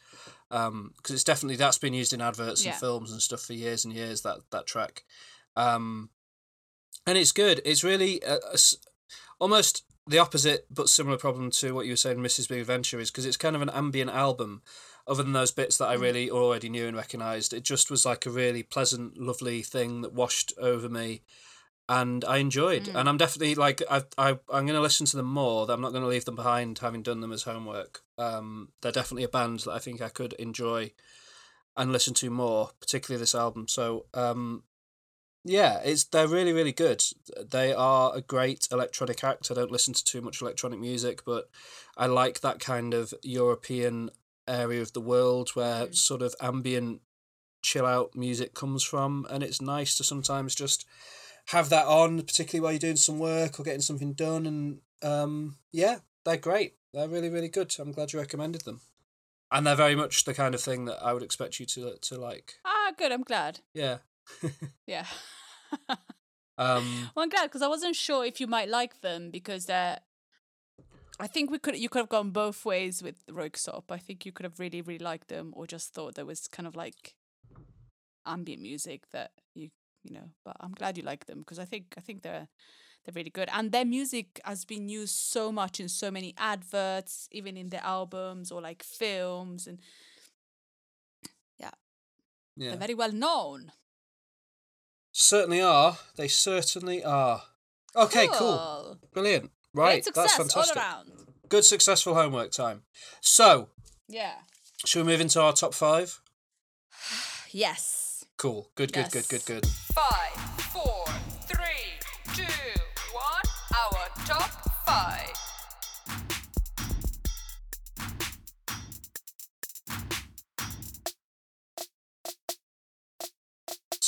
Because 0.48 1.10
it's 1.10 1.24
definitely 1.24 1.56
that's 1.56 1.78
been 1.78 1.94
used 1.94 2.12
in 2.12 2.20
adverts 2.20 2.64
and 2.64 2.74
films 2.76 3.10
and 3.10 3.20
stuff 3.20 3.40
for 3.40 3.52
years 3.54 3.84
and 3.84 3.92
years. 3.94 4.22
That 4.22 4.38
that 4.50 4.66
track, 4.66 5.04
um, 5.56 6.10
and 7.06 7.18
it's 7.18 7.32
good. 7.32 7.60
It's 7.64 7.82
really 7.82 8.22
uh, 8.22 8.38
s- 8.52 8.76
almost 9.40 9.82
the 10.06 10.18
opposite 10.18 10.66
but 10.70 10.88
similar 10.88 11.18
problem 11.18 11.50
to 11.50 11.74
what 11.74 11.86
you 11.86 11.92
were 11.92 11.96
saying, 11.96 12.20
Misty's 12.22 12.46
Big 12.46 12.60
Adventure, 12.60 13.00
is 13.00 13.10
because 13.10 13.26
it's 13.26 13.36
kind 13.36 13.56
of 13.56 13.62
an 13.62 13.70
ambient 13.70 14.10
album. 14.10 14.62
Other 15.08 15.22
than 15.22 15.32
those 15.32 15.52
bits 15.52 15.78
that 15.78 15.86
I 15.86 15.94
really 15.94 16.30
already 16.30 16.68
knew 16.68 16.86
and 16.86 16.96
recognised, 16.96 17.52
it 17.52 17.62
just 17.62 17.90
was 17.90 18.04
like 18.04 18.26
a 18.26 18.30
really 18.30 18.64
pleasant, 18.64 19.16
lovely 19.16 19.62
thing 19.62 20.00
that 20.02 20.12
washed 20.12 20.52
over 20.58 20.88
me, 20.88 21.22
and 21.88 22.24
I 22.24 22.38
enjoyed. 22.38 22.88
And 22.88 23.08
I'm 23.08 23.16
definitely 23.16 23.54
like 23.54 23.82
I 23.88 24.02
I 24.18 24.30
I'm 24.30 24.66
going 24.66 24.68
to 24.68 24.80
listen 24.80 25.06
to 25.06 25.16
them 25.16 25.26
more. 25.26 25.70
I'm 25.70 25.80
not 25.80 25.92
going 25.92 26.02
to 26.02 26.08
leave 26.08 26.24
them 26.24 26.34
behind, 26.34 26.78
having 26.80 27.02
done 27.02 27.20
them 27.20 27.32
as 27.32 27.44
homework. 27.44 28.02
Um, 28.18 28.70
they're 28.82 28.92
definitely 28.92 29.24
a 29.24 29.28
band 29.28 29.60
that 29.60 29.72
I 29.72 29.78
think 29.78 30.00
I 30.00 30.08
could 30.08 30.32
enjoy 30.34 30.92
and 31.76 31.92
listen 31.92 32.14
to 32.14 32.30
more, 32.30 32.70
particularly 32.80 33.20
this 33.20 33.34
album. 33.34 33.68
So 33.68 34.06
um, 34.14 34.64
yeah, 35.48 35.80
it's 35.84 36.04
they're 36.04 36.28
really 36.28 36.52
really 36.52 36.72
good. 36.72 37.02
They 37.50 37.72
are 37.72 38.12
a 38.14 38.20
great 38.20 38.66
electronic 38.72 39.22
act. 39.22 39.50
I 39.50 39.54
don't 39.54 39.70
listen 39.70 39.94
to 39.94 40.04
too 40.04 40.20
much 40.20 40.42
electronic 40.42 40.80
music, 40.80 41.24
but 41.24 41.48
I 41.96 42.06
like 42.06 42.40
that 42.40 42.58
kind 42.60 42.92
of 42.94 43.14
European 43.22 44.10
area 44.48 44.82
of 44.82 44.92
the 44.92 45.00
world 45.00 45.50
where 45.54 45.92
sort 45.92 46.22
of 46.22 46.34
ambient 46.40 47.00
chill 47.62 47.86
out 47.86 48.14
music 48.14 48.54
comes 48.54 48.84
from 48.84 49.26
and 49.28 49.42
it's 49.42 49.60
nice 49.60 49.96
to 49.96 50.04
sometimes 50.04 50.54
just 50.54 50.84
have 51.46 51.68
that 51.68 51.86
on 51.86 52.22
particularly 52.22 52.62
while 52.62 52.72
you're 52.72 52.78
doing 52.78 52.94
some 52.96 53.18
work 53.18 53.58
or 53.58 53.64
getting 53.64 53.80
something 53.80 54.12
done 54.12 54.46
and 54.46 54.78
um 55.02 55.56
yeah 55.72 55.96
they're 56.24 56.36
great 56.36 56.74
they're 56.94 57.08
really 57.08 57.28
really 57.28 57.48
good 57.48 57.74
i'm 57.80 57.90
glad 57.90 58.12
you 58.12 58.20
recommended 58.20 58.60
them 58.62 58.80
and 59.50 59.66
they're 59.66 59.74
very 59.74 59.96
much 59.96 60.24
the 60.24 60.34
kind 60.34 60.54
of 60.54 60.60
thing 60.60 60.84
that 60.84 61.02
i 61.02 61.12
would 61.12 61.24
expect 61.24 61.58
you 61.58 61.66
to 61.66 61.96
to 62.00 62.16
like 62.16 62.54
Ah, 62.64 62.92
good. 62.96 63.10
I'm 63.10 63.22
glad. 63.24 63.58
yeah 63.74 63.98
Yeah. 64.86 65.06
um 66.58 67.10
Well, 67.14 67.24
I'm 67.24 67.28
glad 67.28 67.44
because 67.44 67.62
I 67.62 67.68
wasn't 67.68 67.96
sure 67.96 68.24
if 68.24 68.40
you 68.40 68.46
might 68.46 68.68
like 68.68 69.00
them 69.00 69.30
because 69.30 69.66
they're. 69.66 69.98
I 71.18 71.26
think 71.26 71.50
we 71.50 71.58
could 71.58 71.76
you 71.78 71.88
could 71.88 72.00
have 72.00 72.08
gone 72.08 72.30
both 72.30 72.64
ways 72.64 73.02
with 73.02 73.24
Röyksopp. 73.26 73.84
I 73.90 73.98
think 73.98 74.26
you 74.26 74.32
could 74.32 74.44
have 74.44 74.60
really 74.60 74.82
really 74.82 74.98
liked 75.04 75.28
them 75.28 75.52
or 75.56 75.66
just 75.66 75.94
thought 75.94 76.14
there 76.14 76.26
was 76.26 76.46
kind 76.46 76.66
of 76.66 76.76
like 76.76 77.14
ambient 78.26 78.62
music 78.62 79.10
that 79.12 79.32
you 79.54 79.70
you 80.04 80.14
know. 80.14 80.30
But 80.44 80.56
I'm 80.60 80.72
glad 80.72 80.96
you 80.96 81.02
like 81.02 81.26
them 81.26 81.38
because 81.40 81.58
I 81.58 81.64
think 81.64 81.94
I 81.96 82.00
think 82.00 82.22
they're 82.22 82.48
they're 83.04 83.14
really 83.14 83.30
good 83.30 83.48
and 83.52 83.72
their 83.72 83.84
music 83.84 84.40
has 84.44 84.64
been 84.64 84.88
used 84.88 85.14
so 85.14 85.50
much 85.52 85.80
in 85.80 85.88
so 85.88 86.10
many 86.10 86.34
adverts, 86.38 87.28
even 87.32 87.56
in 87.56 87.70
their 87.70 87.82
albums 87.84 88.50
or 88.52 88.60
like 88.60 88.82
films, 88.82 89.66
and 89.66 89.78
yeah 91.58 91.70
they're 92.68 92.76
very 92.76 92.94
well 92.94 93.12
known. 93.12 93.72
Certainly 95.18 95.60
are. 95.62 95.96
They 96.16 96.28
certainly 96.28 97.02
are. 97.04 97.42
Okay 97.94 98.28
cool, 98.34 98.98
brilliant. 99.14 99.50
Right 99.72 100.02
Great 100.04 100.14
that's 100.14 100.34
success 100.34 100.56
all 100.56 100.62
fantastic. 100.62 100.76
around. 100.76 101.10
good 101.48 101.64
successful 101.64 102.14
homework 102.14 102.50
time. 102.52 102.82
So 103.20 103.70
Yeah. 104.08 104.34
should 104.84 105.04
we 105.06 105.12
move 105.12 105.20
into 105.22 105.40
our 105.40 105.52
top 105.52 105.74
five? 105.74 106.20
Yes. 107.52 108.24
cool. 108.36 108.70
Good 108.74 108.92
good 108.92 109.10
good 109.10 109.26
good 109.28 109.44
good. 109.46 109.66
Five, 109.66 110.45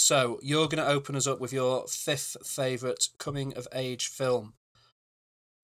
So 0.08 0.38
you're 0.40 0.68
going 0.68 0.82
to 0.82 0.90
open 0.90 1.16
us 1.16 1.26
up 1.26 1.38
with 1.38 1.52
your 1.52 1.86
fifth 1.86 2.38
favorite 2.42 3.08
coming 3.18 3.52
of 3.58 3.68
age 3.74 4.06
film. 4.06 4.54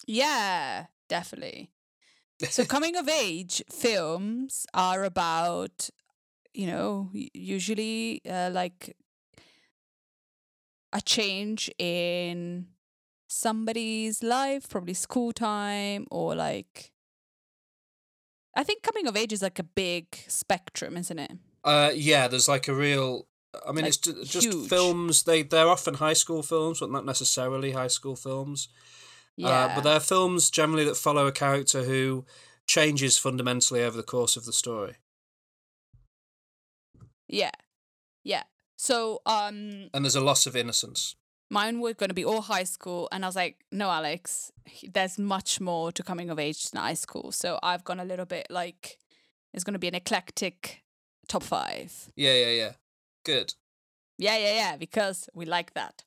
Yeah, 0.06 0.84
definitely. 1.08 1.70
So 2.50 2.62
coming 2.66 2.94
of 2.94 3.08
age 3.08 3.62
films 3.70 4.66
are 4.74 5.02
about, 5.02 5.88
you 6.52 6.66
know, 6.66 7.08
usually 7.32 8.20
uh, 8.28 8.50
like 8.52 8.94
a 10.92 11.00
change 11.00 11.70
in 11.78 12.66
somebody's 13.26 14.22
life, 14.22 14.68
probably 14.68 14.92
school 14.92 15.32
time 15.32 16.06
or 16.10 16.34
like 16.34 16.92
I 18.54 18.62
think 18.62 18.82
coming 18.82 19.06
of 19.06 19.16
age 19.16 19.32
is 19.32 19.40
like 19.40 19.58
a 19.58 19.64
big 19.64 20.04
spectrum, 20.28 20.98
isn't 20.98 21.18
it? 21.18 21.32
Uh, 21.64 21.92
yeah, 21.94 22.28
there's 22.28 22.46
like 22.46 22.68
a 22.68 22.74
real. 22.74 23.26
I 23.68 23.72
mean, 23.72 23.84
it's 23.84 24.06
Like, 24.06 24.16
ju- 24.16 24.24
just 24.24 24.68
films. 24.68 25.22
They 25.24 25.42
they're 25.42 25.68
often 25.68 25.94
high 25.94 26.12
school 26.14 26.42
films, 26.42 26.80
but 26.80 26.90
not 26.90 27.04
necessarily 27.04 27.72
high 27.72 27.88
school 27.88 28.16
films. 28.16 28.68
Yeah. 29.36 29.48
Uh, 29.48 29.74
but 29.74 29.84
they're 29.84 30.00
films 30.00 30.50
generally 30.50 30.84
that 30.84 30.96
follow 30.96 31.26
a 31.26 31.32
character 31.32 31.82
who 31.84 32.24
changes 32.66 33.18
fundamentally 33.18 33.82
over 33.82 33.96
the 33.96 34.02
course 34.02 34.36
of 34.36 34.44
the 34.44 34.52
story. 34.52 34.96
yeah. 37.28 37.50
Yeah. 38.22 38.44
So 38.76 39.20
um 39.26 39.88
And 39.92 40.04
there's 40.04 40.16
a 40.16 40.20
loss 40.20 40.46
of 40.46 40.56
innocence. 40.56 41.16
mine 41.50 41.80
were 41.80 41.94
going 41.94 42.08
to 42.10 42.14
be 42.14 42.24
all 42.24 42.40
high 42.42 42.64
school 42.64 43.06
and 43.12 43.24
i 43.24 43.28
was 43.28 43.36
like 43.36 43.56
no 43.70 43.88
alex 43.90 44.50
there's 44.94 45.18
much 45.18 45.60
more 45.60 45.92
to 45.92 46.02
coming 46.02 46.30
of 46.30 46.38
age 46.38 46.70
than 46.70 46.80
high 46.82 46.96
school 46.96 47.30
so 47.32 47.58
i've 47.62 47.84
gone 47.84 48.00
a 48.00 48.04
little 48.04 48.24
bit 48.26 48.46
like 48.50 48.98
it's 49.52 49.62
going 49.62 49.74
to 49.74 49.78
be 49.78 49.86
an 49.88 49.94
eclectic 49.94 50.82
top 51.28 51.42
five 51.42 51.92
Yeah, 52.16 52.32
yeah, 52.34 52.50
yeah. 52.62 52.72
Good. 53.24 53.54
yeah 54.18 54.36
yeah 54.36 54.54
yeah 54.54 54.76
because 54.76 55.28
we 55.34 55.44
like 55.46 55.74
that 55.74 56.02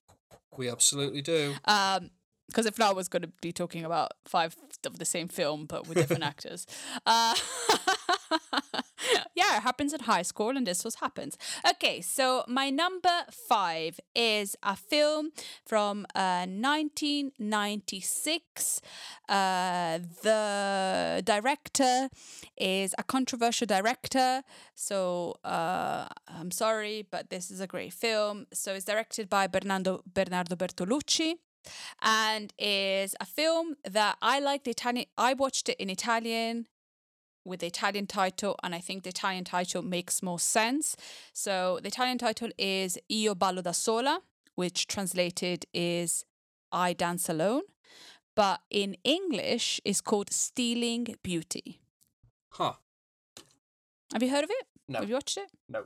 We 0.57 0.69
absolutely 0.69 1.21
do. 1.21 1.55
um 1.65 2.11
because 2.47 2.65
if 2.65 2.79
not 2.79 2.89
i 2.89 2.93
was 2.93 3.07
going 3.07 3.21
to 3.21 3.31
be 3.41 3.51
talking 3.51 3.83
about 3.83 4.13
five 4.25 4.55
of 4.85 4.99
the 4.99 5.05
same 5.05 5.27
film 5.27 5.65
but 5.65 5.87
with 5.87 5.97
different 5.97 6.23
actors. 6.33 6.65
Uh 7.05 7.35
yeah 9.35 9.57
it 9.57 9.63
happens 9.63 9.93
in 9.93 9.99
high 10.01 10.21
school 10.21 10.55
and 10.57 10.67
this 10.67 10.83
was 10.83 10.95
happens. 10.95 11.37
Okay 11.69 12.01
so 12.01 12.43
my 12.47 12.69
number 12.69 13.23
five 13.31 13.99
is 14.15 14.55
a 14.63 14.75
film 14.75 15.31
from 15.65 16.05
uh 16.15 16.45
1996 16.47 18.81
uh 19.29 19.99
the 20.23 21.21
director 21.25 22.09
is 22.57 22.93
a 22.97 23.03
controversial 23.03 23.67
director 23.67 24.41
so 24.75 25.35
uh 25.43 26.07
i'm 26.27 26.51
sorry 26.51 27.05
but 27.09 27.29
this 27.29 27.49
is 27.51 27.61
a 27.61 27.67
great 27.67 27.93
film. 27.93 28.47
So 28.53 28.73
it's 28.73 28.85
directed 28.85 29.29
by 29.29 29.47
bernardo 29.47 30.01
bernardo 30.13 30.55
bertolucci 30.55 31.35
and 32.01 32.53
is 32.57 33.15
a 33.19 33.25
film 33.25 33.75
that 33.83 34.17
I 34.21 34.39
like 34.39 34.63
the 34.63 34.71
Italian. 34.71 35.05
I 35.17 35.33
watched 35.33 35.69
it 35.69 35.77
in 35.79 35.89
Italian 35.89 36.67
with 37.45 37.61
the 37.61 37.67
Italian 37.67 38.07
title, 38.07 38.55
and 38.61 38.75
I 38.75 38.79
think 38.79 39.03
the 39.03 39.09
Italian 39.09 39.45
title 39.45 39.81
makes 39.81 40.21
more 40.21 40.39
sense. 40.39 40.95
So 41.33 41.79
the 41.81 41.87
Italian 41.87 42.17
title 42.17 42.49
is 42.57 42.97
Io 43.11 43.35
ballo 43.35 43.61
da 43.61 43.71
sola, 43.71 44.21
which 44.55 44.87
translated 44.87 45.65
is 45.73 46.25
I 46.71 46.93
dance 46.93 47.29
alone, 47.29 47.61
but 48.35 48.61
in 48.69 48.97
English 49.03 49.79
is 49.85 50.01
called 50.01 50.31
Stealing 50.31 51.15
Beauty. 51.23 51.79
Huh. 52.49 52.73
Have 54.11 54.23
you 54.23 54.29
heard 54.29 54.43
of 54.43 54.49
it? 54.49 54.67
No. 54.87 54.99
Have 54.99 55.09
you 55.09 55.15
watched 55.15 55.37
it? 55.37 55.49
No. 55.69 55.83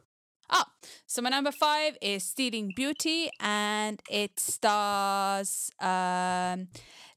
Ah, 0.51 0.65
so 1.07 1.21
my 1.21 1.29
number 1.29 1.51
five 1.51 1.97
is 2.01 2.23
Stealing 2.23 2.73
Beauty, 2.75 3.29
and 3.39 4.01
it 4.09 4.37
stars 4.39 5.71
um, 5.79 6.67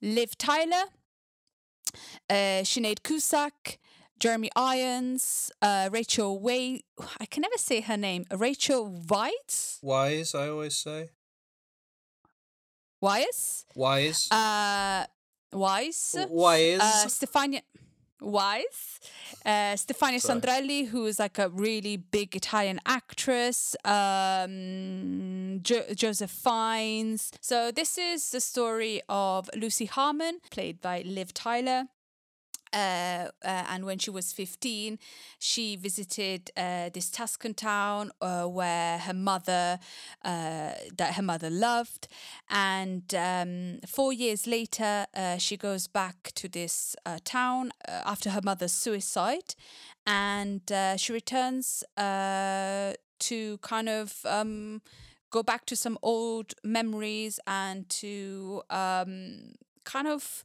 Liv 0.00 0.38
Tyler, 0.38 0.84
uh, 2.30 2.62
Sinead 2.62 3.02
Cusack, 3.02 3.78
Jeremy 4.20 4.50
Irons, 4.54 5.50
uh, 5.60 5.88
Rachel 5.90 6.38
Way. 6.38 6.84
I 7.20 7.26
can 7.26 7.40
never 7.42 7.58
say 7.58 7.80
her 7.80 7.96
name. 7.96 8.24
Rachel 8.32 8.88
Weisz. 9.06 9.82
Wise, 9.82 10.34
I 10.34 10.48
always 10.48 10.76
say. 10.76 11.10
Wise. 13.00 13.66
Wise. 13.74 14.28
Uh, 14.30 15.06
Weisz. 15.52 16.28
Wise. 16.30 16.80
Uh, 16.80 17.06
Stefania 17.08 17.62
Wise, 18.24 19.00
uh, 19.44 19.74
Stefania 19.76 20.20
Sorry. 20.20 20.40
Sandrelli, 20.40 20.88
who 20.88 21.06
is 21.06 21.18
like 21.18 21.38
a 21.38 21.48
really 21.48 21.96
big 21.96 22.34
Italian 22.34 22.80
actress, 22.86 23.76
um, 23.84 25.60
jo- 25.62 25.84
Joseph 25.94 26.30
Fiennes. 26.30 27.30
So 27.40 27.70
this 27.70 27.98
is 27.98 28.30
the 28.30 28.40
story 28.40 29.02
of 29.08 29.48
Lucy 29.56 29.86
Harmon, 29.86 30.40
played 30.50 30.80
by 30.80 31.02
Liv 31.02 31.32
Tyler. 31.34 31.84
Uh, 32.74 33.28
uh, 33.44 33.64
and 33.70 33.84
when 33.86 33.98
she 33.98 34.10
was 34.10 34.32
15, 34.32 34.98
she 35.38 35.76
visited 35.76 36.50
uh, 36.56 36.90
this 36.92 37.08
Tuscan 37.08 37.54
town 37.54 38.10
uh, 38.20 38.44
where 38.44 38.98
her 38.98 39.14
mother, 39.14 39.78
uh, 40.24 40.72
that 40.96 41.14
her 41.14 41.22
mother 41.22 41.50
loved. 41.50 42.08
And 42.50 43.14
um, 43.14 43.78
four 43.86 44.12
years 44.12 44.46
later, 44.46 45.06
she 45.38 45.56
goes 45.56 45.86
back 45.86 46.32
to 46.34 46.48
this 46.48 46.96
town 47.24 47.70
after 47.86 48.30
her 48.30 48.40
mother's 48.42 48.72
suicide. 48.72 49.54
And 50.06 50.62
she 50.96 51.12
returns 51.12 51.84
to 51.96 53.58
kind 53.58 53.88
of 53.88 54.26
um, 54.26 54.82
go 55.30 55.42
back 55.42 55.64
to 55.66 55.76
some 55.76 55.98
old 56.02 56.54
memories 56.62 57.38
and 57.46 57.88
to 57.88 58.62
um, 58.70 59.54
kind 59.84 60.08
of 60.08 60.44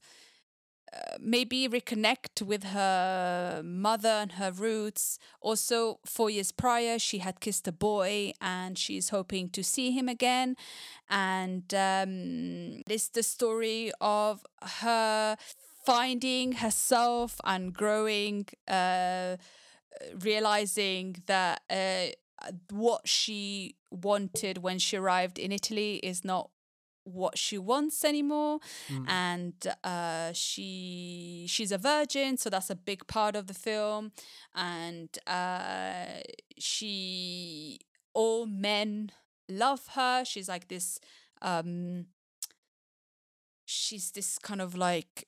maybe 1.20 1.68
reconnect 1.68 2.42
with 2.42 2.64
her 2.64 3.62
mother 3.64 4.10
and 4.10 4.34
her 4.34 4.52
roots. 4.52 5.20
Also, 5.42 6.00
four 6.06 6.30
years 6.30 6.52
prior, 6.52 6.98
she 7.00 7.20
had 7.20 7.40
kissed 7.40 7.68
a 7.68 7.72
boy 7.72 8.34
and 8.42 8.78
she's 8.78 9.10
hoping 9.10 9.50
to 9.50 9.64
see 9.64 9.92
him 9.92 10.08
again. 10.10 10.56
And 11.10 11.74
um, 11.74 12.82
it's 12.90 13.10
the 13.10 13.24
story 13.24 13.92
of 14.02 14.46
her 14.62 15.38
finding 15.86 16.54
herself 16.54 17.40
and 17.44 17.74
growing, 17.74 18.48
uh, 18.68 19.38
realizing 20.22 21.18
that 21.26 21.62
uh, 21.70 22.52
what 22.72 23.08
she 23.08 23.76
wanted 23.92 24.60
when 24.60 24.80
she 24.80 24.98
arrived 24.98 25.40
in 25.40 25.52
Italy 25.52 25.96
is 25.98 26.24
not 26.24 26.50
what 27.14 27.38
she 27.38 27.58
wants 27.58 28.04
anymore. 28.04 28.60
And 29.08 29.54
uh 29.84 30.32
she 30.34 31.46
she's 31.48 31.72
a 31.72 31.78
virgin 31.78 32.38
so 32.38 32.50
that's 32.50 32.70
a 32.70 32.76
big 32.76 33.08
part 33.08 33.36
of 33.36 33.48
the 33.48 33.54
film. 33.54 34.12
And 34.56 35.10
uh 35.28 36.22
she 36.58 37.80
all 38.14 38.46
men 38.46 39.12
love 39.48 39.88
her. 39.96 40.24
She's 40.26 40.50
like 40.50 40.68
this 40.68 41.00
um 41.42 42.06
she's 43.66 44.12
this 44.12 44.38
kind 44.40 44.62
of 44.62 44.76
like 44.76 45.28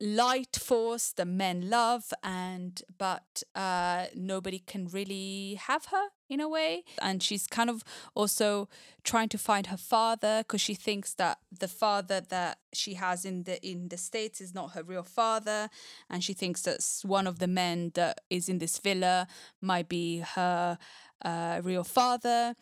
light 0.00 0.56
force 0.56 1.12
that 1.12 1.26
men 1.26 1.68
love 1.68 2.12
and 2.22 2.82
but 2.98 3.42
uh 3.54 4.06
nobody 4.14 4.60
can 4.60 4.86
really 4.88 5.58
have 5.60 5.86
her 5.86 6.08
in 6.28 6.40
a 6.40 6.48
way. 6.48 6.84
And 7.00 7.22
she's 7.22 7.46
kind 7.46 7.70
of 7.70 7.82
also 8.14 8.68
trying 9.02 9.28
to 9.30 9.38
find 9.38 9.68
her 9.68 9.76
father 9.76 10.38
because 10.40 10.60
she 10.60 10.74
thinks 10.74 11.14
that 11.14 11.38
the 11.58 11.68
father 11.68 12.20
that 12.20 12.58
she 12.72 12.94
has 12.94 13.24
in 13.24 13.44
the 13.44 13.64
in 13.66 13.88
the 13.88 13.96
states 13.96 14.40
is 14.40 14.54
not 14.54 14.72
her 14.72 14.82
real 14.82 15.02
father. 15.02 15.70
And 16.10 16.22
she 16.22 16.34
thinks 16.34 16.62
that 16.62 16.84
one 17.02 17.26
of 17.26 17.38
the 17.38 17.48
men 17.48 17.92
that 17.94 18.20
is 18.30 18.48
in 18.48 18.58
this 18.58 18.78
villa 18.78 19.26
might 19.60 19.88
be 19.88 20.18
her 20.18 20.78
uh, 21.24 21.60
real 21.64 21.84
father 21.84 22.54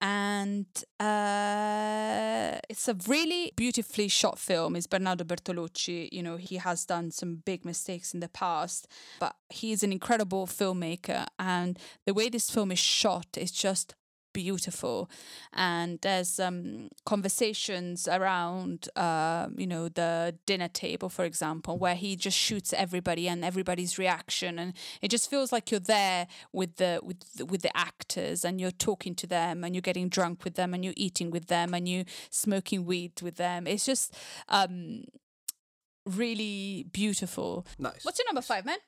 and 0.00 0.66
uh, 1.00 2.58
it's 2.68 2.88
a 2.88 2.96
really 3.06 3.52
beautifully 3.56 4.08
shot 4.08 4.38
film. 4.38 4.76
It's 4.76 4.86
Bernardo 4.86 5.24
Bertolucci. 5.24 6.08
You 6.12 6.22
know, 6.22 6.36
he 6.36 6.56
has 6.56 6.84
done 6.84 7.10
some 7.10 7.36
big 7.36 7.64
mistakes 7.64 8.14
in 8.14 8.20
the 8.20 8.28
past, 8.28 8.86
but 9.18 9.34
he's 9.50 9.82
an 9.82 9.92
incredible 9.92 10.46
filmmaker. 10.46 11.26
And 11.38 11.78
the 12.06 12.14
way 12.14 12.28
this 12.28 12.50
film 12.50 12.70
is 12.70 12.78
shot 12.78 13.26
is 13.36 13.50
just 13.50 13.94
beautiful. 14.44 15.10
And 15.52 15.98
there's 16.02 16.38
um, 16.38 16.90
conversations 17.04 18.06
around, 18.06 18.88
uh, 18.94 19.48
you 19.56 19.66
know, 19.66 19.88
the 19.88 20.36
dinner 20.46 20.68
table, 20.68 21.08
for 21.08 21.24
example, 21.24 21.76
where 21.76 21.96
he 21.96 22.14
just 22.14 22.38
shoots 22.38 22.72
everybody 22.72 23.28
and 23.28 23.44
everybody's 23.44 23.98
reaction, 23.98 24.58
and 24.58 24.74
it 25.02 25.10
just 25.10 25.28
feels 25.28 25.50
like 25.52 25.72
you're 25.72 25.88
there 25.98 26.28
with 26.52 26.76
the 26.76 27.00
with 27.02 27.20
the, 27.36 27.46
with 27.46 27.62
the 27.62 27.76
actors, 27.76 28.44
and 28.44 28.60
you're 28.60 28.78
talking 28.88 29.14
to 29.16 29.26
them, 29.26 29.64
and 29.64 29.74
you're 29.74 29.88
getting 29.90 30.08
drunk 30.08 30.44
with 30.44 30.54
them, 30.54 30.72
and 30.72 30.84
you're 30.84 31.00
eating 31.06 31.32
with 31.32 31.46
them, 31.46 31.74
and 31.74 31.88
you 31.88 32.04
smoking 32.30 32.84
weed 32.84 33.20
with 33.22 33.36
them. 33.36 33.66
It's 33.66 33.84
just. 33.84 34.14
Um, 34.48 35.02
really 36.06 36.86
beautiful. 36.92 37.66
Nice. 37.78 38.04
What's 38.04 38.18
your 38.18 38.26
number 38.28 38.42
five, 38.42 38.64
man? 38.64 38.78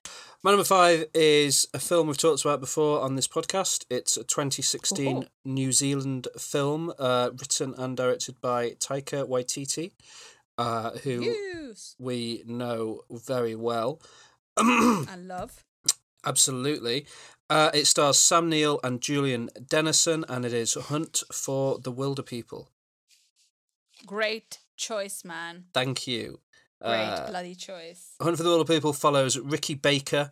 My 0.42 0.50
number 0.50 0.64
five 0.64 1.06
is 1.14 1.66
a 1.74 1.78
film 1.78 2.06
we've 2.08 2.16
talked 2.18 2.42
about 2.44 2.60
before 2.60 3.00
on 3.00 3.14
this 3.16 3.28
podcast. 3.28 3.84
It's 3.90 4.16
a 4.16 4.24
2016 4.24 5.24
Oh. 5.24 5.28
New 5.44 5.72
Zealand 5.72 6.28
film, 6.38 6.92
uh, 6.98 7.30
written 7.38 7.74
and 7.76 7.96
directed 7.96 8.40
by 8.40 8.70
Taika 8.70 9.28
Waititi, 9.28 9.92
uh, 10.58 10.92
who 10.98 11.74
we 11.98 12.42
know 12.46 13.02
very 13.10 13.54
well. 13.54 14.00
I 14.56 15.16
love. 15.18 15.64
Absolutely. 16.24 17.06
Uh, 17.48 17.70
it 17.74 17.86
stars 17.86 18.18
Sam 18.18 18.48
Neill 18.48 18.78
and 18.84 19.00
Julian 19.00 19.50
Dennison, 19.68 20.24
and 20.28 20.44
it 20.44 20.52
is 20.52 20.74
Hunt 20.74 21.22
for 21.32 21.78
the 21.78 21.92
Wilderpeople. 21.92 22.66
Great 24.06 24.58
choice, 24.76 25.24
man. 25.24 25.64
Thank 25.74 26.06
you. 26.06 26.40
Great 26.80 26.92
Uh, 26.92 27.26
bloody 27.28 27.54
choice. 27.54 28.14
Hunt 28.20 28.36
for 28.36 28.42
the 28.42 28.48
Wilderpeople 28.48 28.96
follows 28.96 29.38
Ricky 29.38 29.74
Baker, 29.74 30.30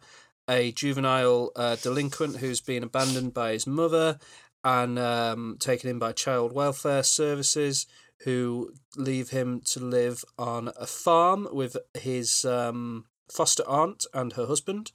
a 0.48 0.72
juvenile 0.72 1.52
uh, 1.56 1.76
delinquent 1.76 2.38
who's 2.38 2.60
been 2.60 2.82
abandoned 2.82 3.34
by 3.34 3.52
his 3.52 3.66
mother 3.66 4.18
and 4.64 4.98
um, 4.98 5.56
taken 5.60 5.90
in 5.90 5.98
by 5.98 6.12
child 6.12 6.52
welfare 6.52 7.02
services, 7.02 7.86
who 8.22 8.72
leave 8.96 9.30
him 9.30 9.60
to 9.60 9.78
live 9.78 10.24
on 10.38 10.72
a 10.76 10.86
farm 10.86 11.46
with 11.52 11.76
his 11.94 12.44
um, 12.44 13.04
foster 13.30 13.62
aunt 13.68 14.06
and 14.12 14.32
her 14.32 14.46
husband. 14.46 14.90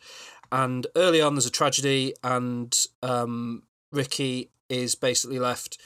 And 0.51 0.87
early 0.95 1.21
on, 1.21 1.35
there's 1.35 1.45
a 1.45 1.51
tragedy, 1.51 2.13
and 2.23 2.77
um, 3.01 3.63
Ricky 3.91 4.51
is 4.69 4.95
basically 4.95 5.39
left 5.39 5.79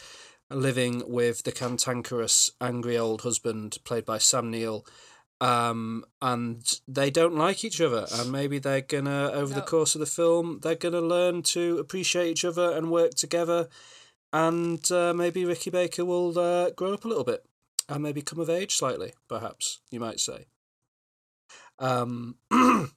living 0.50 1.04
with 1.06 1.44
the 1.44 1.52
cantankerous, 1.52 2.52
angry 2.62 2.98
old 2.98 3.22
husband 3.22 3.78
played 3.84 4.06
by 4.06 4.18
Sam 4.18 4.50
Neill 4.50 4.86
um, 5.40 6.04
and 6.22 6.80
they 6.88 7.10
don't 7.10 7.36
like 7.36 7.64
each 7.64 7.80
other, 7.82 8.08
and 8.14 8.32
maybe 8.32 8.60
they're 8.60 8.82
gonna 8.82 9.32
over 9.32 9.54
the 9.54 9.62
course 9.62 9.96
of 9.96 10.00
the 10.00 10.06
film 10.06 10.60
they're 10.64 10.76
gonna 10.76 11.02
learn 11.02 11.44
to 11.44 11.78
appreciate 11.78 12.30
each 12.30 12.46
other 12.46 12.72
and 12.72 12.92
work 12.92 13.14
together, 13.14 13.68
and 14.34 14.92
uh, 14.92 15.14
maybe 15.14 15.46
Ricky 15.46 15.70
Baker 15.70 16.06
will 16.06 16.38
uh, 16.38 16.72
grow 16.72 16.94
up 16.94 17.06
a 17.06 17.08
little 17.08 17.24
bit 17.24 17.46
and 17.90 18.04
maybe 18.04 18.22
come 18.22 18.40
of 18.40 18.50
age 18.50 18.76
slightly, 18.76 19.14
perhaps 19.28 19.80
you 19.92 20.00
might 20.00 20.20
say. 20.20 20.46
Um, 21.80 22.36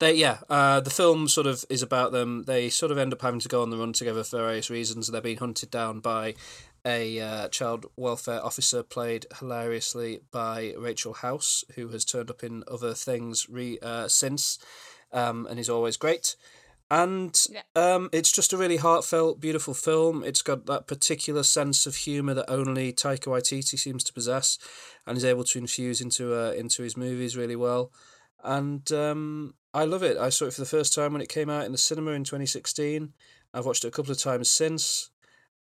they 0.00 0.14
yeah, 0.14 0.38
uh, 0.48 0.80
the 0.80 0.90
film 0.90 1.28
sort 1.28 1.46
of 1.46 1.64
is 1.70 1.82
about 1.82 2.12
them. 2.12 2.44
They 2.44 2.68
sort 2.68 2.92
of 2.92 2.98
end 2.98 3.12
up 3.12 3.22
having 3.22 3.40
to 3.40 3.48
go 3.48 3.62
on 3.62 3.70
the 3.70 3.78
run 3.78 3.92
together 3.92 4.24
for 4.24 4.38
various 4.38 4.70
reasons. 4.70 5.08
They're 5.08 5.20
being 5.20 5.38
hunted 5.38 5.70
down 5.70 6.00
by 6.00 6.34
a 6.84 7.20
uh, 7.20 7.48
child 7.48 7.86
welfare 7.96 8.44
officer 8.44 8.82
played 8.82 9.26
hilariously 9.38 10.20
by 10.30 10.74
Rachel 10.78 11.14
House, 11.14 11.64
who 11.74 11.88
has 11.88 12.04
turned 12.04 12.30
up 12.30 12.42
in 12.44 12.64
other 12.70 12.94
things 12.94 13.48
re 13.48 13.78
uh, 13.82 14.08
since, 14.08 14.58
um, 15.12 15.46
and 15.48 15.58
is 15.58 15.70
always 15.70 15.96
great. 15.96 16.36
And 16.90 17.38
Yeah. 17.50 17.62
um, 17.76 18.08
it's 18.12 18.32
just 18.32 18.54
a 18.54 18.56
really 18.56 18.78
heartfelt, 18.78 19.40
beautiful 19.40 19.74
film. 19.74 20.24
It's 20.24 20.40
got 20.40 20.64
that 20.66 20.86
particular 20.86 21.42
sense 21.42 21.86
of 21.86 21.96
humour 21.96 22.32
that 22.34 22.50
only 22.50 22.94
Taika 22.94 23.26
Waititi 23.26 23.78
seems 23.78 24.02
to 24.04 24.12
possess, 24.12 24.58
and 25.06 25.18
is 25.18 25.24
able 25.24 25.44
to 25.44 25.58
infuse 25.58 26.00
into 26.00 26.34
uh, 26.34 26.52
into 26.52 26.82
his 26.82 26.96
movies 26.96 27.36
really 27.36 27.56
well. 27.56 27.92
And 28.42 28.90
um, 28.92 29.54
I 29.74 29.84
love 29.84 30.02
it. 30.02 30.16
I 30.16 30.30
saw 30.30 30.46
it 30.46 30.54
for 30.54 30.62
the 30.62 30.66
first 30.76 30.94
time 30.94 31.12
when 31.12 31.20
it 31.20 31.28
came 31.28 31.50
out 31.50 31.66
in 31.66 31.72
the 31.72 31.78
cinema 31.78 32.12
in 32.12 32.24
twenty 32.24 32.46
sixteen. 32.46 33.12
I've 33.52 33.66
watched 33.66 33.84
it 33.84 33.88
a 33.88 33.90
couple 33.96 34.12
of 34.12 34.18
times 34.18 34.50
since, 34.50 35.10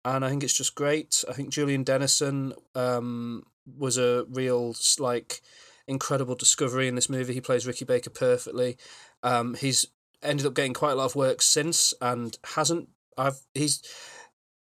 and 0.05 0.23
I 0.23 0.29
think 0.29 0.43
it's 0.43 0.57
just 0.57 0.75
great. 0.75 1.23
I 1.29 1.33
think 1.33 1.49
Julian 1.49 1.83
Dennison 1.83 2.53
um, 2.75 3.43
was 3.77 3.97
a 3.97 4.25
real 4.29 4.75
like 4.99 5.41
incredible 5.87 6.35
discovery 6.35 6.87
in 6.87 6.95
this 6.95 7.09
movie. 7.09 7.33
He 7.33 7.41
plays 7.41 7.67
Ricky 7.67 7.85
Baker 7.85 8.09
perfectly. 8.09 8.77
Um, 9.23 9.55
he's 9.55 9.85
ended 10.21 10.45
up 10.45 10.53
getting 10.53 10.73
quite 10.73 10.91
a 10.91 10.95
lot 10.95 11.05
of 11.05 11.15
work 11.15 11.41
since, 11.41 11.93
and 12.01 12.37
hasn't. 12.55 12.89
I've 13.17 13.39
he's 13.53 13.81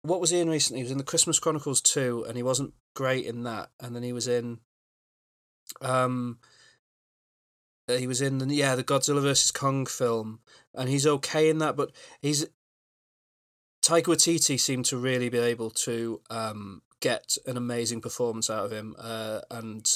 what 0.02 0.22
was 0.22 0.30
he 0.30 0.40
in 0.40 0.50
recently? 0.50 0.80
He 0.80 0.84
was 0.84 0.92
in 0.92 0.98
the 0.98 1.04
Christmas 1.04 1.40
Chronicles 1.40 1.82
two, 1.82 2.26
and 2.28 2.38
he 2.38 2.44
wasn't 2.44 2.74
great 2.96 3.26
in 3.26 3.44
that. 3.44 3.70
And 3.80 3.96
then 3.96 4.04
he 4.04 4.14
was 4.14 4.28
in, 4.28 4.60
um, 5.82 6.40
he 7.88 8.08
was 8.08 8.22
in 8.22 8.38
the 8.38 8.54
yeah 8.54 8.76
the 8.76 8.84
Godzilla 8.84 9.22
versus 9.22 9.52
Kong 9.52 9.86
film, 9.86 10.40
and 10.74 10.90
he's 10.90 11.08
okay 11.08 11.50
in 11.50 11.60
that, 11.60 11.76
but 11.76 11.92
he's 12.22 12.48
Taika 13.90 14.04
Waititi 14.04 14.60
seemed 14.60 14.86
to 14.86 14.98
really 14.98 15.30
be 15.30 15.40
able 15.40 15.72
to 15.72 16.22
um, 16.30 16.84
get 17.00 17.38
an 17.48 17.58
amazing 17.58 18.02
performance 18.02 18.48
out 18.48 18.66
of 18.66 18.72
him, 18.72 18.96
uh, 19.00 19.42
and 19.50 19.90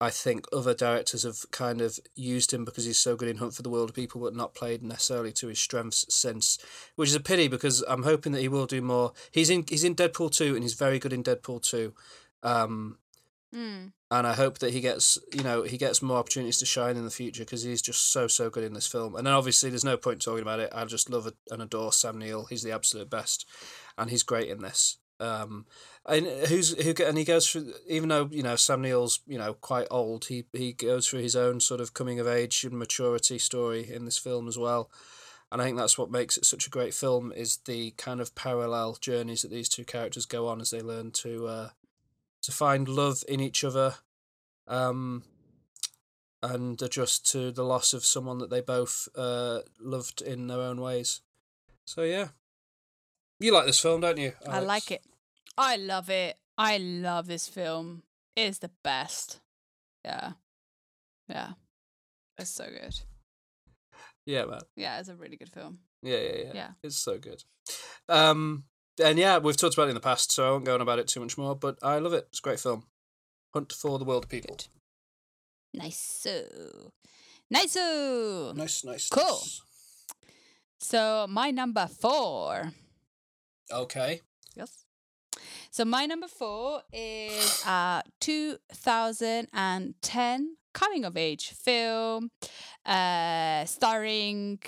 I 0.00 0.10
think 0.10 0.46
other 0.52 0.74
directors 0.74 1.24
have 1.24 1.50
kind 1.50 1.80
of 1.80 1.98
used 2.14 2.52
him 2.52 2.64
because 2.64 2.84
he's 2.84 3.00
so 3.00 3.16
good 3.16 3.28
in 3.28 3.38
Hunt 3.38 3.52
for 3.52 3.62
the 3.62 3.70
Wilderpeople, 3.70 4.22
but 4.22 4.36
not 4.36 4.54
played 4.54 4.84
necessarily 4.84 5.32
to 5.32 5.48
his 5.48 5.58
strengths 5.58 6.06
since, 6.08 6.56
which 6.94 7.08
is 7.08 7.16
a 7.16 7.20
pity 7.20 7.48
because 7.48 7.82
I'm 7.88 8.04
hoping 8.04 8.30
that 8.30 8.42
he 8.42 8.48
will 8.48 8.66
do 8.66 8.80
more. 8.80 9.12
He's 9.32 9.50
in 9.50 9.64
he's 9.68 9.82
in 9.82 9.96
Deadpool 9.96 10.30
two, 10.30 10.54
and 10.54 10.62
he's 10.62 10.74
very 10.74 11.00
good 11.00 11.12
in 11.12 11.24
Deadpool 11.24 11.62
two. 11.68 11.94
Um, 12.44 12.98
Mm. 13.54 13.92
and 14.10 14.26
I 14.26 14.32
hope 14.32 14.58
that 14.58 14.72
he 14.72 14.80
gets 14.80 15.16
you 15.32 15.44
know 15.44 15.62
he 15.62 15.78
gets 15.78 16.02
more 16.02 16.18
opportunities 16.18 16.58
to 16.58 16.66
shine 16.66 16.96
in 16.96 17.04
the 17.04 17.10
future 17.10 17.44
because 17.44 17.62
he's 17.62 17.82
just 17.82 18.10
so 18.12 18.26
so 18.26 18.50
good 18.50 18.64
in 18.64 18.74
this 18.74 18.86
film. 18.86 19.14
And 19.14 19.26
then 19.26 19.34
obviously 19.34 19.70
there's 19.70 19.84
no 19.84 19.96
point 19.96 20.22
talking 20.22 20.42
about 20.42 20.60
it. 20.60 20.70
I 20.74 20.84
just 20.86 21.08
love 21.08 21.32
and 21.50 21.62
adore 21.62 21.92
Sam 21.92 22.18
Neill. 22.18 22.46
He's 22.46 22.62
the 22.62 22.72
absolute 22.72 23.08
best, 23.10 23.46
and 23.96 24.10
he's 24.10 24.22
great 24.22 24.48
in 24.48 24.60
this. 24.60 24.98
Um, 25.20 25.66
and 26.06 26.26
who's 26.26 26.76
who? 26.82 26.92
And 27.04 27.16
he 27.16 27.24
goes 27.24 27.48
through 27.48 27.72
even 27.86 28.08
though 28.08 28.28
you 28.30 28.42
know 28.42 28.56
Sam 28.56 28.82
Neill's 28.82 29.20
you 29.26 29.38
know 29.38 29.54
quite 29.54 29.86
old. 29.90 30.24
He 30.26 30.46
he 30.52 30.72
goes 30.72 31.06
through 31.06 31.20
his 31.20 31.36
own 31.36 31.60
sort 31.60 31.80
of 31.80 31.94
coming 31.94 32.18
of 32.18 32.26
age 32.26 32.64
and 32.64 32.78
maturity 32.78 33.38
story 33.38 33.88
in 33.90 34.04
this 34.04 34.18
film 34.18 34.48
as 34.48 34.58
well. 34.58 34.90
And 35.52 35.62
I 35.62 35.66
think 35.66 35.76
that's 35.76 35.96
what 35.96 36.10
makes 36.10 36.36
it 36.36 36.44
such 36.44 36.66
a 36.66 36.70
great 36.70 36.94
film 36.94 37.32
is 37.32 37.58
the 37.64 37.92
kind 37.92 38.20
of 38.20 38.34
parallel 38.34 38.96
journeys 39.00 39.42
that 39.42 39.52
these 39.52 39.68
two 39.68 39.84
characters 39.84 40.26
go 40.26 40.48
on 40.48 40.60
as 40.60 40.70
they 40.70 40.82
learn 40.82 41.12
to 41.12 41.46
uh, 41.46 41.68
to 42.44 42.52
find 42.52 42.88
love 42.88 43.24
in 43.28 43.40
each 43.40 43.64
other 43.64 43.96
um, 44.68 45.24
and 46.42 46.80
adjust 46.82 47.30
to 47.32 47.50
the 47.50 47.64
loss 47.64 47.92
of 47.92 48.04
someone 48.04 48.38
that 48.38 48.50
they 48.50 48.60
both 48.60 49.08
uh, 49.16 49.60
loved 49.80 50.20
in 50.22 50.46
their 50.46 50.60
own 50.60 50.80
ways. 50.80 51.20
So 51.86 52.02
yeah, 52.02 52.28
you 53.40 53.52
like 53.52 53.66
this 53.66 53.80
film, 53.80 54.00
don't 54.00 54.18
you? 54.18 54.32
I 54.48 54.60
like 54.60 54.90
it. 54.90 55.04
I 55.56 55.76
love 55.76 56.10
it. 56.10 56.36
I 56.56 56.78
love 56.78 57.26
this 57.26 57.48
film. 57.48 58.02
It 58.36 58.42
is 58.42 58.58
the 58.58 58.70
best. 58.82 59.40
Yeah. 60.04 60.32
Yeah. 61.28 61.52
It's 62.38 62.50
so 62.50 62.64
good. 62.64 63.00
Yeah, 64.26 64.44
man. 64.46 64.60
Yeah, 64.76 64.98
it's 64.98 65.08
a 65.08 65.14
really 65.14 65.36
good 65.36 65.50
film. 65.50 65.78
Yeah, 66.02 66.18
yeah, 66.18 66.36
yeah. 66.36 66.50
Yeah. 66.54 66.68
It's 66.82 66.96
so 66.96 67.18
good. 67.18 67.44
Um, 68.08 68.64
and 69.02 69.18
yeah, 69.18 69.38
we've 69.38 69.56
talked 69.56 69.74
about 69.74 69.86
it 69.86 69.90
in 69.90 69.94
the 69.94 70.00
past, 70.00 70.32
so 70.32 70.46
I 70.46 70.50
won't 70.50 70.64
go 70.64 70.74
on 70.74 70.80
about 70.80 70.98
it 70.98 71.08
too 71.08 71.20
much 71.20 71.38
more. 71.38 71.54
But 71.54 71.78
I 71.82 71.98
love 71.98 72.12
it. 72.12 72.26
It's 72.30 72.40
a 72.40 72.42
great 72.42 72.60
film. 72.60 72.84
Hunt 73.52 73.72
for 73.72 73.98
the 73.98 74.04
Wilderpeople. 74.04 74.46
Good. 74.46 74.66
Nice. 75.72 75.98
So. 75.98 76.92
Nice. 77.50 77.76
Nice, 77.76 78.84
nice. 78.84 79.08
Cool. 79.08 79.24
nice. 79.24 79.60
So 80.80 81.26
my 81.28 81.50
number 81.50 81.86
four. 81.86 82.72
Okay. 83.70 84.20
Yes. 84.54 84.84
So 85.70 85.84
my 85.84 86.06
number 86.06 86.28
four 86.28 86.82
is 86.92 87.62
a 87.66 88.02
2010 88.20 90.56
coming 90.72 91.04
of 91.04 91.16
age 91.16 91.50
film, 91.50 92.30
uh, 92.84 93.64
starring 93.64 94.58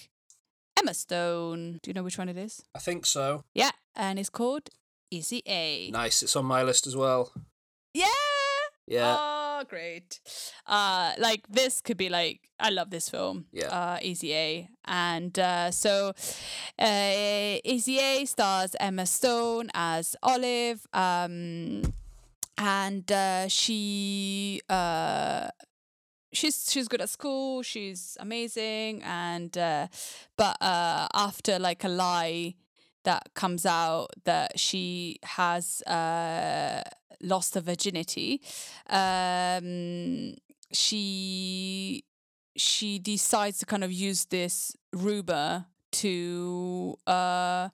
Emma 0.76 0.94
Stone. 0.94 1.80
Do 1.82 1.90
you 1.90 1.94
know 1.94 2.02
which 2.02 2.18
one 2.18 2.28
it 2.28 2.36
is? 2.36 2.62
I 2.74 2.78
think 2.78 3.04
so. 3.04 3.44
Yeah, 3.54 3.70
and 3.96 4.18
it's 4.18 4.30
called 4.30 4.68
Easy 5.10 5.42
A. 5.46 5.90
Nice. 5.90 6.22
It's 6.22 6.36
on 6.36 6.44
my 6.44 6.62
list 6.62 6.86
as 6.86 6.96
well. 6.96 7.32
Yeah. 7.94 8.06
Yeah. 8.86 9.16
Oh, 9.18 9.64
great. 9.68 10.20
Uh, 10.66 11.12
like 11.18 11.46
this 11.48 11.80
could 11.80 11.96
be 11.96 12.08
like 12.08 12.40
I 12.60 12.70
love 12.70 12.90
this 12.90 13.08
film. 13.08 13.46
Yeah. 13.52 13.68
Uh, 13.68 13.98
Easy 14.02 14.32
A, 14.34 14.68
and 14.84 15.36
uh, 15.38 15.70
so 15.70 16.12
uh, 16.78 17.58
Easy 17.64 17.98
A 17.98 18.24
stars 18.26 18.76
Emma 18.78 19.06
Stone 19.06 19.70
as 19.74 20.14
Olive. 20.22 20.86
Um, 20.92 21.82
and 22.58 23.10
uh, 23.12 23.48
she 23.48 24.60
uh 24.68 25.48
she's 26.32 26.70
she's 26.70 26.88
good 26.88 27.00
at 27.00 27.08
school 27.08 27.62
she's 27.62 28.16
amazing 28.20 29.02
and 29.02 29.56
uh 29.56 29.86
but 30.36 30.56
uh 30.60 31.06
after 31.14 31.58
like 31.58 31.82
a 31.84 31.88
lie 31.88 32.54
that 33.06 33.22
comes 33.34 33.64
out 33.64 34.08
that 34.24 34.58
she 34.58 35.18
has 35.22 35.82
uh 35.82 36.82
lost 37.22 37.54
her 37.54 37.60
virginity 37.62 38.40
um 38.90 40.34
she 40.72 42.04
she 42.56 42.98
decides 42.98 43.58
to 43.58 43.66
kind 43.66 43.84
of 43.84 43.92
use 43.92 44.26
this 44.26 44.76
rumor 44.92 45.66
to 45.92 46.96
uh 47.06 47.68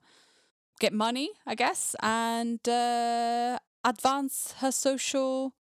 get 0.79 0.93
money 0.93 1.29
i 1.45 1.55
guess 1.55 1.95
and 2.01 2.65
uh 2.69 3.57
advance 3.83 4.53
her 4.59 4.71
social 4.71 5.53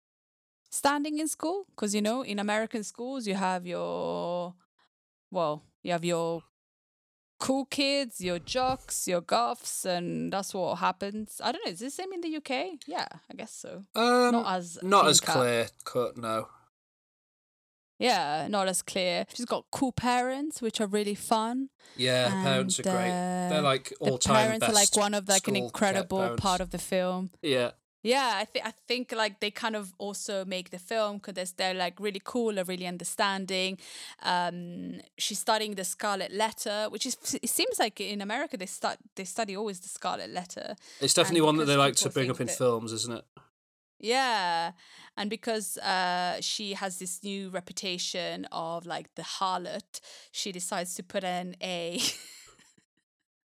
standing 0.72 1.18
in 1.18 1.28
school. 1.28 1.66
Because 1.70 1.94
you 1.94 2.02
know 2.02 2.22
in 2.22 2.38
American 2.38 2.82
schools 2.82 3.26
you 3.26 3.34
have 3.34 3.66
your 3.66 4.54
well 5.30 5.62
you 5.82 5.92
have 5.92 6.04
your 6.04 6.42
cool 7.42 7.64
kids, 7.66 8.20
your 8.20 8.38
jocks, 8.38 9.08
your 9.08 9.20
goths, 9.20 9.84
and 9.84 10.32
that's 10.32 10.54
what 10.54 10.76
happens. 10.78 11.40
I 11.42 11.50
don't 11.52 11.64
know. 11.66 11.72
Is 11.72 11.80
this 11.80 11.96
the 11.96 12.02
same 12.02 12.12
in 12.12 12.20
the 12.20 12.36
UK? 12.36 12.78
Yeah, 12.86 13.06
I 13.30 13.34
guess 13.36 13.52
so. 13.52 13.84
Um, 13.96 14.32
not 14.32 14.56
as 14.56 14.78
not 14.82 15.06
as 15.08 15.20
clear 15.20 15.66
cut. 15.84 16.16
No. 16.16 16.48
Yeah, 17.98 18.48
not 18.48 18.66
as 18.68 18.82
clear. 18.82 19.26
She's 19.32 19.44
got 19.46 19.64
cool 19.70 19.92
parents, 19.92 20.60
which 20.60 20.80
are 20.80 20.86
really 20.88 21.14
fun. 21.14 21.68
Yeah, 21.96 22.28
her 22.30 22.42
parents 22.42 22.80
are 22.80 22.88
And, 22.88 22.96
great. 22.96 23.48
They're 23.50 23.58
uh, 23.60 23.62
like 23.62 23.88
The 23.90 23.96
all 24.10 24.18
time 24.18 24.34
parents 24.44 24.66
best. 24.66 24.72
are 24.72 24.74
like 24.74 24.96
one 24.96 25.14
of 25.14 25.28
like 25.28 25.46
an 25.48 25.56
incredible 25.56 26.36
part 26.36 26.60
of 26.60 26.70
the 26.70 26.78
film. 26.78 27.30
Yeah. 27.42 27.72
Yeah, 28.04 28.32
I 28.36 28.44
think 28.44 28.66
I 28.66 28.72
think 28.88 29.12
like 29.12 29.38
they 29.38 29.50
kind 29.52 29.76
of 29.76 29.92
also 29.98 30.44
make 30.44 30.70
the 30.70 30.78
film 30.78 31.18
because 31.18 31.52
they're 31.52 31.74
like 31.74 32.00
really 32.00 32.20
cool 32.24 32.58
or 32.58 32.64
really 32.64 32.86
understanding. 32.86 33.78
Um, 34.22 35.00
she's 35.18 35.38
studying 35.38 35.76
the 35.76 35.84
Scarlet 35.84 36.32
Letter, 36.32 36.88
which 36.90 37.06
is 37.06 37.16
it 37.42 37.48
seems 37.48 37.78
like 37.78 38.00
in 38.00 38.20
America 38.20 38.56
they 38.56 38.66
start 38.66 38.98
they 39.14 39.24
study 39.24 39.56
always 39.56 39.78
the 39.80 39.88
Scarlet 39.88 40.30
Letter. 40.30 40.74
It's 41.00 41.14
definitely 41.14 41.40
And 41.40 41.46
one 41.46 41.56
that 41.58 41.66
they 41.66 41.76
like 41.76 41.94
to 41.96 42.10
bring 42.10 42.30
up 42.30 42.40
in 42.40 42.48
that- 42.48 42.58
films, 42.58 42.92
isn't 42.92 43.14
it? 43.18 43.24
Yeah, 44.04 44.72
and 45.16 45.30
because 45.30 45.78
uh, 45.78 46.38
she 46.40 46.74
has 46.74 46.98
this 46.98 47.22
new 47.22 47.50
reputation 47.50 48.46
of 48.50 48.84
like 48.84 49.14
the 49.14 49.22
harlot, 49.22 50.00
she 50.32 50.50
decides 50.50 50.96
to 50.96 51.04
put 51.04 51.22
in 51.22 51.54
A 51.62 52.00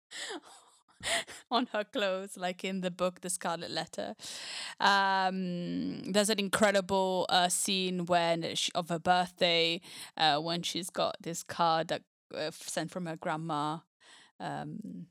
on 1.51 1.67
her 1.73 1.83
clothes, 1.83 2.37
like 2.37 2.63
in 2.63 2.81
the 2.81 2.91
book 2.91 3.21
The 3.21 3.29
Scarlet 3.29 3.71
Letter. 3.71 4.15
Um, 4.79 6.11
there's 6.11 6.29
an 6.29 6.39
incredible 6.39 7.25
uh, 7.29 7.49
scene 7.49 8.05
when 8.05 8.55
she, 8.55 8.71
of 8.73 8.89
her 8.89 8.99
birthday 8.99 9.81
uh, 10.17 10.39
when 10.39 10.63
she's 10.63 10.89
got 10.89 11.15
this 11.21 11.43
card 11.43 11.87
that 11.89 12.03
uh, 12.35 12.51
sent 12.51 12.91
from 12.91 13.05
her 13.05 13.15
grandma. 13.15 13.79
Um, 14.39 15.07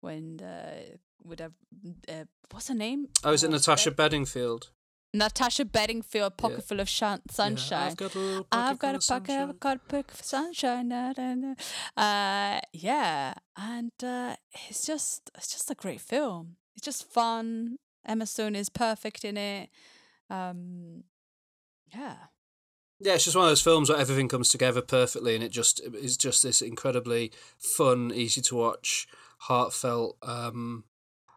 when 0.00 0.40
uh, 0.40 0.96
would 1.24 1.40
have 1.40 1.52
uh, 2.08 2.24
what's 2.50 2.68
her 2.68 2.74
name? 2.74 3.08
Oh, 3.24 3.32
is 3.32 3.42
it 3.42 3.48
Uh, 3.48 3.52
Natasha 3.52 3.90
Bedingfield? 3.90 4.70
Natasha 5.16 5.64
Bedingfield, 5.64 6.36
pocket 6.36 6.64
full 6.64 6.80
of 6.80 6.88
sunshine. 6.88 7.90
I've 7.90 7.96
got 7.96 8.14
a 8.14 8.18
pocket, 8.18 8.46
I've 8.52 8.78
got 8.78 8.94
a 8.94 8.98
pocket, 8.98 9.02
sunshine. 9.02 9.48
I've 9.48 9.60
got 9.60 9.76
a 9.76 9.80
pocket 9.80 10.10
of 10.12 10.22
sunshine. 10.24 10.92
Uh, 11.96 12.60
yeah, 12.72 13.34
and 13.56 13.92
uh, 14.02 14.36
it's 14.68 14.86
just 14.86 15.30
it's 15.36 15.52
just 15.52 15.70
a 15.70 15.74
great 15.74 16.00
film. 16.00 16.56
It's 16.74 16.84
just 16.84 17.10
fun. 17.10 17.76
Emma 18.04 18.26
Stone 18.26 18.54
is 18.54 18.68
perfect 18.68 19.24
in 19.24 19.36
it. 19.36 19.70
Um, 20.30 21.04
yeah, 21.94 22.16
Yeah, 23.00 23.14
it's 23.14 23.24
just 23.24 23.36
one 23.36 23.44
of 23.46 23.50
those 23.50 23.62
films 23.62 23.88
where 23.88 23.98
everything 23.98 24.28
comes 24.28 24.48
together 24.48 24.82
perfectly, 24.82 25.34
and 25.34 25.42
it 25.44 25.50
just 25.50 25.80
is 25.80 26.16
just 26.16 26.42
this 26.42 26.60
incredibly 26.62 27.32
fun, 27.58 28.12
easy 28.14 28.40
to 28.42 28.56
watch, 28.56 29.06
heartfelt 29.38 30.18
um, 30.22 30.84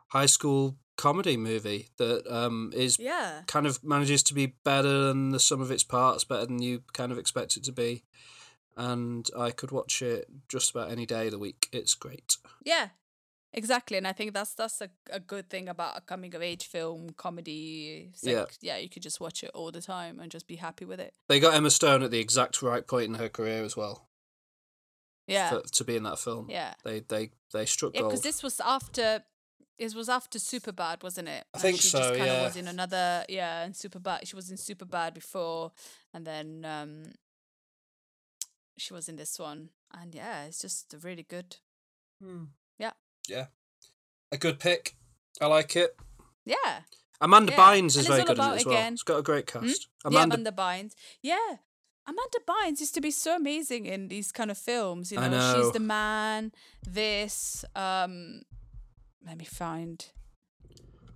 high 0.09 0.25
school 0.25 0.77
comedy 0.99 1.37
movie 1.37 1.87
that 1.97 2.27
um, 2.29 2.71
is 2.75 2.97
yeah, 2.99 3.41
kind 3.47 3.65
of 3.65 3.83
manages 3.83 4.21
to 4.23 4.33
be 4.33 4.47
better 4.63 5.05
than 5.07 5.29
the 5.31 5.39
sum 5.39 5.61
of 5.61 5.71
its 5.71 5.83
parts, 5.83 6.23
better 6.25 6.45
than 6.45 6.61
you 6.61 6.83
kind 6.93 7.11
of 7.11 7.17
expect 7.17 7.55
it 7.57 7.63
to 7.63 7.71
be. 7.71 8.03
And 8.77 9.29
I 9.37 9.51
could 9.51 9.71
watch 9.71 10.01
it 10.01 10.27
just 10.47 10.71
about 10.71 10.91
any 10.91 11.05
day 11.05 11.25
of 11.25 11.31
the 11.31 11.39
week. 11.39 11.67
It's 11.71 11.95
great. 11.95 12.37
yeah. 12.63 12.89
Exactly, 13.51 13.97
and 13.97 14.07
I 14.07 14.13
think 14.13 14.33
that's 14.35 14.53
that's 14.53 14.79
a, 14.79 14.89
a 15.11 15.19
good 15.19 15.49
thing 15.49 15.67
about 15.67 15.97
a 15.97 16.01
coming 16.01 16.35
of 16.35 16.41
age 16.43 16.67
film 16.67 17.09
comedy. 17.17 18.09
It's 18.13 18.23
Yeah. 18.23 18.45
yeah, 18.61 18.77
you 18.77 18.89
could 18.89 19.01
just 19.01 19.19
watch 19.19 19.43
it 19.43 19.49
all 19.55 19.71
the 19.71 19.81
time 19.81 20.19
and 20.19 20.29
just 20.31 20.45
be 20.47 20.57
happy 20.57 20.85
with 20.85 20.99
it. 20.99 21.15
They 21.27 21.39
got 21.39 21.55
Emma 21.55 21.71
Stone 21.71 22.03
at 22.03 22.11
the 22.11 22.19
exact 22.19 22.61
right 22.61 22.85
point 22.85 23.05
in 23.07 23.15
her 23.15 23.27
career 23.27 23.63
as 23.63 23.75
well 23.75 24.07
Yeah, 25.27 25.49
for, 25.49 25.61
to 25.67 25.83
be 25.83 25.95
in 25.95 26.03
that 26.03 26.19
film. 26.19 26.45
yeah. 26.47 26.75
They 26.83 26.99
they 26.99 27.31
they 27.51 27.65
struck 27.65 27.95
Yeah, 27.95 28.01
gold. 28.01 28.11
because 28.11 28.21
this 28.23 28.43
was 28.43 28.59
after. 28.59 29.23
It 29.79 29.95
was 29.95 30.09
after 30.09 30.37
Superbad, 30.39 31.03
wasn't 31.03 31.29
it? 31.29 31.45
I 31.53 31.57
And 31.57 31.61
think 31.61 31.79
she 31.81 31.87
so, 31.87 31.99
Just 31.99 32.13
kind 32.15 32.25
yeah. 32.25 32.33
of 32.39 32.43
was 32.47 32.55
in 32.57 32.67
another, 32.67 33.25
yeah, 33.29 33.63
in 33.65 33.71
Superbad. 33.71 34.27
She 34.27 34.35
was 34.35 34.51
in 34.51 34.57
Superbad 34.57 35.13
before, 35.13 35.71
and 36.13 36.27
then 36.27 36.65
um, 36.65 37.03
she 38.77 38.93
was 38.93 39.09
in 39.09 39.15
this 39.15 39.39
one, 39.39 39.69
and 39.93 40.13
yeah, 40.13 40.45
it's 40.45 40.59
just 40.61 40.93
a 40.93 40.97
really 40.97 41.23
good. 41.23 41.57
Hmm. 42.21 42.45
Yeah. 42.77 42.91
Yeah. 43.27 43.45
A 44.31 44.37
good 44.37 44.59
pick. 44.59 44.95
I 45.41 45.45
like 45.47 45.75
it. 45.75 45.95
Yeah, 46.45 46.81
Amanda 47.21 47.51
Yeah, 47.51 47.57
Bynes 47.59 47.95
is 47.97 48.07
very 48.07 48.23
good 48.23 48.37
in 48.37 48.43
it 48.43 48.55
as 48.59 48.65
well. 48.65 48.75
again- 48.75 48.93
It's 48.93 49.03
got 49.03 49.17
a 49.19 49.21
great 49.23 49.49
Hmm? 49.49 49.59
cast. 49.67 49.87
yeah, 50.03 50.07
Amanda, 50.09 50.35
Amanda 50.35 50.51
Bynes. 50.51 50.93
Yeah, 51.21 51.57
Amanda 52.07 52.39
Bynes 52.47 52.79
used 52.79 52.95
to 52.95 53.01
be 53.01 53.11
so 53.11 53.35
amazing 53.35 53.85
in 53.85 54.07
these 54.07 54.31
kind 54.31 54.49
of 54.51 54.57
films. 54.57 55.11
You 55.11 55.19
know, 55.19 55.29
know. 55.29 55.61
she's 55.63 55.71
the 55.71 55.79
man. 55.79 56.51
This. 56.83 57.63
Um, 57.75 58.41
let 59.25 59.37
me 59.37 59.45
find. 59.45 60.05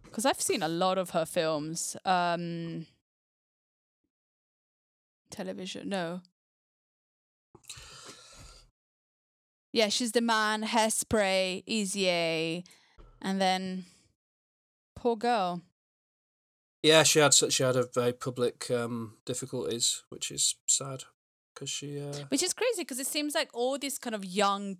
Because 0.03 0.25
I've 0.25 0.41
seen 0.41 0.61
a 0.61 0.67
lot 0.67 0.97
of 0.97 1.11
her 1.11 1.25
films. 1.25 1.97
Um, 2.05 2.85
television, 5.31 5.89
no. 5.89 6.21
Yeah, 9.71 9.89
she's 9.89 10.11
the 10.11 10.21
man. 10.21 10.63
Hairspray, 10.63 11.63
Easy 11.65 12.07
A, 12.09 12.63
and 13.21 13.41
then 13.41 13.85
poor 14.95 15.15
girl. 15.15 15.61
yeah, 16.83 17.01
she 17.03 17.19
had 17.19 17.33
such 17.33 17.53
she 17.53 17.63
had 17.63 17.75
a 17.75 17.87
very 17.93 18.13
public 18.13 18.69
um, 18.69 19.17
difficulties, 19.25 20.03
which 20.09 20.29
is 20.29 20.55
sad 20.67 21.05
because 21.53 21.69
she. 21.71 21.99
Uh, 21.99 22.13
Which 22.29 22.43
is 22.43 22.53
crazy 22.53 22.81
because 22.81 22.99
it 22.99 23.07
seems 23.07 23.33
like 23.33 23.49
all 23.53 23.79
these 23.79 23.97
kind 23.97 24.13
of 24.15 24.23
young 24.23 24.77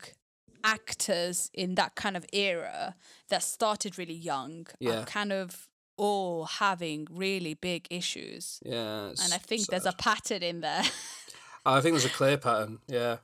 actors 0.64 1.50
in 1.54 1.76
that 1.76 1.96
kind 1.96 2.16
of 2.18 2.26
era 2.34 2.96
that 3.30 3.44
started 3.44 3.98
really 3.98 4.14
young 4.14 4.68
Yeah. 4.80 5.02
are 5.02 5.06
kind 5.06 5.32
of 5.32 5.68
all 5.98 6.46
having 6.46 7.08
really 7.12 7.54
big 7.54 7.88
issues. 7.90 8.60
yeah, 8.66 9.10
and 9.10 9.34
I 9.34 9.38
think 9.38 9.68
there's 9.68 9.86
a 9.86 9.94
pattern 9.94 10.42
in 10.42 10.62
there. 10.62 10.84
I 11.66 11.82
think 11.82 11.94
there's 11.94 12.06
a 12.06 12.10
clear 12.22 12.38
pattern. 12.38 12.80
Yeah, 12.88 13.18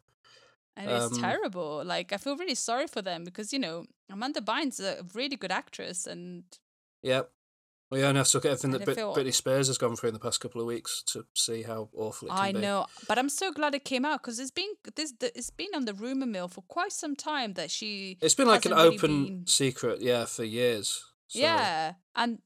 and 0.77 0.89
it's 0.91 1.13
Um, 1.15 1.19
terrible. 1.21 1.83
Like 1.83 2.13
I 2.13 2.17
feel 2.17 2.37
really 2.37 2.55
sorry 2.55 2.87
for 2.87 3.01
them 3.01 3.23
because, 3.23 3.51
you 3.51 3.59
know, 3.59 3.85
Amanda 4.11 4.41
Bynes 4.41 4.79
is 4.79 4.81
a 4.81 5.05
really 5.13 5.35
good 5.35 5.51
actress 5.51 6.05
and 6.07 6.43
yeah. 7.01 7.23
We 7.91 8.03
only 8.03 8.19
have 8.19 8.27
to 8.27 8.37
look 8.37 8.45
at 8.45 8.51
everything 8.51 8.73
And 8.75 8.81
that 8.85 8.89
I 8.99 9.13
Brit- 9.13 9.25
Britney 9.27 9.33
Spears 9.33 9.67
has 9.67 9.79
gone 9.79 9.95
through 9.95 10.09
in 10.09 10.13
the 10.13 10.19
past 10.19 10.39
couple 10.39 10.61
of 10.61 10.67
weeks 10.67 11.01
to 11.07 11.25
see 11.33 11.63
how 11.63 11.89
awful 11.95 12.27
it 12.27 12.31
can 12.31 12.39
I 12.39 12.51
be. 12.51 12.59
know, 12.59 12.85
but 13.07 13.17
I'm 13.17 13.29
so 13.29 13.51
glad 13.51 13.73
it 13.73 13.83
came 13.83 14.05
out 14.05 14.21
because 14.21 14.37
it's 14.37 14.51
been 14.51 14.69
this 14.95 15.11
it's 15.21 15.49
been 15.49 15.69
on 15.73 15.85
the 15.85 15.95
rumor 15.95 16.27
mill 16.27 16.47
for 16.47 16.61
quite 16.61 16.91
some 16.91 17.15
time 17.15 17.53
that 17.53 17.71
she 17.71 18.17
It's 18.21 18.35
been 18.35 18.47
like 18.47 18.65
an 18.65 18.73
really 18.73 18.95
open 18.95 19.25
been- 19.25 19.47
secret, 19.47 20.01
yeah, 20.01 20.25
for 20.25 20.43
years. 20.43 21.03
So, 21.27 21.39
Yeah, 21.39 21.93
and 22.15 22.39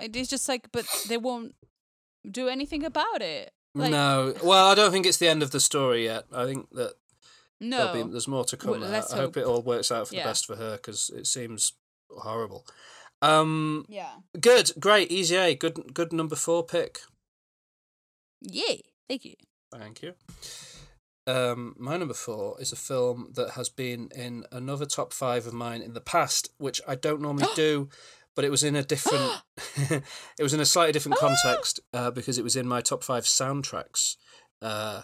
it's 0.00 0.28
just 0.30 0.48
like, 0.48 0.68
but 0.72 0.84
they 1.08 1.16
won't 1.16 1.54
do 2.30 2.48
anything 2.48 2.84
about 2.84 3.22
it. 3.22 3.52
Like, 3.74 3.90
no, 3.90 4.34
well, 4.42 4.66
I 4.66 4.74
don't 4.74 4.90
think 4.92 5.06
it's 5.06 5.18
the 5.18 5.28
end 5.28 5.42
of 5.42 5.50
the 5.52 5.60
story 5.60 6.04
yet. 6.04 6.24
I 6.32 6.44
think 6.44 6.68
that 6.72 6.94
no. 7.60 7.92
be, 7.94 8.02
there's 8.10 8.28
more 8.28 8.44
to 8.46 8.56
come. 8.56 8.72
Well, 8.80 8.84
I 8.94 9.00
hope 9.16 9.36
it 9.36 9.44
all 9.46 9.62
works 9.62 9.90
out 9.92 10.08
for 10.08 10.14
Yeah. 10.14 10.24
the 10.24 10.28
best 10.30 10.46
for 10.46 10.56
her 10.56 10.72
because 10.76 11.10
it 11.10 11.26
seems 11.26 11.72
horrible. 12.10 12.66
Um, 13.22 13.84
yeah, 13.88 14.12
good, 14.40 14.70
great, 14.78 15.10
easy 15.10 15.36
A, 15.36 15.54
good, 15.54 15.92
good 15.94 16.12
number 16.12 16.36
four 16.36 16.64
pick. 16.64 17.00
Yay! 18.40 18.82
Thank 19.08 19.24
you. 19.24 19.34
Thank 19.72 20.02
you. 20.02 20.14
Um, 21.26 21.74
my 21.78 21.96
number 21.96 22.14
four 22.14 22.60
is 22.60 22.72
a 22.72 22.76
film 22.76 23.32
that 23.34 23.50
has 23.50 23.68
been 23.68 24.08
in 24.14 24.44
another 24.50 24.86
top 24.86 25.12
five 25.12 25.46
of 25.46 25.52
mine 25.52 25.82
in 25.82 25.92
the 25.92 26.00
past, 26.00 26.48
which 26.58 26.80
I 26.88 26.94
don't 26.94 27.20
normally 27.20 27.46
do, 27.54 27.88
but 28.34 28.44
it 28.44 28.50
was 28.50 28.64
in 28.64 28.74
a 28.74 28.82
different. 28.82 29.32
it 29.76 30.42
was 30.42 30.54
in 30.54 30.60
a 30.60 30.64
slightly 30.64 30.92
different 30.92 31.18
context 31.18 31.80
uh, 31.92 32.10
because 32.10 32.38
it 32.38 32.44
was 32.44 32.56
in 32.56 32.66
my 32.66 32.80
top 32.80 33.04
five 33.04 33.24
soundtracks. 33.24 34.16
Uh, 34.62 35.02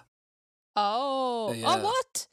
Oh, 0.78 1.52
Yeah. 1.52 1.76
oh, 1.78 1.84
what? 1.84 2.26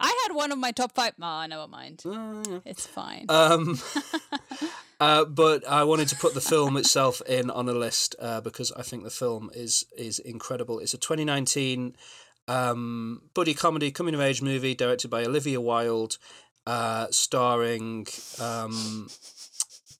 I 0.00 0.14
had 0.26 0.34
one 0.34 0.52
of 0.52 0.58
my 0.58 0.70
top 0.72 0.92
five. 0.94 1.12
No, 1.18 1.44
never 1.46 1.66
mind. 1.68 2.02
uh, 2.06 2.60
It's 2.64 2.86
fine. 2.86 3.26
um, 3.28 3.78
uh, 5.00 5.24
but 5.24 5.66
I 5.68 5.84
wanted 5.84 6.08
to 6.08 6.16
put 6.16 6.34
the 6.34 6.40
film 6.40 6.76
itself 6.76 7.20
in 7.28 7.50
on 7.50 7.68
a 7.68 7.72
list 7.72 8.14
uh, 8.20 8.40
because 8.40 8.72
I 8.72 8.82
think 8.82 9.04
the 9.04 9.10
film 9.10 9.50
is 9.54 9.84
is 9.96 10.18
incredible. 10.18 10.78
It's 10.78 10.94
a 10.94 10.98
2019 10.98 11.96
um, 12.46 13.22
buddy 13.34 13.54
comedy 13.54 13.90
coming 13.90 14.14
of 14.14 14.20
age 14.20 14.40
movie 14.42 14.74
directed 14.74 15.08
by 15.08 15.24
Olivia 15.24 15.60
Wilde, 15.60 16.16
uh, 16.66 17.06
starring 17.10 18.06
um, 18.40 19.08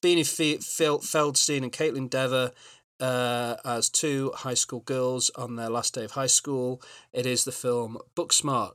Beanie 0.00 0.26
Fel- 0.26 0.98
Feldstein 1.00 1.62
and 1.62 1.72
Kaitlyn 1.72 2.08
Dever. 2.08 2.52
Uh, 3.00 3.54
as 3.64 3.88
two 3.88 4.32
high 4.34 4.54
school 4.54 4.80
girls 4.80 5.30
on 5.36 5.54
their 5.54 5.70
last 5.70 5.94
day 5.94 6.02
of 6.04 6.10
high 6.10 6.26
school. 6.26 6.82
It 7.12 7.26
is 7.26 7.44
the 7.44 7.52
film 7.52 7.98
Booksmart. 8.16 8.72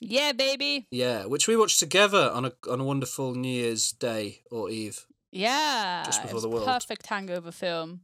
Yeah, 0.00 0.32
baby. 0.32 0.86
Yeah, 0.90 1.24
which 1.26 1.48
we 1.48 1.56
watched 1.56 1.78
together 1.78 2.30
on 2.32 2.44
a 2.44 2.52
on 2.70 2.80
a 2.80 2.84
wonderful 2.84 3.34
New 3.34 3.48
Year's 3.48 3.92
Day 3.92 4.42
or 4.50 4.70
Eve. 4.70 5.06
Yeah, 5.32 6.02
Just 6.06 6.22
before 6.22 6.40
the 6.40 6.48
world. 6.48 6.66
perfect 6.66 7.06
hangover 7.08 7.50
film. 7.52 8.02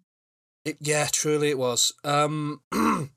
It, 0.64 0.77
yeah, 0.81 1.06
truly 1.10 1.48
it 1.51 1.59
was. 1.59 1.93
Um, 2.05 2.60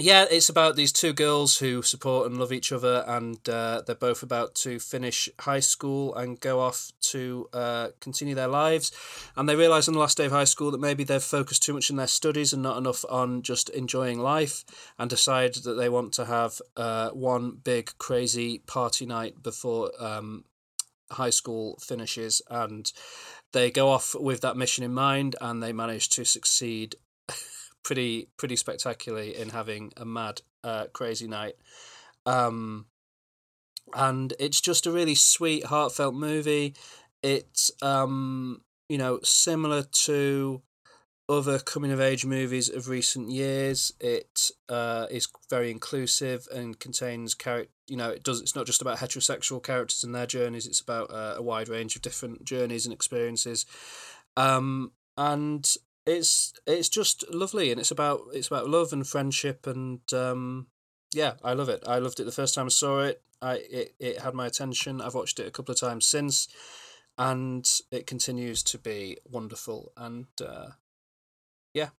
yeah, 0.00 0.26
it's 0.30 0.48
about 0.48 0.76
these 0.76 0.92
two 0.92 1.12
girls 1.12 1.58
who 1.58 1.82
support 1.82 2.26
and 2.26 2.38
love 2.38 2.52
each 2.52 2.70
other, 2.70 3.02
and 3.08 3.36
uh, 3.48 3.82
they're 3.84 3.96
both 3.96 4.22
about 4.22 4.54
to 4.56 4.78
finish 4.78 5.28
high 5.40 5.58
school 5.58 6.14
and 6.14 6.38
go 6.38 6.60
off 6.60 6.92
to 7.00 7.48
uh, 7.52 7.88
continue 7.98 8.36
their 8.36 8.46
lives. 8.46 8.92
And 9.36 9.48
they 9.48 9.56
realise 9.56 9.88
on 9.88 9.94
the 9.94 10.00
last 10.00 10.16
day 10.16 10.26
of 10.26 10.32
high 10.32 10.44
school 10.44 10.70
that 10.70 10.80
maybe 10.80 11.02
they've 11.02 11.20
focused 11.20 11.64
too 11.64 11.74
much 11.74 11.90
on 11.90 11.96
their 11.96 12.06
studies 12.06 12.52
and 12.52 12.62
not 12.62 12.76
enough 12.76 13.04
on 13.10 13.42
just 13.42 13.70
enjoying 13.70 14.20
life, 14.20 14.64
and 15.00 15.10
decide 15.10 15.54
that 15.54 15.74
they 15.74 15.88
want 15.88 16.12
to 16.12 16.26
have 16.26 16.60
uh, 16.76 17.10
one 17.10 17.58
big 17.64 17.90
crazy 17.98 18.60
party 18.60 19.04
night 19.04 19.42
before 19.42 19.90
um, 19.98 20.44
high 21.10 21.30
school 21.30 21.76
finishes. 21.80 22.40
And 22.48 22.92
they 23.52 23.72
go 23.72 23.88
off 23.88 24.14
with 24.14 24.42
that 24.42 24.56
mission 24.56 24.84
in 24.84 24.94
mind, 24.94 25.34
and 25.40 25.60
they 25.60 25.72
manage 25.72 26.08
to 26.10 26.24
succeed 26.24 26.94
pretty 27.88 28.28
pretty 28.36 28.54
spectacularly 28.54 29.34
in 29.34 29.48
having 29.48 29.90
a 29.96 30.04
mad 30.04 30.42
uh, 30.62 30.88
crazy 30.92 31.26
night. 31.26 31.54
Um 32.26 32.84
and 33.94 34.34
it's 34.38 34.60
just 34.60 34.86
a 34.86 34.92
really 34.92 35.14
sweet 35.14 35.64
heartfelt 35.64 36.14
movie. 36.14 36.74
It's 37.22 37.70
um 37.80 38.60
you 38.90 38.98
know 38.98 39.20
similar 39.22 39.84
to 40.04 40.60
other 41.30 41.58
coming 41.58 41.90
of 41.90 41.98
age 41.98 42.26
movies 42.26 42.68
of 42.68 42.90
recent 42.90 43.30
years. 43.30 43.94
It 44.00 44.50
uh 44.68 45.06
is 45.10 45.26
very 45.48 45.70
inclusive 45.70 46.46
and 46.54 46.78
contains 46.78 47.32
character 47.32 47.72
you 47.86 47.96
know 47.96 48.10
it 48.10 48.22
does 48.22 48.42
it's 48.42 48.54
not 48.54 48.66
just 48.66 48.82
about 48.82 48.98
heterosexual 48.98 49.62
characters 49.62 50.04
and 50.04 50.14
their 50.14 50.26
journeys 50.26 50.66
it's 50.66 50.82
about 50.82 51.10
uh, 51.10 51.36
a 51.38 51.42
wide 51.42 51.70
range 51.70 51.96
of 51.96 52.02
different 52.02 52.44
journeys 52.44 52.84
and 52.84 52.92
experiences. 52.92 53.64
Um 54.36 54.92
and 55.16 55.74
it's 56.08 56.52
it's 56.66 56.88
just 56.88 57.24
lovely 57.32 57.70
and 57.70 57.78
it's 57.80 57.90
about 57.90 58.20
it's 58.32 58.48
about 58.48 58.68
love 58.68 58.92
and 58.92 59.06
friendship 59.06 59.66
and 59.66 60.00
um 60.12 60.66
yeah 61.14 61.34
i 61.44 61.52
love 61.52 61.68
it 61.68 61.82
i 61.86 61.98
loved 61.98 62.18
it 62.20 62.24
the 62.24 62.32
first 62.40 62.54
time 62.54 62.66
i 62.66 62.68
saw 62.70 63.00
it 63.00 63.22
i 63.42 63.54
it, 63.70 63.94
it 63.98 64.18
had 64.20 64.34
my 64.34 64.46
attention 64.46 65.00
i've 65.00 65.14
watched 65.14 65.38
it 65.40 65.46
a 65.46 65.50
couple 65.50 65.72
of 65.72 65.78
times 65.80 66.06
since 66.06 66.48
and 67.16 67.66
it 67.90 68.06
continues 68.06 68.62
to 68.62 68.78
be 68.78 69.16
wonderful 69.24 69.92
and 69.96 70.26
uh 70.44 70.68
yeah 71.74 71.90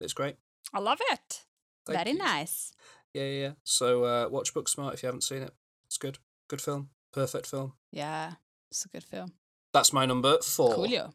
it's 0.00 0.12
great 0.14 0.36
I 0.72 0.78
love 0.78 1.00
it. 1.10 1.42
Thank 1.84 1.98
Very 1.98 2.12
you. 2.12 2.18
nice. 2.18 2.72
yeah 3.12 3.24
yeah, 3.24 3.40
yeah. 3.46 3.52
so 3.64 4.04
uh 4.04 4.28
watch 4.30 4.54
booksmart 4.54 4.94
if 4.94 5.02
you 5.02 5.06
haven't 5.08 5.24
seen 5.24 5.42
it 5.42 5.52
it's 5.86 5.98
good 5.98 6.18
good 6.48 6.60
film 6.60 6.90
perfect 7.12 7.46
film 7.46 7.72
Yeah, 7.92 8.34
it's 8.70 8.84
a 8.84 8.88
good 8.88 9.02
film. 9.04 9.32
that's 9.72 9.92
my 9.92 10.06
number 10.06 10.38
four 10.42 10.74
Coolio. 10.76 11.12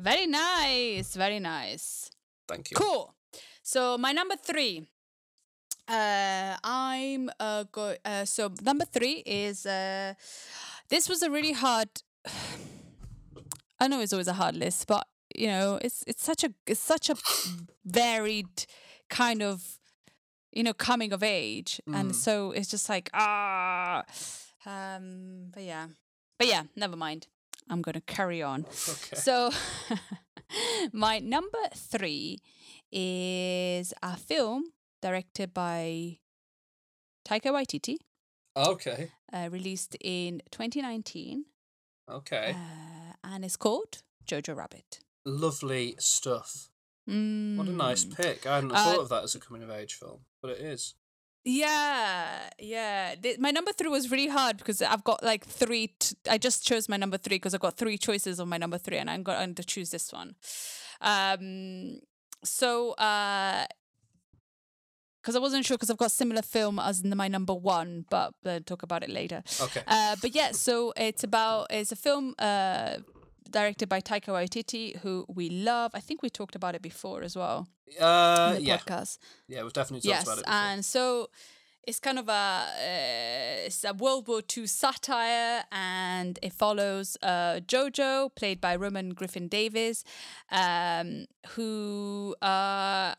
Very 0.00 0.26
nice. 0.26 1.14
Very 1.14 1.38
nice. 1.40 2.10
thank 2.48 2.70
you 2.70 2.76
Cool. 2.76 3.14
So 3.62 3.98
my 3.98 4.12
number 4.12 4.36
three. 4.36 4.88
Uh, 5.88 6.56
I'm 6.62 7.28
uh 7.40 7.64
go. 7.72 7.94
Uh, 8.04 8.24
so 8.24 8.50
number 8.62 8.84
three 8.84 9.22
is 9.26 9.66
uh, 9.66 10.14
this 10.88 11.08
was 11.08 11.22
a 11.22 11.30
really 11.30 11.52
hard. 11.52 11.88
I 13.80 13.88
know 13.88 14.00
it's 14.00 14.12
always 14.12 14.28
a 14.28 14.34
hard 14.34 14.56
list, 14.56 14.86
but 14.86 15.06
you 15.34 15.48
know 15.48 15.78
it's 15.82 16.04
it's 16.06 16.22
such 16.24 16.44
a 16.44 16.50
it's 16.66 16.80
such 16.80 17.10
a 17.10 17.16
varied 17.84 18.66
kind 19.08 19.42
of 19.42 19.78
you 20.52 20.62
know 20.62 20.72
coming 20.74 21.12
of 21.12 21.22
age, 21.22 21.80
and 21.86 22.12
Mm. 22.12 22.14
so 22.14 22.52
it's 22.52 22.70
just 22.70 22.88
like 22.88 23.10
ah, 23.12 24.04
um, 24.66 25.50
but 25.52 25.64
yeah, 25.64 25.88
but 26.38 26.46
yeah, 26.48 26.62
never 26.76 26.96
mind. 26.96 27.26
I'm 27.68 27.82
gonna 27.82 28.00
carry 28.00 28.42
on. 28.42 28.60
okay 28.66 29.16
So, 29.16 29.50
my 30.92 31.18
number 31.18 31.58
three 31.74 32.38
is 32.92 33.92
a 34.02 34.16
film 34.16 34.72
directed 35.02 35.54
by 35.54 36.18
Taika 37.28 37.50
Waititi, 37.52 37.96
okay 38.56 39.12
uh, 39.32 39.48
released 39.50 39.96
in 40.00 40.42
2019, 40.50 41.44
okay 42.10 42.56
uh, 42.56 43.12
and 43.22 43.44
it's 43.44 43.56
called 43.56 44.02
Jojo 44.26 44.56
Rabbit. 44.56 45.00
lovely 45.24 45.94
stuff 45.98 46.68
What 47.06 47.68
a 47.68 47.72
nice 47.72 48.04
Mm. 48.04 48.16
pick. 48.16 48.46
I 48.46 48.56
hadn't 48.56 48.72
Uh, 48.72 48.82
thought 48.84 49.00
of 49.00 49.08
that 49.10 49.24
as 49.24 49.34
a 49.34 49.40
coming 49.40 49.62
of 49.62 49.70
age 49.70 49.94
film, 49.94 50.20
but 50.42 50.50
it 50.52 50.60
is. 50.60 50.94
Yeah, 51.44 52.50
yeah. 52.58 53.14
My 53.38 53.50
number 53.50 53.72
three 53.72 53.88
was 53.88 54.10
really 54.10 54.28
hard 54.28 54.58
because 54.58 54.82
I've 54.82 55.04
got 55.04 55.22
like 55.22 55.44
three. 55.44 55.94
T- 55.98 56.16
I 56.28 56.36
just 56.36 56.66
chose 56.66 56.88
my 56.88 56.98
number 56.98 57.16
three 57.16 57.36
because 57.36 57.54
I've 57.54 57.60
got 57.60 57.76
three 57.78 57.96
choices 57.96 58.40
on 58.40 58.48
my 58.48 58.58
number 58.58 58.76
three, 58.76 58.98
and 58.98 59.08
I'm 59.08 59.22
going 59.22 59.54
to 59.54 59.64
choose 59.64 59.90
this 59.90 60.12
one. 60.12 60.34
Um, 61.00 62.00
so, 62.44 62.92
uh, 62.92 63.64
because 65.22 65.36
I 65.36 65.38
wasn't 65.38 65.66
sure 65.66 65.76
because 65.76 65.90
I've 65.90 65.98
got 65.98 66.10
similar 66.12 66.42
film 66.42 66.78
as 66.78 67.02
in 67.02 67.14
my 67.16 67.28
number 67.28 67.54
one, 67.54 68.04
but 68.10 68.32
we'll 68.44 68.60
talk 68.60 68.82
about 68.82 69.02
it 69.02 69.10
later. 69.10 69.42
Okay. 69.60 69.82
Uh, 69.86 70.16
but 70.20 70.34
yeah, 70.34 70.52
so 70.52 70.92
it's 70.96 71.24
about 71.24 71.66
it's 71.70 71.92
a 71.92 71.96
film 71.96 72.34
uh 72.38 72.96
directed 73.50 73.88
by 73.88 74.00
Taika 74.00 74.28
Waititi, 74.28 74.96
who 75.00 75.26
we 75.28 75.50
love. 75.50 75.90
I 75.94 76.00
think 76.00 76.22
we 76.22 76.30
talked 76.30 76.54
about 76.54 76.74
it 76.74 76.82
before 76.82 77.22
as 77.22 77.36
well 77.36 77.68
Uh, 77.98 78.56
yeah, 78.60 78.78
podcast 78.78 79.18
yeah, 79.48 79.62
we've 79.62 79.72
definitely 79.72 80.00
talked 80.00 80.14
yes, 80.18 80.22
about 80.22 80.38
it. 80.38 80.44
Before. 80.44 80.54
and 80.60 80.84
so 80.84 81.28
it's 81.86 81.98
kind 81.98 82.18
of 82.18 82.28
a 82.28 82.32
uh, 82.32 83.66
it's 83.66 83.84
a 83.84 83.92
World 83.94 84.28
War 84.28 84.42
II 84.56 84.66
satire, 84.66 85.64
and 85.72 86.38
it 86.42 86.52
follows 86.52 87.16
uh, 87.22 87.60
Jojo, 87.66 88.32
played 88.34 88.60
by 88.60 88.76
Roman 88.76 89.10
Griffin 89.10 89.48
Davis, 89.48 90.04
um, 90.52 91.26
who 91.54 92.36
uh, 92.42 93.14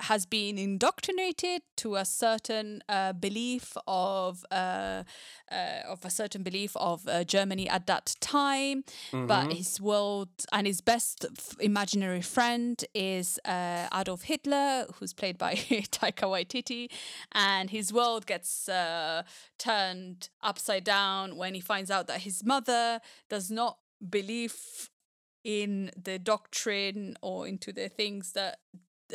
has 0.00 0.26
been 0.26 0.58
indoctrinated 0.58 1.62
to 1.76 1.96
a 1.96 2.04
certain 2.04 2.82
uh, 2.88 3.12
belief 3.12 3.76
of 3.86 4.44
uh, 4.50 5.02
uh, 5.50 5.80
of 5.86 6.04
a 6.04 6.10
certain 6.10 6.42
belief 6.42 6.76
of 6.76 7.06
uh, 7.08 7.24
Germany 7.24 7.68
at 7.68 7.86
that 7.86 8.14
time, 8.20 8.84
but 9.12 9.52
his 9.52 9.80
world 9.80 10.28
and 10.52 10.66
his 10.66 10.80
best 10.80 11.24
f- 11.36 11.56
imaginary 11.60 12.20
friend 12.22 12.84
is 12.94 13.38
uh, 13.44 13.88
Adolf 13.94 14.22
Hitler, 14.22 14.86
who's 14.94 15.12
played 15.14 15.38
by 15.38 15.54
Taika 15.90 16.26
Waititi, 16.28 16.90
and 17.32 17.70
his 17.70 17.92
world 17.92 18.26
gets 18.26 18.68
uh, 18.68 19.22
turned 19.58 20.28
upside 20.42 20.84
down 20.84 21.36
when 21.36 21.54
he 21.54 21.60
finds 21.60 21.90
out 21.90 22.06
that 22.06 22.22
his 22.22 22.44
mother 22.44 23.00
does 23.28 23.50
not 23.50 23.78
believe 24.10 24.90
in 25.44 25.90
the 25.96 26.18
doctrine 26.18 27.16
or 27.22 27.46
into 27.46 27.72
the 27.72 27.88
things 27.88 28.32
that 28.32 28.58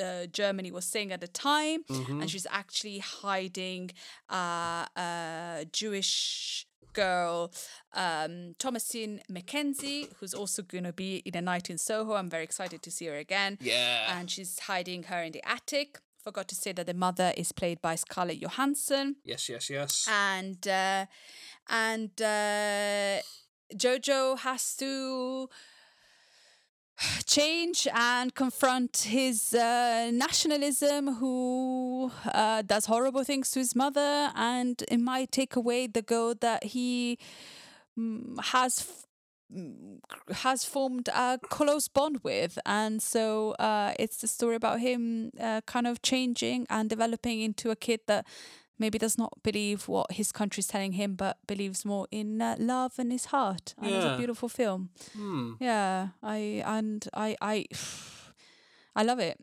uh, 0.02 0.28
Germany 0.28 0.72
was 0.72 0.86
saying 0.86 1.11
at 1.11 1.22
the 1.22 1.28
time, 1.28 1.84
and 1.90 2.30
she's 2.30 2.48
actually 2.49 2.99
hiding 2.99 3.91
uh, 4.30 4.86
a 4.98 5.65
Jewish 5.72 6.65
girl, 6.94 7.52
um, 7.94 8.56
Thomasin 8.60 9.20
McKenzie, 9.30 10.10
who's 10.20 10.34
also 10.34 10.61
going 10.61 10.84
to 10.84 10.94
be 10.94 11.18
in 11.26 11.36
A 11.36 11.41
Night 11.41 11.70
in 11.70 11.78
Soho. 11.78 12.14
I'm 12.14 12.30
very 12.30 12.44
excited 12.44 12.82
to 12.84 12.91
see 12.91 13.07
her 13.07 13.15
again. 13.15 13.57
Yeah. 13.61 14.18
And 14.18 14.30
she's 14.30 14.60
hiding 14.60 15.03
her 15.03 15.22
in 15.24 15.32
the 15.32 15.48
attic. 15.48 15.99
Forgot 16.24 16.48
to 16.49 16.56
say 16.56 16.72
that 16.72 16.86
the 16.86 16.94
mother 16.94 17.34
is 17.36 17.52
played 17.52 17.82
by 17.82 17.95
Scarlett 17.95 18.40
Johansson 18.40 19.18
yes, 19.26 19.49
yes, 19.49 19.70
yes. 19.70 20.07
and 20.10 20.65
uh, 20.65 21.06
and 21.68 22.11
uh, 22.22 23.20
Jojo 23.76 24.38
has 24.40 24.74
to 24.78 25.49
change 27.26 27.88
and 27.94 28.34
confront 28.34 28.98
his 29.10 29.54
uh, 29.54 30.12
nationalism 30.14 31.16
who 31.16 32.12
uh, 32.26 32.62
does 32.62 32.86
horrible 32.86 33.24
things 33.24 33.52
to 33.52 33.60
his 33.60 33.76
mother 33.76 34.32
and 34.36 34.84
it 34.90 35.00
might 35.00 35.32
take 35.32 35.56
away 35.56 35.88
the 35.88 36.02
girl 36.02 36.34
that 36.42 36.64
he 36.64 37.18
mm, 37.98 38.40
has 38.44 39.06
mm, 39.54 40.00
has 40.32 40.66
formed 40.66 41.10
a 41.10 41.40
close 41.50 41.88
bond 41.88 42.20
with. 42.24 42.58
And 42.66 43.02
so 43.02 43.52
uh, 43.60 43.94
it's 44.00 44.18
the 44.18 44.28
story 44.28 44.56
about 44.56 44.80
him 44.80 45.32
uh, 45.40 45.62
kind 45.66 45.88
of 45.88 46.02
changing 46.02 46.68
and 46.70 46.90
developing 46.90 47.42
into 47.42 47.72
a 47.72 47.76
kid 47.76 48.02
that 48.08 48.26
maybe 48.80 48.98
does 48.98 49.18
not 49.18 49.32
believe 49.44 49.88
what 49.88 50.12
his 50.14 50.32
country's 50.32 50.68
telling 50.68 50.94
him 50.94 51.16
but 51.16 51.38
believes 51.48 51.86
more 51.86 52.08
in 52.12 52.41
uh, 52.41 52.56
love 52.60 52.94
and 52.98 53.12
his 53.12 53.26
heart 53.26 53.74
and 53.82 53.91
it's 53.95 54.06
a 54.06 54.18
beautiful 54.18 54.50
film 54.50 54.90
Hmm. 55.14 55.54
yeah 55.60 56.10
i 56.22 56.62
and 56.66 57.08
i 57.14 57.36
i 57.41 57.66
i 58.95 59.04
love 59.04 59.20
it 59.20 59.38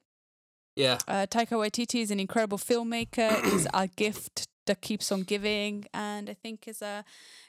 Yeah. 0.76 0.98
uh, 1.08 1.26
Taika 1.26 1.56
Waititi 1.58 2.00
is 2.02 2.10
an 2.10 2.20
incredible 2.20 2.58
filmmaker. 2.58 3.30
is 3.54 3.66
a 3.74 3.86
gift 3.88 4.46
that 4.66 4.80
keeps 4.80 5.10
on 5.12 5.22
giving, 5.24 5.84
and 5.92 6.30
I 6.30 6.34
think 6.34 6.68
is 6.68 6.80
a. 6.82 7.04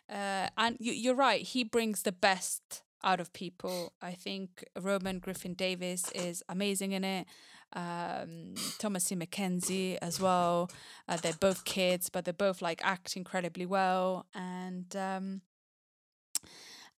Uh, 0.09 0.47
and 0.57 0.75
you, 0.79 0.91
you're 0.91 1.15
right. 1.29 1.41
He 1.53 1.63
brings 1.63 2.01
the 2.01 2.11
best 2.11 2.83
out 3.03 3.19
of 3.19 3.31
people. 3.31 3.93
I 4.01 4.13
think 4.13 4.49
Roman 4.75 5.19
Griffin 5.19 5.53
Davis 5.53 6.11
is 6.13 6.43
amazing 6.49 6.91
in 6.93 7.03
it. 7.03 7.27
Um, 7.73 8.53
Thomasin 8.79 9.23
McKenzie 9.23 9.97
as 10.01 10.19
well. 10.19 10.69
Uh, 11.07 11.17
they're 11.17 11.33
both 11.33 11.63
kids, 11.63 12.09
but 12.09 12.25
they 12.25 12.31
both 12.31 12.61
like 12.61 12.81
act 12.83 13.15
incredibly 13.15 13.65
well, 13.65 14.25
and 14.35 14.93
um, 14.95 15.41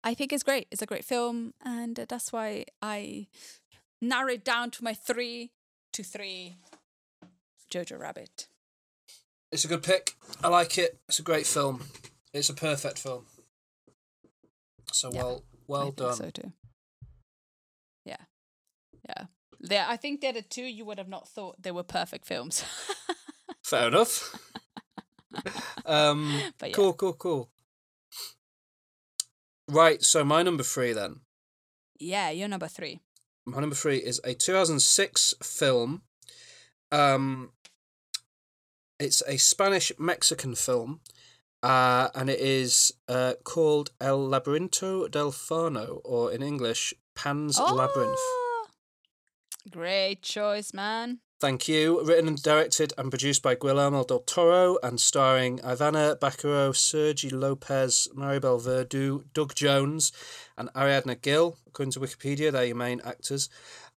I 0.02 0.14
think 0.14 0.32
it's 0.32 0.42
great. 0.42 0.66
It's 0.70 0.82
a 0.82 0.86
great 0.86 1.04
film, 1.04 1.54
and 1.64 1.98
uh, 1.98 2.06
that's 2.08 2.32
why 2.32 2.64
I 2.82 3.28
narrow 4.00 4.32
it 4.32 4.44
down 4.44 4.70
to 4.72 4.84
my 4.84 4.94
three 4.94 5.52
to 5.92 6.02
three. 6.02 6.56
Jojo 7.70 7.98
Rabbit. 7.98 8.46
It's 9.50 9.64
a 9.64 9.68
good 9.68 9.82
pick. 9.82 10.14
I 10.42 10.48
like 10.48 10.78
it. 10.78 10.98
It's 11.08 11.18
a 11.18 11.22
great 11.22 11.46
film. 11.46 11.82
It's 12.32 12.50
a 12.50 12.54
perfect 12.54 12.98
film. 12.98 13.26
So 14.92 15.10
Yeah, 15.12 15.22
well, 15.22 15.42
I 15.44 15.62
well 15.68 15.82
think 15.84 15.96
done. 15.96 16.14
So 16.14 16.30
too. 16.30 16.52
Yeah, 18.04 18.16
yeah. 19.08 19.24
There, 19.66 19.86
I 19.88 19.96
think 19.96 20.20
they're 20.20 20.30
the 20.34 20.42
two 20.42 20.62
you 20.64 20.84
would 20.84 20.98
have 20.98 21.08
not 21.08 21.26
thought 21.26 21.62
they 21.62 21.70
were 21.70 21.82
perfect 21.82 22.26
films. 22.26 22.62
Fair 23.64 23.88
enough. 23.88 24.34
um, 25.86 26.38
yeah. 26.62 26.72
Cool, 26.72 26.92
cool, 26.92 27.14
cool. 27.14 27.50
Right, 29.66 30.02
so 30.02 30.22
my 30.22 30.42
number 30.42 30.62
three 30.62 30.92
then. 30.92 31.20
yeah, 31.98 32.28
you're 32.28 32.46
number 32.48 32.68
three. 32.68 33.00
My 33.46 33.60
number 33.60 33.74
three 33.74 33.96
is 33.96 34.20
a 34.22 34.34
2006 34.34 35.34
film. 35.42 36.02
Um, 36.92 37.52
it's 39.00 39.22
a 39.26 39.38
Spanish 39.38 39.92
Mexican 39.98 40.54
film, 40.54 41.00
uh, 41.62 42.08
and 42.14 42.28
it 42.28 42.38
is 42.38 42.92
uh, 43.08 43.34
called 43.44 43.92
El 43.98 44.28
Laberinto 44.28 45.10
del 45.10 45.32
Fauno, 45.32 46.00
or 46.04 46.30
in 46.30 46.42
English, 46.42 46.92
Pan's 47.14 47.58
Labyrinth. 47.58 48.43
Great 49.70 50.22
choice, 50.22 50.74
man. 50.74 51.20
Thank 51.40 51.68
you. 51.68 52.02
Written 52.04 52.28
and 52.28 52.42
directed 52.42 52.92
and 52.96 53.10
produced 53.10 53.42
by 53.42 53.54
Guillermo 53.54 54.04
del 54.04 54.20
Toro 54.20 54.78
and 54.82 55.00
starring 55.00 55.58
Ivana 55.58 56.18
Baquero, 56.18 56.74
Sergi 56.74 57.28
Lopez, 57.28 58.08
Maribel 58.14 58.60
Verdú, 58.62 59.24
Doug 59.34 59.54
Jones, 59.54 60.12
and 60.56 60.70
Ariadna 60.74 61.20
Gil. 61.20 61.58
According 61.66 61.92
to 61.92 62.00
Wikipedia, 62.00 62.52
they're 62.52 62.66
your 62.66 62.76
main 62.76 63.00
actors. 63.04 63.48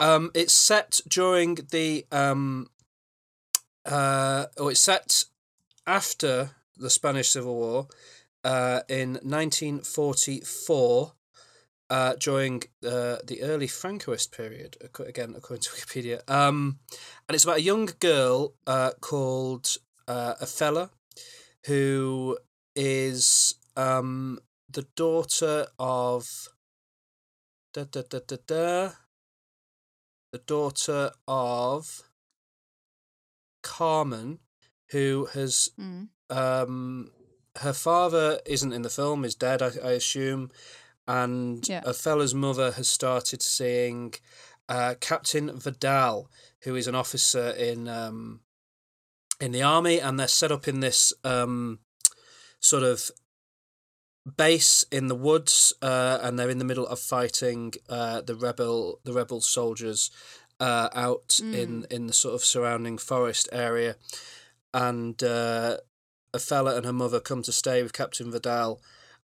Um, 0.01 0.31
it's 0.35 0.55
set 0.55 1.01
during 1.09 1.57
the. 1.71 2.07
Um, 2.13 2.69
uh, 3.85 4.47
oh, 4.57 4.69
it's 4.69 4.81
set 4.81 5.25
after 5.87 6.51
the 6.77 6.89
Spanish 6.91 7.29
Civil 7.31 7.57
War 7.57 7.89
uh, 8.43 8.81
in 8.89 9.15
1944 9.23 11.13
uh, 11.95 12.15
during 12.19 12.61
uh, 12.85 13.19
the 13.25 13.39
early 13.43 13.69
Francoist 13.69 14.33
period, 14.33 14.77
again, 14.99 15.35
according 15.37 15.63
to 15.63 15.71
Wikipedia. 15.77 16.29
Um, 16.29 16.81
and 17.29 17.35
it's 17.37 17.45
about 17.45 17.59
a 17.59 17.63
young 17.63 17.89
girl 18.01 18.55
uh, 18.67 18.91
called 19.01 19.77
uh, 20.09 20.35
Ofelia, 20.43 20.91
who 21.67 22.37
is 22.75 23.55
um, 23.77 24.41
the 24.69 24.87
daughter 24.97 25.69
of. 25.79 26.49
Da, 27.73 27.85
da, 27.85 28.03
da, 28.09 28.21
da, 28.27 28.37
da, 28.47 28.91
the 30.33 30.39
daughter 30.47 31.11
of 31.29 32.03
Carmen, 33.63 34.39
who 34.91 35.29
has 35.35 35.71
Mm. 35.79 36.09
um 36.31 37.11
her 37.59 37.73
father 37.73 38.41
isn't 38.47 38.73
in 38.73 38.83
the 38.83 38.91
film 38.91 39.25
is 39.25 39.35
dead 39.37 39.63
i, 39.63 39.71
I 39.91 39.93
assume 39.93 40.51
and 41.07 41.67
Yeah. 41.69 41.83
Ofelia's 41.85 42.35
mother 42.35 42.73
has 42.73 42.89
started 42.89 43.43
seeing 43.43 44.15
uh, 44.69 44.95
captain 45.01 45.59
vidal 45.59 46.31
who 46.63 46.75
is 46.75 46.87
an 46.87 46.95
officer 46.95 47.51
in 47.51 47.87
um 47.89 48.41
in 49.41 49.53
the 49.53 49.63
army 49.63 50.01
and 50.01 50.19
they're 50.19 50.29
set 50.29 50.51
up 50.51 50.67
in 50.67 50.81
this 50.81 51.13
um 51.23 51.81
sort 52.61 52.83
of 52.83 53.11
base 54.37 54.85
in 54.91 55.09
the 55.09 55.15
woods 55.15 55.75
uh, 55.83 56.19
and 56.23 56.39
they're 56.39 56.49
in 56.49 56.59
the 56.59 56.65
middle 56.65 56.87
of 56.87 56.99
fighting 56.99 57.75
uh, 57.91 58.23
the 58.23 58.35
rebel 58.35 59.01
the 59.05 59.13
rebel 59.13 59.43
soldiers 59.43 60.11
uh, 60.61 60.89
out 60.95 61.41
in 61.43 61.87
in 61.91 62.07
the 62.07 62.13
sort 62.15 62.35
of 62.35 62.43
surrounding 62.43 62.97
forest 62.97 63.49
area 63.53 63.97
and 64.73 65.23
uh, 65.23 65.77
a 66.33 66.39
fella 66.39 66.77
and 66.77 66.85
her 66.85 66.93
mother 66.93 67.21
come 67.21 67.43
to 67.43 67.53
stay 67.53 67.83
with 67.83 67.93
Captain 67.93 68.31
Vidal, 68.31 68.83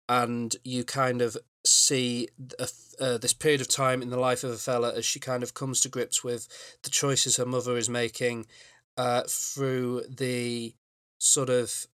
and 0.08 0.56
you 0.64 0.84
kind 0.84 1.22
of 1.24 1.36
see 1.66 2.28
a, 2.58 2.68
uh, 3.00 3.18
this 3.18 3.34
period 3.34 3.62
of 3.62 3.68
time 3.68 4.02
in 4.02 4.10
the 4.10 4.20
life 4.20 4.44
of 4.44 4.52
Ofelia 4.52 4.96
as 4.96 5.06
she 5.06 5.20
kind 5.20 5.44
of 5.44 5.54
comes 5.54 5.80
to 5.82 5.90
grips 5.90 6.24
with 6.24 6.48
the 6.84 6.90
choices 6.90 7.38
her 7.38 7.46
mother 7.46 7.78
is 7.78 7.90
making 7.90 8.46
uh, 8.98 9.24
through 9.28 10.04
the 10.10 10.74
sort 11.18 11.50
of 11.50 11.88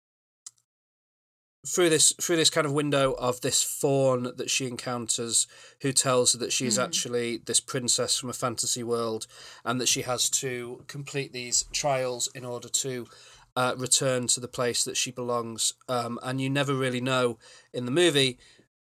through 1.66 1.88
this 1.88 2.12
through 2.20 2.36
this 2.36 2.50
kind 2.50 2.66
of 2.66 2.72
window 2.72 3.12
of 3.12 3.40
this 3.40 3.62
faun 3.62 4.32
that 4.36 4.50
she 4.50 4.66
encounters 4.66 5.46
who 5.82 5.92
tells 5.92 6.32
her 6.32 6.38
that 6.38 6.52
she 6.52 6.64
she's 6.64 6.78
actually 6.78 7.38
this 7.38 7.60
princess 7.60 8.18
from 8.18 8.30
a 8.30 8.32
fantasy 8.32 8.82
world 8.82 9.26
and 9.64 9.80
that 9.80 9.88
she 9.88 10.02
has 10.02 10.28
to 10.28 10.82
complete 10.88 11.32
these 11.32 11.64
trials 11.72 12.28
in 12.34 12.44
order 12.44 12.68
to 12.68 13.06
uh, 13.54 13.74
return 13.76 14.26
to 14.26 14.40
the 14.40 14.48
place 14.48 14.82
that 14.82 14.96
she 14.96 15.12
belongs 15.12 15.74
um, 15.88 16.18
and 16.22 16.40
you 16.40 16.50
never 16.50 16.74
really 16.74 17.00
know 17.00 17.38
in 17.72 17.84
the 17.84 17.92
movie 17.92 18.38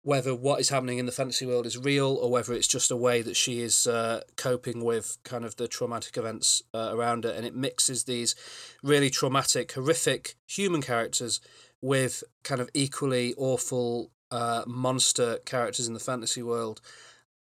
whether 0.03 0.35
what 0.35 0.61
is 0.61 0.69
happening 0.69 0.99
in 0.99 1.07
the 1.07 1.13
fantasy 1.13 1.45
world 1.45 1.67
is 1.67 1.77
real 1.77 2.15
or 2.15 2.31
whether 2.31 2.53
it's 2.53 2.67
just 2.67 2.91
a 2.91 2.97
way 2.97 3.21
that 3.21 3.37
she 3.37 3.61
is 3.61 3.87
uh, 3.87 4.21
coping 4.37 4.85
with 4.85 5.19
kind 5.25 5.45
of 5.45 5.57
the 5.57 5.69
traumatic 5.69 6.17
events 6.17 6.63
uh, 6.73 6.91
around 6.93 7.25
her. 7.25 7.31
And 7.31 7.45
it 7.45 7.55
mixes 7.55 8.05
these 8.05 8.35
really 8.83 9.11
traumatic 9.11 9.73
horrific 9.73 10.37
human 10.47 10.83
characters 10.83 11.41
with 11.81 12.25
kind 12.43 12.61
of 12.61 12.71
equally 12.75 13.35
awful 13.37 14.11
uh, 14.31 14.63
monster 14.67 15.39
characters 15.45 15.87
in 15.87 15.95
the 15.95 16.01
fantasy 16.01 16.43
world 16.43 16.81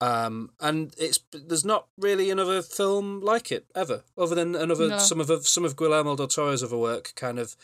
um, 0.01 0.51
and 0.61 0.95
it's 0.99 1.19
there's 1.33 1.65
not 1.65 1.87
really 1.99 2.31
another 2.31 2.63
film 2.63 3.21
like 3.21 3.51
it 3.51 3.67
ever, 3.75 4.03
other 4.17 4.35
than 4.35 4.55
another 4.55 4.89
No. 4.89 4.99
some 4.99 5.21
of 5.21 5.47
some 5.47 5.65
of 5.65 5.77
Guillermo 5.77 6.17
del 6.17 6.29
Toro's 6.29 6.63
other 6.63 6.77
work 6.77 7.13
kind 7.17 7.39
of 7.39 7.57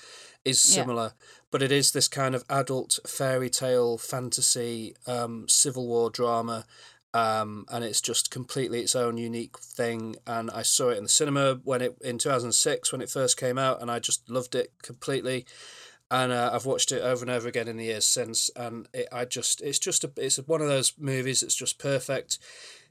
is 0.45 0.65
Yeah. 0.65 0.83
similar, 0.83 1.15
but 1.51 1.63
it 1.63 1.71
is 1.71 1.93
this 1.93 2.09
kind 2.09 2.35
of 2.35 2.45
adult 2.49 2.99
fairy 3.07 3.51
tale 3.51 3.99
fantasy 3.99 4.97
um, 5.07 5.47
civil 5.49 5.87
war 5.87 6.11
drama. 6.11 6.65
Um, 7.15 7.67
and 7.69 7.85
it's 7.85 8.01
just 8.01 8.31
completely 8.31 8.81
its 8.81 8.97
own 8.97 9.19
unique 9.19 9.59
thing. 9.59 10.17
And 10.27 10.51
I 10.51 10.63
saw 10.63 10.89
it 10.89 10.97
in 10.97 11.03
the 11.03 11.11
cinema 11.11 11.61
when 11.63 11.83
it 11.83 11.95
in 12.01 12.17
two 12.17 12.31
thousand 12.31 12.53
six 12.53 12.91
when 12.91 13.03
it 13.03 13.11
first 13.11 13.37
came 13.37 13.59
out, 13.59 13.83
and 13.83 13.91
I 13.91 13.99
just 13.99 14.31
loved 14.31 14.55
it 14.55 14.73
completely 14.83 15.45
and 16.13 16.31
uh, 16.31 16.51
I've 16.53 16.67
watched 16.67 16.93
it 16.93 17.01
over 17.01 17.25
and 17.25 17.31
over 17.31 17.49
again 17.49 17.69
in 17.69 17.79
the 17.79 17.87
years 17.87 18.07
since, 18.07 18.51
and 18.55 18.87
it, 18.93 19.09
I 19.11 19.25
just 19.25 19.63
it's 19.63 19.79
just 19.79 20.05
a 20.05 20.13
it's 20.19 20.37
one 20.37 20.61
of 20.61 20.69
those 20.69 20.93
movies 20.99 21.41
that's 21.41 21.55
just 21.55 21.79
perfect. 21.79 22.39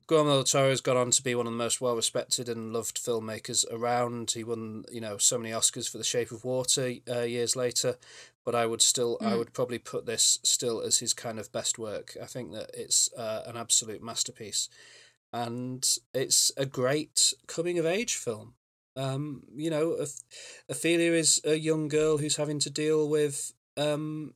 Guillermo 0.07 0.31
del 0.31 0.43
Toro 0.43 0.69
has 0.69 0.81
gone 0.81 0.97
on 0.97 1.11
to 1.11 1.23
be 1.23 1.35
one 1.35 1.45
of 1.45 1.53
the 1.53 1.57
most 1.57 1.79
well 1.79 1.95
respected 1.95 2.49
and 2.49 2.73
loved 2.73 2.97
filmmakers 2.97 3.63
around. 3.71 4.31
He 4.31 4.43
won 4.43 4.85
you 4.91 4.99
know 4.99 5.17
so 5.17 5.37
many 5.37 5.53
Oscars 5.53 5.87
for 5.87 5.99
The 5.99 6.03
Shape 6.03 6.31
of 6.31 6.43
Water 6.43 6.93
uh, 7.07 7.21
years 7.21 7.55
later, 7.55 7.97
but 8.43 8.55
I 8.55 8.65
would 8.65 8.81
still 8.81 9.19
I 9.21 9.35
would 9.35 9.53
probably 9.53 9.77
put 9.77 10.07
this 10.07 10.39
still 10.41 10.81
as 10.81 10.97
his 10.97 11.13
kind 11.13 11.37
of 11.37 11.51
best 11.51 11.77
work. 11.77 12.17
I 12.21 12.25
think 12.25 12.53
that 12.53 12.71
it's 12.73 13.13
uh, 13.13 13.43
an 13.45 13.55
absolute 13.55 14.01
masterpiece, 14.01 14.67
and 15.31 15.87
it's 16.15 16.51
a 16.57 16.65
great 16.65 17.35
coming 17.45 17.77
of 17.77 17.85
age 17.85 18.15
film. 18.15 18.55
Um, 18.95 19.43
you 19.55 19.69
know, 19.69 19.97
Oph- 20.01 20.23
Ophelia 20.69 21.13
is 21.13 21.39
a 21.45 21.55
young 21.55 21.87
girl 21.87 22.17
who's 22.17 22.35
having 22.35 22.59
to 22.59 22.69
deal 22.69 23.07
with 23.09 23.53
um, 23.77 24.33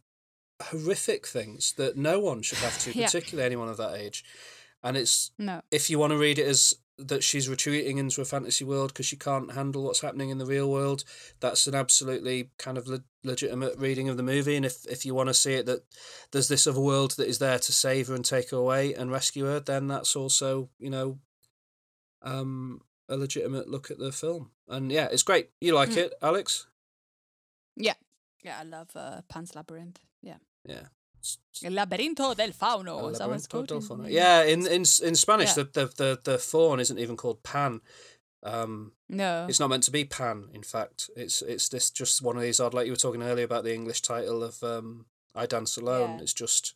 horrific 0.62 1.28
things 1.28 1.74
that 1.74 1.98
no 1.98 2.20
one 2.20 2.42
should 2.42 2.60
have 2.60 2.78
to, 2.80 2.92
Yeah. 2.98 3.06
particularly 3.08 3.46
anyone 3.46 3.70
of 3.70 3.78
that 3.78 3.96
age. 3.96 4.24
And 4.84 4.96
it's 4.96 5.32
No. 5.38 5.62
if 5.72 5.90
you 5.90 6.00
want 6.00 6.12
to 6.12 6.18
read 6.18 6.40
it 6.40 6.48
as 6.48 6.74
that 6.98 7.24
she's 7.26 7.50
retreating 7.50 7.98
into 7.98 8.22
a 8.22 8.26
fantasy 8.26 8.64
world 8.64 8.94
because 8.94 9.06
she 9.06 9.18
can't 9.18 9.52
handle 9.52 9.84
what's 9.84 10.00
happening 10.00 10.30
in 10.30 10.38
the 10.38 10.46
real 10.46 10.72
world, 10.72 11.04
that's 11.42 11.68
an 11.68 11.76
absolutely 11.76 12.52
kind 12.58 12.78
of 12.78 12.88
le- 12.88 13.04
legitimate 13.26 13.78
reading 13.78 14.08
of 14.08 14.16
the 14.16 14.24
movie. 14.24 14.56
And 14.56 14.66
if, 14.66 14.86
if 14.90 15.06
you 15.06 15.14
want 15.14 15.28
to 15.28 15.34
see 15.34 15.56
it 15.56 15.66
that 15.66 15.84
there's 16.32 16.48
this 16.48 16.66
other 16.68 16.80
world 16.80 17.12
that 17.18 17.28
is 17.28 17.40
there 17.40 17.60
to 17.60 17.74
save 17.74 18.08
her 18.08 18.16
and 18.16 18.24
take 18.24 18.52
her 18.52 18.58
away 18.58 18.94
and 18.94 19.12
rescue 19.12 19.44
her, 19.44 19.60
then 19.60 19.88
that's 19.88 20.16
also, 20.16 20.70
you 20.80 20.90
know, 20.90 21.20
um, 22.22 22.80
a 23.10 23.16
legitimate 23.18 23.70
look 23.70 23.92
at 23.92 23.98
the 24.00 24.12
film. 24.12 24.52
And 24.68 24.92
yeah, 24.92 25.08
it's 25.12 25.24
great. 25.24 25.50
You 25.62 25.74
like 25.76 25.90
Mm. 25.92 25.98
it, 25.98 26.14
Alex? 26.22 26.68
Yeah. 27.76 27.94
Yeah, 28.44 28.60
I 28.60 28.64
love 28.64 28.90
uh, 28.96 29.22
Pan's 29.30 29.56
Labyrinth. 29.56 30.00
Yeah. 30.22 30.38
Yeah. 30.68 30.88
El 31.64 31.72
Laberinto 31.72 32.36
del 32.36 32.52
Fauno. 32.52 33.00
El 33.00 33.10
Is 33.10 33.18
that 33.18 33.28
what 33.28 33.36
it's 33.38 33.48
Laberinto 33.48 33.68
del 33.68 33.82
Fauno. 33.82 34.08
Yeah, 34.10 34.44
in 34.44 34.68
in 34.68 34.84
in 35.04 35.16
Spanish, 35.16 35.58
Yeah. 35.58 35.64
the, 35.64 35.70
the 35.74 35.86
the 35.96 36.20
the 36.24 36.38
fawn 36.38 36.80
isn't 36.80 37.00
even 37.00 37.18
called 37.18 37.42
Pan. 37.44 37.82
Um, 38.44 38.92
No. 39.10 39.48
It's 39.50 39.60
not 39.60 39.70
meant 39.70 39.84
to 39.84 39.92
be 39.92 40.06
Pan. 40.06 40.50
In 40.54 40.62
fact, 40.64 41.10
it's 41.16 41.42
it's 41.42 41.68
this 41.70 41.90
just 41.90 42.22
one 42.22 42.36
of 42.38 42.44
these 42.44 42.60
odd. 42.60 42.74
Like 42.76 42.86
you 42.86 42.92
were 42.92 42.98
talking 42.98 43.24
earlier 43.24 43.46
about 43.46 43.64
the 43.64 43.74
English 43.74 44.02
title 44.02 44.44
of 44.44 44.62
um, 44.64 45.08
"I 45.34 45.48
Dance 45.48 45.78
Alone." 45.78 46.18
Yeah. 46.18 46.22
It's 46.24 46.34
just 46.34 46.76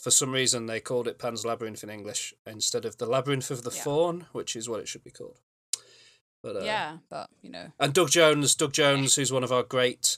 for 0.00 0.10
some 0.12 0.30
reason 0.32 0.66
they 0.66 0.80
called 0.80 1.08
it 1.08 1.18
Pan's 1.18 1.44
Labyrinth 1.44 1.82
in 1.82 1.90
English 1.90 2.32
instead 2.46 2.84
of 2.84 2.96
the 2.98 3.06
Labyrinth 3.06 3.50
of 3.50 3.62
the 3.62 3.72
Yeah. 3.74 3.82
Fawn, 3.82 4.26
which 4.32 4.54
is 4.54 4.68
what 4.68 4.80
it 4.80 4.88
should 4.88 5.02
be 5.04 5.10
called. 5.10 5.40
But 6.42 6.56
uh, 6.56 6.60
yeah, 6.64 6.98
but, 7.10 7.28
you 7.42 7.50
know. 7.50 7.66
and 7.78 7.92
Doug 7.92 8.10
Jones, 8.10 8.54
Doug 8.54 8.72
Jones, 8.72 9.14
who's 9.16 9.32
one 9.32 9.44
of 9.44 9.52
our 9.52 9.62
great 9.62 10.16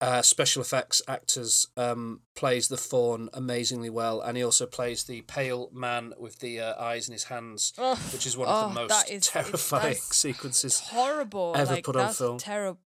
uh, 0.00 0.22
special 0.22 0.62
effects 0.62 1.00
actors 1.08 1.66
um, 1.76 2.20
plays 2.36 2.68
the 2.68 2.76
fawn 2.76 3.28
amazingly 3.32 3.90
well, 3.90 4.20
and 4.20 4.36
he 4.36 4.42
also 4.44 4.66
plays 4.66 5.04
the 5.04 5.22
pale 5.22 5.70
man 5.72 6.12
with 6.18 6.38
the 6.40 6.60
uh, 6.60 6.80
eyes 6.82 7.08
in 7.08 7.12
his 7.12 7.24
hands, 7.24 7.72
Ugh. 7.78 7.98
which 8.12 8.26
is 8.26 8.36
one 8.36 8.48
of 8.48 8.64
Oh, 8.64 8.68
the 8.68 8.74
most 8.74 9.10
is- 9.10 9.26
terrifying 9.26 9.94
sequences. 10.00 10.78
horrible. 10.80 11.54
ever 11.56 11.74
like, 11.74 11.84
put 11.84 11.96
on 11.96 12.06
that's 12.06 12.18
film. 12.18 12.38
Terrible. 12.38 12.80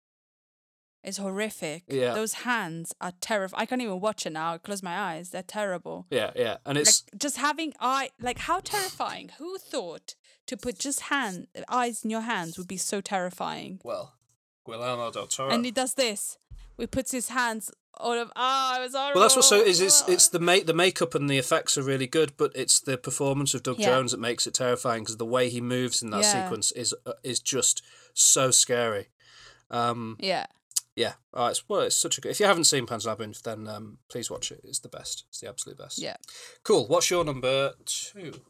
It's 1.03 1.17
horrific. 1.17 1.83
Yeah. 1.87 2.15
Those 2.15 2.33
hands 2.33 2.91
are 2.99 3.13
terrible. 3.21 3.55
I 3.59 3.67
can't 3.67 3.81
even 3.81 3.99
watch 3.99 4.25
it 4.25 4.31
now. 4.33 4.53
I 4.55 4.57
close 4.57 4.81
my 4.81 4.97
eyes. 4.97 5.29
They're 5.29 5.43
terrible. 5.43 6.07
Yeah, 6.09 6.31
yeah, 6.35 6.57
and 6.65 6.79
it's 6.79 7.03
like 7.13 7.21
just 7.21 7.37
having 7.37 7.73
eye 7.79 8.09
like 8.19 8.39
how 8.39 8.59
terrifying. 8.61 9.29
Who 9.37 9.57
thought 9.59 10.15
to 10.47 10.57
put 10.57 10.77
just 10.79 11.01
hand 11.01 11.47
eyes 11.69 12.03
in 12.03 12.09
your 12.09 12.21
hands 12.21 12.57
would 12.57 12.67
be 12.67 12.77
so 12.77 13.01
terrifying? 13.01 13.79
well, 13.83 14.13
Guillermo 14.65 15.11
del 15.11 15.27
Toro. 15.27 15.49
And 15.51 15.63
he 15.65 15.71
does 15.71 15.93
this. 15.93 16.37
We 16.77 16.87
puts 16.87 17.11
his 17.11 17.29
hands 17.29 17.71
all 17.97 18.13
of 18.13 18.31
ah, 18.35 18.77
it 18.77 18.81
was 18.81 18.93
horrible. 18.93 19.19
Well, 19.19 19.23
that's 19.23 19.35
what 19.37 19.45
so 19.45 19.61
is. 19.61 19.79
It's 19.79 20.03
it's 20.09 20.27
the 20.27 20.39
make 20.39 20.65
the 20.65 20.73
makeup 20.73 21.15
and 21.15 21.29
the 21.29 21.37
effects 21.37 21.77
are 21.77 21.83
really 21.83 22.07
good, 22.07 22.33
but 22.35 22.51
it's 22.55 22.79
the 22.81 22.97
performance 22.97 23.53
of 23.53 23.63
Doug 23.63 23.79
Yeah. 23.79 23.87
Jones 23.91 24.11
that 24.11 24.19
makes 24.19 24.45
it 24.47 24.53
terrifying 24.53 25.03
because 25.03 25.17
the 25.17 25.25
way 25.25 25.49
he 25.49 25.61
moves 25.61 26.01
in 26.03 26.09
that 26.09 26.23
Yeah. 26.23 26.43
sequence 26.43 26.71
is 26.73 26.93
uh, 27.05 27.13
is 27.23 27.39
just 27.39 27.81
so 28.13 28.51
scary. 28.51 29.07
Um, 29.71 30.17
Yeah. 30.19 30.47
yeah, 30.95 31.13
oh, 31.33 31.47
it's 31.47 31.67
well, 31.69 31.81
it's 31.81 31.95
such 31.95 32.17
a 32.17 32.21
good. 32.21 32.31
If 32.31 32.39
you 32.41 32.45
haven't 32.45 32.65
seen 32.65 32.85
Pan's 32.85 33.05
Labyrinth, 33.05 33.41
then 33.43 33.67
um, 33.67 33.99
please 34.09 34.29
watch 34.29 34.51
it. 34.51 34.59
It's 34.63 34.79
the 34.79 34.89
best. 34.89 35.23
It's 35.29 35.39
the 35.39 35.47
absolute 35.47 35.77
best. 35.77 35.97
Yeah. 35.99 36.17
Cool. 36.63 36.87
What's 36.87 37.09
your 37.09 37.23
number 37.23 37.73
two? 37.85 38.41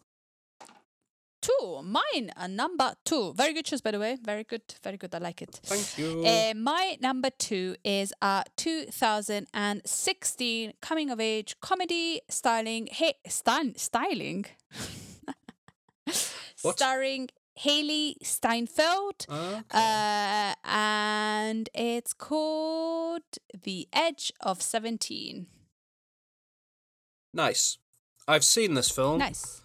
Two. 1.48 1.82
Mine 1.84 2.32
are 2.38 2.48
number 2.48 2.96
two. 3.06 3.34
Very 3.34 3.54
good 3.54 3.66
choice 3.66 3.82
by 3.82 3.92
the 3.92 4.00
way. 4.00 4.18
Very 4.22 4.44
good. 4.44 4.62
Very 4.84 4.98
good. 4.98 5.14
I 5.14 5.18
like 5.20 5.42
it. 5.42 5.60
Thank 5.64 5.98
you. 5.98 6.24
Uh, 6.26 6.54
my 6.56 6.98
number 7.02 7.30
two 7.30 7.76
is 7.84 8.14
a 8.22 8.44
2016 8.56 10.74
coming 10.82 11.10
of 11.12 11.20
age 11.20 11.56
comedy 11.62 12.22
styling. 12.30 12.88
Hey, 12.92 13.16
stan- 13.28 13.76
styling. 13.78 14.46
What? 16.62 16.78
Starring 16.78 17.30
Hailee 17.60 18.16
Steinfeld. 18.24 19.26
Okay. 19.30 19.62
Uh, 19.70 20.54
and 20.64 21.70
it's 21.76 22.14
called 22.14 23.22
The 23.64 23.88
Edge 23.94 24.32
of 24.42 24.62
17. 24.64 25.46
nice. 27.34 27.78
I've 28.28 28.44
seen 28.44 28.74
this 28.74 28.90
film. 28.90 29.20
Nice. 29.20 29.62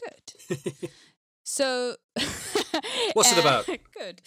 Good. 0.00 0.58
So, 1.42 1.96
What's 3.14 3.32
it 3.32 3.38
uh, 3.38 3.40
about? 3.40 3.66
Good. 3.98 4.22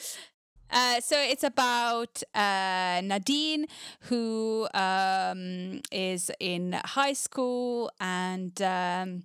Uh, 0.69 0.99
so 0.99 1.17
it's 1.17 1.43
about 1.43 2.21
uh, 2.35 2.99
Nadine, 3.01 3.67
who 4.01 4.67
um, 4.73 5.81
is 5.89 6.31
in 6.41 6.73
high 6.83 7.13
school, 7.13 7.91
and 8.01 8.61
um, 8.61 9.23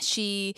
she 0.00 0.54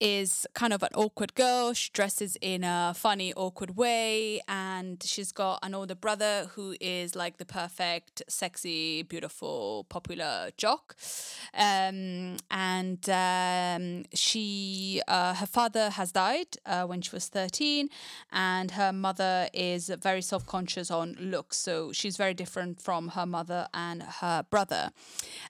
is 0.00 0.46
kind 0.54 0.72
of 0.72 0.82
an 0.82 0.90
awkward 0.94 1.34
girl. 1.34 1.72
She 1.72 1.90
dresses 1.92 2.36
in 2.40 2.64
a 2.64 2.92
funny, 2.94 3.32
awkward 3.34 3.76
way, 3.76 4.40
and 4.48 5.02
she's 5.02 5.32
got 5.32 5.58
an 5.62 5.74
older 5.74 5.94
brother 5.94 6.50
who 6.54 6.76
is 6.80 7.14
like 7.14 7.38
the 7.38 7.44
perfect, 7.44 8.22
sexy, 8.28 9.02
beautiful, 9.02 9.86
popular 9.88 10.50
jock. 10.56 10.96
Um, 11.54 12.36
and 12.50 13.08
um, 13.08 14.04
she, 14.14 15.00
uh, 15.08 15.34
her 15.34 15.46
father 15.46 15.90
has 15.90 16.12
died 16.12 16.56
uh, 16.66 16.84
when 16.84 17.00
she 17.00 17.10
was 17.12 17.28
13, 17.28 17.88
and 18.32 18.72
her 18.72 18.92
mother 18.92 19.48
is 19.54 19.90
very 20.02 20.22
self 20.22 20.46
conscious 20.46 20.90
on 20.90 21.16
looks. 21.18 21.56
So 21.56 21.92
she's 21.92 22.16
very 22.16 22.34
different 22.34 22.80
from 22.80 23.08
her 23.08 23.26
mother 23.26 23.68
and 23.72 24.02
her 24.02 24.44
brother. 24.50 24.90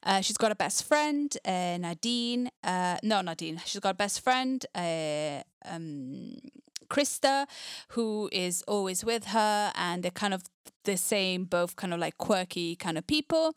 Uh, 0.03 0.21
she's 0.21 0.37
got 0.37 0.53
a 0.53 0.57
best 0.57 0.85
friend, 0.85 1.37
uh, 1.45 1.79
Nadine. 1.79 2.51
Uh, 2.63 2.99
no, 3.03 3.21
Nadine. 3.21 3.61
She's 3.65 3.81
got 3.81 3.91
a 3.91 3.95
best 3.95 4.21
friend, 4.21 4.36
uh, 4.75 5.43
um, 5.65 6.37
Krista, 6.89 7.47
who 7.89 8.29
is 8.33 8.63
always 8.69 9.05
with 9.05 9.27
her, 9.27 9.73
and 9.75 10.03
they're 10.03 10.11
kind 10.11 10.35
of 10.35 10.45
the 10.85 10.97
same, 10.97 11.45
both 11.45 11.77
kind 11.77 11.93
of 11.93 12.01
like 12.01 12.17
quirky 12.19 12.77
kind 12.77 12.97
of 12.97 13.07
people. 13.07 13.55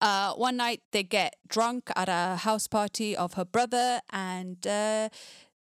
Uh, 0.00 0.32
one 0.34 0.56
night 0.56 0.82
they 0.92 1.02
get 1.02 1.36
drunk 1.48 1.90
at 1.96 2.08
a 2.08 2.36
house 2.36 2.66
party 2.66 3.16
of 3.16 3.34
her 3.34 3.44
brother, 3.44 4.00
and 4.12 4.66
uh, 4.66 5.08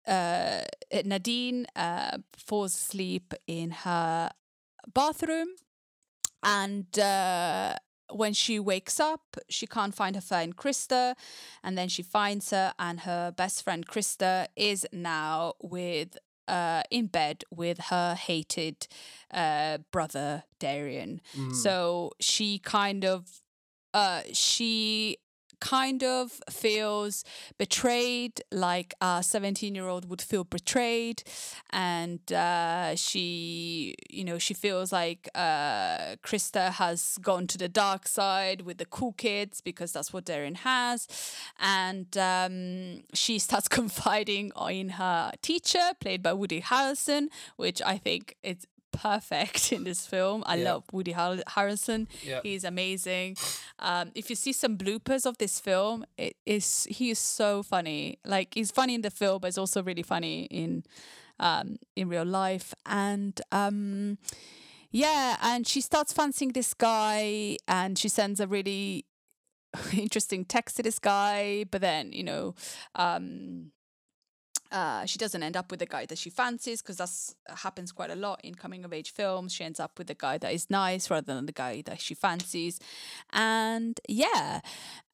uh, 0.08 0.62
Nadine 1.06 1.66
uh, 1.76 2.18
falls 2.38 2.74
asleep 2.76 3.34
in 3.48 3.72
her 3.72 4.30
bathroom 4.94 5.50
and 6.44 6.98
uh, 6.98 7.76
when 8.12 8.34
she 8.34 8.60
wakes 8.60 9.00
up, 9.00 9.38
she 9.50 9.68
can't 9.68 9.94
find 9.94 10.16
her 10.16 10.22
friend 10.22 10.56
Krista, 10.56 11.16
and 11.64 11.78
then 11.78 11.90
she 11.90 12.02
finds 12.04 12.52
her, 12.52 12.74
and 12.78 13.02
her 13.02 13.32
best 13.32 13.64
friend 13.64 13.86
Krista 13.88 14.48
is 14.56 14.86
now 14.92 15.54
with 15.62 16.18
uh, 16.48 16.82
in 16.90 17.06
bed 17.08 17.44
with 17.52 17.78
her 17.90 18.16
hated 18.16 18.88
uh, 19.32 19.78
brother 19.92 20.44
Darian. 20.60 21.22
So 21.54 22.12
she 22.20 22.58
kind 22.60 23.06
of 23.06 23.42
uh, 23.94 24.22
she 24.34 25.18
kind 25.60 26.04
of 26.04 26.40
feels 26.50 27.24
betrayed 27.58 28.42
like 28.52 28.94
a 29.02 29.22
17 29.24 29.76
year 29.76 29.88
old 29.88 30.10
would 30.10 30.22
feel 30.22 30.44
betrayed 30.44 31.24
and 31.72 32.32
uh, 32.32 32.96
she 32.96 33.96
you 34.10 34.24
know 34.24 34.38
she 34.38 34.54
feels 34.54 34.92
like 34.92 35.30
uh, 35.36 36.16
krista 36.24 36.72
has 36.72 37.18
gone 37.22 37.48
to 37.48 37.58
the 37.58 37.70
dark 37.70 38.08
side 38.08 38.62
with 38.62 38.78
the 38.78 38.86
cool 38.86 39.14
kids 39.14 39.62
because 39.62 39.92
that's 39.92 40.14
what 40.14 40.26
Darian 40.26 40.56
has 40.56 41.08
and 41.60 42.18
um, 42.18 43.04
she 43.14 43.40
starts 43.40 43.68
confiding 43.80 44.52
in 44.70 44.90
her 44.90 45.32
teacher 45.42 45.92
played 46.00 46.22
by 46.22 46.34
woody 46.34 46.62
harrelson 46.62 47.28
which 47.56 47.82
i 47.86 47.98
think 47.98 48.36
is 48.44 48.66
perfect 48.92 49.72
in 49.72 49.84
this 49.84 50.06
film 50.06 50.44
i 50.46 50.56
Yeah. 50.56 50.74
love 50.74 50.84
woody 50.92 51.12
Har- 51.14 51.44
harrelson 51.56 52.08
Yeah. 52.24 52.42
he's 52.44 52.64
amazing 52.64 53.36
um, 53.80 54.12
if 54.16 54.30
you 54.30 54.36
see 54.36 54.52
some 54.54 54.78
bloopers 54.78 55.26
of 55.26 55.38
this 55.38 55.60
film, 55.62 56.04
it 56.18 56.36
is 56.46 56.86
he 56.90 57.12
is 57.12 57.20
so 57.20 57.64
funny. 57.64 58.20
Like 58.26 58.54
he's 58.54 58.72
funny 58.72 58.94
in 58.94 59.04
the 59.04 59.10
film, 59.10 59.40
but 59.40 59.48
he's 59.48 59.58
also 59.58 59.82
really 59.82 60.04
funny 60.04 60.48
in 60.52 60.84
um, 61.40 61.78
in 61.96 62.10
real 62.10 62.26
life. 62.26 62.74
And 62.86 63.40
um, 63.54 64.18
yeah, 64.92 65.38
and 65.42 65.66
she 65.66 65.80
starts 65.80 66.12
fancying 66.12 66.52
this 66.52 66.74
guy, 66.74 67.56
and 67.70 67.98
she 67.98 68.10
sends 68.10 68.42
a 68.42 68.48
really 68.48 69.06
interesting 69.94 70.44
text 70.44 70.76
to 70.76 70.84
this 70.84 71.00
guy. 71.00 71.64
But 71.72 71.80
then 71.80 72.12
you 72.12 72.24
know. 72.24 72.56
Um, 72.96 73.72
uh, 74.72 75.06
she 75.06 75.18
doesn't 75.18 75.42
end 75.42 75.58
up 75.58 75.72
with 75.72 75.80
the 75.80 75.86
guy 75.86 76.06
that 76.06 76.18
she 76.18 76.30
fancies 76.30 76.82
because 76.82 76.98
that 76.98 77.56
happens 77.58 77.92
quite 77.92 78.12
a 78.12 78.16
lot 78.16 78.40
in 78.44 78.56
coming 78.56 78.86
of 78.86 78.94
age 78.94 79.12
films. 79.12 79.54
She 79.54 79.64
ends 79.64 79.80
up 79.80 79.98
with 79.98 80.08
the 80.08 80.14
guy 80.14 80.38
that 80.38 80.54
is 80.54 80.70
nice 80.70 81.10
rather 81.10 81.34
than 81.34 81.46
the 81.46 81.52
guy 81.52 81.82
that 81.86 82.00
she 82.00 82.14
fancies, 82.14 82.80
and 83.32 84.00
yeah, 84.08 84.62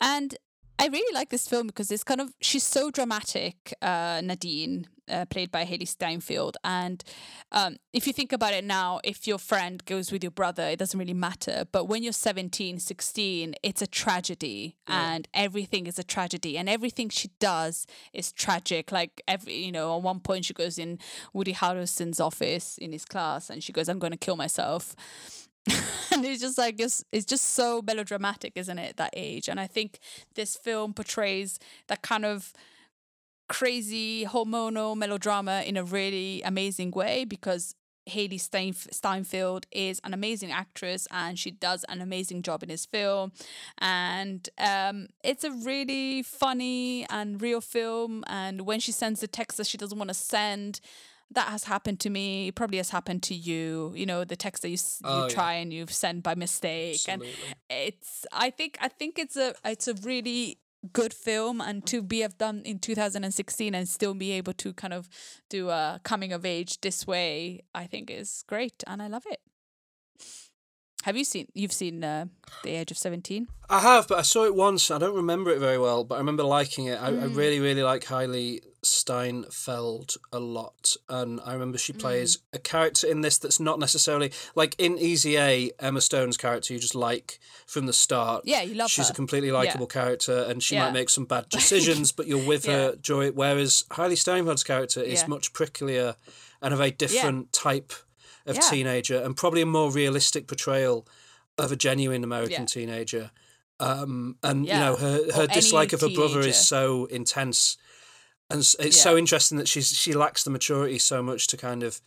and 0.01 0.35
I 0.77 0.87
really 0.87 1.13
like 1.13 1.29
this 1.29 1.47
film 1.47 1.67
because 1.67 1.89
it's 1.89 2.03
kind 2.03 2.19
of 2.19 2.33
she's 2.41 2.63
so 2.63 2.91
dramatic, 2.91 3.73
uh, 3.81 4.21
Nadine, 4.21 4.87
uh, 5.09 5.25
played 5.25 5.49
by 5.49 5.63
Hailee 5.63 5.87
Steinfeld, 5.87 6.57
and 6.65 7.01
um, 7.53 7.77
if 7.93 8.07
you 8.07 8.11
think 8.13 8.33
about 8.33 8.53
it 8.53 8.65
now, 8.65 8.99
if 9.03 9.25
your 9.25 9.37
friend 9.37 9.83
goes 9.85 10.11
with 10.11 10.21
your 10.21 10.31
brother, 10.31 10.63
it 10.63 10.77
doesn't 10.77 10.99
really 10.99 11.13
matter. 11.13 11.63
But 11.71 11.85
when 11.85 12.03
you're 12.03 12.11
17, 12.11 12.79
16, 12.79 13.55
it's 13.63 13.81
a 13.81 13.87
tragedy, 13.87 14.75
and 14.87 15.27
everything 15.33 15.87
is 15.87 15.97
a 15.97 16.03
tragedy, 16.03 16.57
and 16.57 16.67
everything 16.67 17.07
she 17.07 17.29
does 17.39 17.87
is 18.11 18.33
tragic. 18.33 18.91
Like 18.91 19.21
every, 19.27 19.55
you 19.55 19.71
know, 19.71 19.95
at 19.95 20.01
one 20.01 20.19
point 20.19 20.45
she 20.45 20.53
goes 20.53 20.77
in 20.77 20.99
Woody 21.31 21.53
Harrelson's 21.53 22.19
office 22.19 22.77
in 22.77 22.91
his 22.91 23.05
class, 23.05 23.49
and 23.49 23.63
she 23.63 23.71
goes, 23.71 23.87
"I'm 23.87 23.99
going 23.99 24.11
to 24.11 24.17
kill 24.17 24.35
myself." 24.35 24.95
and 26.11 26.25
it's 26.25 26.41
just 26.41 26.57
like 26.57 26.79
it's, 26.79 27.03
it's 27.11 27.25
just 27.25 27.53
so 27.53 27.81
melodramatic 27.85 28.53
isn't 28.55 28.79
it 28.79 28.89
at 28.89 28.97
that 28.97 29.13
age 29.13 29.47
and 29.47 29.59
i 29.59 29.67
think 29.67 29.99
this 30.35 30.55
film 30.55 30.93
portrays 30.93 31.59
that 31.87 32.01
kind 32.01 32.25
of 32.25 32.53
crazy 33.47 34.25
hormonal 34.25 34.95
melodrama 34.95 35.63
in 35.65 35.77
a 35.77 35.83
really 35.83 36.41
amazing 36.43 36.91
way 36.91 37.25
because 37.25 37.75
Hailee 38.09 38.39
Steinf- 38.39 38.93
Steinfeld 38.93 39.65
is 39.71 39.99
an 40.03 40.13
amazing 40.13 40.51
actress 40.51 41.07
and 41.09 41.39
she 41.39 41.51
does 41.51 41.83
an 41.89 42.01
amazing 42.01 42.43
job 42.43 42.61
in 42.61 42.69
this 42.69 42.85
film. 42.85 43.31
And 43.79 44.47
um, 44.57 45.07
it's 45.23 45.43
a 45.43 45.51
really 45.51 46.21
funny 46.21 47.07
and 47.09 47.41
real 47.41 47.61
film. 47.61 48.23
And 48.27 48.61
when 48.61 48.79
she 48.79 48.91
sends 48.91 49.21
the 49.21 49.27
text 49.27 49.57
that 49.57 49.67
she 49.67 49.77
doesn't 49.77 49.97
want 49.97 50.09
to 50.09 50.13
send, 50.13 50.81
that 51.35 51.47
has 51.49 51.65
happened 51.65 51.99
to 52.01 52.09
me. 52.09 52.51
Probably 52.51 52.77
has 52.77 52.89
happened 52.89 53.23
to 53.23 53.35
you. 53.35 53.93
You 53.95 54.05
know, 54.05 54.23
the 54.23 54.35
text 54.35 54.63
that 54.63 54.69
you, 54.69 54.77
Oh, 55.03 55.15
you 55.15 55.21
yeah. 55.23 55.27
try 55.35 55.53
and 55.53 55.71
you've 55.73 55.93
sent 55.93 56.23
by 56.23 56.35
mistake. 56.35 57.01
Absolutely. 57.07 57.33
And 57.69 57.85
it's, 57.87 58.25
I 58.31 58.49
think, 58.49 58.77
I 58.81 58.87
think 58.87 59.19
it's 59.19 59.35
a, 59.37 59.53
it's 59.63 59.87
a 59.87 59.93
really 59.95 60.59
good 60.93 61.13
film 61.13 61.61
and 61.61 61.83
to 61.87 62.01
be 62.03 62.19
have 62.19 62.37
done 62.37 62.61
in 62.63 62.77
2016 62.77 63.73
and 63.73 63.89
still 63.89 64.13
be 64.13 64.31
able 64.31 64.53
to 64.53 64.71
kind 64.73 64.93
of 64.93 65.09
do 65.49 65.69
a 65.69 65.99
coming 66.03 66.31
of 66.31 66.45
age 66.45 66.79
this 66.81 67.07
way 67.07 67.63
i 67.73 67.87
think 67.87 68.11
is 68.11 68.43
great 68.47 68.83
and 68.85 69.01
i 69.01 69.07
love 69.07 69.23
it 69.25 69.39
Have 71.03 71.17
you 71.17 71.23
seen? 71.23 71.47
You've 71.53 71.73
seen 71.73 72.03
uh, 72.03 72.25
the 72.63 72.71
Age 72.71 72.89
of 72.91 72.97
Seventeen? 72.97 73.47
I 73.69 73.79
have, 73.79 74.07
but 74.07 74.17
I 74.17 74.23
saw 74.23 74.45
it 74.45 74.55
once. 74.55 74.89
I 74.89 74.97
don't 74.97 75.15
remember 75.15 75.51
it 75.51 75.59
very 75.59 75.77
well, 75.77 76.03
but 76.03 76.15
I 76.15 76.17
remember 76.17 76.43
liking 76.43 76.87
it. 76.87 76.97
I, 76.99 77.09
I 77.09 77.11
Mm. 77.11 77.35
really, 77.35 77.59
really 77.59 77.83
like 77.83 78.03
Hailee 78.05 78.61
Steinfeld 78.85 80.15
a 80.31 80.39
lot, 80.39 80.95
and 81.09 81.39
I 81.45 81.53
remember 81.53 81.77
she 81.77 81.93
plays 81.93 82.37
Mm. 82.37 82.41
a 82.53 82.59
character 82.59 83.07
in 83.07 83.21
this 83.21 83.37
that's 83.37 83.59
not 83.59 83.79
necessarily 83.79 84.31
like 84.55 84.75
in 84.77 84.97
Easy 84.97 85.37
A. 85.37 85.71
Emma 85.79 86.01
Stone's 86.01 86.37
character 86.37 86.73
you 86.73 86.79
just 86.79 86.95
like 86.95 87.39
from 87.65 87.85
the 87.85 87.93
start. 87.93 88.43
Yeah, 88.45 88.61
you 88.61 88.75
love 88.75 88.89
She's 88.91 89.07
her. 89.07 89.11
a 89.11 89.15
completely 89.15 89.51
likable 89.51 89.87
character, 89.87 90.43
and 90.49 90.61
she 90.63 90.75
Yeah. 90.75 90.85
might 90.85 90.93
make 90.93 91.09
some 91.09 91.25
bad 91.25 91.49
decisions, 91.49 92.11
but 92.11 92.27
you're 92.27 92.45
with 92.45 92.65
her 92.65 92.95
joy. 92.95 93.31
Whereas 93.31 93.83
Hailee 93.91 94.17
Steinfeld's 94.17 94.63
character 94.63 95.01
is 95.01 95.21
Yeah. 95.21 95.27
much 95.27 95.53
pricklier 95.53 96.15
and 96.61 96.73
a 96.73 96.77
very 96.77 96.91
different 96.91 97.51
type 97.53 97.93
of 98.45 98.55
Yeah. 98.55 98.69
teenager, 98.69 99.21
and 99.21 99.35
probably 99.35 99.61
a 99.61 99.65
more 99.65 99.91
realistic 99.91 100.47
portrayal 100.47 101.07
of 101.57 101.71
a 101.71 101.75
genuine 101.75 102.23
American 102.23 102.61
Yeah. 102.63 102.65
teenager. 102.65 103.31
Um, 103.79 104.37
and 104.41 104.65
Yeah. 104.65 104.73
you 104.73 104.85
know 104.85 104.95
her 104.95 105.31
her 105.33 105.43
Or 105.43 105.47
dislike 105.47 105.91
of 105.93 105.99
her 106.01 106.09
brother 106.09 106.39
is 106.39 106.55
so 106.65 107.05
intense, 107.05 107.75
and 108.49 108.59
it's 108.79 109.01
so 109.01 109.17
interesting 109.17 109.57
that 109.57 109.67
she's 109.67 109.87
she 109.89 110.13
lacks 110.13 110.43
the 110.43 110.49
maturity 110.51 110.99
so 110.99 111.21
much 111.23 111.47
to 111.47 111.57
kind 111.57 111.83
of 111.83 112.01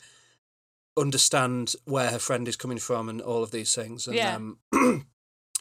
understand 0.97 1.74
where 1.85 2.10
her 2.10 2.19
friend 2.19 2.48
is 2.48 2.56
coming 2.56 2.78
from 2.78 3.09
and 3.09 3.20
all 3.20 3.43
of 3.43 3.51
these 3.51 3.74
things. 3.74 4.06
And 4.06 4.16
Yeah. 4.16 4.36
um, 4.36 4.59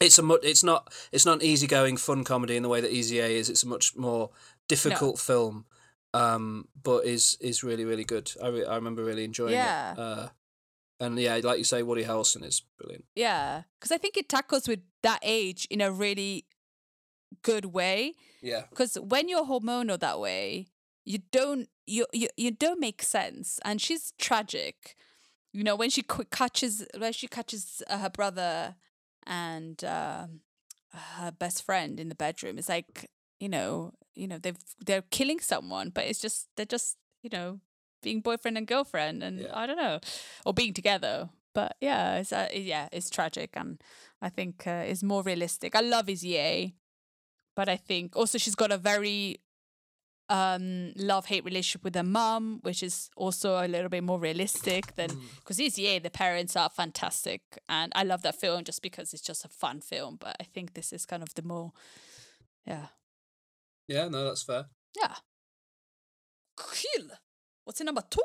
it's 0.02 0.18
a 0.18 0.24
mu- 0.24 0.40
it's 0.44 0.64
not 0.64 0.94
it's 1.12 1.26
not 1.26 1.42
an 1.42 1.46
easygoing 1.46 1.98
fun 1.98 2.24
comedy 2.24 2.56
in 2.56 2.64
the 2.64 2.70
way 2.70 2.82
that 2.82 2.92
Easy 2.92 3.20
A 3.20 3.28
is. 3.28 3.50
It's 3.50 3.64
a 3.64 3.68
much 3.68 3.96
more 3.96 4.32
difficult 4.68 5.20
film, 5.20 5.66
um, 6.14 6.68
but 6.82 7.06
is 7.06 7.38
is 7.40 7.64
really 7.64 7.86
really 7.86 8.04
good. 8.06 8.32
I 8.44 8.48
re- 8.48 8.66
I 8.66 8.76
remember 8.76 9.04
really 9.04 9.24
enjoying 9.26 9.54
Yeah. 9.54 9.94
it. 9.94 10.00
Uh, 10.00 10.30
and 11.00 11.20
yeah, 11.20 11.40
like 11.44 11.60
you 11.60 11.64
say, 11.64 11.84
Woody 11.84 12.04
Harrelson 12.06 12.44
is 12.44 12.64
brilliant. 12.80 13.06
Yeah, 13.16 13.64
because 13.80 13.92
I 13.92 14.00
think 14.00 14.18
it 14.18 14.28
tackles 14.28 14.68
with 14.68 14.80
that 15.04 15.20
age 15.22 15.68
in 15.70 15.80
a 15.82 15.92
really 15.92 16.46
good 17.44 17.66
way. 17.66 18.14
Yeah. 18.42 18.64
Because 18.70 18.96
when 18.96 19.30
you're 19.30 19.46
hormonal 19.46 20.00
that 20.00 20.20
way, 20.20 20.68
you 21.06 21.20
don't 21.32 21.70
you 21.86 22.06
you 22.14 22.28
you 22.38 22.52
don't 22.52 22.80
make 22.80 23.02
sense, 23.02 23.60
and 23.64 23.82
she's 23.82 24.14
tragic. 24.18 24.96
You 25.54 25.64
know 25.64 25.76
when 25.76 25.90
she 25.90 26.04
catches 26.32 26.86
when 26.98 27.14
she 27.14 27.28
catches 27.28 27.82
uh, 27.90 27.98
her 28.00 28.10
brother 28.10 28.76
and 29.26 29.84
um 29.84 30.42
her 30.94 31.32
best 31.32 31.64
friend 31.64 32.00
in 32.00 32.10
the 32.10 32.16
bedroom. 32.16 32.58
It's 32.58 32.70
like 32.70 33.10
you 33.40 33.50
know 33.50 33.94
you 34.16 34.28
know 34.28 34.38
they've 34.38 34.58
they're 34.86 35.04
killing 35.12 35.40
someone, 35.40 35.90
but 35.90 36.06
it's 36.06 36.20
just 36.20 36.48
they're 36.56 36.66
just 36.66 36.98
you 37.24 37.30
know 37.32 37.60
being 38.04 38.22
boyfriend 38.22 38.58
and 38.58 38.68
girlfriend, 38.68 39.24
and 39.24 39.42
Yeah. 39.42 39.52
I 39.54 39.66
don't 39.66 39.78
know, 39.78 40.00
or 40.46 40.54
being 40.54 40.74
together. 40.74 41.30
But 41.54 41.76
yeah, 41.82 42.18
it's 42.18 42.32
uh, 42.32 42.50
yeah, 42.54 42.88
it's 42.92 43.10
tragic, 43.10 43.52
and 43.56 43.82
I 44.22 44.30
think 44.30 44.68
uh, 44.68 44.84
it's 44.86 45.02
more 45.04 45.24
realistic. 45.24 45.76
I 45.76 45.82
love 45.82 46.10
Easy 46.10 46.38
A, 46.38 46.76
but 47.58 47.68
I 47.68 47.78
think 47.90 48.16
also 48.16 48.38
she's 48.38 48.56
got 48.56 48.72
a 48.72 48.78
very 48.78 49.40
um 50.30 50.92
love 50.98 51.26
hate 51.32 51.46
relationship 51.46 51.84
with 51.84 51.96
her 51.96 52.04
mum, 52.20 52.60
which 52.68 52.82
is 52.84 53.10
also 53.16 53.50
a 53.66 53.68
little 53.68 53.90
bit 53.90 54.04
more 54.04 54.20
realistic 54.20 54.84
than 54.96 55.10
because 55.40 55.60
Easy 55.66 55.88
A, 55.88 56.00
the 56.00 56.10
parents 56.10 56.56
are 56.56 56.70
fantastic, 56.70 57.42
and 57.68 57.92
I 57.96 58.04
love 58.04 58.22
that 58.24 58.36
film 58.36 58.64
just 58.64 58.82
because 58.82 59.14
it's 59.14 59.24
just 59.32 59.46
a 59.46 59.50
fun 59.50 59.82
film. 59.82 60.18
But 60.20 60.36
I 60.40 60.44
think 60.54 60.74
this 60.74 60.92
is 60.94 61.06
kind 61.06 61.24
of 61.24 61.34
the 61.36 61.44
more, 61.44 61.72
yeah, 62.66 62.88
Yeah, 63.88 64.10
no, 64.10 64.26
that's 64.26 64.44
fair. 64.44 64.66
yeah. 65.02 65.16
Cool. 66.56 67.08
What's 67.66 67.80
in 67.82 67.86
number 67.86 68.04
two? 68.10 68.22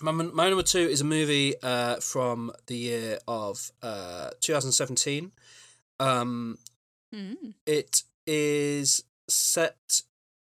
My, 0.00 0.12
my 0.12 0.48
number 0.48 0.62
two 0.64 0.86
is 0.94 1.00
a 1.00 1.04
movie 1.04 1.54
uh, 1.62 1.96
from 2.00 2.52
the 2.66 2.76
year 2.76 3.18
of 3.26 3.70
uh, 3.82 4.30
2017. 4.40 5.32
Um, 6.00 6.58
Mm. 7.14 7.52
it 7.66 8.02
is 8.26 9.04
set 9.28 10.02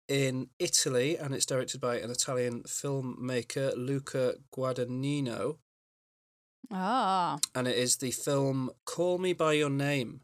in 0.08 0.50
Italy 0.60 1.18
and 1.18 1.34
it's 1.34 1.46
directed 1.46 1.80
by 1.80 2.00
an 2.00 2.12
Italian 2.12 2.64
filmmaker, 2.64 3.74
Luca 3.78 4.36
Guadagnino. 4.56 5.58
Ah, 6.70 7.40
And 7.56 7.68
it 7.68 7.78
is 7.78 7.98
the 7.98 8.12
film 8.12 8.72
Call 8.86 9.18
Me 9.18 9.34
By 9.34 9.54
Your 9.54 9.70
Name. 9.70 10.22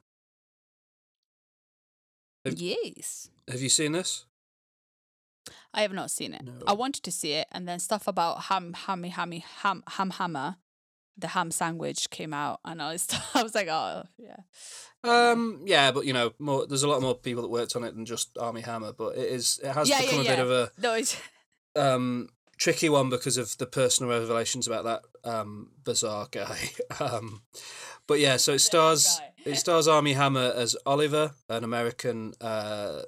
Have- 2.45 2.59
yes. 2.59 3.29
Have 3.49 3.61
you 3.61 3.69
seen 3.69 3.91
this? 3.93 4.25
I 5.73 5.81
have 5.81 5.93
not 5.93 6.11
seen 6.11 6.33
it. 6.33 6.43
No. 6.43 6.53
I 6.65 6.73
wanted 6.73 7.03
to 7.03 7.11
see 7.11 7.33
it, 7.33 7.47
and 7.51 7.67
then 7.67 7.79
stuff 7.79 8.07
about 8.07 8.43
ham, 8.43 8.73
hammy, 8.73 9.09
hammy, 9.09 9.39
ham, 9.39 9.83
ham, 9.87 10.11
hammer, 10.11 10.57
the 11.17 11.27
ham 11.29 11.51
sandwich 11.51 12.09
came 12.09 12.33
out, 12.33 12.59
and 12.63 12.81
I 12.81 12.93
was, 12.93 13.07
I 13.33 13.43
was 13.43 13.55
like, 13.55 13.67
oh 13.67 14.03
yeah, 14.17 14.37
Um, 15.03 15.61
yeah, 15.65 15.91
but 15.91 16.05
you 16.05 16.13
know, 16.13 16.33
more. 16.39 16.65
There's 16.67 16.83
a 16.83 16.87
lot 16.87 17.01
more 17.01 17.15
people 17.15 17.41
that 17.43 17.49
worked 17.49 17.75
on 17.75 17.83
it 17.83 17.95
than 17.95 18.05
just 18.05 18.37
Armie 18.37 18.61
Hammer, 18.61 18.93
but 18.93 19.17
it 19.17 19.29
is. 19.31 19.59
It 19.63 19.71
has 19.71 19.89
yeah, 19.89 20.01
become 20.01 20.23
yeah, 20.23 20.31
a 20.31 20.35
bit 20.35 20.39
of 20.39 20.51
a 20.51 20.71
no, 20.81 20.93
it's 20.93 21.17
um, 21.75 22.29
tricky 22.57 22.89
one 22.89 23.09
because 23.09 23.37
of 23.37 23.57
the 23.57 23.65
personal 23.65 24.11
revelations 24.11 24.67
about 24.67 24.83
that 24.85 25.29
um, 25.29 25.71
bizarre 25.83 26.27
guy. 26.31 26.57
um, 26.99 27.41
but 28.07 28.19
yeah, 28.19 28.37
so 28.37 28.53
it 28.53 28.59
stars 28.59 29.19
it 29.45 29.55
stars 29.55 29.87
Armie 29.87 30.13
Hammer 30.13 30.53
as 30.55 30.75
Oliver, 30.85 31.31
an 31.49 31.63
American 31.63 32.33
uh, 32.41 33.01